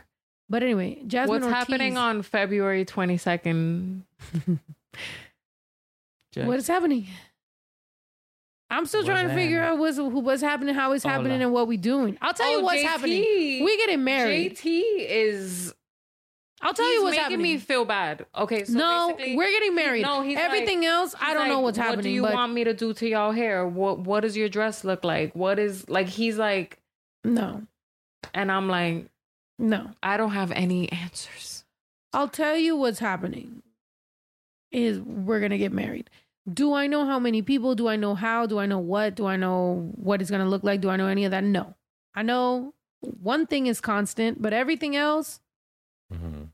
But 0.49 0.63
anyway, 0.63 1.01
Jasmine 1.05 1.41
What's 1.41 1.53
happening 1.53 1.97
on 1.97 2.21
February 2.21 2.85
twenty 2.85 3.17
second? 3.17 4.03
what 6.35 6.57
is 6.57 6.67
happening? 6.67 7.07
I'm 8.69 8.85
still 8.85 8.99
What's 8.99 9.09
trying 9.09 9.27
to 9.29 9.33
figure 9.33 9.59
happening? 9.61 9.77
out 9.77 9.81
what's 9.81 9.97
who- 9.97 10.19
what's 10.19 10.41
happening, 10.41 10.75
how 10.75 10.91
it's 10.91 11.03
happening, 11.03 11.31
Hola. 11.33 11.43
and 11.45 11.53
what 11.53 11.67
we 11.67 11.77
doing. 11.77 12.17
I'll 12.21 12.33
tell 12.33 12.51
you 12.51 12.57
Oh, 12.57 12.61
what's 12.63 12.81
JT. 12.81 12.85
happening. 12.87 13.63
We 13.63 13.77
getting 13.77 14.03
married. 14.03 14.57
JT 14.57 14.81
is. 15.07 15.73
I'll 16.59 16.73
tell 16.73 16.91
you 16.91 17.03
what's 17.03 17.11
making 17.15 17.23
happening. 17.23 17.41
me 17.43 17.57
feel 17.59 17.85
bad. 17.85 18.25
Okay, 18.35 18.65
so 18.65 18.73
no, 18.73 19.15
we're 19.35 19.51
getting 19.51 19.75
married. 19.75 20.01
No, 20.01 20.21
he's 20.21 20.37
everything 20.39 20.79
like- 20.79 20.87
else. 20.87 21.15
I 21.21 21.33
don't 21.33 21.47
know 21.47 21.55
like, 21.55 21.63
what's 21.63 21.77
happening. 21.77 21.97
What 21.97 22.03
do 22.03 22.09
you 22.09 22.21
but 22.23 22.33
want 22.33 22.51
me 22.53 22.63
to 22.65 22.73
do 22.73 22.93
to 22.95 23.07
y'all 23.07 23.31
hair? 23.31 23.65
What 23.67 23.99
What 23.99 24.21
does 24.21 24.35
your 24.35 24.49
dress 24.49 24.83
look 24.83 25.03
like? 25.03 25.33
What 25.35 25.59
is 25.59 25.87
like? 25.87 26.07
He's 26.07 26.37
like, 26.37 26.79
no, 27.23 27.61
and 28.33 28.51
I'm 28.51 28.67
like, 28.67 29.05
no. 29.59 29.91
I 30.03 30.17
don't 30.17 30.31
have 30.31 30.51
any 30.51 30.91
answers. 30.91 31.63
I'll 32.11 32.27
tell 32.27 32.57
you 32.57 32.75
what's 32.75 32.99
happening. 32.99 33.61
Is 34.71 34.99
we're 34.99 35.39
gonna 35.39 35.57
get 35.59 35.71
married. 35.71 36.09
Do 36.51 36.73
I 36.73 36.87
know 36.87 37.05
how 37.05 37.19
many 37.19 37.41
people? 37.41 37.75
Do 37.75 37.87
I 37.87 37.95
know 37.97 38.15
how? 38.15 38.45
Do 38.45 38.57
I 38.59 38.65
know 38.65 38.79
what? 38.79 39.15
Do 39.15 39.25
I 39.25 39.35
know 39.35 39.91
what 39.95 40.21
it's 40.21 40.31
gonna 40.31 40.47
look 40.47 40.63
like? 40.63 40.81
Do 40.81 40.89
I 40.89 40.95
know 40.95 41.07
any 41.07 41.25
of 41.25 41.31
that? 41.31 41.43
No. 41.43 41.75
I 42.15 42.23
know 42.23 42.73
one 43.01 43.45
thing 43.47 43.67
is 43.67 43.81
constant, 43.81 44.41
but 44.41 44.53
everything 44.53 44.95
else, 44.95 45.41
Mhm. 46.13 46.49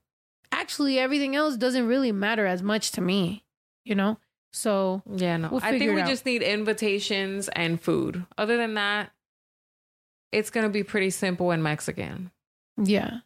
actually, 0.51 0.97
everything 0.99 1.35
else 1.35 1.57
doesn't 1.57 1.85
really 1.87 2.11
matter 2.11 2.45
as 2.45 2.63
much 2.63 2.91
to 2.93 3.01
me. 3.01 3.43
You 3.85 3.95
know. 3.95 4.17
So 4.51 5.01
Yeah, 5.15 5.37
no. 5.37 5.49
We'll 5.49 5.63
I 5.63 5.77
think 5.77 5.93
we 5.93 6.01
out. 6.01 6.07
just 6.07 6.25
need 6.25 6.41
invitations 6.43 7.49
and 7.49 7.79
food. 7.81 8.25
Other 8.37 8.57
than 8.57 8.73
that, 8.75 9.11
it's 10.31 10.49
gonna 10.49 10.69
be 10.69 10.83
pretty 10.83 11.09
simple 11.11 11.51
and 11.51 11.61
Mexican. 11.63 12.31
Yeah. 12.77 13.19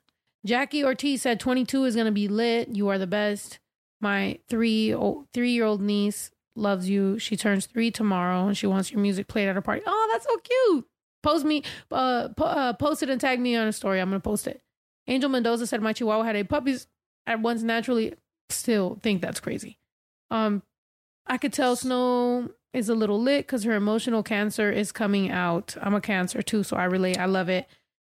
Jackie 0.46 0.84
Ortiz 0.84 1.22
said 1.22 1.40
22 1.40 1.84
is 1.86 1.96
going 1.96 2.06
to 2.06 2.12
be 2.12 2.28
lit. 2.30 2.70
You 2.70 2.88
are 2.90 2.98
the 2.98 3.08
best. 3.08 3.60
My 4.00 4.40
three 4.48 4.96
three 5.34 5.52
year 5.52 5.66
old 5.66 5.82
niece 5.82 6.32
loves 6.58 6.90
you. 6.90 7.20
She 7.20 7.38
turns 7.38 7.66
three 7.66 7.92
tomorrow 7.92 8.48
and 8.48 8.58
she 8.58 8.68
wants 8.68 8.92
your 8.92 9.02
music 9.02 9.28
played 9.28 9.48
at 9.48 9.56
her 9.56 9.62
party. 9.62 9.82
Oh, 9.86 10.10
that's 10.12 10.26
so 10.26 10.38
cute. 10.38 10.88
Post 11.24 11.46
me, 11.46 11.64
uh, 11.92 12.30
po- 12.30 12.46
uh, 12.46 12.74
post 12.74 13.04
it 13.04 13.10
and 13.10 13.20
tag 13.20 13.40
me 13.40 13.56
on 13.56 13.68
a 13.68 13.74
story. 13.74 14.00
I'm 14.00 14.10
going 14.10 14.22
to 14.22 14.24
post 14.24 14.48
it. 14.48 14.62
Angel 15.08 15.30
Mendoza 15.30 15.68
said 15.68 15.82
my 15.82 15.94
chihuahua 15.94 16.24
had 16.24 16.36
eight 16.36 16.50
puppies 16.50 16.88
at 17.26 17.42
once 17.42 17.64
naturally. 17.64 18.14
Still 18.50 18.98
think 19.02 19.22
that's 19.22 19.40
crazy. 19.40 19.78
Um, 20.32 20.64
I 21.26 21.38
could 21.38 21.54
tell 21.54 21.76
Snow 21.76 22.52
is 22.74 22.90
a 22.90 22.96
little 22.96 23.22
lit 23.22 23.46
because 23.46 23.64
her 23.64 23.74
emotional 23.74 24.24
cancer 24.24 24.72
is 24.72 24.92
coming 24.92 25.32
out. 25.32 25.76
I'm 25.82 25.96
a 25.96 26.02
cancer 26.02 26.42
too, 26.42 26.64
so 26.64 26.78
I 26.78 26.86
relate. 26.86 27.18
I 27.18 27.26
love 27.26 27.50
it 27.50 27.68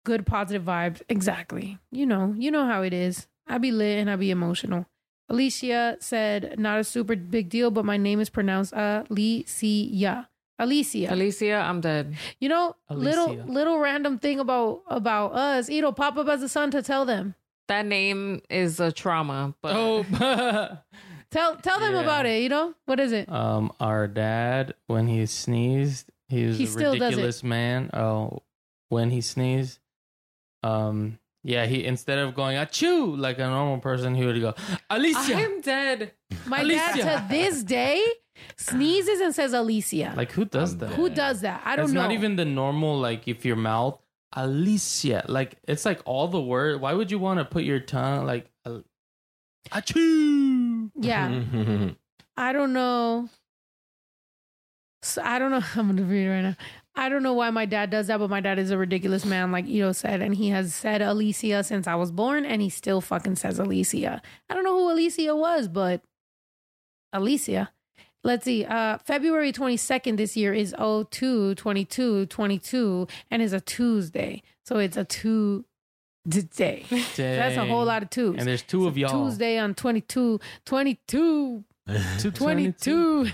good 0.04 0.26
positive 0.26 0.64
vibes. 0.64 1.02
Exactly. 1.10 1.80
You 1.92 2.06
know, 2.06 2.34
you 2.38 2.52
know 2.52 2.66
how 2.66 2.82
it 2.82 2.94
is. 2.94 3.28
I 3.48 3.58
be 3.58 3.72
lit 3.72 4.00
and 4.00 4.10
I 4.10 4.16
be 4.16 4.32
emotional. 4.32 4.86
Alicia 5.30 5.98
said, 6.00 6.56
not 6.60 6.80
a 6.80 6.84
super 6.84 7.16
big 7.16 7.50
deal, 7.50 7.72
but 7.72 7.86
my 7.86 7.98
name 7.98 8.20
is 8.20 8.30
pronounced 8.30 8.74
Alicia. 8.74 10.30
Alicia. 10.60 11.08
Alicia, 11.12 11.56
I'm 11.56 11.82
dead. 11.82 12.16
you 12.40 12.48
know, 12.50 12.76
little 12.90 13.28
Alicia. 13.32 13.46
little 13.48 13.80
random 13.80 14.20
thing 14.20 14.40
about 14.40 14.84
about 14.88 15.34
us. 15.34 15.70
It'll 15.70 15.94
pop 15.94 16.16
up 16.18 16.28
as 16.28 16.44
a 16.44 16.50
son 16.50 16.72
to 16.72 16.82
tell 16.82 17.06
them. 17.06 17.36
That 17.68 17.86
name 17.86 18.42
is 18.50 18.80
a 18.80 18.92
trauma, 18.92 19.56
but 19.62 19.76
Oh, 19.76 20.04
Tell 21.32 21.56
tell 21.56 21.80
them 21.80 21.94
Yeah. 21.96 22.02
about 22.02 22.26
it, 22.28 22.44
you 22.44 22.50
know? 22.50 22.76
What 22.86 23.00
is 23.00 23.12
it? 23.12 23.28
um, 23.32 23.72
our 23.80 24.08
dad 24.08 24.76
when 24.88 25.08
he 25.08 25.26
sneezed, 25.26 26.12
he 26.30 26.46
was 26.46 26.58
He 26.60 26.66
a 26.66 26.68
still 26.68 26.94
does 26.94 27.02
it. 27.02 27.06
ridiculous 27.08 27.44
man. 27.44 27.90
Oh, 27.94 28.44
when 28.90 29.10
he 29.10 29.22
sneezed, 29.22 29.80
um, 30.62 31.18
yeah, 31.44 31.66
he 31.66 31.84
instead 31.84 32.20
of 32.20 32.34
going 32.36 32.58
achoo 32.58 33.18
like 33.18 33.38
a 33.38 33.48
normal 33.48 33.80
person, 33.80 34.16
he 34.16 34.26
would 34.26 34.40
go 34.40 34.54
Alicia. 34.90 35.36
I'm 35.36 35.62
dead. 35.62 36.14
My 36.46 36.62
Alicia. 36.62 36.98
dad 36.98 37.28
to 37.30 37.34
this 37.34 37.64
day 37.64 38.04
sneezes 38.58 39.20
and 39.20 39.36
says 39.36 39.54
Alicia. 39.54 40.14
Like 40.16 40.32
who 40.32 40.46
does 40.46 40.78
that? 40.78 40.92
Who 40.92 41.10
does 41.10 41.42
that? 41.42 41.62
I 41.66 41.76
don't 41.76 41.86
it's 41.86 41.94
know. 41.94 42.02
It's 42.02 42.08
not 42.08 42.14
even 42.14 42.36
the 42.36 42.46
normal 42.46 43.00
like 43.00 43.28
if 43.28 43.46
your 43.46 43.56
mouth 43.58 44.00
Alicia 44.36 45.26
like 45.28 45.58
it's 45.68 45.86
like 45.86 46.02
all 46.06 46.28
the 46.28 46.42
word. 46.42 46.82
Why 46.82 46.94
would 46.94 47.12
you 47.12 47.20
want 47.20 47.40
to 47.40 47.46
put 47.46 47.64
your 47.64 47.80
tongue 47.80 48.26
like 48.26 48.50
al- 48.66 48.84
achoo? 49.72 50.90
yeah. 50.96 51.90
I 52.38 52.52
don't 52.54 52.74
know. 52.74 53.30
So 55.04 55.22
I 55.22 55.38
don't 55.38 55.52
know. 55.52 55.62
I'm 55.76 55.88
gonna 55.88 56.04
read 56.04 56.26
it 56.26 56.30
right 56.30 56.42
now. 56.42 56.56
I 56.96 57.10
don't 57.10 57.24
know 57.24 57.34
why 57.34 57.50
my 57.50 57.66
dad 57.66 57.90
does 57.90 58.08
that, 58.08 58.20
but 58.20 58.30
my 58.30 58.40
dad 58.40 58.60
is 58.60 58.70
a 58.70 58.78
ridiculous 58.78 59.26
man, 59.26 59.52
like 59.52 59.66
Ito 59.68 59.94
said, 59.94 60.22
and 60.22 60.36
he 60.36 60.50
has 60.50 60.76
said 60.76 61.02
Alicia 61.02 61.64
since 61.64 61.88
I 61.88 61.96
was 61.96 62.12
born, 62.12 62.46
and 62.46 62.62
he 62.62 62.70
still 62.70 63.02
fucking 63.02 63.36
says 63.36 63.58
Alicia. 63.58 64.22
I 64.50 64.54
don't 64.54 64.64
know 64.64 64.78
who 64.78 64.92
Alicia 64.92 65.36
was, 65.36 65.68
but 65.68 66.02
Alicia. 67.12 67.72
Let's 68.24 68.46
see. 68.46 68.64
Uh, 68.64 69.00
February 69.00 69.52
22nd 69.52 70.18
this 70.18 70.38
year 70.38 70.54
is 70.54 70.74
02 70.80 71.56
22 71.56 72.26
22 72.28 73.08
and 73.30 73.42
is 73.42 73.52
a 73.52 73.60
Tuesday. 73.60 74.42
So 74.64 74.78
it's 74.78 74.96
a 74.96 75.04
two 75.04 75.66
day. 76.30 76.86
That's 77.18 77.58
a 77.58 77.66
whole 77.66 77.84
lot 77.86 78.02
of 78.02 78.10
twos. 78.10 78.38
And 78.38 78.48
there's 78.48 78.62
two 78.62 78.88
of 78.88 78.98
y'all. 78.98 79.28
Tuesday 79.28 79.58
on 79.58 79.76
22 79.76 80.40
22 80.66 81.64
222. 81.86 83.24
yeah, 83.26 83.32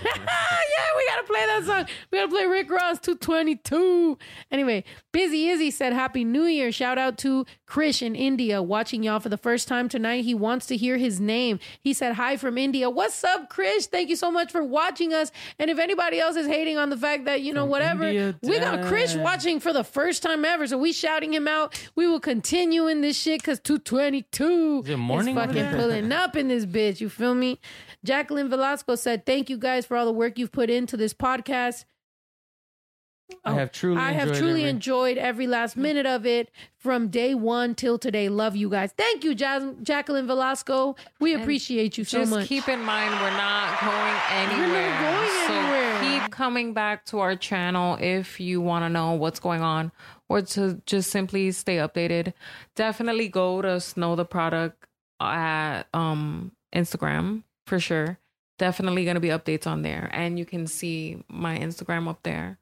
we 0.97 1.07
gotta 1.07 1.23
play 1.27 1.45
that 1.45 1.63
song. 1.65 1.85
We 2.11 2.17
gotta 2.17 2.31
play 2.31 2.45
Rick 2.45 2.71
Ross 2.71 2.99
222. 2.99 4.17
Anyway, 4.51 4.83
Busy 5.11 5.49
Izzy 5.49 5.69
said 5.69 5.93
Happy 5.93 6.23
New 6.23 6.45
Year. 6.45 6.71
Shout 6.71 6.97
out 6.97 7.19
to 7.19 7.45
Krish 7.67 8.01
in 8.01 8.15
India 8.15 8.63
watching 8.63 9.03
y'all 9.03 9.19
for 9.19 9.29
the 9.29 9.37
first 9.37 9.67
time 9.67 9.87
tonight. 9.87 10.23
He 10.23 10.33
wants 10.33 10.65
to 10.67 10.77
hear 10.77 10.97
his 10.97 11.19
name. 11.19 11.59
He 11.81 11.93
said 11.93 12.13
hi 12.15 12.37
from 12.37 12.57
India. 12.57 12.89
What's 12.89 13.23
up, 13.23 13.51
Krish? 13.53 13.85
Thank 13.85 14.09
you 14.09 14.15
so 14.15 14.31
much 14.31 14.51
for 14.51 14.63
watching 14.63 15.13
us. 15.13 15.31
And 15.59 15.69
if 15.69 15.77
anybody 15.77 16.19
else 16.19 16.35
is 16.35 16.47
hating 16.47 16.77
on 16.77 16.89
the 16.89 16.97
fact 16.97 17.25
that, 17.25 17.41
you 17.41 17.53
know, 17.53 17.63
From 17.63 17.69
whatever, 17.69 18.07
India, 18.07 18.35
we 18.41 18.59
got 18.59 18.79
Krish 18.79 19.21
watching 19.21 19.59
for 19.59 19.73
the 19.73 19.83
first 19.83 20.23
time 20.23 20.43
ever. 20.43 20.65
So 20.65 20.79
we 20.79 20.91
shouting 20.91 21.31
him 21.33 21.47
out. 21.47 21.79
We 21.95 22.07
will 22.07 22.19
continue 22.19 22.87
in 22.87 23.01
this 23.01 23.15
shit 23.15 23.41
because 23.41 23.59
222 23.59 24.83
Is 24.87 24.97
morning 24.97 25.37
over 25.37 25.47
fucking 25.47 25.69
pulling 25.75 26.11
up 26.11 26.35
in 26.35 26.47
this 26.47 26.65
bitch. 26.65 26.99
You 26.99 27.09
feel 27.09 27.35
me? 27.35 27.59
Jacqueline 28.03 28.49
Velasco 28.49 28.95
said, 28.95 29.25
"Thank 29.25 29.49
you 29.49 29.57
guys 29.57 29.85
for 29.85 29.97
all 29.97 30.05
the 30.05 30.11
work 30.13 30.37
you've 30.39 30.51
put 30.51 30.69
into 30.69 30.95
this 30.97 31.13
podcast. 31.13 31.85
I 33.45 33.53
have 33.53 33.71
truly 33.71 33.99
I 34.01 34.13
have 34.13 34.29
enjoyed 34.29 34.39
truly 34.39 34.59
every- 34.61 34.69
enjoyed 34.71 35.17
every 35.19 35.45
last 35.47 35.77
minute 35.77 36.07
of 36.07 36.25
it 36.25 36.49
from 36.77 37.09
day 37.09 37.35
one 37.35 37.75
till 37.75 37.99
today. 37.99 38.27
Love 38.27 38.55
you 38.55 38.69
guys. 38.69 38.91
Thank 38.97 39.23
you, 39.23 39.35
Jas- 39.35 39.75
Jacqueline 39.83 40.25
Velasco. 40.25 40.95
We 41.19 41.35
appreciate 41.35 41.95
you 41.95 42.05
so 42.05 42.19
Just 42.21 42.31
much. 42.31 42.47
keep 42.47 42.67
in 42.67 42.79
mind 42.81 43.11
we're 43.21 43.29
not 43.37 43.79
going 43.81 44.15
anywhere. 44.31 44.99
going 44.99 45.47
so 45.47 45.53
anywhere. 45.53 46.21
keep 46.21 46.31
coming 46.31 46.73
back 46.73 47.05
to 47.07 47.19
our 47.19 47.35
channel 47.35 47.97
if 48.01 48.39
you 48.39 48.61
want 48.61 48.85
to 48.85 48.89
know 48.89 49.13
what's 49.13 49.39
going 49.39 49.61
on 49.61 49.91
or 50.27 50.41
to 50.41 50.81
just 50.87 51.11
simply 51.11 51.51
stay 51.51 51.75
updated. 51.75 52.33
Definitely 52.75 53.27
go 53.27 53.61
to 53.61 53.79
Snow 53.79 54.15
Tha 54.15 54.25
Product 54.25 54.87
at 55.19 55.83
um 55.93 56.51
Instagram 56.73 57.43
for 57.69 57.79
sure. 57.79 58.17
Definitely 58.57 59.05
gonna 59.05 59.21
be 59.21 59.29
updates 59.29 59.65
on 59.67 59.83
there. 59.83 60.09
And 60.11 60.37
you 60.37 60.45
can 60.45 60.67
see 60.67 61.23
my 61.29 61.57
Instagram 61.57 62.09
up 62.09 62.23
there. 62.23 62.59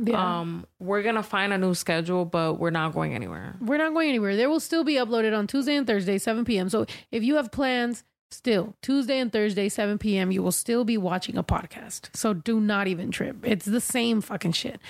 yeah. 0.00 0.40
Um 0.40 0.66
we're 0.78 1.02
gonna 1.02 1.22
find 1.22 1.52
a 1.52 1.58
new 1.58 1.74
schedule, 1.74 2.24
but 2.24 2.54
we're 2.60 2.70
not 2.70 2.92
going 2.94 3.14
anywhere. 3.14 3.56
We're 3.60 3.78
not 3.78 3.92
going 3.94 4.08
anywhere. 4.08 4.36
There 4.36 4.48
will 4.50 4.60
still 4.60 4.84
be 4.84 4.94
uploaded 4.94 5.36
on 5.36 5.46
Tuesday 5.46 5.74
and 5.76 5.86
Thursday, 5.86 6.18
7 6.18 6.44
p.m. 6.44 6.68
So 6.68 6.86
if 7.10 7.22
you 7.24 7.36
have 7.36 7.50
plans, 7.50 8.04
Still, 8.34 8.74
Tuesday 8.82 9.20
and 9.20 9.32
Thursday, 9.32 9.68
7 9.68 9.96
p.m., 9.96 10.32
you 10.32 10.42
will 10.42 10.50
still 10.50 10.84
be 10.84 10.98
watching 10.98 11.38
a 11.38 11.44
podcast. 11.44 12.14
So 12.16 12.34
do 12.34 12.58
not 12.58 12.88
even 12.88 13.12
trip. 13.12 13.36
It's 13.44 13.64
the 13.64 13.80
same 13.80 14.20
fucking 14.20 14.52
shit. 14.52 14.80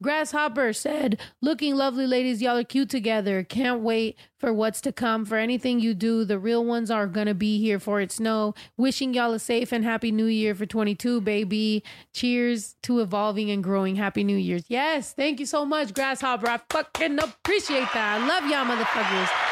Grasshopper 0.00 0.72
said, 0.72 1.18
Looking 1.40 1.74
lovely, 1.74 2.06
ladies. 2.06 2.40
Y'all 2.40 2.56
are 2.56 2.64
cute 2.64 2.88
together. 2.88 3.42
Can't 3.42 3.80
wait 3.80 4.16
for 4.38 4.52
what's 4.52 4.80
to 4.82 4.92
come. 4.92 5.24
For 5.24 5.36
anything 5.36 5.80
you 5.80 5.94
do, 5.94 6.24
the 6.24 6.38
real 6.38 6.64
ones 6.64 6.92
are 6.92 7.08
going 7.08 7.26
to 7.26 7.34
be 7.34 7.58
here 7.58 7.80
for 7.80 8.00
it 8.00 8.12
snow. 8.12 8.54
Wishing 8.76 9.14
y'all 9.14 9.32
a 9.32 9.40
safe 9.40 9.72
and 9.72 9.84
happy 9.84 10.12
new 10.12 10.26
year 10.26 10.54
for 10.54 10.64
22, 10.64 11.20
baby. 11.22 11.82
Cheers 12.12 12.76
to 12.84 13.00
evolving 13.00 13.50
and 13.50 13.64
growing. 13.64 13.96
Happy 13.96 14.22
New 14.22 14.36
Year's. 14.36 14.64
Yes. 14.68 15.12
Thank 15.12 15.40
you 15.40 15.46
so 15.46 15.64
much, 15.64 15.92
Grasshopper. 15.92 16.48
I 16.48 16.60
fucking 16.70 17.18
appreciate 17.18 17.88
that. 17.94 18.20
I 18.20 18.26
love 18.26 18.48
y'all, 18.48 18.64
motherfuckers. 18.64 19.51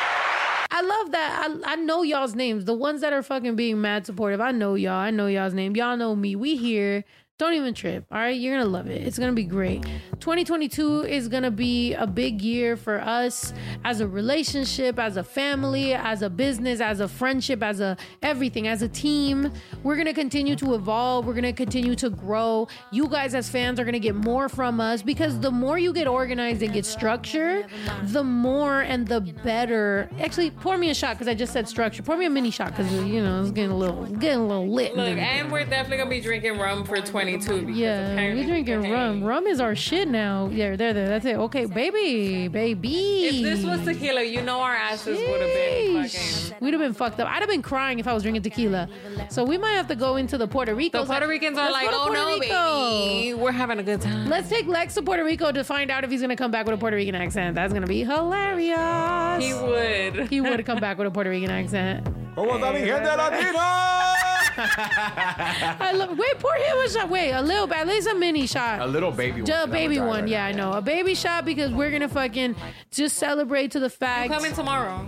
I 0.72 0.82
love 0.82 1.12
that. 1.12 1.48
I, 1.64 1.72
I 1.72 1.76
know 1.76 2.02
y'all's 2.02 2.34
names. 2.34 2.64
The 2.64 2.74
ones 2.74 3.00
that 3.00 3.12
are 3.12 3.22
fucking 3.22 3.56
being 3.56 3.80
mad 3.80 4.06
supportive. 4.06 4.40
I 4.40 4.52
know 4.52 4.74
y'all. 4.74 4.92
I 4.92 5.10
know 5.10 5.26
y'all's 5.26 5.54
name. 5.54 5.74
Y'all 5.74 5.96
know 5.96 6.14
me. 6.14 6.36
We 6.36 6.56
here. 6.56 7.04
Don't 7.40 7.54
even 7.54 7.72
trip. 7.72 8.04
All 8.12 8.18
right. 8.18 8.38
You're 8.38 8.54
going 8.54 8.66
to 8.66 8.70
love 8.70 8.86
it. 8.88 9.00
It's 9.00 9.18
going 9.18 9.30
to 9.30 9.34
be 9.34 9.44
great. 9.44 9.82
2022 10.20 11.04
is 11.04 11.26
going 11.26 11.42
to 11.42 11.50
be 11.50 11.94
a 11.94 12.06
big 12.06 12.42
year 12.42 12.76
for 12.76 13.00
us 13.00 13.54
as 13.82 14.02
a 14.02 14.06
relationship, 14.06 14.98
as 14.98 15.16
a 15.16 15.24
family, 15.24 15.94
as 15.94 16.20
a 16.20 16.28
business, 16.28 16.82
as 16.82 17.00
a 17.00 17.08
friendship, 17.08 17.62
as 17.62 17.80
a 17.80 17.96
everything, 18.20 18.68
as 18.68 18.82
a 18.82 18.88
team. 18.88 19.50
We're 19.82 19.94
going 19.94 20.06
to 20.06 20.12
continue 20.12 20.54
to 20.56 20.74
evolve. 20.74 21.24
We're 21.24 21.32
going 21.32 21.44
to 21.44 21.54
continue 21.54 21.94
to 21.94 22.10
grow. 22.10 22.68
You 22.92 23.08
guys, 23.08 23.34
as 23.34 23.48
fans, 23.48 23.80
are 23.80 23.84
going 23.84 23.94
to 23.94 24.00
get 24.00 24.16
more 24.16 24.50
from 24.50 24.78
us 24.78 25.00
because 25.00 25.40
the 25.40 25.50
more 25.50 25.78
you 25.78 25.94
get 25.94 26.06
organized 26.06 26.60
and 26.60 26.74
get 26.74 26.84
structure, 26.84 27.66
the 28.02 28.22
more 28.22 28.82
and 28.82 29.08
the 29.08 29.22
better. 29.42 30.10
Actually, 30.20 30.50
pour 30.50 30.76
me 30.76 30.90
a 30.90 30.94
shot 30.94 31.14
because 31.14 31.26
I 31.26 31.32
just 31.32 31.54
said 31.54 31.66
structure. 31.66 32.02
Pour 32.02 32.18
me 32.18 32.26
a 32.26 32.30
mini 32.30 32.50
shot 32.50 32.76
because, 32.76 32.92
you 32.92 33.22
know, 33.22 33.40
it's 33.40 33.50
getting 33.50 33.70
a 33.70 33.76
little, 33.78 34.04
getting 34.04 34.40
a 34.40 34.46
little 34.46 34.68
lit. 34.68 34.94
Look, 34.94 35.16
and 35.16 35.50
we're 35.50 35.64
definitely 35.64 35.96
gonna 35.96 36.10
be 36.10 36.20
drinking 36.20 36.58
rum 36.58 36.84
for 36.84 37.00
22. 37.38 37.66
because 37.66 37.76
Yeah, 37.76 38.12
apparently 38.12 38.42
we're 38.42 38.48
drinking 38.48 38.80
we 38.82 38.92
rum. 38.92 39.22
Rum 39.24 39.46
is 39.46 39.60
our 39.60 39.74
shit 39.74 40.08
now. 40.08 40.48
Yeah, 40.52 40.76
there, 40.76 40.92
there. 40.92 41.08
That's 41.08 41.24
it. 41.24 41.36
Okay, 41.36 41.66
baby, 41.66 42.48
baby. 42.48 43.24
If 43.26 43.42
this 43.42 43.64
was 43.64 43.84
tequila, 43.84 44.22
you 44.22 44.42
know 44.42 44.60
our 44.60 44.74
asses 44.74 45.16
would 45.18 45.40
have 45.40 45.52
been 45.52 45.96
Sheesh. 46.04 46.48
fucking. 46.48 46.56
We'd 46.64 46.74
have 46.74 46.80
been 46.80 46.94
fucked 46.94 47.20
up. 47.20 47.28
I'd 47.28 47.40
have 47.40 47.48
been 47.48 47.62
crying 47.62 47.98
if 47.98 48.06
I 48.06 48.12
was 48.12 48.22
drinking 48.22 48.42
tequila. 48.42 48.88
So 49.30 49.44
we 49.44 49.58
might 49.58 49.72
have 49.72 49.88
to 49.88 49.96
go 49.96 50.16
into 50.16 50.36
the 50.38 50.46
Puerto 50.48 50.74
Rico. 50.74 51.00
The 51.00 51.06
Puerto 51.06 51.26
Ricans 51.26 51.56
are 51.58 51.70
like, 51.70 51.88
oh 51.90 52.10
no, 52.12 52.38
Rico." 52.38 53.08
baby, 53.08 53.34
we're 53.34 53.52
having 53.52 53.78
a 53.78 53.82
good 53.82 54.00
time. 54.00 54.28
Let's 54.28 54.48
take 54.48 54.66
Lex 54.66 54.94
to 54.94 55.02
Puerto 55.02 55.24
Rico 55.24 55.52
to 55.52 55.64
find 55.64 55.90
out 55.90 56.04
if 56.04 56.10
he's 56.10 56.20
gonna 56.20 56.36
come 56.36 56.50
back 56.50 56.66
with 56.66 56.74
a 56.74 56.78
Puerto 56.78 56.96
Rican 56.96 57.14
accent. 57.14 57.54
That's 57.54 57.72
gonna 57.72 57.86
be 57.86 58.04
hilarious. 58.04 59.44
He 59.44 59.54
would. 59.54 60.28
He 60.28 60.40
would 60.40 60.64
come 60.66 60.78
back 60.80 60.98
with 60.98 61.06
a 61.06 61.10
Puerto 61.10 61.30
Rican 61.30 61.50
accent. 61.50 62.06
¿Cómo 62.36 62.54
está 62.54 62.72
mi 62.72 62.80
gente 62.80 63.04
latina? 63.16 63.60
I 64.56 65.92
love. 65.94 66.16
Wait, 66.16 66.38
pour 66.38 66.54
him 66.54 66.78
a 66.78 66.88
shot. 66.88 67.08
Wait, 67.08 67.32
a 67.32 67.42
little 67.42 67.66
bit. 67.66 67.78
At 67.78 67.86
least 67.86 68.08
a 68.08 68.14
mini 68.14 68.46
shot. 68.46 68.80
A 68.80 68.86
little 68.86 69.10
baby 69.10 69.42
one. 69.42 69.50
A 69.50 69.66
baby 69.66 69.98
one, 69.98 70.22
right 70.22 70.28
yeah, 70.28 70.50
now. 70.50 70.68
I 70.68 70.70
know. 70.72 70.78
A 70.78 70.82
baby 70.82 71.14
shot 71.14 71.44
because 71.44 71.70
we're 71.72 71.90
gonna 71.90 72.08
fucking 72.08 72.56
just 72.90 73.16
celebrate 73.16 73.70
to 73.72 73.80
the 73.80 73.90
fact. 73.90 74.32
Coming 74.32 74.52
tomorrow. 74.52 75.06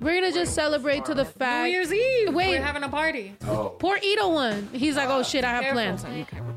We're 0.00 0.20
gonna 0.20 0.32
just 0.32 0.54
celebrate 0.54 1.04
to 1.06 1.14
the 1.14 1.24
fact. 1.24 1.66
New. 1.66 1.72
Year's 1.72 1.92
Eve. 1.92 2.34
Wait. 2.34 2.50
We're 2.58 2.62
having 2.62 2.82
a 2.82 2.88
party. 2.88 3.34
Pour 3.40 3.96
Ito 3.96 4.28
one. 4.28 4.68
He's 4.72 4.96
like, 4.96 5.08
oh 5.08 5.22
shit, 5.22 5.44
I 5.44 5.62
have 5.62 5.72
plans. 5.72 6.04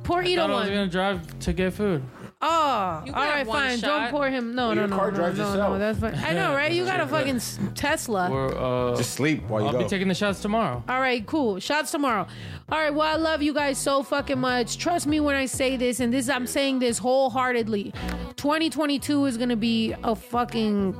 Pour 0.03 0.21
I 0.21 0.27
Ito 0.27 0.41
thought 0.41 0.49
I 0.49 0.53
was 0.53 0.67
one. 0.67 0.73
gonna 0.77 0.87
drive 0.87 1.39
to 1.39 1.53
get 1.53 1.73
food. 1.73 2.03
Oh, 2.41 2.47
all 2.47 3.01
You 3.05 3.11
can 3.11 3.21
right, 3.21 3.37
have 3.39 3.47
one 3.47 3.57
fine. 3.69 3.79
shot. 3.79 3.87
Don't 4.03 4.11
pour 4.11 4.29
him. 4.29 4.55
No, 4.55 4.69
no, 4.73 4.81
your 4.81 4.87
no, 4.87 4.95
car 4.95 5.11
no, 5.11 5.17
drives 5.17 5.37
no, 5.37 5.43
no. 5.43 5.73
itself. 5.73 5.79
That's 5.79 5.99
fine. 5.99 6.15
I 6.25 6.33
know, 6.33 6.53
right? 6.55 6.71
You 6.71 6.85
got 6.85 7.01
a 7.01 7.07
fucking 7.07 7.35
s- 7.35 7.59
Tesla. 7.75 8.29
We're 8.31 8.91
uh, 8.93 8.95
Just 8.95 9.11
sleep 9.15 9.43
while 9.49 9.61
you 9.61 9.67
I'll 9.67 9.73
go. 9.73 9.79
be 9.79 9.89
taking 9.89 10.07
the 10.07 10.13
shots 10.13 10.41
tomorrow. 10.41 10.81
All 10.87 11.01
right, 11.01 11.25
cool. 11.25 11.59
Shots 11.59 11.91
tomorrow. 11.91 12.27
All 12.71 12.77
right, 12.77 12.93
well, 12.93 13.07
I 13.07 13.15
love 13.15 13.41
you 13.41 13.51
guys 13.51 13.79
so 13.79 14.03
fucking 14.03 14.37
much. 14.37 14.77
Trust 14.77 15.07
me 15.07 15.19
when 15.19 15.35
I 15.35 15.47
say 15.47 15.75
this, 15.75 15.99
and 15.99 16.13
this 16.13 16.29
I'm 16.29 16.45
saying 16.45 16.77
this 16.77 16.99
wholeheartedly. 16.99 17.93
2022 18.35 19.25
is 19.25 19.37
gonna 19.37 19.55
be 19.55 19.95
a 20.03 20.15
fucking 20.15 20.91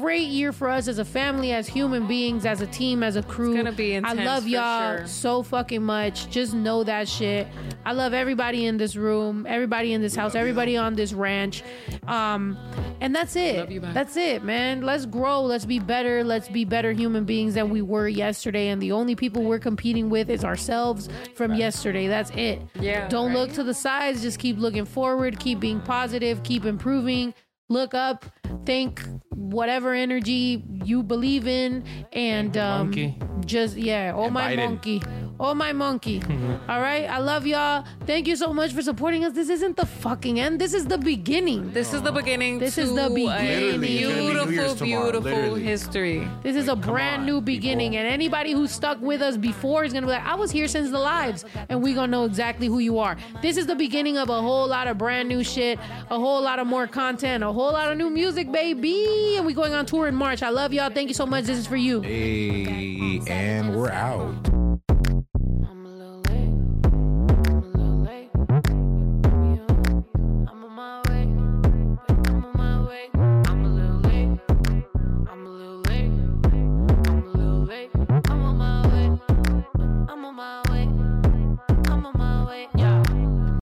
great 0.00 0.28
year 0.28 0.52
for 0.52 0.70
us 0.70 0.86
as 0.86 1.00
a 1.00 1.04
family, 1.04 1.52
as 1.52 1.66
human 1.66 2.06
beings, 2.06 2.46
as 2.46 2.60
a 2.60 2.66
team, 2.68 3.02
as 3.02 3.16
a 3.16 3.22
crew. 3.24 3.52
It's 3.52 3.56
gonna 3.56 3.72
be 3.72 3.94
intense. 3.94 4.20
I 4.20 4.24
love 4.24 4.44
for 4.44 4.48
y'all 4.48 4.96
sure. 4.98 5.06
so 5.08 5.42
fucking 5.42 5.82
much. 5.82 6.30
Just 6.30 6.54
know 6.54 6.84
that 6.84 7.08
shit. 7.08 7.48
I 7.84 7.92
love 7.92 8.14
everybody 8.14 8.66
in 8.66 8.76
this 8.76 8.94
room, 8.94 9.44
everybody 9.48 9.94
in 9.94 10.00
this 10.00 10.14
house, 10.14 10.36
everybody 10.36 10.76
on 10.76 10.94
this 10.94 11.12
ranch. 11.12 11.64
Um, 12.06 12.56
and 13.00 13.14
that's 13.14 13.36
it. 13.36 13.70
you 13.70 13.80
back. 13.80 13.92
That's 13.92 14.16
it, 14.16 14.42
man. 14.44 14.82
Let's 14.82 15.04
grow. 15.04 15.42
Let's 15.42 15.64
be 15.64 15.78
better. 15.80 16.24
Let's 16.24 16.48
be 16.48 16.64
better 16.64 16.92
human 16.92 17.24
beings 17.24 17.54
than 17.54 17.70
we 17.70 17.82
were 17.82 18.08
yesterday. 18.08 18.68
And 18.68 18.80
the 18.80 18.92
only 18.92 19.14
people 19.14 19.42
we're 19.42 19.58
competing 19.58 20.10
with 20.10 20.30
is 20.30 20.44
ourselves 20.44 21.07
from 21.34 21.54
yesterday. 21.54 22.06
That's 22.08 22.30
it. 22.30 22.60
Yeah, 22.80 23.08
Don't 23.08 23.28
right. 23.28 23.36
look 23.36 23.52
to 23.54 23.62
the 23.64 23.74
sides. 23.74 24.22
Just 24.22 24.38
keep 24.38 24.58
looking 24.58 24.84
forward. 24.84 25.38
Keep 25.38 25.60
being 25.60 25.80
positive. 25.80 26.42
Keep 26.42 26.64
improving. 26.64 27.34
Look 27.68 27.94
up. 27.94 28.24
Think 28.64 29.02
whatever 29.30 29.92
energy 29.94 30.64
you 30.84 31.02
believe 31.02 31.46
in, 31.46 31.84
and 32.12 32.56
um, 32.56 32.86
monkey. 32.86 33.18
just 33.44 33.76
yeah. 33.76 34.12
Oh 34.14 34.30
my 34.30 34.52
Biden. 34.56 34.64
monkey. 34.68 35.02
Oh 35.40 35.54
my 35.54 35.72
monkey. 35.72 36.20
All 36.68 36.80
right. 36.80 37.04
I 37.08 37.18
love 37.18 37.46
y'all. 37.46 37.84
Thank 38.06 38.26
you 38.26 38.34
so 38.36 38.52
much 38.52 38.72
for 38.72 38.82
supporting 38.82 39.24
us. 39.24 39.32
This 39.34 39.48
isn't 39.48 39.76
the 39.76 39.86
fucking 39.86 40.40
end. 40.40 40.60
This 40.60 40.74
is 40.74 40.86
the 40.86 40.98
beginning. 40.98 41.70
This 41.72 41.94
is 41.94 42.02
the 42.02 42.10
beginning. 42.10 42.58
This 42.58 42.74
to 42.74 42.80
is 42.82 42.94
the 42.94 43.08
beginning. 43.08 43.78
Literally, 43.78 43.78
be 43.78 43.98
Beautiful, 43.98 44.74
tomorrow, 44.74 45.02
beautiful 45.12 45.20
literally. 45.30 45.62
history. 45.62 46.28
This 46.42 46.56
is 46.56 46.68
a 46.68 46.74
brand 46.74 47.20
on, 47.20 47.26
new 47.26 47.32
people. 47.40 47.58
beginning, 47.58 47.96
and 47.96 48.06
anybody 48.08 48.52
who 48.52 48.66
stuck 48.66 49.00
with 49.00 49.22
us 49.22 49.36
before 49.36 49.84
is 49.84 49.92
gonna 49.92 50.06
be 50.06 50.12
like, 50.12 50.26
"I 50.26 50.34
was 50.34 50.50
here 50.50 50.66
since 50.68 50.90
the 50.90 50.98
lives," 50.98 51.44
and 51.68 51.82
we 51.82 51.94
gonna 51.94 52.08
know 52.10 52.24
exactly 52.24 52.66
who 52.66 52.78
you 52.80 52.98
are. 52.98 53.16
This 53.40 53.56
is 53.56 53.66
the 53.66 53.76
beginning 53.76 54.18
of 54.18 54.28
a 54.30 54.40
whole 54.42 54.66
lot 54.66 54.88
of 54.88 54.98
brand 54.98 55.28
new 55.28 55.44
shit, 55.44 55.78
a 56.10 56.18
whole 56.18 56.42
lot 56.42 56.58
of 56.58 56.66
more 56.66 56.86
content, 56.86 57.44
a 57.44 57.52
whole 57.52 57.72
lot 57.72 57.90
of 57.92 57.96
new 57.96 58.10
music, 58.10 58.50
baby. 58.50 59.36
And 59.36 59.46
we 59.46 59.54
going 59.54 59.72
on 59.72 59.86
tour 59.86 60.08
in 60.08 60.14
March. 60.14 60.42
I 60.42 60.50
love 60.50 60.72
y'all. 60.72 60.90
Thank 60.90 61.08
you 61.08 61.14
so 61.14 61.26
much. 61.26 61.44
This 61.44 61.58
is 61.58 61.66
for 61.66 61.76
you. 61.76 62.00
Hey, 62.00 63.20
and 63.28 63.74
we're 63.76 63.90
out. 63.90 64.67